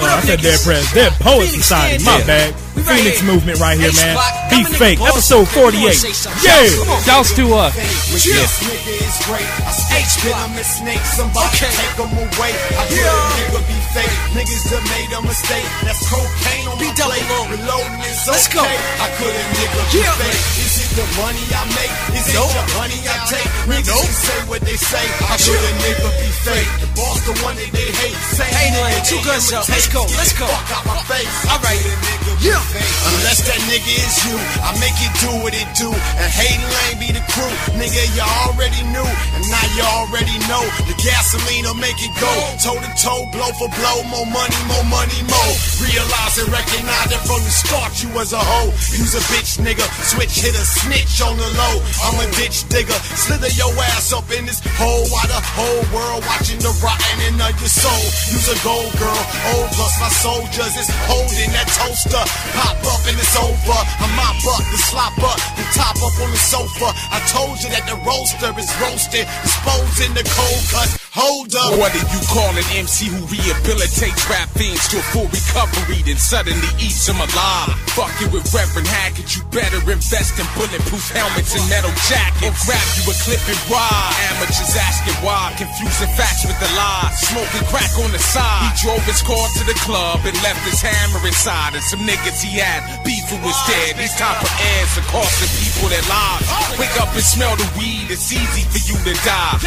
I 0.03 0.21
said 0.27 0.41
Dead 0.41 0.59
Prez. 0.65 0.91
Dead 0.93 1.13
Poet 1.21 1.49
Society. 1.49 2.03
My 2.05 2.19
Yeah. 2.19 2.27
bad. 2.27 2.55
Phoenix 2.85 3.21
here. 3.21 3.31
Movement 3.33 3.59
right 3.61 3.79
here, 3.79 3.93
man. 3.95 4.19
Be 4.51 4.65
fake. 4.65 5.01
Episode 5.01 5.49
48. 5.49 5.97
Yeah. 6.43 6.69
Come 6.77 6.91
on. 6.91 7.03
Shouts 7.05 7.33
to 7.37 7.45
uh, 7.55 7.71
This 7.71 8.27
nigga 8.27 8.93
is 8.99 9.17
great. 9.25 9.49
I 9.65 9.73
snake 9.73 10.05
spit 10.11 10.35
him 10.37 10.53
and 10.53 10.67
snake 10.67 11.05
somebody. 11.17 11.47
Okay. 11.55 11.71
Take 11.73 11.97
'em 12.03 12.13
away. 12.19 12.53
I 12.77 12.85
could 12.91 12.99
Yeah. 12.99 13.09
a 13.09 13.33
nigga 13.41 13.61
be 13.71 13.79
fake. 13.95 14.17
Niggas 14.37 14.65
done 14.71 14.85
made 14.91 15.11
a 15.17 15.23
mistake. 15.23 15.65
That's 15.85 16.03
cocaine 16.11 16.67
on 16.69 16.79
Be 16.79 16.87
my 16.87 16.93
plate. 16.93 17.25
Reloading 17.57 18.01
is 18.11 18.27
Let's 18.27 18.49
go. 18.49 18.61
I 18.61 19.09
could 19.17 19.33
a 19.33 19.45
nigga 19.57 19.81
be 19.93 19.99
Yeah. 19.99 20.13
fake. 20.21 20.45
The 20.95 21.03
money 21.19 21.43
I 21.51 21.67
make? 21.75 21.91
Is 22.15 22.23
Is 22.23 22.31
it 22.31 22.39
your 22.39 22.67
honey 22.79 23.03
I 23.03 23.19
take? 23.27 23.51
Niggas 23.67 23.91
can 23.91 24.15
say 24.15 24.39
what 24.47 24.63
they 24.63 24.79
say. 24.79 25.03
I 25.27 25.35
should 25.43 25.59
a 25.59 25.73
nigga 25.83 26.07
be 26.23 26.31
fake. 26.47 26.71
The 26.79 26.87
boss, 26.95 27.19
the 27.27 27.35
one 27.43 27.59
that 27.59 27.67
they 27.75 27.91
hate. 27.99 28.15
Same 28.31 28.47
Hey, 28.55 28.71
nigga 28.71 29.03
two 29.03 29.19
guns 29.27 29.51
up. 29.51 29.67
Let's 29.67 29.91
go, 29.91 30.07
let's 30.15 30.31
go. 30.39 30.47
Fuck 30.47 30.71
out 30.71 30.87
my 30.87 31.03
face. 31.11 31.35
All 31.51 31.59
right. 31.67 31.83
Yeah. 32.39 32.61
Unless 33.11 33.43
that 33.49 33.59
nigga 33.67 33.91
is 33.91 34.15
you, 34.29 34.37
I 34.63 34.71
make 34.79 34.95
it 35.01 35.11
do 35.19 35.33
what 35.43 35.57
it 35.57 35.67
do. 35.75 35.91
And 35.91 36.29
Hayden 36.31 36.63
Lane 36.63 36.99
be 37.03 37.09
the 37.11 37.25
crew. 37.33 37.51
Nigga, 37.75 38.05
you 38.15 38.23
already 38.47 38.85
knew. 38.93 39.09
And 39.35 39.45
now 39.51 39.67
you 39.75 39.83
already 39.99 40.37
know. 40.47 40.63
The 40.87 40.95
gasoline 41.01 41.65
will 41.67 41.81
make 41.81 41.99
it 41.99 42.13
go. 42.21 42.31
Toe 42.63 42.79
to 42.79 42.91
toe, 43.01 43.25
blow 43.35 43.51
for 43.59 43.67
blow. 43.81 43.99
More 44.13 44.29
money, 44.29 44.61
more 44.71 44.87
money, 44.87 45.21
more. 45.27 45.53
Realize 45.83 46.39
and 46.39 46.53
recognize 46.55 47.11
it 47.11 47.23
from 47.27 47.41
the 47.43 47.51
start. 47.51 47.97
You 47.99 48.13
was 48.13 48.31
a 48.37 48.43
hoe. 48.43 48.71
Use 48.95 49.17
a 49.19 49.25
bitch, 49.33 49.59
nigga. 49.59 49.87
Switch, 50.05 50.45
hit 50.45 50.55
a 50.55 50.65
snitch 50.85 51.25
on 51.25 51.37
the 51.37 51.49
low. 51.57 51.77
I'm 52.05 52.17
a 52.21 52.29
ditch 52.37 52.69
digger. 52.69 52.99
Slither 53.17 53.49
your 53.57 53.73
ass 53.97 54.13
up 54.13 54.29
in 54.29 54.45
this 54.45 54.61
hole 54.77 55.09
while 55.09 55.29
the 55.29 55.41
whole 55.57 55.85
world 55.97 56.23
watching 56.29 56.61
the 56.61 56.73
rotting 56.85 57.41
of 57.41 57.55
your 57.57 57.73
soul. 57.73 58.05
Use 58.29 58.49
a 58.53 58.59
gold 58.61 58.93
girl. 59.01 59.23
Old 59.57 59.73
plus 59.73 59.95
my 60.01 60.13
soldiers 60.13 60.75
is 60.77 60.89
holding 61.09 61.51
that 61.57 61.69
toaster. 61.73 62.25
Pop 62.53 62.79
up 62.85 63.03
and 63.09 63.17
it's 63.17 63.37
over. 63.41 63.81
I 63.81 64.07
mop 64.13 64.45
up, 64.45 64.65
the 64.69 64.79
slop 64.79 65.17
up, 65.25 65.41
the 65.57 65.65
top 65.73 65.97
up 66.05 66.15
on 66.21 66.31
the 66.31 66.41
sofa. 66.41 66.93
I 67.13 67.19
told 67.33 67.57
you 67.65 67.73
that 67.73 67.89
the 67.89 67.97
roaster 68.05 68.53
is 68.61 68.69
roasted. 68.81 69.27
In 69.95 70.13
the 70.13 70.27
cold 70.27 70.65
cut. 70.75 70.91
Hold 71.15 71.55
up. 71.55 71.79
What 71.79 71.95
do 71.95 72.03
you 72.03 72.23
call 72.27 72.51
an 72.51 72.67
MC 72.75 73.07
who 73.07 73.23
rehabilitates 73.31 74.27
rap 74.27 74.51
fiends 74.59 74.91
to 74.91 74.99
a 74.99 75.07
full 75.15 75.31
recovery, 75.31 76.03
then 76.03 76.19
suddenly 76.19 76.67
eats 76.83 77.07
them 77.07 77.23
alive? 77.23 77.71
Fuck 77.95 78.11
you 78.19 78.27
with 78.35 78.43
Reverend 78.51 78.91
Hackett, 78.91 79.31
you 79.39 79.47
better 79.55 79.79
invest 79.87 80.35
in 80.43 80.47
bulletproof 80.75 81.07
helmets 81.15 81.55
and 81.55 81.63
metal 81.71 81.93
jackets. 82.11 82.67
Grab 82.67 82.83
you 82.99 83.05
a 83.07 83.15
clip 83.23 83.43
and 83.47 83.61
ride. 83.71 84.15
Amateurs 84.35 84.75
asking 84.75 85.15
why, 85.23 85.55
confusing 85.55 86.11
facts 86.19 86.43
with 86.47 86.59
the 86.59 86.71
lies. 86.75 87.15
Smoking 87.31 87.67
crack 87.71 87.91
on 88.03 88.11
the 88.11 88.19
side. 88.19 88.75
He 88.75 88.83
drove 88.83 89.05
his 89.07 89.23
car 89.23 89.47
to 89.59 89.63
the 89.67 89.77
club 89.87 90.21
and 90.27 90.35
left 90.43 90.63
his 90.67 90.83
hammer 90.83 91.23
inside. 91.27 91.79
And 91.79 91.85
some 91.85 92.03
niggas 92.03 92.43
he 92.43 92.59
had 92.59 92.83
beefing 93.05 93.43
was 93.43 93.59
dead. 93.71 93.99
These 93.99 94.17
type 94.19 94.41
of 94.43 94.51
ads 94.51 94.99
are 94.99 95.07
costing 95.11 95.53
people 95.63 95.87
their 95.91 96.07
lives. 96.11 96.47
Wake 96.79 96.97
up 96.99 97.13
and 97.15 97.25
smell 97.25 97.55
the 97.55 97.69
weed, 97.79 98.11
it's 98.11 98.33
easy 98.33 98.65
for 98.67 98.83
you 98.83 98.97
to 98.99 99.15
die. 99.23 99.59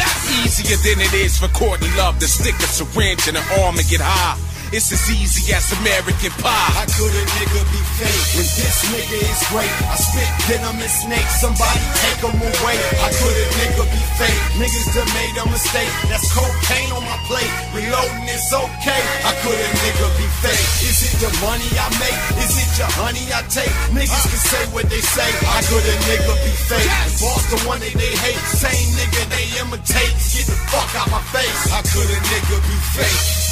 Easier 0.44 0.76
than 0.84 1.00
it 1.00 1.14
is 1.14 1.38
for 1.38 1.48
Courtney 1.56 1.88
Love 1.96 2.18
to 2.20 2.28
stick 2.28 2.54
a 2.60 2.68
syringe 2.68 3.28
in 3.28 3.34
her 3.34 3.46
arm 3.64 3.78
and 3.78 3.88
get 3.88 4.00
high. 4.02 4.36
It's 4.68 4.92
as 4.92 5.08
easy 5.08 5.48
as 5.56 5.72
American 5.80 6.28
pie. 6.44 6.52
How 6.76 6.84
could 6.84 7.08
a 7.08 7.24
nigga 7.40 7.62
be 7.72 7.80
fake 7.96 8.24
when 8.36 8.44
this 8.44 8.78
nigga 8.92 9.16
is 9.16 9.40
great? 9.48 9.72
I 9.88 9.96
spit 9.96 10.28
venom 10.44 10.76
and 10.76 10.92
snakes, 10.92 11.40
somebody 11.40 11.80
take 12.04 12.20
him 12.20 12.36
away. 12.36 12.76
How 13.00 13.08
could 13.08 13.32
a 13.32 13.46
nigga 13.64 13.84
be 13.88 14.02
fake? 14.20 14.40
Niggas 14.60 14.92
done 14.92 15.08
made 15.16 15.36
a 15.40 15.44
mistake. 15.48 15.88
That's 16.12 16.28
cocaine 16.36 16.92
on 16.92 17.00
my 17.00 17.16
plate. 17.24 17.48
Reloading 17.72 18.28
is 18.28 18.44
okay. 18.52 19.02
How 19.24 19.32
could 19.40 19.56
a 19.56 19.70
nigga 19.80 20.06
be 20.20 20.28
fake? 20.44 20.68
Is 20.84 21.00
it 21.00 21.16
the 21.16 21.32
money 21.40 21.68
I 21.72 21.88
make? 21.96 22.20
Is 22.44 22.52
it 22.60 22.68
your 22.76 22.92
honey 22.92 23.24
I 23.32 23.40
take? 23.48 23.72
Niggas 23.96 24.24
can 24.28 24.42
say 24.52 24.62
what 24.76 24.84
they 24.92 25.00
say. 25.00 25.32
How 25.48 25.64
could 25.64 25.80
a 25.80 25.96
nigga 26.12 26.34
be 26.44 26.52
fake? 26.68 26.84
The 26.84 27.24
boss, 27.24 27.42
the 27.48 27.58
one 27.64 27.80
that 27.80 27.94
they 27.96 28.12
hate. 28.20 28.42
Same 28.52 28.88
nigga 29.00 29.32
they 29.32 29.48
imitate. 29.64 30.12
Get 30.36 30.44
the 30.44 30.60
fuck 30.68 30.92
out 30.92 31.08
my 31.08 31.24
face. 31.32 31.72
How 31.72 31.80
could 31.88 32.04
a 32.04 32.18
nigga 32.20 32.56
be 32.68 32.76
fake? 32.92 33.47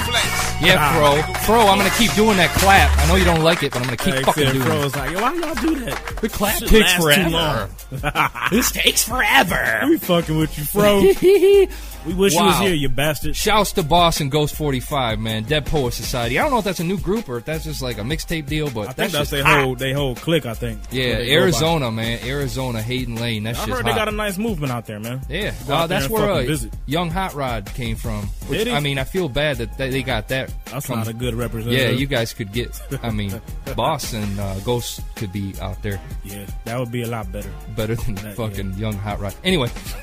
Yeah, 0.63 0.77
Ah. 0.79 0.93
Fro. 0.95 1.35
Fro, 1.45 1.67
I'm 1.69 1.77
gonna 1.79 1.91
keep 1.99 2.13
doing 2.15 2.37
that 2.39 2.51
clap. 2.57 2.97
I 2.99 3.07
know 3.09 3.17
you 3.17 3.25
don't 3.25 3.43
like 3.43 3.63
it, 3.63 3.73
but 3.73 3.81
I'm 3.81 3.85
gonna 3.85 3.97
keep 3.99 4.15
fucking 4.25 4.53
doing 4.53 4.63
Fro 4.63 4.77
it. 4.81 4.85
was 4.85 4.97
like, 4.97 5.11
yo, 5.11 5.21
why 5.21 5.35
y'all 5.35 5.55
do 5.57 5.75
that? 5.85 6.17
The 6.23 6.29
clap 6.29 6.59
Shit 6.59 6.69
takes 6.69 6.81
lasts 6.81 6.97
too 6.97 7.03
forever. 7.03 7.31
long. 7.31 8.31
this 8.51 8.71
takes 8.73 9.03
forever. 9.05 9.81
We 9.89 9.99
fucking 9.99 10.39
with 10.39 10.57
you, 10.57 10.65
Fro. 10.65 11.01
we 12.07 12.15
wish 12.15 12.35
you 12.35 12.43
was 12.43 12.59
here, 12.59 12.75
you 12.75 12.89
bastard. 12.89 13.35
Shouts 13.37 13.73
to 13.73 13.83
Boss 13.83 14.21
and 14.21 14.31
Ghost 14.31 14.55
45, 14.57 15.19
man. 15.19 15.45
Dead 15.45 15.67
Poet 15.67 15.93
Society. 15.95 16.39
I 16.39 16.43
don't 16.43 16.51
know 16.53 16.59
if 16.59 16.65
that's 16.65 16.81
a 16.81 16.85
new 16.85 16.99
group 16.99 17.29
or 17.29 17.39
if 17.39 17.45
that's 17.45 17.65
just 17.65 17.83
like 17.83 17.99
a 17.99 18.03
mixtape 18.03 18.47
deal, 18.47 18.71
but 18.71 18.83
I 18.89 18.93
think 18.93 19.13
that's, 19.13 19.31
that's 19.31 19.31
their 19.31 19.45
whole 19.45 19.75
they 19.75 19.93
whole 19.93 20.15
clique. 20.15 20.47
I 20.47 20.55
think. 20.55 20.81
Yeah, 20.91 21.19
They 21.19 21.27
go 21.27 21.31
by. 21.37 21.43
Arizona, 21.43 21.91
man. 21.91 22.19
Arizona, 22.25 22.83
Hayden 22.83 23.17
Lane. 23.17 23.45
That 23.45 23.57
I 23.57 23.61
heard 23.61 23.71
hot. 23.71 23.85
they 23.85 23.95
got 23.95 24.09
a 24.09 24.13
nice 24.13 24.39
movement 24.39 24.73
out 24.73 24.87
there, 24.87 25.01
man. 25.01 25.21
Yeah, 25.29 25.55
uh, 25.69 25.87
that's 25.87 26.09
where 26.09 26.31
uh. 26.31 26.57
Young 26.87 27.11
Hot 27.11 27.35
Rod 27.35 27.67
came 27.75 27.97
from. 27.97 28.27
Which, 28.49 28.59
Did 28.59 28.67
he? 28.69 28.73
I 28.75 28.81
mean, 28.81 28.99
I 28.99 29.05
feel 29.05 29.29
bad 29.29 29.57
that 29.59 29.79
they 29.79 30.03
got 30.03 30.29
that. 30.29 30.53
That's 30.67 30.87
from- 30.87 30.99
not 30.99 31.09
a 31.09 31.13
good 31.13 31.35
representative. 31.35 31.81
Yeah, 31.91 31.97
you 31.97 32.07
guys 32.07 32.33
could 32.35 32.53
get. 32.53 32.81
I 33.03 33.11
mean, 33.11 33.41
Boss 33.77 34.13
and 34.13 34.39
uh, 34.39 34.59
Ghost 34.61 35.01
could 35.17 35.33
be 35.33 35.55
out 35.61 35.83
there 35.83 36.01
Yeah, 36.25 36.45
that 36.65 36.79
would 36.79 36.93
be 36.93 37.03
a 37.03 37.07
lot 37.09 37.31
better. 37.33 37.51
better 37.77 37.95
than 37.95 38.15
That- 38.17 38.37
fucking 38.37 38.75
Young 38.75 38.95
Hot 38.95 39.21
Rod. 39.21 39.35
Anyway, 39.45 39.69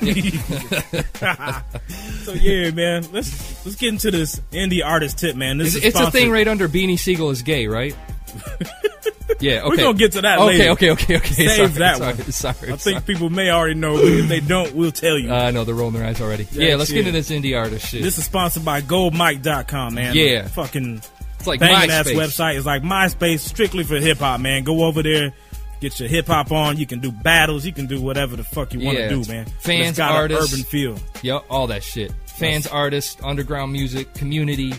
so 1.92 2.32
yeah, 2.32 2.70
man, 2.70 3.04
let's 3.12 3.64
let's 3.64 3.76
get 3.76 3.90
into 3.90 4.10
this 4.10 4.40
indie 4.52 4.84
artist 4.84 5.18
tip, 5.18 5.36
man. 5.36 5.58
This 5.58 5.74
it's, 5.74 5.84
is 5.84 5.94
it's 5.94 6.00
a 6.00 6.10
thing 6.10 6.30
right 6.30 6.46
under 6.46 6.68
Beanie 6.68 6.98
Sigel 6.98 7.30
is 7.30 7.42
gay, 7.42 7.66
right? 7.66 7.96
yeah, 9.40 9.60
okay. 9.60 9.68
We're 9.68 9.76
gonna 9.76 9.94
get 9.94 10.12
to 10.12 10.22
that 10.22 10.38
okay, 10.38 10.46
later. 10.46 10.70
Okay, 10.70 10.90
okay, 10.92 11.16
okay, 11.16 11.34
Save 11.34 11.50
sorry, 11.50 11.68
that 11.68 11.96
sorry, 11.98 12.14
one. 12.14 12.32
Sorry, 12.32 12.72
I 12.72 12.76
think 12.76 12.80
sorry. 12.80 13.00
people 13.02 13.30
may 13.30 13.50
already 13.50 13.74
know, 13.74 13.96
but 13.96 14.04
if 14.04 14.28
they 14.28 14.40
don't, 14.40 14.74
we'll 14.74 14.92
tell 14.92 15.18
you. 15.18 15.32
Uh, 15.32 15.50
know 15.50 15.64
they're 15.64 15.74
rolling 15.74 15.94
their 15.94 16.06
eyes 16.06 16.20
already. 16.20 16.46
Yeah, 16.52 16.68
Yeah, 16.68 16.76
let's 16.76 16.90
get 16.90 17.06
into 17.06 17.12
this 17.12 17.30
indie 17.30 17.58
artist 17.58 17.88
shit. 17.88 18.02
This 18.02 18.18
is 18.18 18.24
sponsored 18.24 18.64
by 18.64 18.80
GoldMike.com, 18.80 19.94
man. 19.94 20.14
Yeah. 20.14 20.46
fucking 20.48 21.02
It's 21.38 21.46
like 21.46 21.60
banging 21.60 21.90
ass 21.90 22.08
website. 22.08 22.56
It's 22.56 22.66
like 22.66 22.82
MySpace, 22.82 23.40
strictly 23.40 23.84
for 23.84 23.96
hip 23.96 24.18
hop, 24.18 24.40
man. 24.40 24.64
Go 24.64 24.84
over 24.84 25.02
there. 25.02 25.32
Get 25.82 25.98
your 25.98 26.08
hip 26.08 26.28
hop 26.28 26.52
on. 26.52 26.78
You 26.78 26.86
can 26.86 27.00
do 27.00 27.10
battles. 27.10 27.66
You 27.66 27.72
can 27.72 27.86
do 27.86 28.00
whatever 28.00 28.36
the 28.36 28.44
fuck 28.44 28.72
you 28.72 28.78
want 28.80 28.96
to 28.98 29.02
Yeah, 29.02 29.08
do, 29.08 29.24
man. 29.26 29.46
Fans, 29.60 29.88
it's 29.88 29.98
got 29.98 30.12
artists. 30.12 30.52
an 30.52 30.60
urban 30.60 30.64
feel. 30.70 30.96
Yep, 31.22 31.44
all 31.50 31.66
that 31.66 31.82
shit. 31.82 32.12
Fans, 32.26 32.68
artists, 32.68 33.16
underground 33.22 33.72
music, 33.72 34.14
community, 34.14 34.72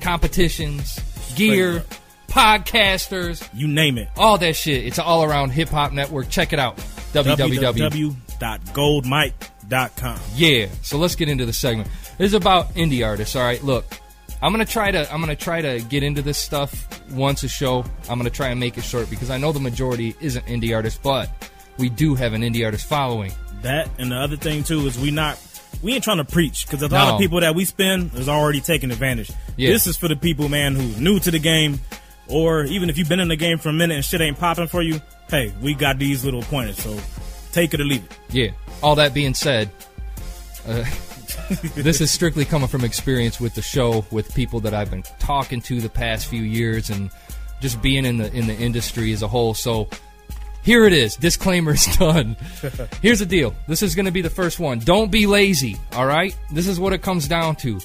competitions, 0.00 0.98
gear, 1.36 1.84
podcasters, 2.28 3.48
You 3.54 3.68
name 3.68 3.98
it. 3.98 4.08
all 4.16 4.36
that 4.38 4.56
shit. 4.56 4.84
It's 4.84 4.98
an 4.98 5.04
all 5.04 5.22
around 5.22 5.50
hip 5.50 5.68
hop 5.68 5.92
network. 5.92 6.28
Check 6.28 6.52
it 6.52 6.58
out. 6.58 6.76
www. 7.12 8.16
www.goldmike.com. 8.40 10.18
Yeah. 10.34 10.66
So 10.82 10.98
let's 10.98 11.14
get 11.14 11.28
into 11.28 11.46
the 11.46 11.52
segment. 11.52 11.88
This 12.18 12.28
is 12.28 12.34
about 12.34 12.74
indie 12.74 13.06
artists. 13.06 13.36
All 13.36 13.42
right. 13.44 13.62
Look, 13.62 13.84
I'm 14.40 14.52
gonna 14.52 14.64
try 14.64 14.90
to 14.90 15.12
I'm 15.12 15.20
gonna 15.20 15.36
try 15.36 15.60
to 15.60 15.80
get 15.80 16.02
into 16.02 16.22
this 16.22 16.38
stuff 16.38 16.88
once 17.10 17.42
a 17.42 17.48
show. 17.48 17.84
I'm 18.08 18.18
gonna 18.18 18.30
try 18.30 18.48
and 18.48 18.60
make 18.60 18.78
it 18.78 18.84
short 18.84 19.10
because 19.10 19.30
I 19.30 19.38
know 19.38 19.52
the 19.52 19.60
majority 19.60 20.14
isn't 20.20 20.46
indie 20.46 20.74
artists, 20.74 21.00
but 21.02 21.30
we 21.78 21.88
do 21.88 22.14
have 22.14 22.32
an 22.32 22.42
indie 22.42 22.64
artist 22.64 22.86
following. 22.86 23.32
That 23.62 23.88
and 23.98 24.12
the 24.12 24.16
other 24.16 24.36
thing 24.36 24.62
too 24.62 24.86
is 24.86 24.98
we 24.98 25.10
not 25.10 25.38
we 25.82 25.94
ain't 25.94 26.04
trying 26.04 26.18
to 26.18 26.24
preach 26.24 26.66
because 26.66 26.82
a 26.82 26.88
lot 26.88 27.14
of 27.14 27.20
people 27.20 27.40
that 27.40 27.54
we 27.54 27.64
spend 27.64 28.14
is 28.14 28.28
already 28.28 28.60
taking 28.60 28.90
advantage. 28.90 29.30
Yeah. 29.56 29.70
This 29.70 29.86
is 29.86 29.96
for 29.96 30.08
the 30.08 30.16
people, 30.16 30.48
man, 30.48 30.74
who's 30.74 31.00
new 31.00 31.18
to 31.20 31.30
the 31.30 31.38
game, 31.38 31.80
or 32.28 32.64
even 32.64 32.90
if 32.90 32.98
you've 32.98 33.08
been 33.08 33.20
in 33.20 33.28
the 33.28 33.36
game 33.36 33.58
for 33.58 33.68
a 33.68 33.72
minute 33.72 33.94
and 33.94 34.04
shit 34.04 34.20
ain't 34.20 34.38
popping 34.38 34.68
for 34.68 34.82
you. 34.82 35.00
Hey, 35.28 35.52
we 35.60 35.74
got 35.74 35.98
these 35.98 36.24
little 36.24 36.42
pointers, 36.42 36.78
so 36.78 36.98
take 37.52 37.74
it 37.74 37.80
or 37.80 37.84
leave 37.84 38.04
it. 38.04 38.18
Yeah. 38.30 38.50
All 38.82 38.94
that 38.96 39.14
being 39.14 39.34
said, 39.34 39.70
uh, 40.66 40.84
this 41.74 42.00
is 42.00 42.10
strictly 42.10 42.44
coming 42.44 42.68
from 42.68 42.84
experience 42.84 43.40
with 43.40 43.54
the 43.54 43.62
show, 43.62 44.04
with 44.10 44.34
people 44.34 44.60
that 44.60 44.74
I've 44.74 44.90
been 44.90 45.04
talking 45.18 45.60
to 45.62 45.80
the 45.80 45.88
past 45.88 46.26
few 46.26 46.42
years, 46.42 46.90
and 46.90 47.10
just 47.60 47.80
being 47.82 48.04
in 48.04 48.18
the 48.18 48.32
in 48.32 48.46
the 48.46 48.54
industry 48.54 49.12
as 49.12 49.22
a 49.22 49.28
whole. 49.28 49.54
So 49.54 49.88
here 50.62 50.84
it 50.84 50.92
is. 50.92 51.16
Disclaimer 51.16 51.72
is 51.72 51.86
done. 51.98 52.36
Here's 53.00 53.20
the 53.20 53.26
deal. 53.26 53.54
This 53.66 53.82
is 53.82 53.94
going 53.94 54.06
to 54.06 54.12
be 54.12 54.22
the 54.22 54.30
first 54.30 54.60
one. 54.60 54.78
Don't 54.80 55.10
be 55.10 55.26
lazy. 55.26 55.76
All 55.92 56.06
right. 56.06 56.36
This 56.52 56.66
is 56.66 56.78
what 56.78 56.92
it 56.92 57.02
comes 57.02 57.26
down 57.26 57.56
to. 57.56 57.80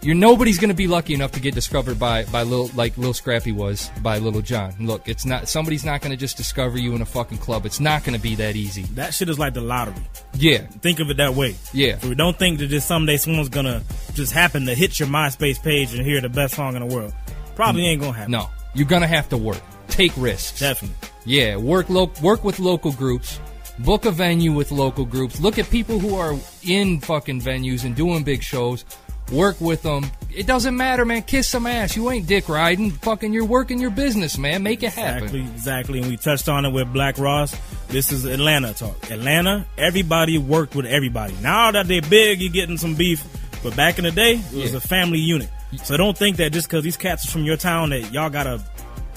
You're 0.00 0.14
nobody's 0.14 0.58
going 0.58 0.68
to 0.68 0.76
be 0.76 0.86
lucky 0.86 1.14
enough 1.14 1.32
to 1.32 1.40
get 1.40 1.54
discovered 1.54 1.98
by 1.98 2.24
by 2.26 2.42
little 2.44 2.70
like 2.74 2.96
Lil 2.96 3.12
Scrappy 3.12 3.52
was 3.52 3.90
by 4.02 4.18
Lil 4.18 4.40
Jon. 4.42 4.74
Look, 4.78 5.08
it's 5.08 5.26
not 5.26 5.48
somebody's 5.48 5.84
not 5.84 6.00
going 6.00 6.12
to 6.12 6.16
just 6.16 6.36
discover 6.36 6.78
you 6.78 6.94
in 6.94 7.02
a 7.02 7.06
fucking 7.06 7.38
club. 7.38 7.66
It's 7.66 7.80
not 7.80 8.04
going 8.04 8.14
to 8.14 8.22
be 8.22 8.36
that 8.36 8.54
easy. 8.54 8.82
That 8.94 9.12
shit 9.12 9.28
is 9.28 9.38
like 9.38 9.54
the 9.54 9.60
lottery. 9.60 9.94
Yeah. 10.34 10.58
Think 10.58 11.00
of 11.00 11.10
it 11.10 11.16
that 11.16 11.34
way. 11.34 11.56
Yeah. 11.72 11.98
So 11.98 12.14
don't 12.14 12.38
think 12.38 12.58
that 12.60 12.68
just 12.68 12.86
someday 12.86 13.16
someone's 13.16 13.48
gonna 13.48 13.82
just 14.14 14.32
happen 14.32 14.66
to 14.66 14.74
hit 14.74 14.98
your 14.98 15.08
MySpace 15.08 15.62
page 15.62 15.94
and 15.94 16.04
hear 16.04 16.20
the 16.20 16.28
best 16.28 16.54
song 16.54 16.76
in 16.76 16.86
the 16.86 16.94
world. 16.94 17.12
Probably 17.56 17.82
mm. 17.82 17.92
ain't 17.92 18.00
gonna 18.00 18.12
happen. 18.12 18.32
No, 18.32 18.48
you're 18.74 18.86
gonna 18.86 19.06
have 19.06 19.28
to 19.30 19.36
work. 19.36 19.60
Take 19.88 20.12
risks. 20.16 20.60
Definitely. 20.60 20.96
Yeah, 21.24 21.56
work 21.56 21.88
lo- 21.88 22.12
work 22.22 22.44
with 22.44 22.60
local 22.60 22.92
groups. 22.92 23.40
Book 23.80 24.06
a 24.06 24.10
venue 24.10 24.52
with 24.52 24.72
local 24.72 25.04
groups. 25.04 25.40
Look 25.40 25.58
at 25.58 25.70
people 25.70 25.98
who 26.00 26.16
are 26.16 26.34
in 26.62 27.00
fucking 27.00 27.40
venues 27.40 27.84
and 27.84 27.94
doing 27.94 28.24
big 28.24 28.42
shows. 28.42 28.84
Work 29.32 29.60
with 29.60 29.82
them. 29.82 30.06
It 30.34 30.46
doesn't 30.46 30.76
matter, 30.76 31.04
man. 31.04 31.22
Kiss 31.22 31.48
some 31.48 31.66
ass. 31.66 31.96
You 31.96 32.10
ain't 32.10 32.26
dick 32.26 32.48
riding. 32.48 32.90
Fucking, 32.90 33.32
you're 33.32 33.44
working 33.44 33.78
your 33.80 33.90
business, 33.90 34.38
man. 34.38 34.62
Make 34.62 34.82
it 34.82 34.92
happen. 34.92 35.24
Exactly, 35.24 35.40
exactly. 35.40 35.98
And 36.00 36.08
we 36.08 36.16
touched 36.16 36.48
on 36.48 36.64
it 36.64 36.70
with 36.70 36.92
Black 36.92 37.18
Ross. 37.18 37.56
This 37.88 38.12
is 38.12 38.24
Atlanta 38.24 38.72
talk. 38.74 39.10
Atlanta, 39.10 39.66
everybody 39.76 40.38
worked 40.38 40.74
with 40.74 40.86
everybody. 40.86 41.34
Now 41.42 41.70
that 41.72 41.88
they're 41.88 42.02
big, 42.02 42.40
you're 42.40 42.52
getting 42.52 42.76
some 42.78 42.94
beef. 42.94 43.24
But 43.62 43.74
back 43.76 43.98
in 43.98 44.04
the 44.04 44.12
day, 44.12 44.34
it 44.34 44.52
was 44.54 44.70
Yeah. 44.72 44.76
a 44.78 44.80
family 44.80 45.18
unit. 45.18 45.48
So 45.82 45.96
don't 45.96 46.16
think 46.16 46.36
that 46.36 46.52
just 46.52 46.68
because 46.68 46.84
these 46.84 46.96
cats 46.96 47.26
are 47.26 47.30
from 47.30 47.44
your 47.44 47.56
town 47.56 47.90
that 47.90 48.12
y'all 48.12 48.30
gotta 48.30 48.62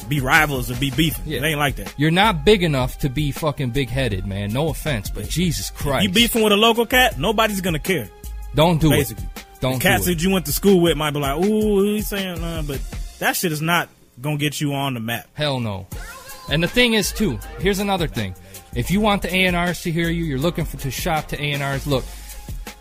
be 0.09 0.19
rivals 0.19 0.71
or 0.71 0.75
be 0.75 0.89
beefing. 0.91 1.31
It 1.31 1.43
ain't 1.43 1.59
like 1.59 1.75
that. 1.75 1.93
You're 1.97 2.09
not 2.11 2.43
big 2.43 2.63
enough 2.63 2.97
to 2.99 3.09
be 3.09 3.31
fucking 3.31 3.69
big 3.69 3.89
headed, 3.89 4.25
man. 4.25 4.51
No 4.51 4.69
offense, 4.69 5.09
but 5.09 5.29
Jesus 5.29 5.69
Christ. 5.69 6.03
You 6.03 6.09
beefing 6.09 6.41
with 6.43 6.51
a 6.51 6.57
local 6.57 6.85
cat, 6.87 7.19
nobody's 7.19 7.61
gonna 7.61 7.79
care. 7.79 8.09
Don't 8.55 8.81
do 8.81 8.89
Basically. 8.89 9.23
it. 9.35 9.45
Don't 9.61 9.75
the 9.75 9.79
cats 9.79 10.05
do 10.05 10.11
it. 10.11 10.15
that 10.15 10.23
you 10.23 10.31
went 10.31 10.45
to 10.47 10.53
school 10.53 10.81
with 10.81 10.97
might 10.97 11.11
be 11.11 11.19
like, 11.19 11.43
ooh, 11.43 11.83
he's 11.83 12.07
saying, 12.07 12.43
uh, 12.43 12.63
but 12.65 12.81
that 13.19 13.35
shit 13.35 13.51
is 13.51 13.61
not 13.61 13.89
gonna 14.19 14.37
get 14.37 14.59
you 14.59 14.73
on 14.73 14.93
the 14.95 14.99
map. 14.99 15.27
Hell 15.33 15.59
no. 15.59 15.87
And 16.49 16.61
the 16.61 16.67
thing 16.67 16.93
is, 16.93 17.11
too, 17.11 17.39
here's 17.59 17.79
another 17.79 18.07
thing. 18.07 18.35
If 18.75 18.91
you 18.91 18.99
want 18.99 19.21
the 19.21 19.33
A&Rs 19.33 19.83
to 19.83 19.91
hear 19.91 20.09
you, 20.09 20.23
you're 20.23 20.39
looking 20.39 20.65
for 20.65 20.77
to 20.77 20.91
shop 20.91 21.27
to 21.29 21.41
A&Rs, 21.41 21.87
look, 21.87 22.03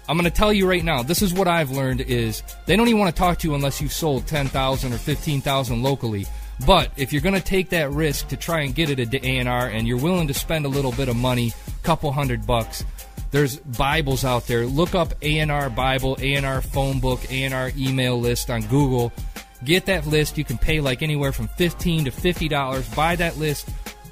I'm 0.09 0.17
going 0.17 0.25
to 0.25 0.37
tell 0.37 0.53
you 0.53 0.69
right 0.69 0.83
now, 0.83 1.05
this 1.05 1.23
is 1.23 1.33
what 1.33 1.47
I've 1.47 1.71
learned 1.71 2.01
is 2.01 2.43
they 2.67 2.75
don't 2.75 2.89
even 2.89 2.99
want 2.99 3.15
to 3.15 3.19
talk 3.19 3.39
to 3.39 3.49
you 3.49 3.55
unless 3.55 3.81
you've 3.81 3.93
sold 3.93 4.27
10,000 4.27 4.93
or 4.93 4.97
15,000 4.97 5.83
locally. 5.85 6.27
But 6.67 6.91
if 6.97 7.13
you're 7.13 7.23
going 7.23 7.37
to 7.37 7.41
take 7.41 7.71
that 7.71 7.93
risk 7.93 8.27
to 8.29 8.37
try 8.37 8.63
and 8.63 8.75
get 8.75 8.91
it 8.91 8.99
at 8.99 9.25
A&R 9.25 9.69
and 9.69 9.87
you're 9.87 10.01
willing 10.01 10.27
to 10.27 10.35
spend 10.35 10.67
a 10.67 10.69
little 10.69 10.91
bit 10.93 11.09
of 11.09 11.15
money, 11.15 11.53
couple 11.85 12.11
hundred 12.13 12.47
bucks, 12.47 12.85
there's 13.31 13.57
Bibles 13.59 14.25
out 14.25 14.47
there. 14.47 14.67
Look 14.67 14.95
up 14.95 15.15
A&R 15.23 15.71
Bible, 15.71 16.17
A&R 16.21 16.61
phone 16.63 17.01
book, 17.01 17.21
A&R 17.31 17.73
email 17.77 18.19
list 18.21 18.51
on 18.51 18.63
Google. 18.63 19.13
Get 19.65 19.87
that 19.87 20.07
list. 20.07 20.39
You 20.39 20.45
can 20.45 20.59
pay 20.59 20.81
like 20.81 21.03
anywhere 21.03 21.33
from 21.33 21.49
15 21.49 22.07
to 22.07 22.11
$50. 22.11 22.97
Buy 22.97 23.17
that 23.17 23.37
list. 23.37 23.69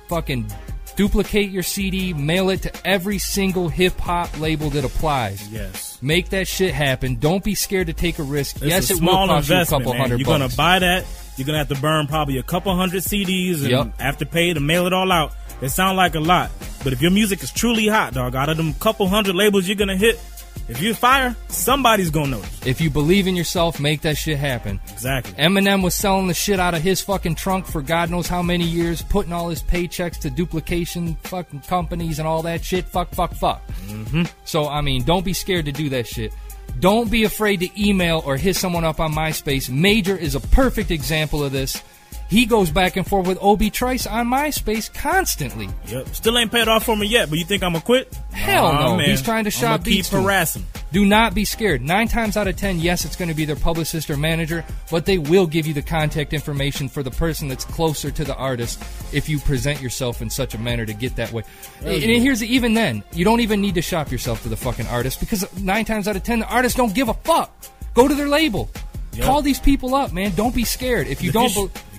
Fucking 0.08 0.50
duplicate 0.96 1.50
your 1.50 1.62
CD, 1.62 2.12
mail 2.12 2.50
it 2.50 2.62
to 2.62 2.72
every 2.86 3.18
single 3.18 3.68
hip 3.68 3.96
hop 3.98 4.38
label 4.40 4.68
that 4.70 4.84
applies. 4.84 5.48
Yes. 5.48 5.98
Make 6.02 6.30
that 6.30 6.48
shit 6.48 6.74
happen. 6.74 7.16
Don't 7.16 7.42
be 7.44 7.54
scared 7.54 7.86
to 7.86 7.92
take 7.92 8.18
a 8.18 8.22
risk. 8.22 8.56
It's 8.56 8.64
yes, 8.66 8.90
a 8.90 8.94
it 8.94 8.96
small 8.96 9.22
will 9.22 9.34
cost 9.34 9.48
you 9.48 9.56
a 9.56 9.64
couple 9.66 9.92
man. 9.92 10.00
hundred 10.00 10.20
You're 10.20 10.26
bucks. 10.26 10.54
gonna 10.56 10.56
buy 10.56 10.78
that. 10.80 11.04
You're 11.36 11.46
gonna 11.46 11.58
have 11.58 11.68
to 11.68 11.76
burn 11.80 12.08
probably 12.08 12.38
a 12.38 12.42
couple 12.42 12.74
hundred 12.74 13.02
CDs 13.04 13.60
and 13.60 13.70
Yep. 13.70 14.00
have 14.00 14.16
to 14.18 14.26
pay 14.26 14.52
to 14.52 14.58
mail 14.60 14.86
it 14.86 14.92
all 14.92 15.10
out. 15.12 15.32
It 15.60 15.70
sound 15.70 15.96
like 15.96 16.14
a 16.14 16.20
lot, 16.20 16.50
but 16.84 16.92
if 16.92 17.02
your 17.02 17.10
music 17.10 17.42
is 17.42 17.50
truly 17.50 17.88
hot, 17.88 18.14
dog, 18.14 18.34
out 18.34 18.48
of 18.48 18.56
them 18.56 18.72
couple 18.74 19.08
hundred 19.08 19.34
labels 19.34 19.66
you're 19.66 19.76
gonna 19.76 19.96
hit, 19.96 20.20
if 20.68 20.82
you 20.82 20.92
fire, 20.92 21.34
somebody's 21.48 22.10
gonna 22.10 22.32
notice. 22.32 22.66
If 22.66 22.80
you 22.80 22.90
believe 22.90 23.26
in 23.26 23.34
yourself, 23.34 23.80
make 23.80 24.02
that 24.02 24.18
shit 24.18 24.38
happen. 24.38 24.78
Exactly. 24.92 25.32
Eminem 25.32 25.82
was 25.82 25.94
selling 25.94 26.26
the 26.26 26.34
shit 26.34 26.60
out 26.60 26.74
of 26.74 26.82
his 26.82 27.00
fucking 27.00 27.36
trunk 27.36 27.66
for 27.66 27.80
God 27.80 28.10
knows 28.10 28.26
how 28.26 28.42
many 28.42 28.64
years, 28.64 29.00
putting 29.00 29.32
all 29.32 29.48
his 29.48 29.62
paychecks 29.62 30.18
to 30.18 30.30
duplication 30.30 31.16
fucking 31.22 31.60
companies 31.60 32.18
and 32.18 32.28
all 32.28 32.42
that 32.42 32.62
shit. 32.62 32.84
Fuck, 32.84 33.14
fuck, 33.14 33.34
fuck. 33.34 33.66
Mm-hmm. 33.86 34.24
So, 34.44 34.68
I 34.68 34.82
mean, 34.82 35.04
don't 35.04 35.24
be 35.24 35.32
scared 35.32 35.64
to 35.64 35.72
do 35.72 35.88
that 35.88 36.06
shit. 36.06 36.32
Don't 36.80 37.10
be 37.10 37.24
afraid 37.24 37.60
to 37.60 37.82
email 37.88 38.22
or 38.24 38.36
hit 38.36 38.54
someone 38.54 38.84
up 38.84 39.00
on 39.00 39.12
MySpace. 39.12 39.70
Major 39.70 40.16
is 40.16 40.34
a 40.34 40.40
perfect 40.40 40.90
example 40.90 41.42
of 41.42 41.50
this. 41.50 41.82
He 42.28 42.44
goes 42.44 42.70
back 42.70 42.96
and 42.96 43.06
forth 43.06 43.26
with 43.26 43.38
Obi 43.40 43.70
Trice 43.70 44.06
on 44.06 44.26
MySpace 44.26 44.92
constantly. 44.92 45.68
Yep. 45.86 46.08
Still 46.08 46.36
ain't 46.36 46.52
paid 46.52 46.68
off 46.68 46.84
for 46.84 46.94
me 46.94 47.06
yet, 47.06 47.30
but 47.30 47.38
you 47.38 47.44
think 47.44 47.62
I'm 47.62 47.72
gonna 47.72 47.84
quit? 47.84 48.14
Hell 48.32 48.72
no. 48.72 48.96
man. 48.96 49.08
He's 49.08 49.22
trying 49.22 49.44
to 49.44 49.50
shop 49.50 49.84
keep 49.84 49.96
beats. 49.96 50.10
to 50.10 50.18
him. 50.18 50.24
harassing. 50.24 50.66
Do 50.92 51.06
not 51.06 51.34
be 51.34 51.44
scared. 51.44 51.82
Nine 51.82 52.08
times 52.08 52.36
out 52.36 52.46
of 52.46 52.56
ten, 52.56 52.78
yes, 52.80 53.04
it's 53.04 53.16
going 53.16 53.28
to 53.28 53.34
be 53.34 53.44
their 53.44 53.56
publicist 53.56 54.08
or 54.10 54.16
manager, 54.16 54.64
but 54.90 55.04
they 55.04 55.18
will 55.18 55.46
give 55.46 55.66
you 55.66 55.74
the 55.74 55.82
contact 55.82 56.32
information 56.32 56.88
for 56.88 57.02
the 57.02 57.10
person 57.10 57.48
that's 57.48 57.64
closer 57.64 58.10
to 58.10 58.24
the 58.24 58.34
artist 58.34 58.82
if 59.12 59.28
you 59.28 59.38
present 59.38 59.82
yourself 59.82 60.22
in 60.22 60.30
such 60.30 60.54
a 60.54 60.58
manner 60.58 60.86
to 60.86 60.94
get 60.94 61.16
that 61.16 61.32
way. 61.32 61.42
And 61.82 62.02
here's 62.02 62.42
even 62.42 62.74
then, 62.74 63.04
you 63.12 63.24
don't 63.24 63.40
even 63.40 63.60
need 63.60 63.74
to 63.74 63.82
shop 63.82 64.10
yourself 64.10 64.42
to 64.44 64.48
the 64.48 64.56
fucking 64.56 64.86
artist 64.86 65.20
because 65.20 65.46
nine 65.60 65.84
times 65.84 66.08
out 66.08 66.16
of 66.16 66.22
ten, 66.22 66.40
the 66.40 66.48
artists 66.48 66.76
don't 66.76 66.94
give 66.94 67.08
a 67.08 67.14
fuck. 67.14 67.52
Go 67.94 68.08
to 68.08 68.14
their 68.14 68.28
label. 68.28 68.70
Yep. 69.12 69.26
Call 69.26 69.42
these 69.42 69.58
people 69.58 69.94
up, 69.94 70.12
man. 70.12 70.32
Don't 70.36 70.54
be 70.54 70.64
scared. 70.64 71.08
If 71.08 71.22
you 71.22 71.32
don't, 71.32 71.52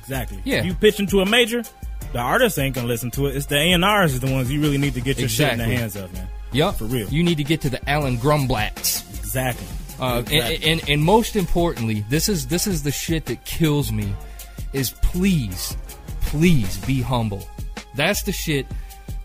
exactly. 0.09 0.41
Yeah. 0.43 0.57
If 0.59 0.65
you 0.65 0.73
pitch 0.73 0.99
into 0.99 1.21
a 1.21 1.25
major, 1.25 1.63
the 2.13 2.19
artists 2.19 2.57
ain't 2.57 2.73
gonna 2.73 2.87
listen 2.87 3.11
to 3.11 3.27
it. 3.27 3.35
It's 3.35 3.45
the 3.45 3.57
A 3.57 3.71
and 3.73 3.85
R's 3.85 4.15
is 4.15 4.19
the 4.19 4.31
ones 4.31 4.51
you 4.51 4.59
really 4.61 4.79
need 4.79 4.95
to 4.95 5.01
get 5.01 5.19
your 5.19 5.29
shit 5.29 5.51
in 5.53 5.59
the 5.59 5.65
hands 5.65 5.95
of, 5.95 6.11
man. 6.13 6.27
Yup. 6.51 6.75
For 6.77 6.85
real. 6.85 7.07
You 7.09 7.23
need 7.23 7.37
to 7.37 7.43
get 7.43 7.61
to 7.61 7.69
the 7.69 7.87
Alan 7.89 8.17
Grumblatts. 8.17 9.07
Exactly. 9.19 9.67
Uh, 9.99 10.19
Exactly. 10.25 10.55
and, 10.55 10.63
and 10.81 10.89
and 10.89 11.03
most 11.03 11.35
importantly, 11.35 12.03
this 12.09 12.27
is 12.27 12.47
this 12.47 12.65
is 12.65 12.81
the 12.83 12.91
shit 12.91 13.25
that 13.25 13.43
kills 13.45 13.91
me. 13.91 14.13
Is 14.73 14.91
please, 14.91 15.75
please 16.21 16.77
be 16.85 17.01
humble. 17.01 17.47
That's 17.95 18.23
the 18.23 18.31
shit. 18.31 18.65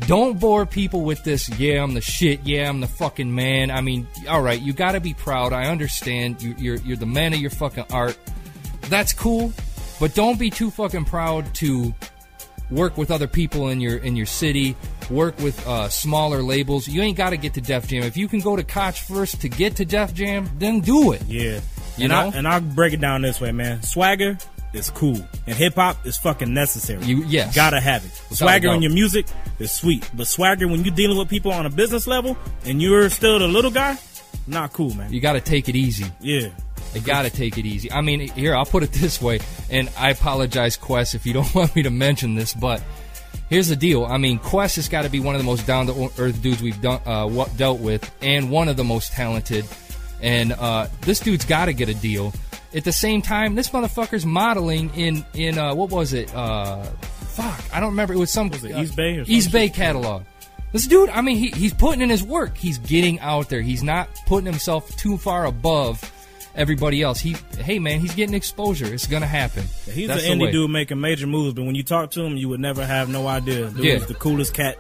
Don't 0.01 0.39
bore 0.41 0.66
people 0.66 1.03
with 1.03 1.22
this. 1.24 1.49
Yeah, 1.59 1.82
I'm 1.82 1.95
the 1.95 2.01
shit. 2.01 2.41
Yeah, 2.45 2.68
I'm 2.68 2.80
the 2.80 2.89
fucking 2.89 3.32
man. 3.35 3.70
I 3.70 3.80
mean, 3.80 4.07
all 4.28 4.43
right, 4.43 4.61
you 4.61 4.72
got 4.72 4.93
to 4.93 5.01
be 5.01 5.14
proud. 5.14 5.53
I 5.53 5.66
understand. 5.70 6.43
You, 6.43 6.55
you're 6.59 6.76
you're 6.76 6.97
the 6.97 7.07
man 7.07 7.32
of 7.32 7.39
your 7.41 7.51
fucking 7.51 7.87
art. 7.91 8.18
That's 8.89 9.12
cool, 9.14 9.53
but 10.05 10.12
don't 10.12 10.38
be 10.38 10.50
too 10.50 10.70
fucking 10.70 11.07
proud 11.07 11.55
to 11.55 11.94
work 12.70 12.98
with 12.98 13.11
other 13.11 13.26
people 13.26 13.70
in 13.70 13.80
your 13.80 13.96
in 13.96 14.16
your 14.16 14.26
city, 14.26 14.76
work 15.09 15.38
with 15.38 15.66
uh, 15.66 15.88
smaller 15.88 16.42
labels. 16.42 16.86
You 16.86 17.00
ain't 17.00 17.16
got 17.16 17.30
to 17.30 17.38
get 17.38 17.55
to 17.55 17.62
Def 17.62 17.88
Jam. 17.88 18.02
If 18.02 18.14
you 18.14 18.28
can 18.28 18.40
go 18.40 18.55
to 18.55 18.62
Koch 18.62 19.00
first 19.00 19.40
to 19.40 19.48
get 19.48 19.76
to 19.76 19.86
Def 19.86 20.12
Jam, 20.12 20.50
then 20.59 20.80
do 20.80 21.12
it. 21.12 21.22
Yeah. 21.24 21.61
You 21.96 22.05
and 22.05 22.09
know? 22.11 22.18
I, 22.18 22.36
and 22.36 22.46
I'll 22.46 22.61
break 22.61 22.92
it 22.92 23.00
down 23.00 23.22
this 23.22 23.40
way, 23.40 23.50
man. 23.50 23.82
Swagger 23.82 24.36
is 24.74 24.90
cool, 24.90 25.26
and 25.46 25.57
hip 25.57 25.76
hop 25.76 26.05
is 26.05 26.18
fucking 26.18 26.52
necessary. 26.52 27.02
You 27.07 27.24
yes. 27.24 27.55
gotta 27.55 27.80
have 27.80 28.05
it. 28.05 28.12
Swagger 28.36 28.74
in 28.74 28.82
your 28.82 28.92
music 28.92 29.24
is 29.59 29.72
sweet, 29.72 30.11
but 30.12 30.26
swagger 30.26 30.68
when 30.68 30.84
you're 30.84 30.94
dealing 30.94 31.16
with 31.16 31.30
people 31.30 31.50
on 31.50 31.64
a 31.64 31.70
business 31.70 32.07
level 32.07 32.36
and 32.66 32.82
you're 32.82 33.09
still 33.09 33.38
the 33.38 33.48
little 33.48 33.70
guy, 33.70 33.96
not 34.46 34.74
cool, 34.74 34.94
man. 34.94 35.11
You 35.11 35.22
got 35.22 35.32
to 35.32 35.40
take 35.40 35.70
it 35.70 35.76
easy. 35.76 36.05
Yeah. 36.20 36.50
You 36.95 37.01
got 37.01 37.22
to 37.22 37.30
take 37.30 37.59
it 37.59 37.66
easy. 37.66 37.90
I 37.90 38.01
mean, 38.01 38.20
here 38.20 38.55
I'll 38.55 38.66
put 38.66 38.82
it 38.82 38.92
this 38.92 39.20
way, 39.20 39.40
and 39.70 39.90
I 39.99 40.11
apologize, 40.11 40.76
Quest, 40.76 41.14
if 41.14 41.26
you 41.26 41.32
don't 41.32 41.55
want 41.55 41.74
me 41.76 41.82
to 41.82 41.90
mention 41.90 42.34
this, 42.34 42.55
but 42.55 42.82
here's 43.49 43.68
the 43.68 43.76
deal. 43.76 44.05
I 44.05 44.18
mean, 44.18 44.38
Quest 44.38 44.76
has 44.76 44.88
got 44.88 45.03
to 45.03 45.09
be 45.09 45.20
one 45.20 45.34
of 45.34 45.40
the 45.40 45.47
most 45.47 45.66
down 45.66 45.86
to 45.86 46.11
earth 46.18 46.42
dudes 46.42 46.62
we've 46.62 46.80
done, 46.80 47.01
uh, 47.07 47.45
dealt 47.57 47.80
with, 47.80 48.11
and 48.22 48.51
one 48.51 48.68
of 48.68 48.76
the 48.76 48.84
most 48.84 49.12
talented. 49.12 49.64
And 50.20 50.53
uh, 50.53 50.88
this 51.03 51.20
dude's 51.20 51.45
got 51.45 51.66
to 51.66 51.72
get 51.72 51.88
a 51.88 51.95
deal. 51.95 52.32
At 52.74 52.84
the 52.84 52.92
same 52.92 53.22
time, 53.22 53.55
this 53.55 53.70
motherfucker's 53.70 54.26
modeling 54.26 54.90
in 54.95 55.24
in 55.34 55.59
uh, 55.59 55.74
what 55.74 55.90
was 55.90 56.12
it? 56.12 56.34
Uh, 56.34 56.82
fuck, 56.82 57.62
I 57.72 57.78
don't 57.78 57.90
remember. 57.90 58.14
It 58.14 58.18
was 58.18 58.32
some 58.32 58.49
it 58.49 58.55
uh, 58.55 58.59
Eastbay 58.59 59.20
or 59.20 59.24
Eastbay 59.26 59.72
catalog. 59.72 60.24
This 60.72 60.88
dude, 60.88 61.09
I 61.11 61.20
mean, 61.20 61.36
he, 61.36 61.51
he's 61.51 61.72
putting 61.72 62.01
in 62.01 62.11
his 62.11 62.24
work. 62.24 62.57
He's 62.57 62.78
getting 62.78 63.20
out 63.20 63.49
there. 63.49 63.62
He's 63.62 63.84
not 63.84 64.09
putting 64.26 64.47
himself 64.47 64.97
too 64.97 65.16
far 65.16 65.45
above 65.47 66.01
everybody 66.55 67.02
else. 67.02 67.20
He, 67.20 67.36
hey 67.59 67.78
man, 67.78 68.00
he's 68.00 68.14
getting 68.14 68.34
exposure. 68.34 68.92
It's 68.92 69.07
gonna 69.07 69.26
happen. 69.26 69.64
He's 69.90 70.09
That's 70.09 70.24
an 70.26 70.38
the 70.38 70.46
indie 70.46 70.52
dude 70.52 70.70
making 70.70 71.00
major 71.00 71.26
moves, 71.26 71.55
but 71.55 71.64
when 71.64 71.74
you 71.74 71.82
talk 71.82 72.11
to 72.12 72.22
him, 72.22 72.36
you 72.36 72.48
would 72.48 72.61
never 72.61 72.84
have 72.84 73.09
no 73.09 73.26
idea. 73.26 73.70
Dude 73.70 73.84
Yeah. 73.84 73.98
the 73.98 74.14
coolest 74.14 74.55
cat 74.55 74.76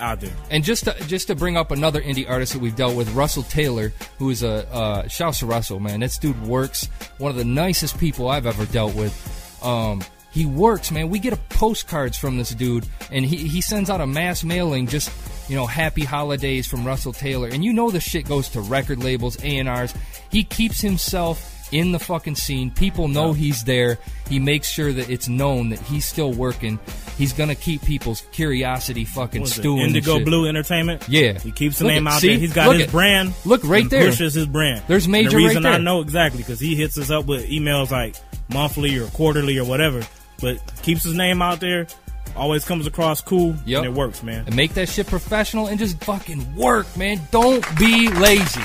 out 0.00 0.20
there. 0.20 0.30
And 0.50 0.64
just 0.64 0.84
to, 0.84 0.94
just 1.06 1.28
to 1.28 1.34
bring 1.34 1.56
up 1.56 1.70
another 1.70 2.00
indie 2.00 2.28
artist 2.28 2.52
that 2.52 2.58
we've 2.60 2.76
dealt 2.76 2.96
with, 2.96 3.12
Russell 3.14 3.44
Taylor, 3.44 3.92
who 4.18 4.30
is 4.30 4.42
a 4.42 4.68
uh, 4.72 5.08
shouts 5.08 5.40
to 5.40 5.46
Russell, 5.46 5.80
man. 5.80 6.00
This 6.00 6.18
dude 6.18 6.40
works. 6.46 6.86
One 7.18 7.30
of 7.30 7.36
the 7.36 7.44
nicest 7.44 7.98
people 7.98 8.28
I've 8.28 8.46
ever 8.46 8.66
dealt 8.66 8.94
with. 8.94 9.60
Um, 9.62 10.02
he 10.34 10.44
works, 10.44 10.90
man. 10.90 11.08
We 11.08 11.18
get 11.20 11.32
a 11.32 11.36
postcards 11.48 12.18
from 12.18 12.36
this 12.36 12.50
dude, 12.50 12.86
and 13.10 13.24
he 13.24 13.36
he 13.48 13.60
sends 13.60 13.88
out 13.88 14.00
a 14.00 14.06
mass 14.06 14.42
mailing, 14.44 14.86
just 14.88 15.10
you 15.48 15.54
know, 15.56 15.66
happy 15.66 16.04
holidays 16.04 16.66
from 16.66 16.84
Russell 16.84 17.12
Taylor. 17.12 17.48
And 17.48 17.64
you 17.64 17.72
know 17.72 17.90
the 17.90 18.00
shit 18.00 18.26
goes 18.26 18.48
to 18.50 18.60
record 18.60 19.02
labels, 19.02 19.36
A 19.44 19.58
and 19.58 19.68
R's. 19.68 19.94
He 20.30 20.42
keeps 20.42 20.80
himself 20.80 21.52
in 21.72 21.92
the 21.92 21.98
fucking 21.98 22.34
scene. 22.34 22.70
People 22.70 23.08
know 23.08 23.32
he's 23.32 23.64
there. 23.64 23.98
He 24.28 24.38
makes 24.38 24.68
sure 24.68 24.92
that 24.92 25.08
it's 25.10 25.28
known 25.28 25.70
that 25.70 25.78
he's 25.80 26.04
still 26.04 26.32
working. 26.32 26.78
He's 27.16 27.32
gonna 27.32 27.54
keep 27.54 27.82
people's 27.84 28.22
curiosity 28.32 29.04
fucking 29.04 29.42
What 29.42 29.50
is 29.50 29.58
it, 29.58 29.60
stewing. 29.62 29.82
Indigo. 29.86 30.24
Blue 30.24 30.46
Entertainment. 30.48 31.04
Yeah. 31.08 31.38
he 31.38 31.52
keeps 31.52 31.78
the 31.78 31.84
Look 31.84 31.92
name 31.94 32.06
at- 32.08 32.14
out 32.14 32.20
see? 32.20 32.28
there. 32.30 32.38
He's 32.38 32.52
got 32.52 32.66
Look 32.68 32.76
his 32.78 32.86
at- 32.86 32.90
brand. 32.92 33.32
look 33.44 33.60
right 33.64 33.82
and 33.82 33.90
there. 33.90 34.06
Pushes 34.10 34.34
his 34.34 34.46
brand. 34.46 34.82
There's 34.88 35.04
And 35.04 35.12
Major 35.12 35.30
The 35.30 35.36
right 35.36 35.46
reason 35.46 35.66
I 35.66 35.78
know 35.78 36.00
exactly 36.00 36.38
because 36.38 36.58
he 36.60 36.74
hits 36.74 36.98
us 36.98 37.10
up 37.10 37.26
with 37.26 37.46
emails 37.48 37.90
like 37.90 38.16
monthly 38.52 38.96
or 38.98 39.06
quarterly 39.08 39.58
or 39.58 39.64
whatever, 39.64 40.02
but 40.40 40.58
keeps 40.82 41.02
his 41.02 41.14
name 41.14 41.42
out 41.42 41.60
there. 41.60 41.86
Always 42.36 42.64
comes 42.64 42.86
across 42.88 43.20
cool, 43.20 43.54
Yep. 43.64 43.84
and 43.84 43.86
it 43.86 43.96
works, 43.96 44.22
man. 44.24 44.44
and 44.46 44.56
make 44.56 44.74
that 44.74 44.88
shit 44.88 45.06
professional 45.06 45.68
and 45.68 45.78
just 45.78 46.02
fucking 46.02 46.56
work, 46.56 46.96
man. 46.96 47.20
Don't 47.30 47.64
be 47.78 48.08
lazy. 48.08 48.60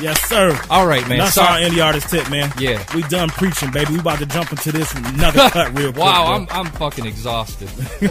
Yes, 0.00 0.20
sir. 0.28 0.58
All 0.70 0.86
right, 0.86 1.06
man. 1.08 1.18
That's 1.18 1.34
Sorry- 1.34 1.62
our 1.64 1.70
indie 1.70 1.84
artist 1.84 2.08
tip, 2.08 2.28
man. 2.30 2.50
Yeah. 2.58 2.82
we 2.94 3.02
done 3.02 3.28
preaching, 3.28 3.70
baby. 3.70 3.92
We 3.92 3.98
about 4.00 4.18
to 4.20 4.26
jump 4.26 4.50
into 4.50 4.72
this 4.72 4.92
another 4.94 5.48
cut 5.50 5.76
real 5.78 5.92
quick. 5.92 6.02
wow, 6.02 6.24
bro. 6.26 6.34
I'm 6.34 6.66
I'm 6.66 6.72
fucking 6.72 7.04
exhausted. 7.06 7.68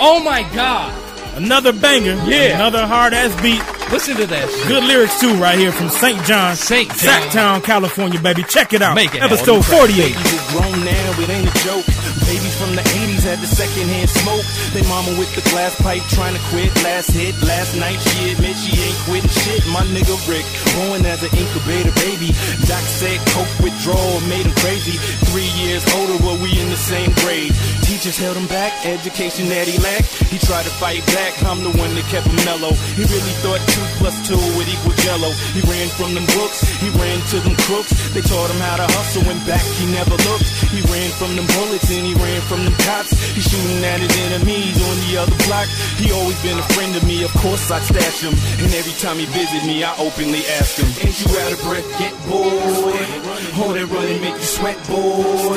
oh 0.00 0.20
my 0.24 0.42
god. 0.54 0.92
Another 1.36 1.72
banger. 1.72 2.14
Yeah. 2.26 2.56
Another 2.56 2.86
hard 2.86 3.12
ass 3.12 3.34
beat. 3.42 3.60
Listen 3.92 4.16
to 4.16 4.26
that 4.26 4.50
shit. 4.50 4.68
Good 4.68 4.84
lyrics 4.84 5.20
too, 5.20 5.34
right 5.34 5.58
here 5.58 5.70
from 5.70 5.90
St. 5.90 6.20
John, 6.24 6.56
St. 6.56 6.88
John. 6.88 6.98
Sacktown, 6.98 7.62
California, 7.62 8.18
baby. 8.20 8.42
Check 8.42 8.72
it 8.72 8.82
out. 8.82 8.94
Make 8.94 9.14
it 9.14 9.22
Episode 9.22 9.62
happen. 9.62 9.78
48. 9.78 12.25
Babies 12.26 12.58
from 12.58 12.74
the 12.74 12.82
80s 12.82 13.22
had 13.22 13.38
the 13.38 13.46
secondhand 13.46 14.10
smoke. 14.10 14.42
They 14.74 14.82
mama 14.90 15.14
with 15.14 15.30
the 15.38 15.46
glass 15.54 15.78
pipe 15.78 16.02
trying 16.10 16.34
to 16.34 16.42
quit. 16.50 16.74
Last 16.82 17.14
hit, 17.14 17.38
last 17.46 17.78
night, 17.78 18.02
she 18.02 18.34
admit 18.34 18.58
she 18.58 18.74
ain't 18.82 18.98
quitting 19.06 19.30
shit. 19.30 19.62
My 19.70 19.86
nigga 19.94 20.18
Rick, 20.26 20.42
born 20.74 21.06
as 21.06 21.22
an 21.22 21.30
incubator 21.38 21.94
baby. 22.02 22.34
Doc 22.66 22.82
said 22.82 23.22
coke 23.30 23.54
withdrawal 23.62 24.18
made 24.26 24.42
him 24.42 24.56
crazy. 24.58 24.98
Three 25.30 25.46
years 25.62 25.86
older, 25.94 26.18
but 26.18 26.42
we 26.42 26.50
in 26.58 26.66
the 26.66 26.76
same 26.76 27.14
grade. 27.22 27.54
Teachers 27.86 28.18
held 28.18 28.34
him 28.34 28.50
back, 28.50 28.74
education 28.82 29.46
that 29.54 29.70
he 29.70 29.78
lacked. 29.78 30.10
He 30.26 30.42
tried 30.42 30.66
to 30.66 30.74
fight 30.82 31.06
back, 31.14 31.38
I'm 31.46 31.62
the 31.62 31.70
one 31.78 31.94
that 31.94 32.02
kept 32.10 32.26
him 32.26 32.42
mellow. 32.42 32.74
He 32.98 33.06
really 33.06 33.34
thought 33.38 33.62
two 33.70 33.86
plus 34.02 34.18
two 34.26 34.34
would 34.58 34.66
equal 34.66 34.98
jello. 35.06 35.30
He 35.54 35.62
ran 35.70 35.86
from 35.94 36.18
them 36.18 36.26
books, 36.34 36.66
he 36.82 36.90
ran 36.98 37.22
to 37.30 37.38
them 37.46 37.54
crooks. 37.70 37.94
They 38.10 38.26
taught 38.26 38.50
him 38.50 38.58
how 38.58 38.82
to 38.82 38.88
hustle 38.98 39.22
and 39.30 39.38
back 39.46 39.62
he 39.78 39.86
never 39.94 40.18
looked. 40.26 40.50
He 40.74 40.82
ran 40.90 41.14
from 41.14 41.38
them 41.38 41.46
bullets 41.54 41.86
and 41.94 42.02
he 42.02 42.15
ran 42.22 42.40
from 42.48 42.64
them 42.64 42.76
cops. 42.84 43.12
He 43.34 43.40
shooting 43.40 43.82
at 43.84 44.00
his 44.00 44.14
enemies 44.30 44.76
on 44.80 44.96
the 45.08 45.12
other 45.22 45.38
block. 45.46 45.66
He 46.00 46.12
always 46.12 46.38
been 46.42 46.58
a 46.58 46.66
friend 46.74 46.94
of 46.96 47.04
me, 47.06 47.24
of 47.24 47.32
course 47.40 47.70
I 47.70 47.80
stash 47.80 48.22
him. 48.22 48.34
And 48.62 48.72
every 48.74 48.96
time 49.00 49.16
he 49.18 49.26
visit 49.26 49.64
me, 49.66 49.84
I 49.84 49.92
openly 49.98 50.42
ask 50.58 50.76
him, 50.76 50.88
Ain't 51.04 51.16
you 51.20 51.30
out 51.40 51.52
of 51.52 51.60
breath? 51.62 51.88
Get 51.98 52.14
bored. 52.28 53.08
All 53.56 53.72
that 53.72 53.88
running 53.88 54.20
make 54.20 54.36
you 54.36 54.50
sweat, 54.56 54.78
boy. 54.88 55.56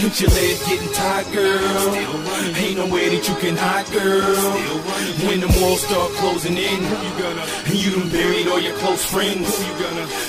Ain't 0.00 0.16
your 0.20 0.30
legs 0.30 0.60
getting 0.68 0.92
tired, 0.92 1.28
girl? 1.32 1.94
Ain't 2.56 2.76
nowhere 2.78 3.10
that 3.10 3.24
you 3.28 3.36
can 3.36 3.56
hide, 3.56 3.86
girl. 3.92 4.36
When 5.28 5.40
the 5.40 5.50
walls 5.60 5.82
start 5.82 6.10
closing 6.20 6.56
in, 6.56 6.80
who 7.66 7.74
you 7.76 7.90
done 7.92 8.10
buried 8.10 8.48
all 8.48 8.60
your 8.60 8.76
close 8.78 9.04
friends. 9.04 9.46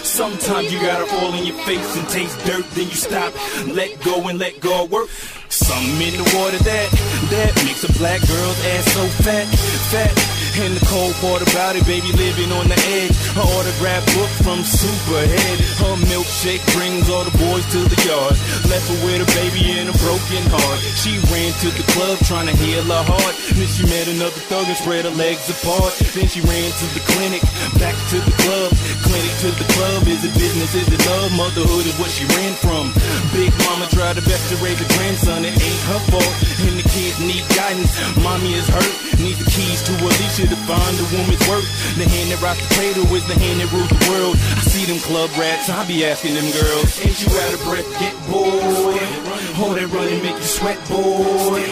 Sometimes 0.04 0.72
you 0.72 0.80
gotta 0.80 1.06
fall 1.06 1.34
in 1.34 1.46
your 1.46 1.58
face 1.66 1.98
and 1.98 2.08
taste 2.10 2.38
dirt, 2.46 2.66
then 2.72 2.86
you 2.86 2.96
stop, 2.96 3.34
let 3.68 4.02
go 4.04 4.28
and 4.28 4.40
let 4.40 4.60
go 4.60 4.86
work. 4.86 5.10
Something 5.50 6.02
in 6.02 6.18
the 6.18 6.38
water 6.38 6.58
that 6.58 6.90
that 7.32 7.64
makes 7.66 7.84
a 7.84 7.92
black 7.94 8.20
girl's 8.28 8.66
ass 8.66 8.94
so 8.94 9.06
fat, 9.24 9.48
fat. 9.92 10.47
And 10.58 10.74
the 10.74 10.82
cold 10.90 11.14
part 11.22 11.46
about 11.46 11.78
it, 11.78 11.86
baby, 11.86 12.10
living 12.18 12.50
on 12.50 12.66
the 12.66 12.80
edge. 12.98 13.14
Her 13.38 13.46
autograph 13.46 14.02
book 14.18 14.32
from 14.42 14.66
Superhead. 14.66 15.58
Her 15.78 15.94
milkshake 16.10 16.66
brings 16.74 17.14
all 17.14 17.22
the 17.22 17.36
boys 17.38 17.62
to 17.78 17.86
the 17.86 18.00
yard. 18.02 18.34
Left 18.66 18.90
her 18.90 18.98
with 19.06 19.22
a 19.22 19.30
baby 19.38 19.78
and 19.78 19.86
a 19.86 19.96
broken 20.02 20.42
heart. 20.50 20.82
She 20.98 21.22
ran 21.30 21.54
to 21.62 21.70
the 21.78 21.86
club 21.94 22.18
trying 22.26 22.50
to 22.50 22.58
heal 22.58 22.82
her 22.90 23.06
heart. 23.06 23.38
Then 23.54 23.70
she 23.70 23.86
met 23.86 24.10
another 24.10 24.42
thug 24.50 24.66
and 24.66 24.74
spread 24.74 25.06
her 25.06 25.14
legs 25.14 25.46
apart. 25.46 25.94
Then 26.18 26.26
she 26.26 26.42
ran 26.42 26.74
to 26.74 26.86
the 26.98 27.06
clinic, 27.06 27.46
back 27.78 27.94
to 28.10 28.18
the 28.18 28.34
club. 28.42 28.74
Clinic 29.06 29.34
to 29.46 29.54
the 29.62 29.68
club. 29.78 30.10
Is 30.10 30.26
it 30.26 30.34
business? 30.42 30.74
Is 30.74 30.90
it 30.90 31.06
love? 31.06 31.38
Motherhood 31.38 31.86
is 31.86 31.94
what 32.02 32.10
she 32.10 32.26
ran 32.34 32.58
from. 32.58 32.98
Big 33.30 33.54
mama 33.70 33.86
tried 33.94 34.18
her 34.18 34.26
best 34.26 34.50
to 34.50 34.58
raise 34.58 34.82
a 34.82 34.90
grandson. 34.98 35.46
It 35.46 35.54
ain't 35.54 35.84
her 35.94 36.02
fault. 36.10 36.34
And 36.66 36.82
the 36.82 36.88
kids 36.90 37.22
need 37.22 37.46
guidance. 37.54 37.94
Mommy 38.18 38.58
is 38.58 38.66
hurt. 38.66 38.96
Need 39.22 39.38
the 39.38 39.46
keys 39.54 39.86
to 39.86 39.94
Alicia 40.02 40.47
find 40.68 41.00
a 41.00 41.08
woman's 41.16 41.48
worth. 41.48 41.66
The 41.96 42.04
hand 42.04 42.30
that 42.32 42.42
rocks 42.44 42.60
the 42.68 42.76
cradle 42.76 43.08
is 43.16 43.26
the 43.26 43.40
hand 43.40 43.62
that 43.64 43.72
rules 43.72 43.88
the 43.88 44.04
world. 44.12 44.36
I 44.36 44.62
see 44.68 44.84
them 44.84 45.00
club 45.00 45.32
rats. 45.40 45.70
I 45.70 45.88
be 45.88 46.06
asking 46.06 46.36
them 46.36 46.52
girls, 46.52 47.00
Ain't 47.00 47.24
you 47.24 47.32
out 47.40 47.54
of 47.56 47.64
breath? 47.64 47.88
Get 48.00 48.14
bored. 48.28 49.27
All 49.60 49.74
that 49.74 49.90
running 49.92 50.22
make 50.22 50.36
you 50.36 50.44
sweat, 50.44 50.78
boy. 50.88 51.66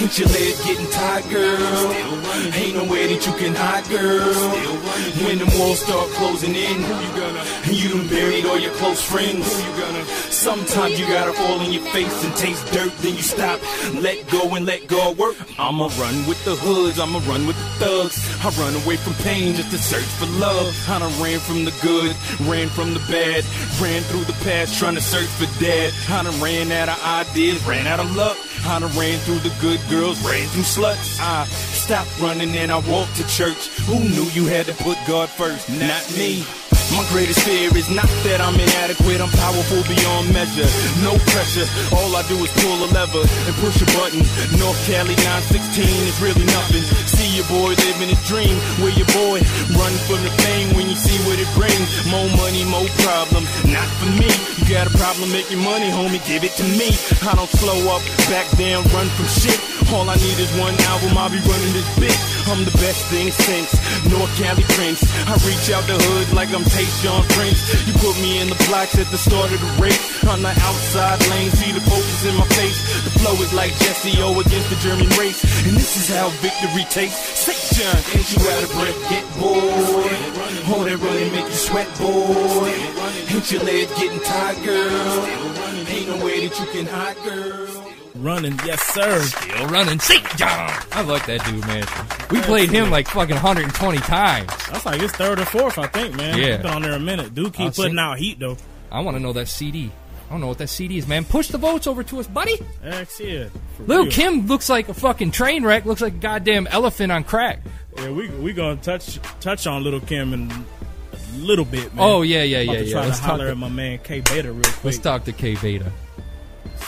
Ain't 0.00 0.18
your 0.18 0.28
legs 0.28 0.64
getting 0.64 0.90
tired, 0.90 1.28
girl? 1.30 1.92
Ain't 2.54 2.76
nowhere 2.76 3.08
that 3.08 3.26
you 3.26 3.32
can 3.34 3.54
hide, 3.54 3.84
girl. 3.88 4.34
When 5.26 5.38
the 5.38 5.48
walls 5.58 5.80
start 5.80 6.08
closing 6.10 6.54
in, 6.54 6.82
who 6.82 6.94
you? 7.02 7.14
Done 8.04 8.08
buried 8.08 8.44
all 8.46 8.58
your 8.58 8.72
close 8.72 9.02
friends. 9.02 9.46
Sometimes 10.30 10.98
you 10.98 11.06
gotta 11.06 11.32
fall 11.32 11.60
in 11.60 11.72
your 11.72 11.82
face 11.92 12.24
and 12.24 12.34
taste 12.36 12.66
dirt, 12.72 12.92
then 12.98 13.14
you 13.14 13.22
stop, 13.22 13.60
let 13.94 14.28
go 14.30 14.54
and 14.54 14.66
let 14.66 14.86
go 14.88 15.12
work. 15.12 15.36
I'ma 15.58 15.88
run 15.98 16.26
with 16.26 16.44
the 16.44 16.54
hoods, 16.56 16.98
I'ma 16.98 17.20
run 17.26 17.46
with 17.46 17.56
the 17.56 17.86
thugs. 17.86 18.18
I 18.44 18.50
run 18.60 18.74
away 18.82 18.96
from 18.96 19.14
pain 19.24 19.54
just 19.54 19.70
to 19.70 19.78
search 19.78 20.04
for 20.18 20.26
love. 20.38 20.74
I 20.88 20.98
done 20.98 21.22
ran 21.22 21.38
from 21.38 21.64
the 21.64 21.74
good, 21.82 22.14
ran 22.48 22.68
from 22.68 22.94
the 22.94 23.00
bad, 23.10 23.44
ran 23.80 24.02
through 24.02 24.24
the 24.24 24.36
past 24.44 24.78
trying 24.78 24.96
to 24.96 25.00
search 25.00 25.28
for 25.28 25.46
dad. 25.62 25.92
I 26.10 26.24
done 26.24 26.40
ran 26.42 26.70
out 26.72 26.88
of 26.88 26.98
ideas, 27.30 27.64
ran 27.66 27.86
out 27.86 28.00
of 28.00 28.14
luck. 28.16 28.36
I 28.66 28.80
done 28.80 28.96
ran 28.98 29.18
through 29.20 29.40
the 29.40 29.54
good 29.60 29.80
girls, 29.90 30.20
ran 30.24 30.48
through 30.48 30.62
sluts. 30.62 31.20
I 31.20 31.44
stopped 31.44 32.18
running 32.20 32.56
and 32.56 32.72
I 32.72 32.78
walked 32.88 33.16
to 33.16 33.26
church. 33.28 33.68
Who 33.86 33.98
knew 34.00 34.24
you 34.32 34.46
had 34.46 34.66
to 34.66 34.74
put 34.82 34.96
God 35.06 35.28
first? 35.28 35.68
Not 35.68 36.02
me. 36.16 36.44
My 36.92 37.02
greatest 37.10 37.40
fear 37.42 37.74
is 37.74 37.88
not 37.88 38.06
that 38.28 38.44
I'm 38.44 38.54
inadequate, 38.54 39.18
I'm 39.18 39.32
powerful 39.40 39.82
beyond 39.88 40.30
measure. 40.36 40.68
No 41.00 41.16
pressure, 41.32 41.64
all 41.90 42.12
I 42.14 42.22
do 42.30 42.38
is 42.38 42.52
pull 42.62 42.76
a 42.84 42.88
lever 42.92 43.24
and 43.24 43.54
push 43.58 43.82
a 43.82 43.88
button. 43.98 44.22
North 44.60 44.78
Cali 44.86 45.16
916 45.50 45.82
is 45.82 46.16
really 46.22 46.46
nothing. 46.54 46.84
See 47.10 47.34
your 47.34 47.48
boy 47.50 47.74
living 47.74 48.12
his 48.12 48.20
dream, 48.28 48.54
where 48.78 48.94
your 48.94 49.08
boy 49.16 49.40
run 49.74 49.94
from 50.06 50.22
the 50.22 50.32
fame 50.44 50.76
when 50.76 50.86
you 50.86 50.94
see 50.94 51.16
what 51.26 51.40
it 51.40 51.50
brings. 51.58 51.88
More 52.06 52.30
money, 52.38 52.62
more 52.68 52.86
problems, 53.02 53.48
not 53.66 53.88
for 53.98 54.10
me. 54.14 54.30
You 54.60 54.68
got 54.70 54.86
a 54.86 54.94
problem 54.94 55.32
making 55.34 55.64
money, 55.64 55.90
homie, 55.90 56.22
give 56.28 56.46
it 56.46 56.54
to 56.62 56.66
me. 56.78 56.94
I 57.26 57.34
don't 57.34 57.50
slow 57.58 57.80
up, 57.90 58.06
back 58.30 58.46
down, 58.56 58.84
run 58.94 59.06
from 59.14 59.26
shit. 59.26 59.58
All 59.92 60.08
I 60.08 60.16
need 60.16 60.38
is 60.38 60.50
one 60.58 60.74
album, 60.90 61.18
I'll 61.18 61.30
be 61.30 61.38
running 61.44 61.72
this 61.74 61.88
bitch. 61.98 62.22
I'm 62.50 62.64
the 62.64 62.74
best 62.82 63.06
thing 63.08 63.30
since 63.30 63.72
North 64.10 64.30
Cali 64.36 64.64
Prince. 64.76 65.04
I 65.28 65.34
reach 65.46 65.70
out 65.70 65.84
the 65.86 65.96
hood 65.96 66.34
like 66.34 66.50
I'm 66.52 66.64
Tayshaun 66.64 67.24
Prince. 67.36 67.60
You 67.86 67.92
put 68.00 68.16
me 68.20 68.40
in 68.40 68.48
the 68.48 68.58
blocks 68.68 68.98
at 68.98 69.08
the 69.08 69.18
start 69.18 69.52
of 69.52 69.60
the 69.60 69.72
race. 69.82 70.00
On 70.28 70.42
the 70.42 70.50
outside 70.50 71.20
lane, 71.30 71.50
see 71.50 71.72
the 71.72 71.80
focus 71.84 72.24
in 72.26 72.34
my 72.36 72.46
face. 72.58 72.78
The 73.04 73.12
flow 73.22 73.34
is 73.40 73.52
like 73.52 73.72
Jesse 73.80 74.16
O 74.20 74.38
against 74.40 74.68
the 74.70 74.78
German 74.82 75.08
race. 75.20 75.40
And 75.66 75.76
this 75.76 75.96
is 75.96 76.14
how 76.14 76.28
victory 76.44 76.84
tastes. 76.90 77.44
St. 77.44 77.60
John, 77.76 77.98
ain't 78.12 78.28
you 78.34 78.40
out 78.50 78.62
of 78.62 78.70
breath? 78.76 78.98
Get 79.08 79.24
bored. 79.38 80.20
All 80.68 80.84
that 80.84 80.98
running 81.00 81.32
make 81.32 81.48
you 81.48 81.60
sweat, 81.60 81.88
boy. 81.98 82.72
Ain't 83.30 83.50
your 83.52 83.62
legs 83.62 83.92
getting 83.98 84.20
tired, 84.20 84.58
girl? 84.64 85.24
Ain't 85.88 86.08
no 86.08 86.24
way 86.24 86.46
that 86.46 86.54
you 86.58 86.66
can 86.72 86.86
hide, 86.86 87.16
girl. 87.24 87.93
Running, 88.16 88.52
yes 88.64 88.80
sir. 88.82 89.20
Still 89.22 89.66
running. 89.66 89.98
St. 89.98 90.24
John. 90.36 90.48
Uh-huh. 90.48 90.86
I 90.92 91.02
like 91.02 91.26
that 91.26 91.44
dude, 91.46 91.66
man. 91.66 91.84
We 92.30 92.40
played 92.42 92.70
him 92.70 92.90
like 92.90 93.08
fucking 93.08 93.34
120 93.34 93.98
times. 93.98 94.48
That's 94.70 94.86
like 94.86 95.00
his 95.00 95.10
third 95.12 95.40
or 95.40 95.44
fourth, 95.44 95.78
I 95.78 95.88
think, 95.88 96.14
man. 96.14 96.38
Yeah. 96.38 96.46
He's 96.46 96.56
been 96.58 96.66
on 96.66 96.82
there 96.82 96.92
a 96.92 97.00
minute. 97.00 97.34
Dude 97.34 97.52
keep 97.52 97.66
I'll 97.66 97.72
putting 97.72 97.94
see. 97.94 97.98
out 97.98 98.18
heat 98.18 98.38
though. 98.38 98.56
I 98.92 99.00
want 99.00 99.16
to 99.16 99.20
know 99.22 99.32
that 99.32 99.48
CD. 99.48 99.90
I 100.28 100.30
don't 100.30 100.40
know 100.40 100.46
what 100.48 100.58
that 100.58 100.68
CD 100.68 100.96
is, 100.98 101.06
man. 101.08 101.24
Push 101.24 101.48
the 101.48 101.58
votes 101.58 101.86
over 101.88 102.02
to 102.04 102.20
us, 102.20 102.26
buddy. 102.28 102.56
X 102.82 103.20
yeah. 103.20 103.48
for 103.76 103.82
Little 103.82 104.04
real. 104.04 104.12
Kim 104.12 104.46
looks 104.46 104.68
like 104.68 104.88
a 104.88 104.94
fucking 104.94 105.32
train 105.32 105.64
wreck. 105.64 105.84
Looks 105.84 106.00
like 106.00 106.14
a 106.14 106.18
goddamn 106.18 106.66
elephant 106.68 107.10
on 107.12 107.24
crack. 107.24 107.62
Yeah, 107.96 108.10
we 108.10 108.28
we 108.28 108.52
gonna 108.52 108.76
touch 108.76 109.18
touch 109.40 109.66
on 109.66 109.82
little 109.82 110.00
Kim 110.00 110.32
in 110.32 110.50
a 110.50 111.16
little 111.36 111.64
bit, 111.64 111.94
man. 111.94 112.04
Oh, 112.04 112.22
yeah, 112.22 112.42
yeah, 112.42 112.58
About 112.58 112.72
yeah, 112.74 112.78
to 112.78 112.84
yeah. 112.86 112.92
Try 112.92 113.04
Let's 113.06 113.18
to 113.18 113.22
talk 113.22 113.30
holler 113.32 113.44
to- 113.46 113.50
at 113.50 113.56
my 113.58 113.68
man 113.68 113.98
K 113.98 114.20
Beta 114.20 114.52
real 114.52 114.62
quick. 114.62 114.84
Let's 114.84 114.98
talk 114.98 115.24
to 115.24 115.32
K 115.32 115.56
Beta. 115.56 115.92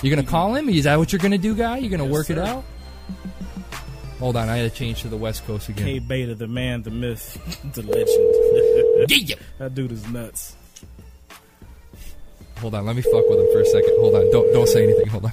You 0.03 0.11
gonna 0.11 0.23
call 0.27 0.55
him? 0.55 0.69
Is 0.69 0.85
that 0.85 0.99
what 0.99 1.13
you're 1.13 1.19
gonna 1.21 1.39
do, 1.39 1.55
guy? 1.55 1.79
You're 1.79 1.91
gonna 1.91 2.05
Yes, 2.05 2.13
work 2.13 2.31
it 2.31 2.39
out? 2.39 2.65
Hold 4.19 4.37
on, 4.37 4.49
I 4.49 4.57
had 4.57 4.71
to 4.71 4.77
change 4.77 5.03
to 5.03 5.09
the 5.09 5.17
West 5.17 5.47
Coast 5.47 5.69
again. 5.69 5.85
K 5.85 5.99
Beta, 5.99 6.35
the 6.35 6.47
man, 6.47 6.83
the 6.83 6.91
myth, 6.91 7.39
the 7.75 7.83
legend. 7.83 8.33
Yeah. 9.29 9.37
That 9.59 9.75
dude 9.75 9.93
is 9.93 10.09
nuts. 10.09 10.57
Hold 12.59 12.75
on, 12.75 12.87
let 12.87 12.97
me 12.97 13.03
fuck 13.03 13.29
with 13.29 13.39
him 13.39 13.47
for 13.53 13.61
a 13.61 13.67
second. 13.67 13.95
Hold 14.01 14.15
on, 14.15 14.31
don't 14.31 14.53
don't 14.53 14.69
say 14.69 14.85
anything. 14.85 15.07
Hold 15.09 15.27
on. 15.27 15.33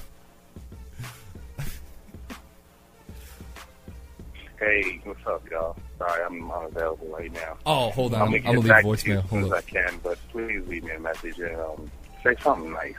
Hey, 4.60 5.00
what's 5.04 5.26
up, 5.26 5.42
y'all? 5.50 5.76
Sorry, 5.98 6.22
I'm 6.24 6.50
unavailable 6.50 7.08
right 7.08 7.32
now. 7.32 7.56
Oh, 7.66 7.90
hold 7.90 8.14
on, 8.14 8.22
I'm 8.22 8.28
I'm- 8.34 8.42
gonna 8.42 8.48
I'm 8.58 8.62
gonna 8.66 8.74
leave 8.84 9.00
to 9.02 9.08
you 9.10 9.14
voicemail. 9.18 9.24
as 9.24 9.30
soon 9.30 9.40
Hold 9.40 9.44
as 9.44 9.50
on. 9.52 9.58
I 9.58 9.60
can, 9.62 10.00
but 10.02 10.18
please 10.30 10.66
leave 10.68 10.84
me 10.84 10.90
a 10.92 11.00
message 11.00 11.38
and 11.38 11.56
um, 11.60 11.90
say 12.22 12.34
something 12.42 12.72
nice. 12.72 12.94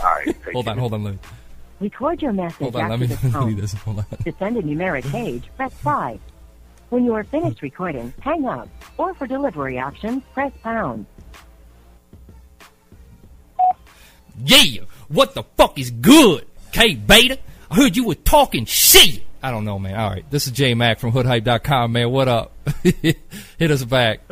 All 0.00 0.06
right. 0.06 0.36
Hold 0.52 0.68
on, 0.68 0.78
hold 0.78 0.94
on, 0.94 1.04
let 1.04 1.14
me. 1.14 1.18
Record 1.80 2.22
your 2.22 2.32
message 2.32 2.58
Hold 2.58 2.76
on, 2.76 2.82
after 2.82 2.90
let 2.92 3.00
me, 3.00 3.06
the 3.06 3.14
let 3.14 3.24
me 3.24 3.30
tone. 3.32 3.54
do 3.54 3.60
this. 3.60 3.72
Hold 3.74 3.98
on. 3.98 4.04
To 4.24 4.32
send 4.38 4.56
a 4.56 4.62
numeric 4.62 5.10
page, 5.10 5.44
press 5.56 5.72
5. 5.74 6.20
When 6.90 7.04
you 7.04 7.14
are 7.14 7.24
finished 7.24 7.60
recording, 7.62 8.12
hang 8.20 8.46
up. 8.46 8.68
Or 8.98 9.14
for 9.14 9.26
delivery 9.26 9.78
options, 9.78 10.22
press 10.32 10.52
pound. 10.62 11.06
Yeah, 14.44 14.82
what 15.08 15.34
the 15.34 15.42
fuck 15.56 15.78
is 15.78 15.90
good? 15.90 16.46
K 16.72 16.94
Beta, 16.94 17.38
I 17.70 17.74
heard 17.76 17.96
you 17.96 18.04
were 18.06 18.14
talking 18.16 18.64
shit. 18.64 19.22
I 19.44 19.50
don't 19.50 19.66
know, 19.66 19.78
man. 19.78 20.00
All 20.00 20.08
right, 20.08 20.24
this 20.30 20.46
is 20.46 20.52
J 20.52 20.72
Mac 20.72 20.98
from 20.98 21.12
HoodHype.com, 21.12 21.92
man. 21.92 22.10
What 22.10 22.28
up? 22.28 22.52
Hit 22.82 23.70
us 23.70 23.84
back. 23.84 24.20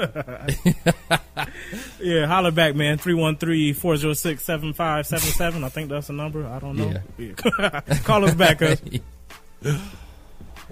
Yeah, 2.01 2.27
holler 2.27 2.51
back, 2.51 2.75
man. 2.75 2.99
313-406-7577. 2.99 5.63
I 5.65 5.69
think 5.69 5.89
that's 5.89 6.09
the 6.09 6.13
number. 6.13 6.45
I 6.47 6.59
don't 6.59 6.77
know. 6.77 6.93
Yeah. 7.17 7.81
Call 8.05 8.25
us 8.25 8.35
back, 8.35 8.61
us. 8.61 8.83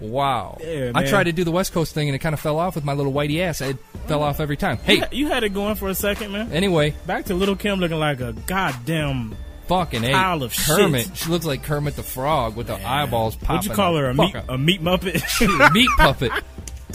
Wow. 0.00 0.58
Yeah, 0.60 0.90
I 0.94 1.06
tried 1.06 1.24
to 1.24 1.32
do 1.32 1.44
the 1.44 1.52
West 1.52 1.72
Coast 1.72 1.94
thing 1.94 2.08
and 2.08 2.16
it 2.16 2.18
kind 2.18 2.34
of 2.34 2.40
fell 2.40 2.58
off 2.58 2.74
with 2.74 2.84
my 2.84 2.94
little 2.94 3.12
whitey 3.12 3.40
ass. 3.42 3.60
It 3.60 3.78
fell 4.06 4.22
off 4.24 4.40
every 4.40 4.56
time. 4.56 4.78
Hey, 4.78 5.02
you 5.12 5.28
had 5.28 5.44
it 5.44 5.50
going 5.50 5.76
for 5.76 5.88
a 5.88 5.94
second, 5.94 6.32
man. 6.32 6.50
anyway, 6.52 6.96
Back 7.06 7.26
to 7.26 7.34
Little 7.34 7.54
Kim 7.56 7.78
looking 7.78 7.98
like 7.98 8.20
a 8.20 8.32
goddamn 8.32 9.36
fucking 9.70 10.04
a 10.04 10.12
pile 10.12 10.42
of 10.42 10.52
Kermit. 10.54 11.06
shit. 11.06 11.16
She 11.16 11.28
looks 11.30 11.46
like 11.46 11.62
Kermit 11.62 11.94
the 11.96 12.02
Frog 12.02 12.56
with 12.56 12.66
the 12.66 12.74
eyeballs 12.74 13.36
popping. 13.36 13.56
What'd 13.56 13.70
you 13.70 13.74
call 13.76 13.96
her? 13.96 14.08
A 14.10 14.14
meat, 14.14 14.34
a 14.48 14.58
meat 14.58 14.82
muppet? 14.82 15.22
a 15.68 15.72
meat 15.72 15.88
puppet. 15.96 16.32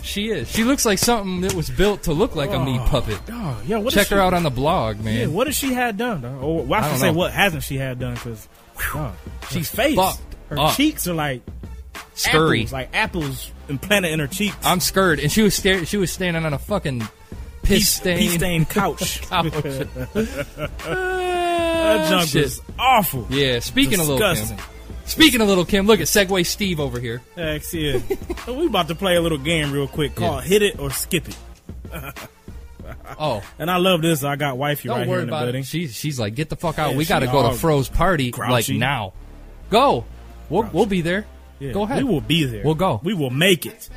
She 0.03 0.29
is. 0.29 0.51
She 0.51 0.63
looks 0.63 0.85
like 0.85 0.99
something 0.99 1.41
that 1.41 1.53
was 1.53 1.69
built 1.69 2.03
to 2.03 2.13
look 2.13 2.35
like 2.35 2.51
a 2.51 2.59
meat 2.63 2.79
Oh, 2.83 2.87
puppet. 2.89 3.19
Oh, 3.31 3.59
yeah, 3.65 3.77
what 3.77 3.93
Check 3.93 4.03
is 4.03 4.09
her 4.09 4.19
out 4.19 4.33
on 4.35 4.43
the 4.43 4.49
blog, 4.51 4.99
man. 4.99 5.17
Yeah, 5.19 5.25
what 5.27 5.47
has 5.47 5.55
she 5.55 5.73
had 5.73 5.97
done? 5.97 6.21
Dog? 6.21 6.43
Or 6.43 6.63
well, 6.63 6.79
I 6.79 6.83
I 6.83 6.87
should 6.87 6.91
don't 6.91 6.99
say, 6.99 7.07
know. 7.07 7.17
what 7.17 7.31
hasn't 7.31 7.63
she 7.63 7.77
had 7.77 7.97
done? 7.97 8.13
Because 8.15 8.47
she's 9.47 9.51
She's 9.51 9.69
face, 9.71 9.95
fucked 9.95 10.19
her 10.49 10.59
up. 10.59 10.75
cheeks 10.75 11.07
are 11.07 11.13
like 11.15 11.41
Scurry. 12.13 12.59
apples, 12.61 12.73
like 12.73 12.89
apples 12.93 13.51
implanted 13.69 14.11
in 14.11 14.19
her 14.19 14.27
cheeks. 14.27 14.55
I'm 14.63 14.79
scared, 14.79 15.19
and 15.19 15.31
she 15.31 15.41
was 15.41 15.55
stare- 15.55 15.85
she 15.85 15.97
was 15.97 16.11
standing 16.11 16.45
on 16.45 16.53
a 16.53 16.59
fucking 16.59 17.07
piss 17.65 17.79
Pea- 17.79 17.83
stain 17.83 18.17
pea-stained 18.17 18.69
couch. 18.69 19.21
couch. 19.29 19.51
that 19.53 20.71
ah, 20.85 22.07
junk 22.09 22.29
shit. 22.29 22.43
was 22.43 22.61
awful. 22.79 23.27
Yeah, 23.29 23.59
speaking 23.59 23.99
of 23.99 24.07
little 24.07 24.35
Kim. 24.35 24.57
Speaking 25.05 25.41
of 25.41 25.47
little 25.47 25.65
Kim, 25.65 25.85
look 25.85 25.99
at 25.99 26.07
Segway 26.07 26.45
Steve 26.45 26.79
over 26.79 26.99
here. 26.99 27.21
Heck, 27.35 27.61
yeah. 27.73 27.99
We 28.47 28.65
about 28.65 28.87
to 28.87 28.95
play 28.95 29.15
a 29.15 29.21
little 29.21 29.37
game 29.37 29.71
real 29.71 29.87
quick 29.87 30.15
called 30.15 30.43
Hit 30.43 30.61
It 30.63 30.79
or 30.79 30.89
Skip 30.89 31.27
It. 31.29 31.37
Oh. 33.19 33.43
And 33.59 33.69
I 33.69 33.77
love 33.77 34.01
this. 34.01 34.23
I 34.23 34.35
got 34.35 34.57
wifey 34.57 34.87
Don't 34.87 34.99
right 34.99 35.07
worry 35.07 35.17
here 35.17 35.21
in 35.21 35.27
the 35.27 35.33
about 35.33 35.45
building. 35.45 35.61
it. 35.61 35.67
She's 35.67 35.95
she's 35.95 36.19
like, 36.19 36.35
get 36.35 36.49
the 36.49 36.55
fuck 36.55 36.79
out. 36.79 36.91
Yeah, 36.91 36.97
we 36.97 37.05
got 37.05 37.19
to 37.19 37.27
go 37.27 37.49
to 37.49 37.55
Fro's 37.55 37.89
party 37.89 38.31
like 38.31 38.67
now. 38.69 39.13
Go. 39.69 40.05
We'll 40.49 40.69
we'll 40.71 40.85
be 40.85 41.01
there. 41.01 41.25
Yeah, 41.59 41.71
Go 41.71 41.83
ahead. 41.83 42.03
We 42.03 42.09
will 42.09 42.21
be 42.21 42.43
there. 42.45 42.63
We'll 42.63 42.75
go. 42.75 42.99
We 43.03 43.13
will 43.13 43.29
make 43.29 43.65
it. 43.65 43.89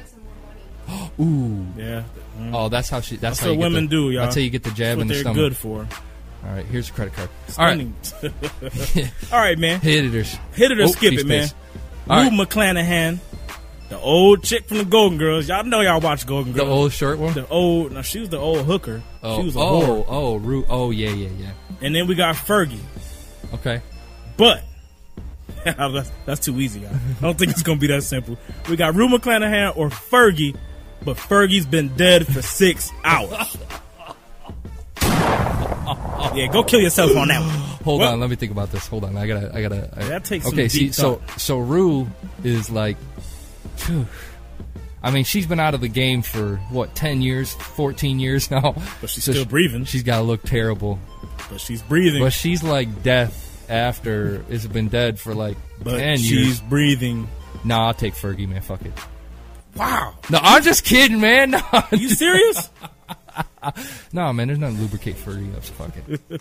Ooh. 1.21 1.67
Yeah. 1.77 2.05
Mm. 2.39 2.55
Oh, 2.55 2.69
that's 2.69 2.89
how 2.89 3.01
she. 3.01 3.17
That's, 3.17 3.39
That's 3.39 3.41
how 3.41 3.51
what 3.51 3.59
women 3.59 3.85
the, 3.85 3.91
do, 3.91 4.11
y'all. 4.11 4.23
That's 4.25 4.37
how 4.37 4.41
you 4.41 4.51
get 4.51 4.63
the 4.63 4.71
jab 4.71 4.79
That's 4.79 4.93
in 4.93 4.99
what 4.99 5.09
the 5.09 5.15
they're 5.15 5.23
stomach. 5.23 5.37
good 5.37 5.57
for. 5.57 5.89
All 6.45 6.53
right, 6.55 6.65
here's 6.67 6.89
your 6.89 6.95
credit 6.95 7.15
card. 7.15 7.29
All 7.59 7.65
right, 7.67 7.91
Spending. 8.03 9.11
All 9.33 9.39
right, 9.41 9.59
man. 9.59 9.81
hit 9.83 10.05
it 10.05 10.15
or 10.15 10.23
Hit 10.55 10.71
it 10.71 10.79
or 10.81 10.85
Oh, 10.85 10.87
skip 10.87 11.15
it, 11.15 11.27
man. 11.27 11.49
Rue 12.07 12.15
right. 12.15 12.33
McClanahan, 12.33 13.19
the 13.89 13.99
old 13.99 14.45
chick 14.45 14.69
from 14.69 14.79
the 14.79 14.85
Golden 14.85 15.19
Girls. 15.19 15.49
Y'all 15.49 15.65
know 15.65 15.81
y'all 15.81 16.01
watch 16.01 16.27
Golden 16.27 16.53
Girls. 16.53 16.67
The 16.67 16.73
old 16.73 16.93
short 16.93 17.19
one. 17.19 17.35
The 17.35 17.47
old. 17.49 17.93
Now 17.93 18.03
she 18.03 18.21
was 18.21 18.29
the 18.29 18.39
old 18.39 18.65
hooker. 18.67 19.03
Oh, 19.23 19.41
she 19.41 19.45
was 19.47 19.57
a 19.57 19.59
oh, 19.59 19.81
whore. 19.83 20.05
oh, 20.09 20.37
Ru- 20.37 20.67
oh, 20.69 20.91
yeah, 20.91 21.11
yeah, 21.11 21.29
yeah. 21.39 21.51
And 21.83 21.95
then 21.95 22.07
we 22.07 22.15
got 22.15 22.35
Fergie. 22.37 22.79
Okay. 23.55 23.83
But 24.37 24.63
that's, 25.65 26.11
that's 26.25 26.41
too 26.45 26.59
easy. 26.61 26.81
Y'all. 26.81 26.95
I 26.95 27.21
don't 27.23 27.37
think 27.39 27.51
it's 27.51 27.63
gonna 27.63 27.81
be 27.81 27.89
that 27.89 28.03
simple. 28.05 28.39
We 28.69 28.77
got 28.77 28.95
Rue 28.95 29.09
McClanahan 29.09 29.77
or 29.77 29.91
Fergie, 29.91 30.57
but 31.05 31.17
Fergie's 31.17 31.67
been 31.67 31.89
dead 31.97 32.27
for 32.27 32.43
six 32.43 32.91
hours. 33.05 33.57
yeah, 36.35 36.49
go 36.53 36.63
kill 36.63 36.81
yourself 36.81 37.17
on 37.17 37.29
that 37.29 37.41
one. 37.41 37.49
Hold 37.85 38.01
What? 38.01 38.09
on, 38.13 38.21
let 38.21 38.29
me 38.31 38.37
think 38.37 38.53
about 38.53 38.71
this. 38.71 38.87
Hold 38.87 39.05
on, 39.05 39.17
I 39.17 39.27
gotta, 39.27 39.55
I 39.55 39.63
gotta. 39.63 39.91
I, 39.97 40.05
That 40.05 40.25
takes 40.25 40.45
some 40.45 40.55
okay. 40.55 40.69
See, 40.69 40.79
deep 40.87 40.95
so 40.95 41.17
thought. 41.17 41.41
so 41.41 41.59
Rue 41.59 42.09
is 42.45 42.71
like, 42.71 42.97
phew. 43.77 44.07
I 45.03 45.11
mean, 45.13 45.25
she's 45.25 45.47
been 45.47 45.61
out 45.61 45.75
of 45.75 45.81
the 45.81 45.89
game 45.89 46.23
for 46.23 46.57
what 46.71 46.95
ten 46.95 47.23
years, 47.23 47.55
fourteen 47.55 48.19
years 48.19 48.51
now. 48.51 48.75
But 49.01 49.11
she's 49.11 49.25
So 49.25 49.33
still 49.33 49.45
she- 49.45 49.49
breathing. 49.49 49.85
She's 49.85 50.03
got 50.03 50.19
to 50.19 50.23
look 50.25 50.43
terrible, 50.43 50.99
But 51.51 51.61
she's 51.61 51.81
breathing. 51.83 52.21
but 52.23 52.33
she's 52.33 52.63
like 52.63 53.03
death 53.03 53.45
after 53.71 54.45
it's 54.49 54.67
been 54.67 54.89
dead 54.89 55.19
for 55.19 55.35
like 55.35 55.57
But 55.83 55.99
ten 55.99 56.19
she's 56.19 56.31
years. 56.31 56.61
breathing. 56.61 57.29
Nah, 57.65 57.87
I'll 57.89 57.95
take 57.95 58.15
Fergie, 58.15 58.49
man. 58.49 58.61
Fuck 58.61 58.83
it. 58.85 58.93
Wow. 59.79 60.15
No, 60.31 60.39
I'm 60.43 60.63
just 60.63 60.85
kidding, 60.85 61.21
man. 61.21 61.51
No, 61.73 61.83
You 61.93 62.09
serious? 62.11 62.69
no, 64.13 64.33
man. 64.33 64.49
There's 64.49 64.59
nothing 64.59 64.77
to 64.77 64.83
lubricate 64.83 65.17
Fergie 65.17 65.55
up. 65.57 65.65
So 65.65 65.73
fuck 65.75 65.93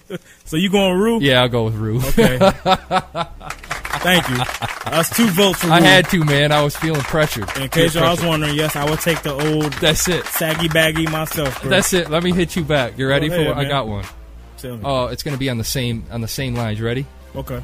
it. 0.09 0.21
so 0.45 0.57
you 0.57 0.69
going 0.69 0.97
Rue? 0.97 1.19
Yeah, 1.21 1.41
I'll 1.41 1.49
go 1.49 1.65
with 1.65 1.75
Rue. 1.75 1.97
Okay. 1.97 2.37
Thank 3.99 4.29
you. 4.29 4.37
That's 4.85 5.15
two 5.15 5.27
votes 5.27 5.59
for 5.61 5.67
Rue. 5.67 5.73
I 5.73 5.81
had 5.81 6.09
to, 6.09 6.23
man. 6.23 6.51
I 6.51 6.63
was 6.63 6.75
feeling 6.75 7.01
pressured. 7.01 7.49
In 7.57 7.69
case 7.69 7.95
y'all 7.95 8.11
was 8.11 8.23
wondering, 8.23 8.55
yes, 8.55 8.75
I 8.75 8.89
would 8.89 8.99
take 8.99 9.21
the 9.23 9.33
old 9.33 9.73
That's 9.73 10.07
it. 10.07 10.25
saggy 10.25 10.67
baggy 10.67 11.07
myself. 11.07 11.61
Bro. 11.61 11.69
That's 11.71 11.93
it. 11.93 12.09
Let 12.09 12.23
me 12.23 12.31
hit 12.31 12.55
you 12.55 12.63
back. 12.63 12.97
You 12.97 13.07
ready 13.07 13.27
Go 13.29 13.35
for 13.35 13.41
ahead, 13.41 13.55
what? 13.57 13.65
I 13.65 13.69
got 13.69 13.87
one. 13.87 14.05
Oh, 14.83 15.07
it's 15.07 15.23
gonna 15.23 15.37
be 15.37 15.49
on 15.49 15.57
the 15.57 15.63
same 15.63 16.03
on 16.11 16.21
the 16.21 16.27
same 16.27 16.55
lines. 16.55 16.79
You 16.79 16.85
ready? 16.85 17.05
okay. 17.35 17.61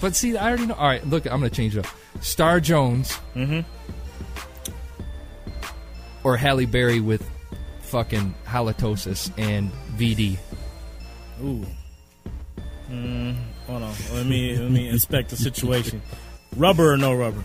But 0.00 0.14
see, 0.14 0.36
I 0.36 0.48
already 0.48 0.66
know. 0.66 0.74
All 0.74 0.86
right, 0.86 1.04
look, 1.06 1.24
I'm 1.24 1.32
gonna 1.40 1.48
change 1.50 1.74
it 1.76 1.86
up. 1.86 1.92
Star 2.22 2.60
Jones 2.60 3.18
Mm-hmm. 3.34 3.60
Or 6.26 6.36
Halle 6.36 6.66
Berry 6.66 6.98
with 6.98 7.22
fucking 7.82 8.34
halitosis 8.48 9.30
and 9.38 9.70
VD. 9.96 10.36
Ooh. 11.40 11.64
Mm, 12.90 13.36
hold 13.68 13.84
on. 13.84 13.94
Let 14.12 14.26
me 14.26 14.56
let 14.58 14.68
me 14.72 14.88
inspect 14.88 15.30
the 15.30 15.36
situation. 15.36 16.02
Rubber 16.56 16.92
or 16.92 16.96
no 16.96 17.14
rubber? 17.14 17.44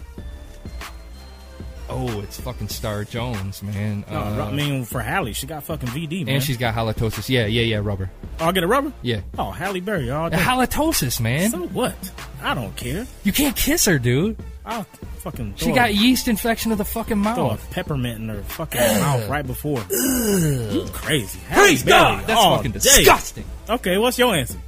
Oh, 1.90 2.22
it's 2.22 2.40
fucking 2.40 2.70
Star 2.70 3.04
Jones, 3.04 3.62
man. 3.62 4.04
No, 4.10 4.18
Uh, 4.18 4.48
I 4.50 4.52
mean 4.52 4.84
for 4.86 5.00
Halle, 5.02 5.32
she 5.34 5.46
got 5.46 5.64
fucking 5.64 5.90
VD, 5.90 6.26
man. 6.26 6.36
and 6.36 6.44
she's 6.44 6.58
got 6.58 6.74
halitosis. 6.74 7.30
Yeah, 7.30 7.46
yeah, 7.46 7.62
yeah. 7.62 7.82
Rubber. 7.84 8.10
Oh, 8.40 8.46
I'll 8.46 8.52
get 8.52 8.64
a 8.64 8.68
rubber. 8.68 8.92
Yeah. 9.04 9.22
Oh, 9.38 9.52
Halle 9.52 9.80
Berry 9.82 10.10
all 10.10 10.32
day. 10.32 10.38
Halitosis, 10.38 11.22
man. 11.22 11.52
So 11.52 11.68
what? 11.68 11.94
I 12.42 12.56
don't 12.56 12.76
care. 12.76 13.06
You 13.24 13.32
can't 13.32 13.56
kiss 13.56 13.86
her, 13.86 14.00
dude. 14.00 14.38
I'll 14.66 14.84
fucking. 15.20 15.56
She 15.58 15.72
got 15.72 15.90
a, 15.90 15.94
yeast 15.94 16.28
infection 16.28 16.72
of 16.72 16.78
the 16.78 16.86
fucking 16.86 17.18
mouth. 17.18 17.36
throw 17.36 17.50
a 17.52 17.58
peppermint 17.72 18.22
in 18.22 18.30
her 18.30 18.44
fucking 18.44 18.80
mouth 18.80 19.28
right 19.28 19.46
before. 19.46 19.84
You 19.90 20.86
crazy? 20.94 21.40
Praise 21.52 21.84
God, 21.84 22.26
that's 22.28 22.40
fucking 22.40 22.72
day. 22.72 22.80
disgusting. 22.80 23.46
Okay, 23.70 23.98
what's 23.98 24.20
your 24.20 24.36
answer? 24.36 24.60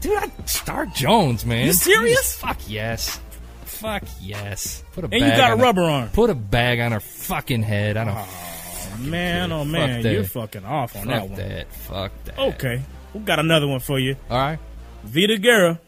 Dude, 0.00 0.16
I, 0.16 0.30
Star 0.44 0.86
Jones, 0.86 1.44
man. 1.44 1.66
You 1.66 1.72
serious? 1.72 2.34
Fuck 2.36 2.58
yes. 2.68 3.20
Fuck 3.64 4.04
yes. 4.20 4.84
Put 4.92 5.04
a 5.04 5.08
And 5.10 5.14
you 5.14 5.20
got 5.20 5.52
a 5.52 5.56
rubber 5.56 5.82
her, 5.82 5.90
on. 5.90 6.08
Put 6.10 6.30
a 6.30 6.34
bag 6.34 6.80
on 6.80 6.92
her 6.92 7.00
fucking 7.00 7.62
head. 7.62 7.96
I 7.96 8.04
don't. 8.04 9.08
Man, 9.10 9.52
oh 9.52 9.64
man, 9.64 10.02
that. 10.02 10.12
you're 10.12 10.24
fucking 10.24 10.64
off 10.64 10.96
on 10.96 11.04
fuck 11.04 11.12
that 11.12 11.28
one. 11.28 11.38
that. 11.38 11.72
Fuck 11.72 12.12
that. 12.24 12.38
Okay, 12.38 12.82
we 13.14 13.20
got 13.20 13.38
another 13.38 13.68
one 13.68 13.80
for 13.80 13.98
you. 13.98 14.16
All 14.28 14.36
right. 14.38 14.58
Vida 15.04 15.38
Guerra. 15.38 15.80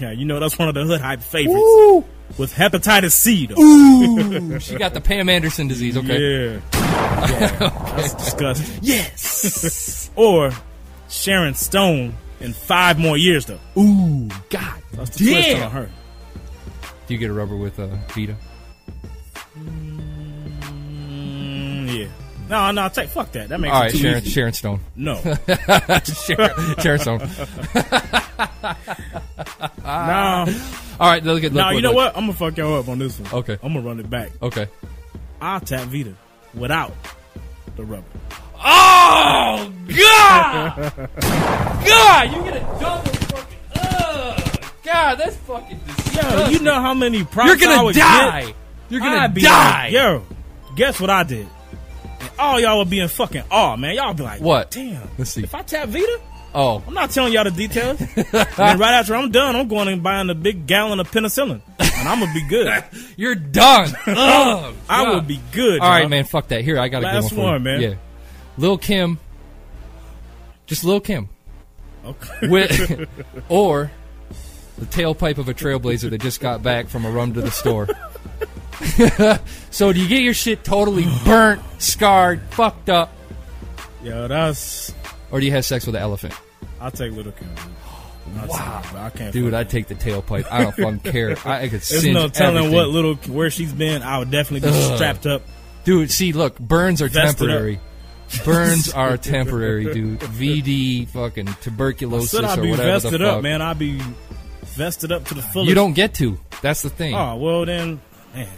Yeah, 0.00 0.10
you 0.10 0.24
know 0.24 0.40
that's 0.40 0.58
one 0.58 0.68
of 0.68 0.74
the 0.74 0.84
hood 0.84 1.00
hype 1.00 1.20
favorites. 1.20 1.54
Woo! 1.54 2.04
With 2.38 2.54
hepatitis 2.54 3.12
C, 3.12 3.46
though. 3.46 3.60
Ooh, 3.60 4.58
she 4.60 4.76
got 4.76 4.94
the 4.94 5.00
Pam 5.00 5.28
Anderson 5.28 5.68
disease. 5.68 5.96
Okay. 5.96 6.52
Yeah. 6.54 6.60
Yeah, 7.22 7.68
That's 7.96 8.14
disgusting. 8.14 8.78
Yes. 8.82 10.10
Or 10.16 10.50
Sharon 11.08 11.54
Stone 11.54 12.14
in 12.40 12.52
five 12.52 12.98
more 12.98 13.16
years, 13.16 13.46
though. 13.46 13.60
Ooh, 13.78 14.28
God. 14.50 14.82
That's 14.92 15.16
the 15.16 15.32
twist 15.32 15.48
Damn. 15.48 15.62
on 15.66 15.70
her. 15.70 15.90
Do 17.06 17.14
you 17.14 17.18
get 17.18 17.30
a 17.30 17.32
rubber 17.32 17.56
with 17.56 17.78
uh, 17.78 17.86
Vida? 18.14 18.36
No, 22.52 22.70
no, 22.70 22.86
take 22.90 23.08
fuck 23.08 23.32
that. 23.32 23.48
That 23.48 23.58
makes 23.60 23.74
All 23.74 23.82
it 23.84 23.92
too 23.92 23.98
Sharon, 23.98 24.18
easy. 24.18 24.30
Sharon 24.30 24.52
Stone. 24.52 24.80
No. 24.94 25.14
Sharon, 26.26 26.78
Sharon 26.80 26.98
Stone. 26.98 27.20
Nah. 29.84 30.46
All 31.00 31.10
right, 31.10 31.22
look 31.24 31.42
at. 31.44 31.52
Nah, 31.52 31.70
you 31.70 31.76
look, 31.76 31.82
know 31.82 31.88
look. 31.90 31.96
what? 31.96 32.16
I'm 32.16 32.22
gonna 32.24 32.32
fuck 32.34 32.56
y'all 32.58 32.78
up 32.78 32.88
on 32.88 32.98
this 32.98 33.18
one. 33.18 33.32
Okay. 33.40 33.58
I'm 33.62 33.72
gonna 33.72 33.86
run 33.86 33.98
it 34.00 34.08
back. 34.10 34.30
Okay. 34.42 34.68
I'll 35.40 35.60
tap 35.60 35.88
Vida 35.88 36.14
without 36.54 36.92
the 37.76 37.84
rubber. 37.84 38.04
Oh 38.64 39.72
God! 39.88 40.92
God, 41.86 42.32
you 42.32 42.42
get 42.44 42.56
a 42.56 42.60
double 42.80 43.10
fucking. 43.12 43.58
Ugh. 43.76 44.64
God, 44.84 45.14
that's 45.16 45.36
fucking 45.36 45.80
disgusting. 45.86 46.38
Yo, 46.38 46.48
you 46.50 46.58
know 46.60 46.80
how 46.80 46.94
many 46.94 47.24
props 47.24 47.48
You're 47.48 47.56
gonna 47.56 47.80
I 47.80 47.82
would 47.82 47.94
die. 47.96 48.44
Get? 48.46 48.54
You're 48.90 49.00
gonna 49.00 49.28
die. 49.28 49.82
Like, 49.84 49.92
Yo, 49.92 50.22
guess 50.76 51.00
what 51.00 51.10
I 51.10 51.22
did? 51.24 51.48
And 52.22 52.30
all 52.38 52.60
y'all 52.60 52.78
would 52.78 52.88
be 52.90 53.00
in 53.00 53.08
fucking 53.08 53.44
awe, 53.50 53.76
man. 53.76 53.94
Y'all 53.96 54.14
be 54.14 54.22
like, 54.22 54.40
What? 54.40 54.70
Damn. 54.70 55.08
Let's 55.18 55.30
see. 55.32 55.42
If 55.42 55.54
I 55.54 55.62
tap 55.62 55.88
Vida, 55.88 56.06
Oh, 56.54 56.82
I'm 56.86 56.92
not 56.92 57.10
telling 57.10 57.32
y'all 57.32 57.44
the 57.44 57.50
details. 57.50 57.98
and 58.00 58.08
then 58.32 58.78
right 58.78 58.92
after 58.92 59.14
I'm 59.14 59.30
done, 59.30 59.56
I'm 59.56 59.68
going 59.68 59.88
and 59.88 60.02
buying 60.02 60.28
a 60.28 60.34
big 60.34 60.66
gallon 60.66 61.00
of 61.00 61.10
penicillin, 61.10 61.62
and 61.78 62.08
I'm 62.08 62.20
gonna 62.20 62.34
be 62.34 62.46
good. 62.46 62.70
you're 63.16 63.34
done. 63.34 63.88
Ugh, 64.06 64.74
I 64.88 65.04
God. 65.04 65.14
will 65.14 65.20
be 65.22 65.40
good. 65.52 65.80
All 65.80 65.88
right, 65.88 66.00
y'all. 66.00 66.08
man. 66.10 66.24
Fuck 66.24 66.48
that. 66.48 66.62
Here, 66.62 66.78
I 66.78 66.88
got 66.88 67.02
a 67.02 67.06
Last 67.06 67.30
good 67.30 67.38
one, 67.38 67.46
for 67.46 67.52
one, 67.52 67.62
man. 67.62 67.80
Yeah, 67.80 67.94
Lil 68.58 68.76
Kim. 68.76 69.18
Just 70.66 70.84
Lil 70.84 71.00
Kim, 71.00 71.28
Okay. 72.04 72.48
with 72.48 73.08
or 73.48 73.90
the 74.78 74.84
tailpipe 74.86 75.38
of 75.38 75.48
a 75.48 75.54
trailblazer 75.54 76.10
that 76.10 76.20
just 76.20 76.40
got 76.40 76.62
back 76.62 76.88
from 76.88 77.04
a 77.06 77.10
run 77.10 77.32
to 77.34 77.40
the 77.40 77.50
store. 77.50 77.88
so 79.70 79.92
do 79.92 80.00
you 80.00 80.08
get 80.08 80.22
your 80.22 80.34
shit 80.34 80.64
totally 80.64 81.06
burnt, 81.24 81.60
scarred, 81.78 82.40
fucked 82.50 82.88
up, 82.90 83.12
Yo, 84.02 84.26
that's. 84.28 84.92
or 85.30 85.40
do 85.40 85.46
you 85.46 85.52
have 85.52 85.64
sex 85.64 85.86
with 85.86 85.94
an 85.94 86.02
elephant? 86.02 86.34
I'll 86.80 86.90
take 86.90 87.12
Little 87.12 87.32
Kim. 87.32 87.48
Dude. 87.54 87.64
I'll 88.40 88.48
Wow. 88.48 88.80
take 88.80 88.84
it, 88.90 88.92
but 88.94 89.00
I 89.02 89.10
can't. 89.10 89.32
Dude, 89.32 89.52
fuck 89.52 89.60
I'd 89.60 89.68
take 89.70 89.86
the 89.88 89.94
tailpipe. 89.94 90.46
I 90.50 90.62
don't 90.62 90.74
fucking 90.74 91.00
care. 91.12 91.36
I, 91.44 91.56
I 91.62 91.68
could 91.68 91.80
There's 91.80 92.02
singe 92.02 92.14
no 92.14 92.28
telling 92.28 92.56
everything. 92.56 92.74
what 92.76 92.88
little 92.88 93.14
where 93.34 93.50
she's 93.50 93.72
been. 93.72 94.02
I 94.02 94.18
would 94.18 94.30
definitely 94.30 94.68
be 94.70 94.74
Ugh. 94.76 94.96
strapped 94.96 95.26
up. 95.26 95.42
Dude, 95.84 96.10
see, 96.10 96.32
look, 96.32 96.58
burns 96.58 97.02
are 97.02 97.08
Vested 97.08 97.38
temporary. 97.48 97.80
Burns 98.44 98.92
are 98.94 99.16
temporary, 99.16 99.92
dude. 99.92 100.20
VD, 100.20 101.08
fucking 101.08 101.48
I 101.48 101.52
tuberculosis 101.60 102.30
said 102.30 102.44
I'd 102.44 102.58
or 102.58 102.62
be 102.62 102.70
whatever 102.70 102.86
the 102.88 102.92
vested 103.00 103.20
fuck. 103.20 103.36
up, 103.36 103.42
man. 103.42 103.60
I'd 103.62 103.78
be 103.78 104.00
vested 104.62 105.12
up 105.12 105.24
to 105.26 105.34
the 105.34 105.42
fullest. 105.42 105.68
You 105.68 105.74
don't 105.74 105.92
get 105.92 106.14
to. 106.14 106.38
That's 106.62 106.82
the 106.82 106.90
thing. 106.90 107.14
Oh 107.14 107.36
well, 107.36 107.64
then, 107.66 108.00
man. 108.34 108.48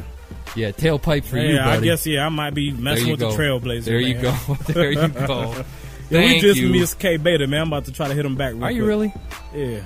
Yeah, 0.56 0.70
tailpipe 0.70 1.24
for 1.24 1.36
yeah, 1.36 1.42
you, 1.42 1.58
buddy. 1.58 1.68
Yeah, 1.68 1.70
I 1.70 1.80
guess 1.80 2.06
yeah, 2.06 2.26
I 2.26 2.28
might 2.28 2.54
be 2.54 2.70
messing 2.72 3.10
with 3.10 3.20
go. 3.20 3.32
the 3.32 3.36
Trailblazer. 3.36 3.84
There 3.84 4.00
you 4.00 4.14
man. 4.14 4.22
go. 4.22 4.54
There 4.72 4.92
you 4.92 5.08
go. 5.08 5.64
Yeah, 6.10 6.20
we 6.20 6.38
just 6.38 6.60
you. 6.60 6.68
missed 6.68 6.98
K 6.98 7.16
Beta, 7.16 7.46
man. 7.46 7.62
I'm 7.62 7.68
about 7.68 7.86
to 7.86 7.92
try 7.92 8.08
to 8.08 8.14
hit 8.14 8.26
him 8.26 8.36
back. 8.36 8.52
Real 8.52 8.64
Are 8.64 8.70
you 8.70 8.84
really? 8.84 9.12
Yeah. 9.54 9.80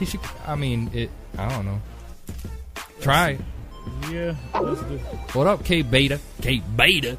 He 0.00 0.04
should. 0.04 0.20
I 0.44 0.56
mean, 0.56 0.90
it. 0.92 1.10
I 1.38 1.48
don't 1.48 1.64
know. 1.64 1.80
Try. 3.00 3.38
Yeah. 4.10 4.34
Let's. 4.60 4.80
What 5.32 5.46
up, 5.46 5.64
K 5.64 5.82
Beta? 5.82 6.18
K 6.42 6.60
Beta. 6.76 7.16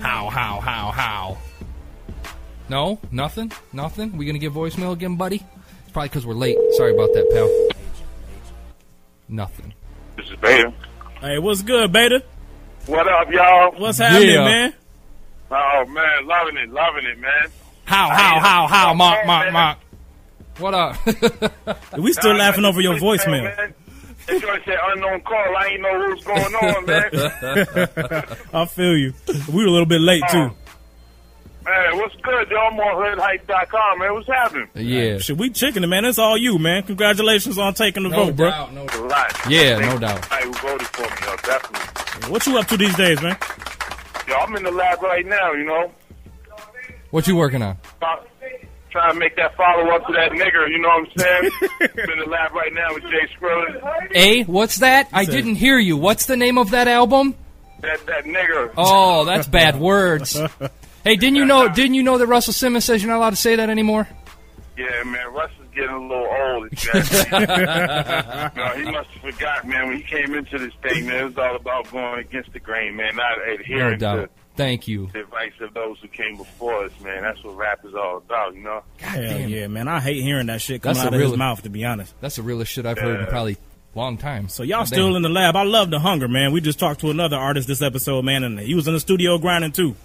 How? 0.00 0.28
How? 0.28 0.60
How? 0.60 0.90
How? 0.90 1.38
No, 2.68 2.98
nothing, 3.12 3.52
nothing. 3.72 4.16
We 4.16 4.24
gonna 4.26 4.38
get 4.38 4.52
voicemail 4.52 4.92
again, 4.92 5.16
buddy? 5.16 5.36
It's 5.82 5.92
probably 5.92 6.08
because 6.08 6.26
we're 6.26 6.34
late. 6.34 6.56
Sorry 6.72 6.94
about 6.94 7.12
that, 7.12 7.30
pal. 7.30 7.76
Nothing. 9.28 9.74
This 10.16 10.26
is 10.30 10.36
Beta. 10.36 10.72
Hey, 11.20 11.38
what's 11.38 11.62
good, 11.62 11.92
Beta? 11.92 12.22
What 12.86 13.08
up, 13.08 13.30
y'all? 13.30 13.72
What's 13.80 13.98
happening, 13.98 14.28
Yeah. 14.34 14.44
man? 14.44 14.74
Oh 15.50 15.84
man, 15.86 16.26
loving 16.26 16.56
it, 16.56 16.70
loving 16.70 17.04
it, 17.06 17.18
man. 17.18 17.46
How? 17.84 18.08
How? 18.10 18.40
How? 18.40 18.66
How? 18.66 18.94
Mark, 18.94 19.26
Mark, 19.26 19.52
Mark. 19.52 19.78
What 20.58 20.74
up? 20.74 20.96
We 21.98 22.12
still 22.12 22.32
Nah, 22.32 22.38
laughing 22.38 22.64
over 22.64 22.80
your 22.80 22.94
this 22.94 23.02
voicemail. 23.02 23.44
man. 23.56 23.74
They 24.26 24.38
trying 24.40 24.58
to 24.60 24.64
say 24.66 24.76
unknown 24.92 25.20
call. 25.20 25.56
I 25.56 25.66
ain't 25.66 25.82
know 25.82 25.98
what's 26.08 26.24
going 26.24 26.54
on, 26.54 26.86
man. 26.86 28.36
I 28.54 28.64
feel 28.66 28.96
you. 28.96 29.12
We 29.52 29.62
were 29.62 29.68
a 29.68 29.70
little 29.70 29.86
bit 29.86 30.00
late 30.00 30.22
too. 30.30 30.50
Oh. 30.50 30.56
Man, 31.64 31.96
what's 31.98 32.14
good, 32.16 32.48
y'all? 32.50 32.68
I'm 32.72 32.78
on 32.80 33.18
hoodhype.com, 33.18 33.98
man. 33.98 34.14
What's 34.14 34.26
happening? 34.28 34.68
yeah. 34.74 35.18
Shit, 35.18 35.36
we 35.36 35.50
chicking 35.50 35.82
it, 35.82 35.86
man. 35.86 36.04
It's 36.04 36.18
all 36.18 36.36
you, 36.36 36.58
man. 36.58 36.82
Congratulations 36.84 37.58
on 37.58 37.74
taking 37.74 38.02
the 38.04 38.08
No 38.10 38.26
vote, 38.26 38.36
bro. 38.36 38.50
No 38.50 38.50
doubt. 38.50 38.72
No 38.74 38.82
A 38.82 39.00
lot. 39.06 39.40
Yeah, 39.48 39.76
Thanks 39.78 39.94
no 39.94 39.98
doubt. 40.00 40.32
everybody 40.32 40.44
who 40.44 40.52
voted 40.68 40.86
for 40.88 41.02
me, 41.02 41.08
yo, 41.26 41.36
definitely. 41.36 42.30
What 42.30 42.46
you 42.46 42.58
up 42.58 42.66
to 42.68 42.76
these 42.76 42.94
days, 42.96 43.20
man? 43.22 43.36
Yo, 44.28 44.34
I'm 44.36 44.56
in 44.56 44.62
the 44.62 44.70
lab 44.70 45.02
right 45.02 45.26
now, 45.26 45.52
you 45.52 45.64
know, 45.64 45.92
What 47.10 47.26
you 47.26 47.36
working 47.36 47.62
on? 47.62 47.76
trying 48.90 49.12
to 49.12 49.18
make 49.18 49.34
that 49.34 49.52
follow 49.56 49.90
up 49.90 50.06
to 50.06 50.12
that 50.12 50.30
nigger. 50.30 50.70
You 50.70 50.78
know 50.78 50.88
what 50.88 51.08
I'm 51.08 51.18
saying? 51.18 51.50
I'm 51.80 52.10
in 52.12 52.18
the 52.20 52.26
lab 52.30 52.52
right 52.52 52.72
now 52.72 52.94
with 52.94 53.02
Jay 53.02 53.28
Skrillex. 53.36 54.12
A, 54.14 54.42
what's 54.44 54.76
that? 54.76 55.08
I 55.12 55.24
didn't 55.24 55.56
hear 55.56 55.78
you. 55.80 55.96
What's 55.96 56.26
the 56.26 56.36
name 56.36 56.58
of 56.58 56.70
that 56.70 56.86
album? 56.86 57.34
That 57.80 58.06
that 58.06 58.24
nigger. 58.24 58.72
Oh, 58.76 59.24
that's 59.24 59.48
bad 59.48 59.80
words. 59.80 60.40
Hey, 61.04 61.16
didn't 61.16 61.36
you 61.36 61.44
know? 61.44 61.68
Didn't 61.68 61.94
you 61.94 62.02
know 62.02 62.18
that 62.18 62.26
Russell 62.26 62.52
Simmons 62.54 62.84
says 62.84 63.02
you're 63.02 63.10
not 63.12 63.18
allowed 63.18 63.30
to 63.30 63.36
say 63.36 63.56
that 63.56 63.68
anymore? 63.70 64.08
Yeah, 64.76 65.04
man, 65.04 65.32
Russ 65.32 65.50
is 65.62 65.68
getting 65.72 65.90
a 65.90 66.00
little 66.00 66.26
old. 66.26 66.70
No, 68.56 68.68
he 68.76 68.90
must 68.90 69.08
have 69.10 69.34
forgot, 69.34 69.66
man. 69.66 69.88
When 69.88 69.96
he 69.98 70.02
came 70.02 70.34
into 70.34 70.58
this 70.58 70.72
thing, 70.82 71.06
man, 71.06 71.16
it 71.16 71.24
was 71.24 71.38
all 71.38 71.56
about 71.56 71.90
going 71.92 72.20
against 72.20 72.52
the 72.52 72.58
grain, 72.60 72.96
man, 72.96 73.14
not 73.16 73.38
No 73.46 73.54
adhering 73.54 73.98
doubt. 73.98 74.16
to 74.16 74.28
Thank 74.56 74.86
you. 74.88 75.10
the 75.12 75.20
advice 75.20 75.52
of 75.60 75.74
those 75.74 75.98
who 76.00 76.08
came 76.08 76.36
before 76.36 76.84
us, 76.84 76.92
man. 77.02 77.22
That's 77.22 77.42
what 77.44 77.56
rap 77.56 77.84
is 77.84 77.94
all 77.94 78.18
about, 78.18 78.54
you 78.54 78.62
know. 78.62 78.82
Hell 78.98 79.20
damn. 79.22 79.48
yeah, 79.48 79.66
man. 79.66 79.88
I 79.88 80.00
hate 80.00 80.22
hearing 80.22 80.46
that 80.46 80.60
shit 80.60 80.80
coming 80.82 80.98
out 80.98 81.12
a 81.12 81.16
of 81.16 81.22
his 81.22 81.36
mouth, 81.36 81.62
to 81.62 81.70
be 81.70 81.84
honest. 81.84 82.14
That's 82.20 82.36
the 82.36 82.42
realest 82.42 82.70
shit 82.72 82.86
I've 82.86 82.98
heard 82.98 83.20
in 83.20 83.26
probably 83.26 83.56
a 83.94 83.98
long 83.98 84.16
time. 84.16 84.48
So 84.48 84.62
y'all 84.62 84.80
God 84.80 84.86
still 84.86 85.08
damn. 85.08 85.16
in 85.16 85.22
the 85.22 85.28
lab. 85.28 85.56
I 85.56 85.64
love 85.64 85.90
the 85.90 85.98
hunger, 85.98 86.28
man. 86.28 86.52
We 86.52 86.60
just 86.60 86.78
talked 86.78 87.00
to 87.00 87.10
another 87.10 87.36
artist 87.36 87.66
this 87.68 87.82
episode, 87.82 88.24
man, 88.24 88.44
and 88.44 88.58
he 88.60 88.74
was 88.74 88.86
in 88.86 88.94
the 88.94 89.00
studio 89.00 89.38
grinding 89.38 89.72
too. 89.72 89.96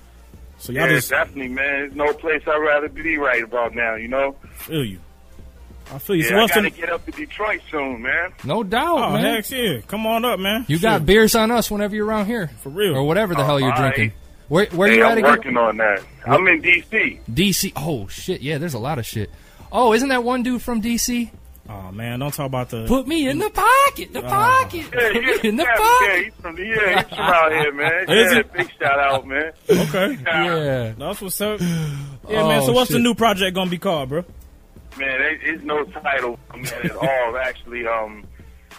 So 0.59 0.71
y'all 0.73 0.83
yeah, 0.87 0.95
just 0.95 1.09
definitely, 1.09 1.47
man. 1.47 1.79
There's 1.79 1.95
no 1.95 2.13
place 2.13 2.41
I'd 2.45 2.57
rather 2.57 2.89
be 2.89 3.17
right 3.17 3.43
about 3.43 3.73
now, 3.73 3.95
you 3.95 4.07
know. 4.07 4.35
feel 4.53 4.83
you. 4.85 4.99
I 5.91 5.97
feel 5.97 6.15
you. 6.17 6.23
so 6.23 6.29
Yeah, 6.31 6.37
I 6.37 6.41
what's 6.41 6.53
gotta 6.53 6.69
the? 6.69 6.75
get 6.75 6.89
up 6.91 7.05
to 7.05 7.11
Detroit 7.11 7.61
soon, 7.71 8.01
man. 8.03 8.31
No 8.43 8.63
doubt, 8.63 8.97
Oh 8.99 9.13
man. 9.13 9.23
heck 9.41 9.49
yeah! 9.49 9.79
Come 9.87 10.05
on 10.05 10.23
up, 10.25 10.39
man. 10.39 10.65
You 10.67 10.77
got 10.77 10.99
Shit, 10.99 11.05
beers 11.07 11.33
on 11.35 11.49
us 11.49 11.71
whenever 11.71 11.95
you're 11.95 12.05
around 12.05 12.27
here, 12.27 12.49
for 12.61 12.69
real. 12.69 12.95
or 12.95 13.03
whatever 13.03 13.33
the 13.33 13.41
Oh, 13.41 13.45
hell 13.45 13.59
you're 13.59 13.71
all 13.71 13.77
drinking. 13.79 14.11
Where 14.49 14.65
where 14.67 14.89
hey, 14.89 14.97
you 14.97 15.03
at 15.03 15.11
I'm 15.13 15.17
again? 15.19 15.29
working 15.31 15.57
on 15.57 15.77
that. 15.77 16.03
I'm 16.27 16.47
in 16.47 16.61
D.C. 16.61 17.19
DC. 17.31 17.73
Oh 17.75 18.07
shit, 18.07 18.41
yeah. 18.41 18.57
There's 18.57 18.73
a 18.75 18.79
lot 18.79 18.99
of 18.99 19.05
shit. 19.05 19.29
Oh, 19.71 19.93
isn't 19.93 20.09
that 20.09 20.23
one 20.23 20.43
dude 20.43 20.61
from 20.61 20.81
DC? 20.81 21.29
Oh 21.71 21.91
man, 21.91 22.17
don't 22.19 22.33
talk 22.33 22.47
about 22.47 22.69
the. 22.69 22.85
Put 22.87 23.07
me 23.07 23.27
in 23.27 23.37
the 23.37 23.49
pocket, 23.51 24.11
the 24.11 24.21
pocket. 24.23 24.85
Yeah, 24.91 25.11
Put 25.11 25.13
me 25.13 25.21
yeah, 25.21 25.49
in 25.49 25.55
the 25.57 25.63
yeah, 25.63 25.77
pocket. 25.77 26.07
yeah, 26.07 26.23
he's 26.23 26.33
from, 26.33 26.57
yeah, 26.57 26.95
he's 27.03 27.09
from 27.09 27.19
out 27.19 27.51
here, 27.51 27.73
man. 27.73 28.03
Is 28.09 28.31
yeah, 28.33 28.37
he? 28.37 28.43
big 28.57 28.71
shout 28.79 28.99
out, 28.99 29.27
man. 29.27 29.51
Okay, 29.69 30.17
Yeah. 30.25 30.93
that's 30.97 31.21
what's 31.21 31.39
up. 31.41 31.59
Yeah, 32.29 32.47
man. 32.47 32.61
Oh, 32.61 32.65
So 32.67 32.73
what's 32.73 32.91
the 32.91 32.99
new 32.99 33.15
project 33.15 33.55
gonna 33.55 33.69
be 33.71 33.77
called, 33.79 34.09
bro? 34.09 34.23
Man, 34.99 35.21
it, 35.21 35.39
it's 35.43 35.63
no 35.63 35.83
title, 35.85 36.37
man, 36.55 36.65
at 36.83 36.95
all. 36.95 37.37
Actually, 37.37 37.87
um, 37.87 38.23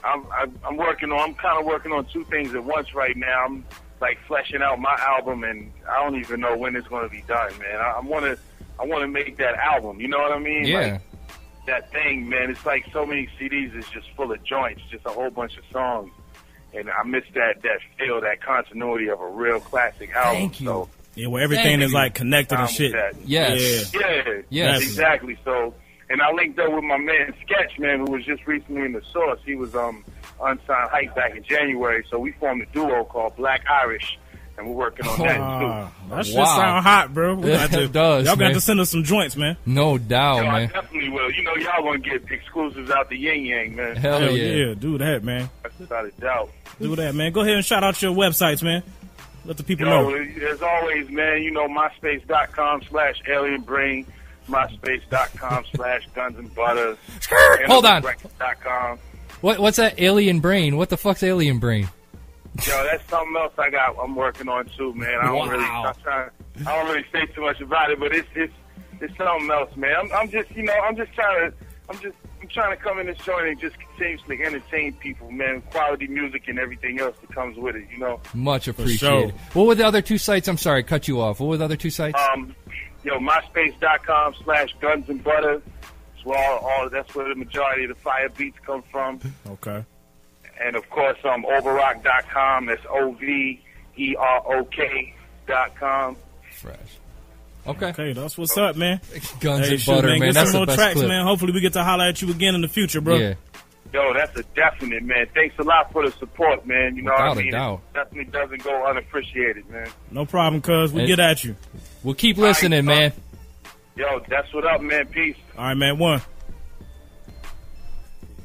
I'm 0.05 0.25
I'm, 0.33 0.59
I'm 0.65 0.77
working 0.77 1.11
on. 1.13 1.19
I'm 1.21 1.35
kind 1.35 1.59
of 1.59 1.65
working 1.67 1.91
on 1.93 2.05
two 2.13 2.25
things 2.25 2.55
at 2.55 2.63
once 2.65 2.95
right 2.95 3.17
now. 3.17 3.45
I'm 3.47 3.65
like 4.01 4.19
fleshing 4.27 4.63
out 4.63 4.79
my 4.81 4.97
album, 5.01 5.43
and 5.45 5.71
I 5.89 6.03
don't 6.03 6.17
even 6.19 6.41
know 6.41 6.57
when 6.57 6.75
it's 6.77 6.87
going 6.89 7.05
to 7.05 7.11
be 7.11 7.23
done, 7.23 7.51
man. 7.59 7.77
I, 7.81 7.95
I 7.99 8.01
want 8.01 8.25
to 8.25 8.39
I 8.81 8.85
want 8.85 9.03
to 9.03 9.09
make 9.09 9.37
that 9.39 9.55
album. 9.57 10.01
You 10.01 10.09
know 10.09 10.19
what 10.19 10.33
I 10.33 10.39
mean? 10.39 10.65
Yeah. 10.67 10.79
Like, 10.93 11.01
that 11.67 11.91
thing, 11.93 12.29
man. 12.29 12.51
It's 12.51 12.65
like 12.67 12.87
so 12.93 13.05
many 13.07 13.29
CDs 13.39 13.77
is 13.77 13.87
just 13.89 14.09
full 14.17 14.33
of 14.33 14.43
joints, 14.45 14.83
just 14.91 15.05
a 15.07 15.11
whole 15.11 15.31
bunch 15.31 15.57
of 15.57 15.65
songs, 15.73 16.11
and 16.75 16.89
I 16.91 17.03
miss 17.05 17.25
that 17.35 17.63
that 17.63 17.79
feel, 17.99 18.21
that 18.21 18.41
continuity 18.43 19.09
of 19.09 19.21
a 19.21 19.29
real 19.29 19.61
classic 19.61 20.13
album. 20.15 20.35
Thank 20.41 20.61
you. 20.61 20.67
So, 20.67 20.89
Yeah, 21.15 21.27
where 21.29 21.43
everything 21.43 21.65
Thank 21.65 21.83
is 21.83 21.91
you. 21.91 21.97
like 21.97 22.15
connected 22.15 22.59
and 22.59 22.71
shit. 22.71 22.93
that. 22.93 23.15
Yes. 23.25 23.93
Yeah. 23.95 24.01
yeah, 24.27 24.41
Yes. 24.51 24.83
exactly. 24.83 25.37
So, 25.45 25.75
and 26.09 26.21
I 26.23 26.33
linked 26.33 26.59
up 26.59 26.73
with 26.73 26.85
my 26.85 26.97
man 26.99 27.35
Sketch, 27.45 27.79
man, 27.79 28.01
who 28.01 28.13
was 28.13 28.25
just 28.25 28.47
recently 28.47 28.83
in 28.83 28.93
the 28.93 29.03
Source. 29.13 29.41
He 29.45 29.55
was 29.55 29.75
um 29.75 30.05
unsigned 30.43 30.91
hype 30.91 31.15
back 31.15 31.37
in 31.37 31.43
January, 31.45 32.05
so 32.11 32.19
we 32.19 32.33
formed 32.33 32.63
a 32.63 32.67
duo 32.73 33.05
called 33.05 33.37
Black 33.37 33.63
Irish, 33.71 34.19
and 34.61 34.69
we're 34.69 34.77
working 34.77 35.07
on 35.07 35.19
that 35.27 35.41
Ah, 35.41 35.89
too. 36.09 36.15
that 36.15 36.27
shit 36.27 36.37
Wow. 36.37 36.45
sound 36.57 36.85
hot, 36.85 37.13
bro. 37.15 37.35
We 37.41 37.51
got 37.51 37.71
to, 37.71 37.83
It 37.85 37.93
does, 37.93 38.27
Y'all 38.27 38.37
got 38.37 38.53
to 38.53 38.61
send 38.61 38.79
us 38.81 38.91
some 38.91 39.03
joints, 39.03 39.37
man. 39.37 39.57
No 39.67 39.99
doubt, 39.99 40.45
Yo, 40.45 40.49
I 40.51 40.59
man. 40.61 40.69
definitely 40.69 41.09
will. 41.09 41.31
You 41.33 41.43
know, 41.43 41.57
y'all 41.57 41.83
gonna 41.83 41.99
get 41.99 42.31
exclusives 42.31 42.91
out 42.91 43.09
the 43.09 43.17
yin 43.17 43.45
yang, 43.47 43.75
man. 43.77 43.97
Hell, 43.97 44.21
Hell 44.21 44.31
yeah. 44.37 44.67
yeah, 44.67 44.75
do 44.75 44.99
that, 44.99 45.25
man. 45.25 45.51
That's 45.63 45.79
without 45.79 46.05
a 46.05 46.11
doubt. 46.13 46.51
Do 46.81 46.95
that, 46.97 47.15
man. 47.15 47.33
Go 47.33 47.41
ahead 47.41 47.55
and 47.55 47.65
shout 47.65 47.83
out 47.83 48.01
your 48.01 48.15
websites, 48.15 48.63
man. 48.63 48.83
Let 49.47 49.57
the 49.57 49.63
people 49.65 49.87
Yo, 49.87 50.11
know. 50.11 50.15
as 50.51 50.63
always, 50.63 51.09
man, 51.11 51.43
you 51.43 51.51
know, 51.51 51.67
myspace.com 51.67 52.83
slash 52.91 53.21
alien 53.27 53.63
brain, 53.63 54.07
myspace.com 54.49 55.65
slash 55.75 56.03
guns 56.15 56.39
and 56.39 56.55
butter. 56.55 56.97
Hold 57.67 57.87
on. 57.87 58.03
com. 58.63 58.99
What 59.41 59.59
what's 59.59 59.79
that 59.79 59.99
alien 60.01 60.41
brain? 60.41 60.77
What 60.77 60.91
the 60.91 60.97
fuck's 60.99 61.23
alien 61.23 61.59
brain? 61.59 61.89
Yo, 62.67 62.85
that's 62.85 63.09
something 63.09 63.37
else 63.37 63.53
I 63.59 63.71
got. 63.71 63.97
I'm 64.03 64.15
working 64.15 64.49
on 64.49 64.67
too, 64.77 64.93
man. 64.95 65.19
I 65.21 65.27
don't 65.27 65.37
Wow. 65.39 65.49
really, 65.51 65.65
I'm 65.65 65.95
trying, 66.03 66.31
I 66.67 66.77
don't 66.77 66.91
really 66.93 67.07
say 67.13 67.27
too 67.27 67.41
much 67.43 67.61
about 67.61 67.91
it, 67.91 67.99
but 68.01 68.15
it's 68.15 68.29
it's 68.35 68.53
it's 69.01 69.17
something 69.17 69.51
else, 69.51 69.75
man. 69.77 69.95
I'm, 69.97 70.13
I'm 70.13 70.29
just, 70.31 70.51
you 70.51 70.63
know, 70.65 70.75
I'm 70.85 70.95
just 70.97 71.13
trying 71.15 71.51
to, 71.51 71.57
I'm 71.89 71.99
just, 72.01 72.17
I'm 72.43 72.49
trying 72.49 72.77
to 72.77 72.83
come 72.83 72.99
in 72.99 73.07
this 73.07 73.17
joint 73.19 73.47
and 73.49 73.59
just 73.59 73.77
continuously 73.79 74.43
entertain 74.43 74.93
people, 74.95 75.31
man. 75.31 75.63
Quality 75.71 76.07
music 76.07 76.49
and 76.49 76.59
everything 76.59 77.01
else 77.01 77.17
that 77.23 77.35
comes 77.35 77.57
with 77.57 77.77
it, 77.77 77.85
you 77.91 77.99
know. 77.99 78.21
Much 78.35 78.65
sure. 78.65 78.73
appreciated. 78.73 79.35
What 79.55 79.67
were 79.67 79.75
the 79.75 79.87
other 79.87 80.03
two 80.03 80.19
sites? 80.19 80.49
I'm 80.49 80.59
sorry, 80.59 80.83
cut 80.83 81.09
you 81.09 81.19
off. 81.21 81.41
What 81.41 81.47
were 81.49 81.57
the 81.57 81.65
other 81.65 81.77
two 81.77 81.89
sites? 81.91 82.21
Um, 82.35 82.55
yo, 83.03 83.19
myspace.com 83.21 84.35
slash 84.45 84.75
guns 84.81 85.09
and 85.09 85.23
butter. 85.25 85.63
That's 86.13 86.25
where 86.27 86.39
all, 86.51 86.59
all 86.59 86.91
that's 86.91 87.15
where 87.15 87.27
the 87.29 87.35
majority 87.37 87.85
of 87.85 87.89
the 87.91 87.95
fire 87.95 88.29
beats 88.29 88.59
come 88.67 88.83
from. 88.93 89.19
Okay. 89.49 89.85
And 90.63 90.77
of 90.77 90.89
course, 90.91 91.19
um, 91.25 91.45
overrock.com. 91.45 92.67
That's 92.67 92.83
O 92.91 93.13
V 93.13 93.61
E 93.97 94.17
R 94.17 94.43
O 94.47 94.65
K 94.65 95.15
dot 95.47 95.75
com. 95.77 96.17
Fresh. 96.53 96.77
Okay. 97.67 97.87
Okay, 97.87 98.13
that's 98.13 98.37
what's 98.39 98.57
up, 98.57 98.77
man. 98.77 99.01
Guns 99.41 99.67
Hey, 99.67 99.73
and 99.75 99.81
shoot, 99.81 99.91
butter, 99.93 100.09
man. 100.09 100.19
man. 100.21 100.29
Get 100.29 100.35
That's 100.35 100.51
some 100.51 100.53
the 100.53 100.59
more 100.59 100.67
best 100.67 100.79
tracks, 100.79 100.95
clip. 100.95 101.09
man. 101.09 101.25
Hopefully, 101.27 101.53
we 101.53 101.61
get 101.61 101.73
to 101.75 101.85
holler 101.85 102.05
at 102.05 102.21
you 102.23 102.31
again 102.31 102.55
in 102.55 102.61
the 102.63 102.69
future, 102.69 103.01
bro. 103.01 103.17
Yeah. 103.17 103.35
Yo, 103.93 104.15
that's 104.15 104.37
a 104.39 104.43
definite, 104.55 105.03
man. 105.03 105.27
Thanks 105.35 105.59
a 105.59 105.63
lot 105.65 105.91
for 105.93 106.09
the 106.09 106.17
support, 106.17 106.65
man. 106.67 106.95
You 106.95 107.03
know 107.03 107.11
Without 107.13 107.29
what 107.31 107.37
a 107.39 107.41
I 107.41 107.43
mean? 107.43 107.53
doubt. 107.53 107.81
It 107.91 107.95
definitely 107.95 108.33
doesn't 108.33 108.63
go 108.63 108.87
unappreciated, 108.87 109.69
man. 109.69 109.89
No 110.13 110.25
problem, 110.27 110.63
cuz. 110.63 110.93
We 110.93 111.01
And- 111.01 111.09
get 111.09 111.19
at 111.21 111.43
you. 111.43 111.57
We'll 112.05 112.15
keep 112.15 112.37
listening, 112.39 112.89
All 112.89 112.95
right, 112.95 113.13
man. 113.13 113.13
Yo, 113.97 114.21
that's 114.29 114.53
what 114.55 114.65
up, 114.65 114.81
man. 114.81 115.07
Peace. 115.07 115.37
All 115.59 115.65
right, 115.65 115.75
man. 115.77 115.99
One. 115.99 116.23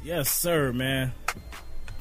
Yes, 0.02 0.30
sir, 0.30 0.72
man. 0.72 1.12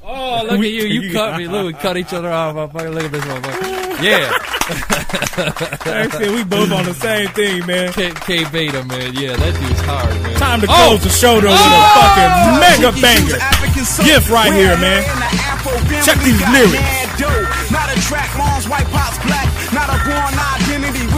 Oh, 0.07 0.43
look 0.43 0.59
at 0.59 0.69
you. 0.69 0.85
You 0.85 1.11
cut 1.13 1.37
me. 1.37 1.47
Look, 1.47 1.65
we 1.65 1.73
cut 1.73 1.97
each 1.97 2.13
other 2.13 2.31
off. 2.31 2.55
motherfucker. 2.55 2.93
Look 2.93 3.05
at 3.05 3.11
this 3.11 3.23
motherfucker. 3.25 4.03
Yeah. 4.03 4.29
Like 4.65 6.13
I 6.15 6.29
we 6.33 6.43
both 6.43 6.71
on 6.71 6.85
the 6.85 6.93
same 6.93 7.29
thing, 7.29 7.65
man. 7.65 7.93
K, 7.93 8.11
K 8.11 8.43
Beta, 8.49 8.83
man. 8.85 9.13
Yeah, 9.13 9.35
that 9.37 9.53
dude's 9.59 9.81
hard, 9.81 10.09
man. 10.21 10.35
Time 10.37 10.61
to 10.61 10.67
Oh! 10.69 10.73
close 10.97 11.03
the 11.03 11.09
show 11.09 11.39
though 11.39 11.53
with 11.53 11.59
a 11.59 11.81
oh! 11.85 11.95
fucking 12.01 12.31
mega 12.59 12.91
banger 13.01 13.39
gift 14.03 14.29
right 14.29 14.51
here, 14.53 14.75
man. 14.81 15.01
Check 16.03 16.17
these 16.25 16.41
lyrics. 16.49 16.81
Not 17.71 17.89
a 17.93 17.97
track, 18.05 18.29
mom's 18.37 18.67
white 18.67 18.85
pops 18.91 19.17
black. 19.25 19.47
Not 19.73 19.89
a 19.89 19.97
born 20.05 20.33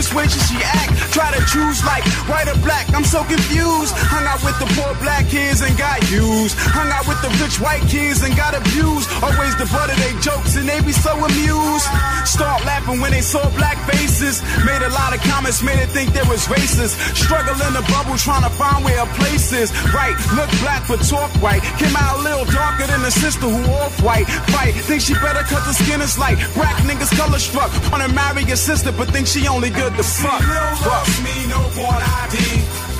persuasion 0.07 0.39
she 0.47 0.55
act. 0.63 0.95
Try 1.11 1.31
to 1.35 1.41
choose 1.51 1.83
like 1.83 2.03
white 2.31 2.47
or 2.47 2.57
black. 2.63 2.87
I'm 2.95 3.03
so 3.03 3.23
confused. 3.27 3.91
Hung 4.07 4.23
out 4.23 4.39
with 4.43 4.55
the 4.59 4.67
poor 4.79 4.95
black 5.03 5.27
kids 5.27 5.61
and 5.61 5.75
got 5.77 5.99
used. 6.09 6.55
Hung 6.55 6.87
out 6.87 7.03
with 7.07 7.19
the 7.19 7.31
rich 7.43 7.59
white 7.59 7.83
kids 7.91 8.23
and 8.23 8.31
got 8.35 8.55
abused. 8.55 9.11
Always 9.19 9.55
the 9.59 9.67
butt 9.67 9.91
of 9.91 9.97
they 9.99 10.15
jokes 10.23 10.55
and 10.55 10.67
they 10.67 10.79
be 10.79 10.95
so 10.95 11.11
amused. 11.11 11.87
Start 12.23 12.63
laughing 12.63 13.01
when 13.01 13.11
they 13.11 13.21
saw 13.21 13.43
black 13.59 13.75
faces. 13.83 14.39
Made 14.63 14.81
a 14.81 14.91
lot 14.95 15.11
of 15.11 15.19
comments, 15.27 15.59
made 15.61 15.79
it 15.79 15.91
think 15.91 16.13
there 16.13 16.27
was 16.31 16.47
racist. 16.47 16.95
Struggle 17.15 17.59
in 17.67 17.73
the 17.75 17.83
bubble 17.91 18.15
trying 18.15 18.47
to 18.47 18.53
find 18.55 18.85
where 18.85 19.03
a 19.03 19.07
place 19.19 19.51
is. 19.51 19.75
Right, 19.91 20.15
look 20.39 20.49
black 20.63 20.87
but 20.87 21.03
talk 21.03 21.31
white. 21.43 21.63
Came 21.81 21.95
out 21.99 22.19
a 22.19 22.21
little 22.23 22.47
darker 22.47 22.87
than 22.87 23.03
the 23.03 23.11
sister 23.11 23.47
who 23.47 23.63
off 23.75 23.99
white. 24.01 24.27
Fight, 24.55 24.71
think 24.87 25.01
she 25.01 25.13
better 25.19 25.43
cause 25.43 25.65
the 25.67 25.75
skin 25.75 25.99
is 25.99 26.15
light. 26.17 26.39
Black 26.55 26.77
niggas 26.87 27.11
color 27.17 27.39
struck. 27.39 27.71
Wanna 27.91 28.07
marry 28.09 28.43
your 28.47 28.59
sister 28.59 28.91
but 28.91 29.09
think 29.11 29.27
she 29.27 29.47
only 29.47 29.69
good 29.69 29.96
to 29.97 30.03
fuck. 30.03 30.41
No 30.45 30.63
lost 30.85 31.17
me, 31.25 31.35
no 31.49 31.57
born 31.73 32.01
ID. 32.21 32.37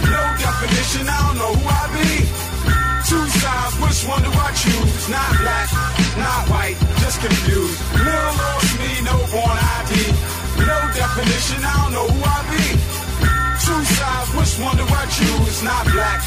No 0.09 0.21
definition, 0.41 1.05
I 1.05 1.17
don't 1.29 1.37
know 1.37 1.53
who 1.53 1.65
I 1.69 1.83
be. 1.93 2.25
Two 3.05 3.25
sides, 3.37 3.73
which 3.77 4.01
one 4.09 4.21
do 4.25 4.33
I 4.33 4.49
choose? 4.57 5.05
Not 5.07 5.29
black, 5.37 5.69
not 6.17 6.49
white, 6.49 6.77
just 7.05 7.21
confused. 7.21 7.77
Little 7.93 8.33
lost 8.41 8.71
me, 8.81 8.91
no 9.05 9.15
born 9.29 9.57
ID. 9.77 9.93
No 10.65 10.77
definition, 10.97 11.61
I 11.61 11.73
don't 11.85 11.93
know 11.93 12.07
who 12.09 12.19
I 12.25 12.39
be. 12.49 12.65
Two 13.61 13.81
sides, 13.93 14.29
which 14.33 14.53
one 14.57 14.75
do 14.81 14.85
I 14.89 15.05
choose? 15.13 15.61
Not 15.61 15.85
black, 15.93 16.19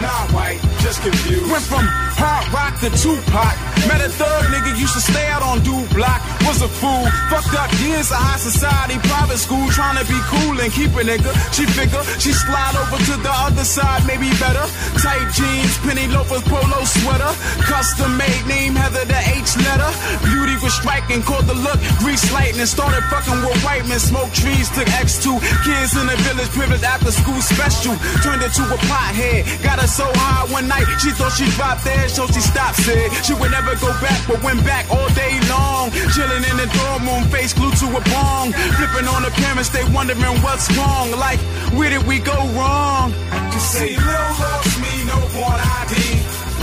not 0.00 0.30
white, 0.32 0.60
just 0.80 1.02
confused. 1.02 1.50
Went 1.50 1.64
from 1.64 1.84
hard 2.16 2.46
rock 2.54 2.78
to 2.80 2.90
Tupac. 2.94 3.56
Met 3.86 4.00
a 4.00 4.08
third 4.08 4.44
nigga, 4.48 4.72
used 4.78 4.94
to 4.94 5.02
stay 5.02 5.26
out 5.28 5.42
on 5.42 5.60
Dude 5.60 5.88
Block. 5.92 6.22
Was 6.48 6.62
a 6.62 6.68
fool. 6.68 7.04
Fucked 7.28 7.54
up 7.54 7.70
years 7.84 8.10
of 8.10 8.18
high 8.18 8.40
society, 8.40 8.96
private 9.08 9.38
school, 9.38 9.68
trying 9.70 10.00
to 10.00 10.06
be 10.08 10.16
cool 10.32 10.56
and 10.60 10.72
keep 10.72 10.92
a 10.96 11.04
nigga. 11.04 11.30
She 11.52 11.66
figure 11.66 12.00
she 12.16 12.32
slide 12.32 12.76
over 12.80 12.96
to 12.96 13.14
the 13.20 13.34
other 13.44 13.64
side, 13.64 14.06
maybe 14.08 14.30
better. 14.40 14.64
Tight 15.00 15.28
jeans, 15.36 15.76
penny 15.84 16.08
loafers, 16.08 16.42
polo 16.48 16.80
sweater. 16.84 17.32
Custom 17.68 18.16
made 18.16 18.44
name, 18.48 18.74
Heather 18.74 19.04
the 19.04 19.20
H 19.36 19.56
letter. 19.60 19.90
Beauty 20.24 20.56
was 20.64 20.72
striking, 20.74 21.20
caught 21.22 21.44
the 21.44 21.54
look, 21.54 21.78
grease 22.00 22.24
lightning. 22.32 22.66
Started 22.66 23.04
fucking 23.12 23.44
with 23.44 23.60
white 23.64 23.84
men, 23.84 24.00
smoked 24.00 24.34
trees, 24.34 24.72
took 24.72 24.88
X2. 24.88 25.36
Kids 25.64 25.92
in 25.96 26.08
the 26.08 26.16
village, 26.24 26.48
privileged 26.56 26.84
after 26.84 27.12
school 27.12 27.40
special. 27.44 27.92
Turned 28.24 28.40
into 28.40 28.64
a 28.64 28.78
pothead. 28.88 29.44
Got 29.62 29.83
her 29.84 29.88
so 29.88 30.08
high 30.16 30.48
one 30.52 30.66
night, 30.68 30.86
she 30.96 31.12
thought 31.12 31.32
she'd 31.36 31.52
drop 31.60 31.76
dead, 31.84 32.08
so 32.08 32.26
she 32.32 32.40
stopped, 32.40 32.80
it. 32.88 33.12
she 33.24 33.34
would 33.36 33.52
never 33.52 33.76
go 33.76 33.92
back, 34.00 34.16
but 34.26 34.40
went 34.42 34.64
back 34.64 34.88
all 34.88 35.08
day 35.12 35.36
long. 35.52 35.92
Chilling 36.16 36.44
in 36.44 36.56
the 36.56 36.68
dorm 36.72 37.04
room, 37.04 37.24
face 37.28 37.52
glued 37.52 37.76
to 37.84 37.88
a 37.92 38.02
bong. 38.08 38.52
Flipping 38.80 39.08
on 39.08 39.22
the 39.22 39.32
parents, 39.44 39.68
they 39.68 39.84
wondering 39.92 40.40
what's 40.40 40.72
wrong. 40.76 41.12
Like, 41.20 41.40
where 41.76 41.90
did 41.92 42.04
we 42.08 42.18
go 42.18 42.36
wrong? 42.56 43.12
You 43.52 43.60
see, 43.60 43.92
little 43.96 44.34
lost 44.40 44.74
me, 44.80 44.92
no 45.04 45.18
born 45.36 45.60
ID. 45.60 45.94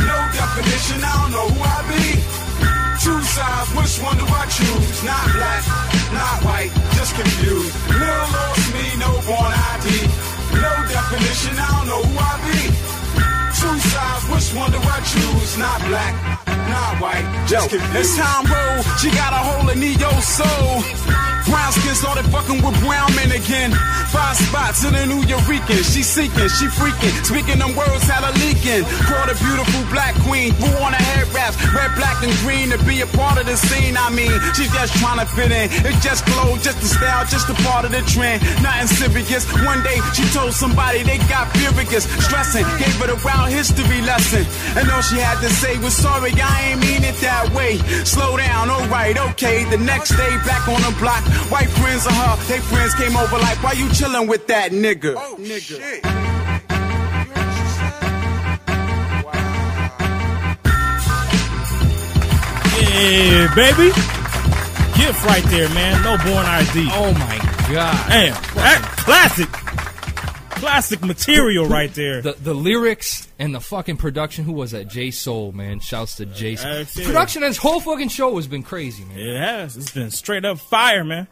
No 0.02 0.18
definition, 0.34 1.00
I 1.06 1.14
don't 1.22 1.32
know 1.36 1.48
who 1.54 1.62
I 1.62 1.80
be. 1.94 2.06
Two 3.06 3.22
sides, 3.22 3.70
which 3.78 3.96
one 4.02 4.18
do 4.18 4.26
I 4.30 4.46
choose? 4.50 4.98
Not 5.06 5.26
black, 5.38 5.62
not 6.14 6.36
white, 6.46 6.74
just 6.98 7.14
confused. 7.14 7.74
Little 7.86 8.28
lost 8.34 8.66
me, 8.74 8.86
no 8.98 9.12
born 9.30 9.52
ID. 9.78 9.88
No 10.58 10.74
definition, 10.90 11.54
I 11.58 11.70
don't 11.70 11.88
know 11.88 12.02
who 12.02 12.14
I 12.18 12.34
be. 12.50 12.81
Two 13.72 13.80
sides, 13.80 14.28
which 14.28 14.52
one 14.60 14.70
do 14.70 14.80
I 14.84 15.00
choose? 15.00 15.58
Not 15.58 15.80
black, 15.88 16.12
not 16.68 17.00
white, 17.00 17.24
just 17.48 17.70
confused. 17.70 17.96
As 17.96 18.18
time 18.20 18.44
roll, 18.52 18.84
she 19.00 19.08
got 19.16 19.32
a 19.32 19.40
hole 19.48 19.70
in 19.72 19.80
Neo 19.80 20.12
soul. 20.20 20.84
Brown 21.48 21.72
skin 21.72 21.96
started 21.96 22.28
fucking 22.36 22.60
with 22.60 22.76
brown 22.84 23.16
men 23.16 23.32
again. 23.32 23.72
Five 24.12 24.36
spots 24.36 24.84
in 24.84 24.92
the 24.92 25.08
Nuyorican. 25.08 25.88
She 25.88 26.04
seeking, 26.04 26.52
she 26.52 26.68
freaking. 26.68 27.16
Speaking 27.24 27.60
them 27.60 27.74
words, 27.74 28.04
had 28.12 28.28
leaking. 28.62 28.86
Caught 29.06 29.30
a 29.30 29.36
beautiful 29.42 29.82
black 29.90 30.16
queen 30.22 30.54
who 30.54 30.70
on 30.84 30.94
her 30.94 31.04
head 31.14 31.28
wraps, 31.34 31.58
red, 31.74 31.92
black, 31.96 32.24
and 32.24 32.32
green 32.46 32.70
to 32.70 32.78
be 32.86 33.02
a 33.02 33.08
part 33.18 33.40
of 33.40 33.46
the 33.46 33.58
scene. 33.58 33.98
I 33.98 34.10
mean, 34.10 34.32
she's 34.54 34.72
just 34.72 34.94
trying 34.98 35.20
to 35.20 35.26
fit 35.26 35.52
in. 35.52 35.70
It's 35.86 36.04
just 36.04 36.26
clothes, 36.26 36.64
just 36.64 36.80
the 36.80 36.88
style, 36.88 37.26
just 37.26 37.50
a 37.50 37.54
part 37.66 37.86
of 37.86 37.92
the 37.92 38.02
trend. 38.02 38.42
Nothing 38.62 38.88
serious. 38.88 39.46
One 39.66 39.82
day 39.84 39.98
she 40.14 40.24
told 40.34 40.54
somebody 40.54 41.04
they 41.04 41.18
got 41.30 41.52
furious, 41.58 42.06
stressing. 42.24 42.66
Gave 42.78 42.96
her 43.02 43.08
the 43.08 43.18
round 43.26 43.52
history 43.52 44.02
lesson, 44.02 44.46
and 44.78 44.90
all 44.90 45.02
she 45.02 45.18
had 45.18 45.40
to 45.42 45.50
say 45.50 45.78
was 45.80 45.96
sorry, 45.96 46.32
I 46.36 46.72
ain't 46.72 46.82
mean 46.82 47.04
it 47.04 47.16
that 47.22 47.54
way. 47.54 47.78
Slow 48.06 48.38
down, 48.38 48.70
alright, 48.70 49.18
okay. 49.32 49.66
The 49.66 49.78
next 49.78 50.16
day, 50.16 50.32
back 50.46 50.68
on 50.68 50.82
the 50.82 50.94
block, 51.00 51.24
white 51.52 51.70
friends 51.70 52.06
of 52.06 52.14
her, 52.14 52.36
they 52.48 52.60
friends 52.60 52.94
came 52.96 53.16
over 53.16 53.38
like, 53.38 53.62
why 53.64 53.74
you 53.74 53.90
chilling 53.94 54.28
with 54.28 54.48
that 54.48 54.72
nigga? 54.72 55.16
Oh, 55.18 55.36
nigga. 55.40 56.21
Yeah, 62.82 63.54
baby. 63.56 63.90
Gift 64.98 65.24
right 65.26 65.44
there, 65.46 65.70
man. 65.70 66.04
No 66.04 66.18
born 66.18 66.46
ID. 66.46 66.90
Oh 66.92 67.14
my 67.14 67.38
god. 67.72 68.10
Damn, 68.10 68.34
that 68.56 68.96
classic, 69.00 69.48
classic 70.60 71.04
material 71.04 71.66
right 71.68 71.94
there. 71.94 72.22
The 72.22 72.34
the 72.34 72.54
lyrics 72.54 73.28
and 73.40 73.54
the 73.54 73.60
fucking 73.60 73.98
production. 73.98 74.46
Who 74.46 74.54
was 74.54 74.72
that? 74.72 74.88
J 74.88 75.12
Soul, 75.12 75.52
man. 75.52 75.80
Shouts 75.80 76.16
to 76.18 76.26
J 76.26 76.56
Soul. 76.56 76.86
Production 77.06 77.44
on 77.44 77.50
this 77.50 77.58
whole 77.58 77.80
fucking 77.80 78.10
show 78.10 78.36
has 78.36 78.48
been 78.48 78.64
crazy, 78.64 79.04
man. 79.06 79.20
It 79.20 79.38
has. 79.38 79.78
It's 79.78 79.92
been 79.92 80.12
straight 80.12 80.46
up 80.46 80.60
fire, 80.60 81.04
man. 81.04 81.28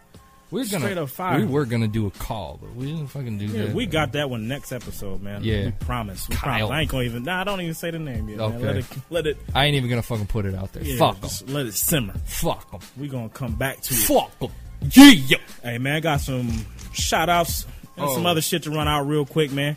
We're 0.51 0.65
gonna 0.65 0.79
straight 0.85 0.97
up 0.97 1.09
fire. 1.09 1.39
we 1.39 1.45
were 1.45 1.65
gonna 1.65 1.87
do 1.87 2.07
a 2.07 2.11
call, 2.11 2.57
but 2.61 2.73
we 2.75 2.87
didn't 2.87 3.07
fucking 3.07 3.37
do 3.37 3.45
Yeah, 3.45 3.65
that. 3.65 3.75
we 3.75 3.85
got 3.85 4.13
that 4.13 4.29
one 4.29 4.47
next 4.47 4.71
episode, 4.71 5.21
man. 5.21 5.43
Yeah. 5.43 5.65
we 5.65 5.71
promise. 5.73 6.27
We 6.27 6.35
Kyle. 6.35 6.67
promise. 6.67 6.75
I 6.75 6.81
ain't 6.81 6.89
gonna 6.89 7.03
even. 7.03 7.23
Nah, 7.23 7.41
I 7.41 7.43
don't 7.43 7.61
even 7.61 7.73
say 7.75 7.91
the 7.91 7.99
name 7.99 8.27
yet. 8.29 8.39
Man. 8.39 8.51
Okay. 8.55 8.65
Let 8.65 8.75
it. 8.77 8.85
Let 9.11 9.27
it. 9.27 9.37
I 9.53 9.65
ain't 9.65 9.75
even 9.75 9.89
gonna 9.89 10.01
fucking 10.01 10.25
put 10.27 10.45
it 10.45 10.55
out 10.55 10.73
there. 10.73 10.83
Yeah, 10.83 10.97
Fuck 10.97 11.15
'em. 11.17 11.21
just 11.21 11.49
Let 11.49 11.65
it 11.67 11.73
simmer. 11.75 12.13
Fuck 12.25 12.71
them. 12.71 12.79
We 12.97 13.07
gonna 13.07 13.29
come 13.29 13.55
back 13.55 13.81
to 13.81 13.93
it. 13.93 13.97
Fuck 13.97 14.31
'em. 14.41 14.49
Yeah. 14.93 15.37
Hey 15.61 15.77
man, 15.77 15.95
I 15.97 15.99
got 15.99 16.21
some 16.21 16.65
shout 16.93 17.29
outs 17.29 17.65
and 17.97 18.09
some 18.09 18.25
Oh. 18.25 18.29
other 18.29 18.41
shit 18.41 18.63
to 18.63 18.71
run 18.71 18.87
out 18.87 19.03
real 19.07 19.25
quick, 19.25 19.51
man. 19.51 19.75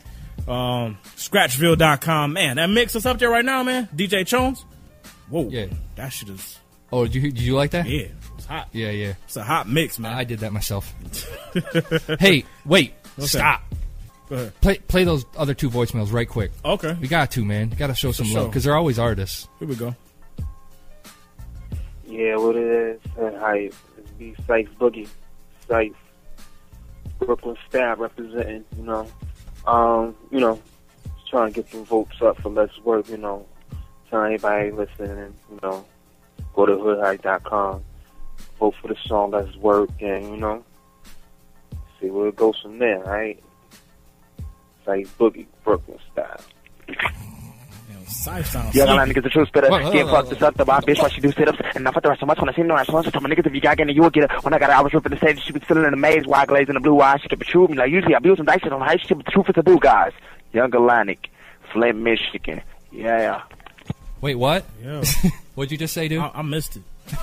Um, 0.49 0.97
Scratchville.com, 1.17 2.33
man. 2.33 2.57
That 2.57 2.71
mix 2.71 2.95
is 2.97 3.05
up 3.07 3.19
there 3.19 3.29
right 3.31 3.45
now, 3.45 3.63
man. 3.63 3.89
DJ 3.95 4.25
Jones. 4.25 4.65
Whoa. 5.29 5.49
Yeah. 5.51 5.67
That 5.97 6.09
shit 6.11 6.29
is. 6.31 6.59
Oh, 6.91 7.05
did 7.05 7.15
you 7.17 7.23
did 7.31 7.41
you 7.41 7.55
like 7.55 7.73
that? 7.73 7.87
Yeah. 7.89 8.07
It's 8.53 8.61
hot. 8.61 8.69
Yeah, 8.73 8.91
yeah. 8.91 9.15
It's 9.25 9.37
a 9.37 9.43
hot 9.43 9.67
mix, 9.69 9.99
man. 9.99 10.13
I 10.13 10.25
did 10.25 10.41
that 10.41 10.53
myself. 10.53 10.95
hey, 12.21 12.45
wait. 12.67 12.93
What's 13.17 13.33
stop. 13.33 13.63
Go. 14.29 14.51
Play 14.61 14.79
play 14.79 15.05
those 15.05 15.25
other 15.37 15.55
two 15.55 15.71
voicemails 15.71 16.13
right 16.13 16.29
quick. 16.29 16.53
Okay. 16.65 16.97
We 17.01 17.09
got 17.09 17.31
to, 17.33 17.45
man. 17.45 17.71
Got 17.71 17.87
to 17.87 17.95
show 17.95 18.13
some 18.13 18.27
For 18.27 18.41
love 18.41 18.51
because 18.51 18.65
they're 18.65 18.77
always 18.77 18.99
artists. 18.99 19.49
Here 19.59 19.69
we 19.69 19.75
go. 19.75 19.95
Yeah, 22.07 22.37
what 22.37 22.57
it 22.57 22.67
is, 22.67 23.01
uh, 23.19 23.39
hype. 23.39 23.75
It's 23.97 24.11
B 24.19 24.35
Sife 24.47 24.69
Boogie. 24.79 25.09
Sife. 25.69 25.95
Brooklyn 27.19 27.57
Stab 27.69 28.01
representing, 28.01 28.65
you 28.77 28.85
know. 28.85 29.07
Um, 29.67 30.15
you 30.31 30.41
know, 30.41 30.61
just 31.17 31.31
trying 31.31 31.53
to 31.53 31.63
get 31.63 31.71
some 31.71 31.85
votes 31.85 32.21
up 32.21 32.41
for 32.43 32.51
Let's 32.51 32.77
Work, 32.81 33.09
you 33.09 33.17
know. 33.17 33.47
Telling 34.11 34.35
everybody 34.35 34.73
listening, 34.73 35.33
you 35.51 35.59
know, 35.63 35.87
go 36.55 36.67
to 36.67 36.73
hoodhype.com. 36.73 37.83
Vote 38.63 38.77
for 38.81 38.87
the 38.87 38.97
song 39.09 39.33
Let's 39.33 39.57
Work 39.57 39.91
and, 40.01 40.25
you 40.25 40.37
know, 40.37 40.65
see 42.01 42.07
where 42.11 42.29
it 42.29 42.37
goes 42.37 42.57
from 42.63 42.79
there, 42.79 43.01
right? 43.01 43.43
Sife 44.87 45.09
Boogie, 45.19 45.47
Brooklyn 45.65 45.99
Style. 46.13 46.41
Side 48.07 48.47
sounds. 48.47 48.73
Yeah, 48.73 48.85
sleepy. 48.85 48.97
man, 48.99 49.09
niggas 49.09 49.23
the 49.25 49.31
truth 49.31 49.49
spitter. 49.49 49.69
What? 49.69 49.93
Yeah, 49.93 50.05
fuck 50.05 50.29
this 50.29 50.41
up, 50.43 50.57
the 50.57 50.65
bitch, 50.65 51.03
why 51.03 51.09
she 51.09 51.21
do 51.21 51.33
sit 51.33 51.49
ups. 51.49 51.59
And 51.75 51.89
I 51.89 51.91
fuck 51.91 52.05
the 52.05 52.11
rest 52.11 52.21
so 52.21 52.27
much 52.27 52.39
when 52.39 52.51
I 52.51 52.55
see 52.55 52.63
no 52.63 52.77
response. 52.77 53.07
So 53.07 53.11
tell 53.11 53.21
my 53.21 53.31
niggas 53.31 53.47
if 53.49 53.53
you 53.53 53.61
got 53.61 53.81
any, 53.81 53.95
you 53.95 54.03
will 54.03 54.11
get 54.11 54.31
it. 54.31 54.45
When 54.45 54.55
I 54.55 54.61
got 54.61 54.71
her, 54.71 54.77
I 54.77 54.81
was 54.81 54.95
ripping 54.95 55.11
the 55.11 55.17
stage, 55.17 55.43
she 55.43 55.53
was 55.53 55.65
still 55.65 55.85
in 55.85 55.91
the 55.91 55.97
maze, 55.97 56.25
wide 56.25 56.47
glaze 56.47 56.69
in 56.69 56.75
the 56.75 56.81
blue 56.81 57.01
eyes. 57.01 57.19
She 57.21 57.29
kept 57.29 57.43
it 57.43 57.49
true 57.49 57.67
me 57.67 57.75
like 57.75 57.91
usually 57.91 58.15
I 58.15 58.21
build 58.21 58.37
some 58.37 58.47
dice 58.47 58.61
shit 58.63 58.73
on 58.73 58.81
high 58.81 58.97
shit, 58.97 59.17
but 59.17 59.27
the 59.27 59.33
truth 59.33 59.49
is 59.49 59.55
I 59.59 59.63
do, 59.63 59.81
guys. 59.81 60.13
Young 60.53 60.73
Atlantic, 60.73 61.31
Flint, 61.73 61.99
Michigan. 61.99 62.63
Yeah. 62.93 63.43
Wait, 64.21 64.37
what? 64.37 64.65
Yo. 64.81 65.03
What'd 65.57 65.73
you 65.73 65.79
just 65.79 65.95
say, 65.95 66.07
dude? 66.07 66.21
I, 66.21 66.31
I 66.33 66.43
missed 66.43 66.77
it. 66.77 66.83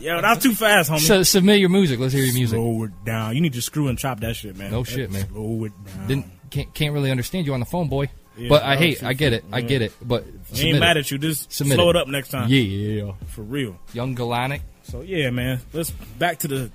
Yo, 0.00 0.20
that's 0.20 0.42
too 0.42 0.54
fast, 0.54 0.90
homie. 0.90 1.00
So, 1.00 1.22
submit 1.22 1.60
your 1.60 1.68
music. 1.68 1.98
Let's 2.00 2.12
hear 2.12 2.24
your 2.24 2.34
music. 2.34 2.56
Slow 2.56 2.84
it 2.84 3.04
down. 3.04 3.34
You 3.34 3.40
need 3.40 3.52
to 3.54 3.62
screw 3.62 3.88
and 3.88 3.98
chop 3.98 4.20
that 4.20 4.34
shit, 4.36 4.56
man. 4.56 4.70
No 4.70 4.84
shit, 4.84 5.10
man. 5.10 5.28
Slow 5.28 5.64
it 5.64 5.72
down. 5.86 6.06
Didn't 6.08 6.26
can't, 6.50 6.72
can't 6.74 6.94
really 6.94 7.10
understand 7.10 7.46
you 7.46 7.54
on 7.54 7.60
the 7.60 7.66
phone, 7.66 7.88
boy. 7.88 8.08
Yeah, 8.36 8.48
but 8.48 8.62
I 8.64 8.76
hate. 8.76 9.02
I 9.04 9.12
get 9.12 9.32
it. 9.32 9.44
I 9.52 9.60
get 9.60 9.80
it. 9.82 9.92
But 10.02 10.24
ain't 10.56 10.80
mad 10.80 10.96
it. 10.96 11.00
at 11.00 11.10
you. 11.10 11.18
Just 11.18 11.52
Submit 11.52 11.76
slow 11.76 11.90
it 11.90 11.96
up 11.96 12.08
next 12.08 12.30
time. 12.30 12.48
Yeah, 12.48 12.60
yeah, 12.60 13.04
yeah. 13.04 13.12
For 13.28 13.42
real. 13.42 13.78
Young 13.92 14.16
Galanic. 14.16 14.60
So 14.84 15.02
yeah, 15.02 15.30
man. 15.30 15.60
Let's 15.72 15.90
back 15.90 16.40
to 16.40 16.48
the 16.48 16.70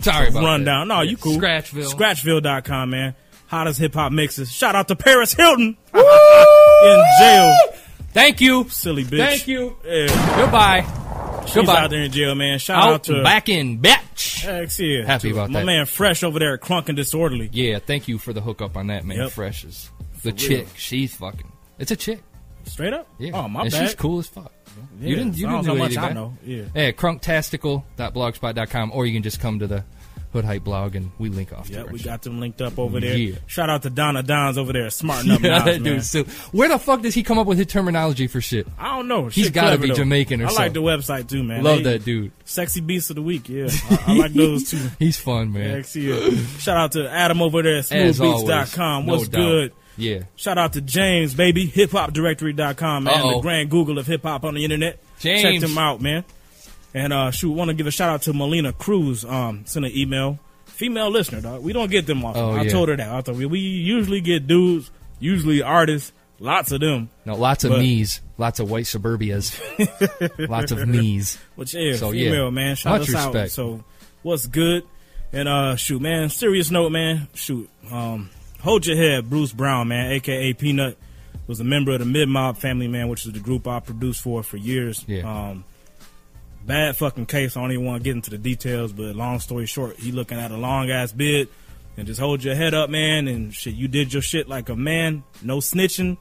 Sorry 0.00 0.28
about 0.28 0.42
rundown. 0.42 0.88
that. 0.88 0.94
No, 0.94 1.00
Yeah. 1.02 1.10
you 1.10 1.16
cool. 1.18 1.34
Scratchville. 1.34 1.90
Scratchville.com, 1.90 2.90
man. 2.90 3.14
Hottest 3.48 3.78
hip 3.78 3.92
hop 3.94 4.12
mixes. 4.12 4.50
Shout 4.50 4.74
out 4.74 4.88
to 4.88 4.96
Paris 4.96 5.34
Hilton 5.34 5.76
in 5.94 7.04
jail. 7.20 7.54
Thank 8.14 8.40
you. 8.40 8.68
Silly 8.70 9.04
bitch. 9.04 9.18
Thank 9.18 9.48
you. 9.48 9.76
Goodbye. 9.82 10.86
Goodbye. 11.54 11.80
out 11.82 11.90
there 11.90 12.02
in 12.02 12.12
jail, 12.12 12.34
man. 12.34 12.58
Shout 12.58 12.82
Out 12.82 12.92
out 12.94 13.04
to 13.04 13.22
back 13.22 13.48
in, 13.48 13.78
bitch. 13.80 14.42
Heck 14.42 14.76
yeah. 14.78 15.04
Happy 15.04 15.30
about 15.30 15.50
my 15.50 15.60
that. 15.60 15.66
man 15.66 15.86
Fresh 15.86 16.22
over 16.22 16.38
there 16.38 16.54
at 16.54 16.60
Crunk 16.60 16.88
and 16.88 16.96
Disorderly. 16.96 17.48
Yeah, 17.52 17.78
thank 17.78 18.08
you 18.08 18.18
for 18.18 18.32
the 18.32 18.40
hookup 18.40 18.76
on 18.76 18.88
that, 18.88 19.04
man. 19.04 19.18
Yep. 19.18 19.30
Fresh 19.32 19.64
is 19.64 19.90
the 20.22 20.30
For 20.30 20.36
chick. 20.36 20.50
real. 20.50 20.66
She's 20.76 21.14
fucking. 21.16 21.50
It's 21.78 21.90
a 21.90 21.96
chick. 21.96 22.20
Straight 22.64 22.92
up? 22.92 23.08
Yeah. 23.18 23.32
Oh, 23.34 23.48
my 23.48 23.62
and 23.62 23.72
bad. 23.72 23.82
she's 23.86 23.94
cool 23.94 24.20
as 24.20 24.28
fuck. 24.28 24.52
Yeah, 25.00 25.08
you 25.08 25.16
didn't. 25.16 25.36
You 25.36 25.46
didn't 25.48 25.64
do 25.64 25.74
much 25.74 25.96
anything 25.96 26.04
I 26.04 26.12
know. 26.12 26.36
Yeah. 26.44 26.64
Yeah. 26.74 26.90
Crunktastical.blogspot.com, 26.92 28.92
or 28.94 29.06
you 29.06 29.12
can 29.12 29.22
just 29.22 29.40
come 29.40 29.58
to 29.58 29.66
the 29.66 29.84
Hood 30.32 30.44
Hype 30.44 30.64
blog 30.64 30.96
and 30.96 31.10
we 31.18 31.28
link 31.28 31.52
off. 31.52 31.68
To 31.70 31.84
we 31.84 31.98
got 31.98 32.22
them 32.22 32.40
linked 32.40 32.62
up 32.62 32.78
over 32.78 33.00
there. 33.00 33.16
Yeah. 33.16 33.36
Shout 33.46 33.68
out 33.68 33.82
to 33.82 33.90
Donna 33.90 34.22
Dons 34.22 34.56
over 34.56 34.72
there, 34.72 34.88
smarting 34.90 35.30
up 35.32 35.40
yeah, 35.42 35.62
that 35.62 35.82
dude's 35.82 36.08
still. 36.08 36.24
Where 36.52 36.68
the 36.68 36.78
fuck 36.78 37.02
does 37.02 37.14
he 37.14 37.22
come 37.22 37.38
up 37.38 37.46
with 37.46 37.58
his 37.58 37.66
terminology 37.66 38.26
for 38.26 38.40
shit? 38.40 38.66
I 38.78 38.96
don't 38.96 39.08
know. 39.08 39.26
He's 39.26 39.50
got 39.50 39.70
to 39.70 39.78
be 39.78 39.88
though. 39.88 39.94
Jamaican 39.94 40.40
or 40.40 40.46
I 40.46 40.48
something. 40.48 40.60
I 40.60 40.64
like 40.64 40.72
the 40.72 41.12
website 41.12 41.28
too, 41.28 41.42
man. 41.42 41.62
Love 41.62 41.78
They- 41.84 41.98
that 41.98 42.04
dude. 42.04 42.32
Sexy 42.44 42.80
Beast 42.80 43.10
of 43.10 43.16
the 43.16 43.22
Week, 43.22 43.48
yeah. 43.48 43.68
I, 43.90 44.04
I 44.08 44.14
like 44.14 44.32
those 44.34 44.70
too. 44.70 44.78
He's 44.98 45.18
fun, 45.18 45.52
man. 45.52 45.84
Yeah. 45.94 46.30
Shout 46.58 46.76
out 46.76 46.92
to 46.92 47.10
Adam 47.10 47.40
over 47.42 47.62
there 47.62 47.76
at 47.78 47.84
smoothbeats.com. 47.84 49.06
no 49.06 49.12
What's 49.12 49.28
doubt. 49.28 49.38
good? 49.38 49.72
Yeah. 49.96 50.22
Shout 50.36 50.56
out 50.58 50.72
to 50.74 50.80
James, 50.80 51.34
baby. 51.34 51.68
Hiphopdirectory.com, 51.68 53.04
man. 53.04 53.14
Uh-oh. 53.20 53.36
The 53.36 53.40
grand 53.42 53.70
Google 53.70 53.98
of 53.98 54.06
hip 54.06 54.22
hop 54.22 54.44
on 54.44 54.54
the 54.54 54.64
internet. 54.64 54.98
Check 55.18 55.42
James. 55.42 55.62
them 55.62 55.76
out, 55.78 56.00
man. 56.00 56.24
And 56.94 57.12
uh 57.12 57.30
shoot, 57.30 57.52
want 57.52 57.68
to 57.68 57.74
give 57.74 57.86
a 57.86 57.90
shout 57.90 58.10
out 58.10 58.22
to 58.22 58.32
Melina 58.32 58.72
Cruz. 58.72 59.24
Um, 59.24 59.64
sent 59.66 59.86
an 59.86 59.92
email. 59.94 60.38
Female 60.66 61.10
listener, 61.10 61.40
dog. 61.40 61.62
We 61.62 61.72
don't 61.72 61.90
get 61.90 62.06
them 62.06 62.24
often. 62.24 62.42
Oh, 62.42 62.50
I 62.52 62.62
yeah. 62.62 62.70
told 62.70 62.88
her 62.88 62.96
that. 62.96 63.08
I 63.08 63.20
thought 63.20 63.36
we, 63.36 63.46
we 63.46 63.60
usually 63.60 64.20
get 64.20 64.46
dudes, 64.46 64.90
usually 65.20 65.62
artists, 65.62 66.12
lots 66.40 66.72
of 66.72 66.80
them. 66.80 67.08
No, 67.24 67.36
lots 67.36 67.62
of 67.64 67.70
But- 67.70 67.80
me's, 67.80 68.20
lots 68.36 68.58
of 68.58 68.70
white 68.70 68.86
suburbias, 68.86 69.60
lots 70.48 70.72
of 70.72 70.86
me's. 70.88 71.38
Which 71.54 71.74
yeah, 71.74 71.94
So, 71.96 72.10
female 72.12 72.44
yeah. 72.44 72.50
man. 72.50 72.76
Shout 72.76 73.00
Much 73.00 73.08
us 73.10 73.14
out. 73.14 73.50
So 73.50 73.84
what's 74.22 74.46
good? 74.46 74.84
And 75.32 75.48
uh 75.48 75.76
shoot, 75.76 76.02
man, 76.02 76.28
serious 76.30 76.70
note, 76.70 76.90
man. 76.90 77.28
Shoot. 77.34 77.68
Um 77.90 78.30
hold 78.60 78.86
your 78.86 78.96
head, 78.96 79.30
Bruce 79.30 79.52
Brown, 79.52 79.88
man, 79.88 80.12
aka 80.12 80.52
Peanut, 80.54 80.98
was 81.46 81.60
a 81.60 81.64
member 81.64 81.92
of 81.92 82.00
the 82.00 82.04
Mid 82.06 82.28
Mob 82.28 82.56
family, 82.58 82.88
man, 82.88 83.08
which 83.08 83.24
is 83.26 83.32
the 83.32 83.40
group 83.40 83.66
I 83.66 83.80
produced 83.80 84.20
for 84.22 84.42
for 84.42 84.56
years. 84.56 85.04
Yeah. 85.06 85.22
Um 85.50 85.64
bad 86.66 86.96
fucking 86.96 87.26
case. 87.26 87.56
I 87.56 87.60
don't 87.60 87.72
even 87.72 87.84
want 87.84 88.02
to 88.02 88.04
get 88.04 88.16
into 88.16 88.30
the 88.30 88.38
details, 88.38 88.92
but 88.92 89.14
long 89.16 89.38
story 89.40 89.66
short, 89.66 89.98
he 89.98 90.12
looking 90.12 90.38
at 90.38 90.50
a 90.50 90.56
long 90.56 90.90
ass 90.90 91.12
bid 91.12 91.48
and 91.96 92.06
just 92.06 92.20
hold 92.20 92.42
your 92.42 92.54
head 92.54 92.74
up, 92.74 92.88
man, 92.90 93.28
and 93.28 93.52
shit, 93.54 93.74
you 93.74 93.88
did 93.88 94.12
your 94.12 94.22
shit 94.22 94.48
like 94.48 94.68
a 94.68 94.76
man, 94.76 95.24
no 95.42 95.58
snitching. 95.58 96.16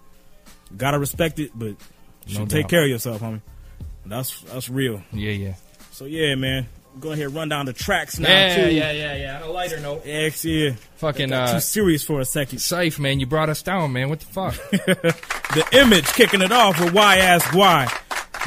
Gotta 0.76 1.00
respect 1.00 1.40
it, 1.40 1.52
but 1.54 1.70
No 1.70 1.76
should 2.28 2.50
take 2.50 2.68
care 2.68 2.84
of 2.84 2.90
yourself, 2.90 3.22
homie. 3.22 3.42
That's 4.06 4.42
that's 4.42 4.70
real. 4.70 5.02
Yeah, 5.12 5.32
yeah. 5.32 5.54
So 5.92 6.06
yeah, 6.06 6.36
man. 6.36 6.68
Go 7.00 7.14
ahead, 7.14 7.34
run 7.34 7.48
down 7.48 7.68
the 7.68 7.72
tracks 7.74 8.20
now 8.20 8.28
Yeah, 8.28 8.56
too. 8.68 8.70
yeah, 8.74 8.92
yeah, 8.92 9.16
yeah. 9.16 9.42
On 9.42 9.44
a 9.48 9.52
lighter 9.52 9.80
note, 9.80 10.02
X, 10.06 10.44
yeah. 10.44 10.72
Fucking, 10.98 11.32
uh, 11.32 11.54
too 11.54 11.60
serious 11.62 12.04
for 12.04 12.20
a 12.20 12.26
second. 12.26 12.60
Safe, 12.60 13.00
man. 13.00 13.22
You 13.22 13.26
brought 13.26 13.48
us 13.48 13.62
down, 13.64 13.94
man. 13.94 14.10
What 14.10 14.20
the 14.20 14.26
fuck? 14.26 14.56
the 14.72 15.66
image 15.72 16.08
kicking 16.08 16.42
it 16.42 16.52
off 16.52 16.78
with 16.82 16.94
Why 16.94 17.20
Ask 17.20 17.54
Why. 17.54 17.88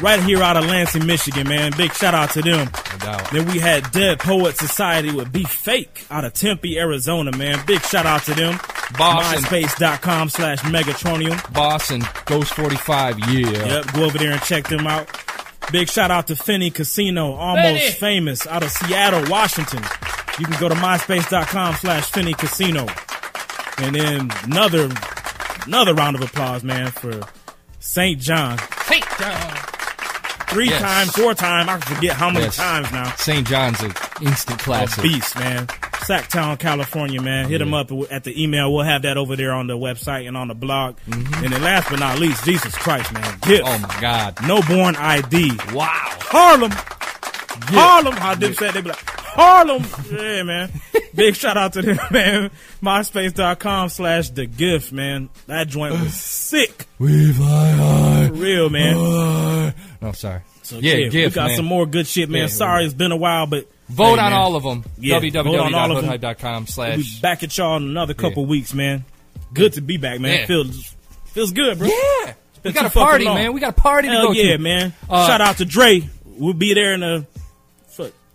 Right 0.01 0.21
here 0.21 0.43
out 0.43 0.57
of 0.57 0.65
Lansing, 0.65 1.05
Michigan, 1.05 1.47
man. 1.47 1.71
Big 1.77 1.93
shout 1.93 2.13
out 2.13 2.31
to 2.31 2.41
them. 2.41 2.69
No 2.91 2.97
doubt. 2.97 3.31
Then 3.31 3.45
we 3.47 3.59
had 3.59 3.89
Dead 3.91 4.19
Poet 4.19 4.57
Society 4.57 5.11
with 5.11 5.31
Be 5.31 5.43
Fake 5.45 6.05
out 6.11 6.25
of 6.25 6.33
Tempe, 6.33 6.77
Arizona, 6.77 7.35
man. 7.35 7.65
Big 7.65 7.81
shout 7.81 8.05
out 8.05 8.23
to 8.23 8.33
them. 8.33 8.59
Boston. 8.97 9.43
MySpace.com 9.43 10.29
slash 10.29 10.59
Megatronium. 10.63 11.53
Boston 11.53 12.03
Ghost 12.25 12.53
45, 12.55 13.19
yeah. 13.19 13.49
Yep, 13.49 13.93
go 13.93 14.03
over 14.03 14.17
there 14.17 14.33
and 14.33 14.41
check 14.41 14.67
them 14.67 14.85
out. 14.85 15.07
Big 15.71 15.89
shout 15.89 16.11
out 16.11 16.27
to 16.27 16.35
Benny 16.45 16.69
Casino, 16.71 17.33
almost 17.33 17.63
Benny. 17.63 17.91
famous, 17.91 18.45
out 18.47 18.63
of 18.63 18.71
Seattle, 18.71 19.23
Washington. 19.31 19.81
You 20.39 20.45
can 20.45 20.59
go 20.59 20.67
to 20.67 20.75
myspace.com 20.75 21.75
slash 21.75 22.11
Benny 22.11 22.33
Casino. 22.33 22.85
And 23.77 23.95
then 23.95 24.29
another 24.43 24.91
another 25.65 25.93
round 25.93 26.17
of 26.17 26.21
applause, 26.21 26.63
man, 26.65 26.91
for 26.91 27.21
St. 27.79 28.19
John. 28.19 28.57
St. 28.85 29.05
John. 29.17 29.57
Three 30.47 30.69
Yes. 30.69 30.81
times, 30.81 31.11
four 31.11 31.33
times, 31.33 31.67
I 31.69 31.79
forget 31.79 32.15
how 32.15 32.29
many 32.29 32.45
Yes. 32.45 32.55
times 32.57 32.91
now. 32.91 33.11
St. 33.17 33.47
John's 33.47 33.81
an 33.81 33.93
instant 34.21 34.61
A 34.61 34.63
classic. 34.63 35.03
beast, 35.03 35.35
man. 35.37 35.67
Sacktown, 36.07 36.59
California, 36.59 37.21
man. 37.21 37.49
Hit 37.49 37.57
them 37.59 37.73
up 37.73 37.91
at 38.11 38.23
the 38.23 38.41
email. 38.43 38.71
We'll 38.73 38.85
have 38.85 39.01
that 39.01 39.17
over 39.17 39.35
there 39.35 39.51
on 39.53 39.67
the 39.67 39.77
website 39.77 40.27
and 40.27 40.37
on 40.37 40.47
the 40.47 40.53
blog. 40.55 40.95
Mm-hmm. 41.09 41.43
And 41.45 41.53
then 41.53 41.63
last 41.63 41.89
but 41.89 41.99
not 41.99 42.19
least, 42.19 42.45
Jesus 42.45 42.75
Christ, 42.75 43.11
man. 43.11 43.37
Gift. 43.41 43.63
Oh 43.65 43.79
my 43.79 44.01
God. 44.01 44.37
No 44.47 44.61
born 44.61 44.95
ID. 44.95 45.51
Wow. 45.73 45.87
Harlem. 46.21 46.71
Harlem. 47.67 48.13
How 48.15 48.35
Dip 48.35 48.55
said 48.55 48.73
they 48.75 48.81
be 48.81 48.89
like, 48.89 49.09
Harlem. 49.09 49.83
Yeah, 50.11 50.43
man. 50.43 50.71
Big 51.15 51.35
shout 51.35 51.57
out 51.57 51.73
to 51.73 51.81
them, 51.81 51.97
man. 52.11 52.51
MySpace.com 52.83 53.89
slash 53.89 54.29
the 54.29 54.45
gift, 54.45 54.91
man. 54.91 55.29
That 55.47 55.67
joint 55.69 55.93
was 55.99 56.13
sick. 56.13 56.85
We 56.99 57.33
fly 57.33 57.71
high. 57.71 58.27
For 58.27 58.33
real, 58.33 58.69
man. 58.69 59.73
Oh, 60.05 60.11
sorry. 60.11 60.41
So, 60.61 60.77
yeah, 60.77 60.95
yeah, 60.95 61.25
we 61.25 61.29
got 61.31 61.47
man. 61.47 61.55
some 61.57 61.65
more 61.65 61.85
good 61.85 62.07
shit, 62.07 62.29
man. 62.29 62.41
Yeah. 62.43 62.47
Sorry, 62.47 62.85
it's 62.85 62.93
been 62.93 63.11
a 63.11 63.17
while, 63.17 63.47
but 63.47 63.67
Vote 63.89 64.15
hey, 64.15 64.25
on 64.25 64.31
man. 64.31 64.33
all 64.33 64.55
of 64.55 64.63
them. 64.63 64.83
Yeah, 64.97 65.19
vote 65.19 65.35
on 65.35 65.75
all 65.75 65.91
of 65.91 66.03
them. 66.03 66.19
We'll 66.21 66.65
slash. 66.65 66.97
be 66.97 67.21
back 67.21 67.43
at 67.43 67.55
y'all 67.57 67.77
in 67.77 67.83
another 67.83 68.13
couple 68.13 68.45
weeks, 68.45 68.73
man. 68.73 69.05
Good 69.53 69.73
to 69.73 69.81
be 69.81 69.97
back, 69.97 70.19
man. 70.19 70.39
Yeah. 70.39 70.45
Feels 70.47 70.95
feels 71.25 71.51
good, 71.51 71.77
bro. 71.77 71.87
Yeah. 71.87 72.33
We 72.63 72.71
got 72.71 72.87
a 72.87 72.89
party, 72.89 73.25
man. 73.25 73.53
We 73.53 73.59
got 73.59 73.77
a 73.77 73.81
party 73.81 74.07
to 74.07 74.13
Hell 74.13 74.27
go 74.27 74.31
yeah, 74.31 74.53
to. 74.53 74.57
man. 74.57 74.93
Uh, 75.07 75.27
Shout 75.27 75.39
out 75.39 75.57
to 75.57 75.65
Dre. 75.65 76.09
We'll 76.25 76.53
be 76.53 76.73
there 76.73 76.93
in 76.93 77.03
a 77.03 77.27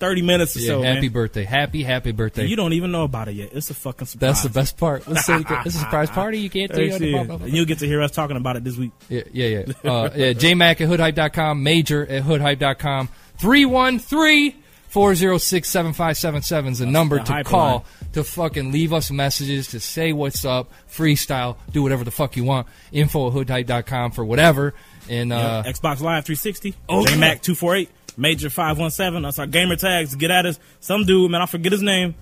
thirty 0.01 0.23
minutes 0.23 0.57
or 0.57 0.61
Yeah, 0.61 0.67
so, 0.69 0.83
happy 0.83 1.03
man. 1.03 1.11
birthday. 1.13 1.45
Happy, 1.45 1.83
happy 1.85 2.11
birthday. 2.13 2.47
You 2.47 2.57
don't 2.57 2.73
even 2.73 2.91
know 2.91 3.05
about 3.05 3.29
it 3.29 3.35
yet. 3.37 3.51
It's 3.53 3.71
a 3.71 3.75
fucking 3.75 4.07
surprise. 4.09 4.29
That's 4.29 4.43
the 4.43 4.49
best 4.51 4.77
part. 4.77 5.07
Let's 5.07 5.25
say 5.27 5.37
it's 5.39 5.75
a 5.77 5.79
surprise 5.79 6.11
party. 6.11 6.39
You 6.41 6.51
can't 6.51 6.71
tell. 6.73 6.81
And 7.41 7.53
you'll 7.53 7.67
get 7.67 7.79
to 7.81 7.87
hear 7.87 8.03
us 8.03 8.11
talking 8.11 8.37
about 8.37 8.57
it 8.57 8.65
this 8.65 8.77
week. 8.77 8.91
Yeah, 9.09 9.23
yeah, 9.33 9.47
yeah. 9.85 9.91
Uh, 9.91 10.11
yeah 10.17 10.33
JMac 10.33 10.81
at 10.81 10.89
hoodhype.com, 10.89 11.63
Major 11.63 12.05
at 12.07 12.23
hoodhype.com, 12.23 13.09
313 13.39 14.55
406 14.89 15.69
7577 15.69 16.73
is 16.73 16.79
the 16.81 16.87
number 16.87 17.19
the 17.19 17.25
to 17.25 17.45
call 17.45 17.71
line. 17.71 17.83
to 18.15 18.25
fucking 18.25 18.73
leave 18.73 18.93
us 18.93 19.11
messages, 19.11 19.69
to 19.69 19.79
say 19.81 20.13
what's 20.13 20.45
up, 20.45 20.71
freestyle, 20.91 21.57
do 21.71 21.83
whatever 21.83 22.03
the 22.05 22.11
fuck 22.11 22.37
you 22.37 22.43
want. 22.45 22.67
Info 22.91 23.29
at 23.29 23.33
hoodhype.com 23.33 24.11
for 24.13 24.25
whatever. 24.25 24.75
And, 25.09 25.33
uh, 25.33 25.63
Yeah, 25.65 25.73
Xbox 25.73 26.01
Live 26.01 26.25
360, 26.25 26.75
Oh, 26.89 27.05
JMac 27.05 27.21
yeah. 27.21 27.35
248, 27.37 27.89
Major 28.21 28.51
517. 28.51 29.23
That's 29.23 29.39
our 29.39 29.47
gamer 29.47 29.77
tags. 29.77 30.15
Get 30.15 30.31
at 30.31 30.45
us. 30.47 30.61
Some 30.81 31.05
dude, 31.07 31.31
man, 31.31 31.41
I 31.43 31.47
forget 31.47 31.73
his 31.73 31.83
name. 31.83 32.15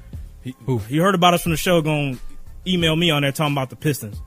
He, 0.42 0.54
he 0.88 0.96
heard 0.98 1.14
about 1.16 1.34
us 1.34 1.42
from 1.42 1.50
the 1.50 1.56
show. 1.58 1.82
Going 1.82 2.18
email 2.66 2.94
me 2.96 3.10
on 3.10 3.22
there 3.22 3.32
talking 3.32 3.52
about 3.54 3.70
the 3.70 3.76
Pistons. 3.76 4.20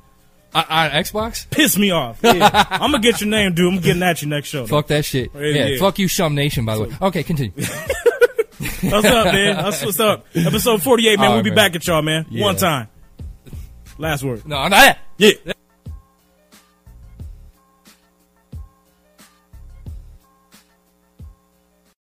on 0.53 0.65
on 0.69 0.89
Xbox? 0.91 1.49
Piss 1.49 1.77
me 1.77 1.91
off. 1.91 2.19
Yeah. 2.23 2.65
I'm 2.69 2.91
gonna 2.91 2.99
get 2.99 3.21
your 3.21 3.29
name, 3.29 3.53
dude. 3.53 3.73
I'm 3.73 3.79
getting 3.79 4.03
at 4.03 4.21
you 4.21 4.27
next 4.27 4.49
show. 4.49 4.67
Fuck 4.67 4.87
that 4.87 5.05
shit. 5.05 5.31
Yeah, 5.33 5.41
Yeah, 5.41 5.65
yeah. 5.67 5.79
fuck 5.79 5.97
you, 5.97 6.07
Shum 6.09 6.35
Nation, 6.35 6.65
by 6.65 6.75
the 6.75 6.83
way. 6.83 6.95
Okay, 7.01 7.23
continue. 7.23 7.53
What's 8.81 8.83
up, 9.07 9.25
man? 9.25 9.55
That's 9.55 9.83
what's 9.85 9.99
up. 9.99 10.25
Episode 10.35 10.83
48, 10.83 11.17
man. 11.17 11.25
All 11.25 11.31
we'll 11.31 11.37
right, 11.39 11.43
be 11.43 11.49
man. 11.51 11.55
back 11.55 11.75
at 11.75 11.87
y'all, 11.87 12.01
man. 12.01 12.25
One 12.31 12.55
time. 12.57 12.87
Last 13.97 14.23
word. 14.23 14.45
No, 14.47 14.57
I'm 14.57 14.69
not 14.71 14.77
that. 14.81 14.99
Yeah. 15.17 15.31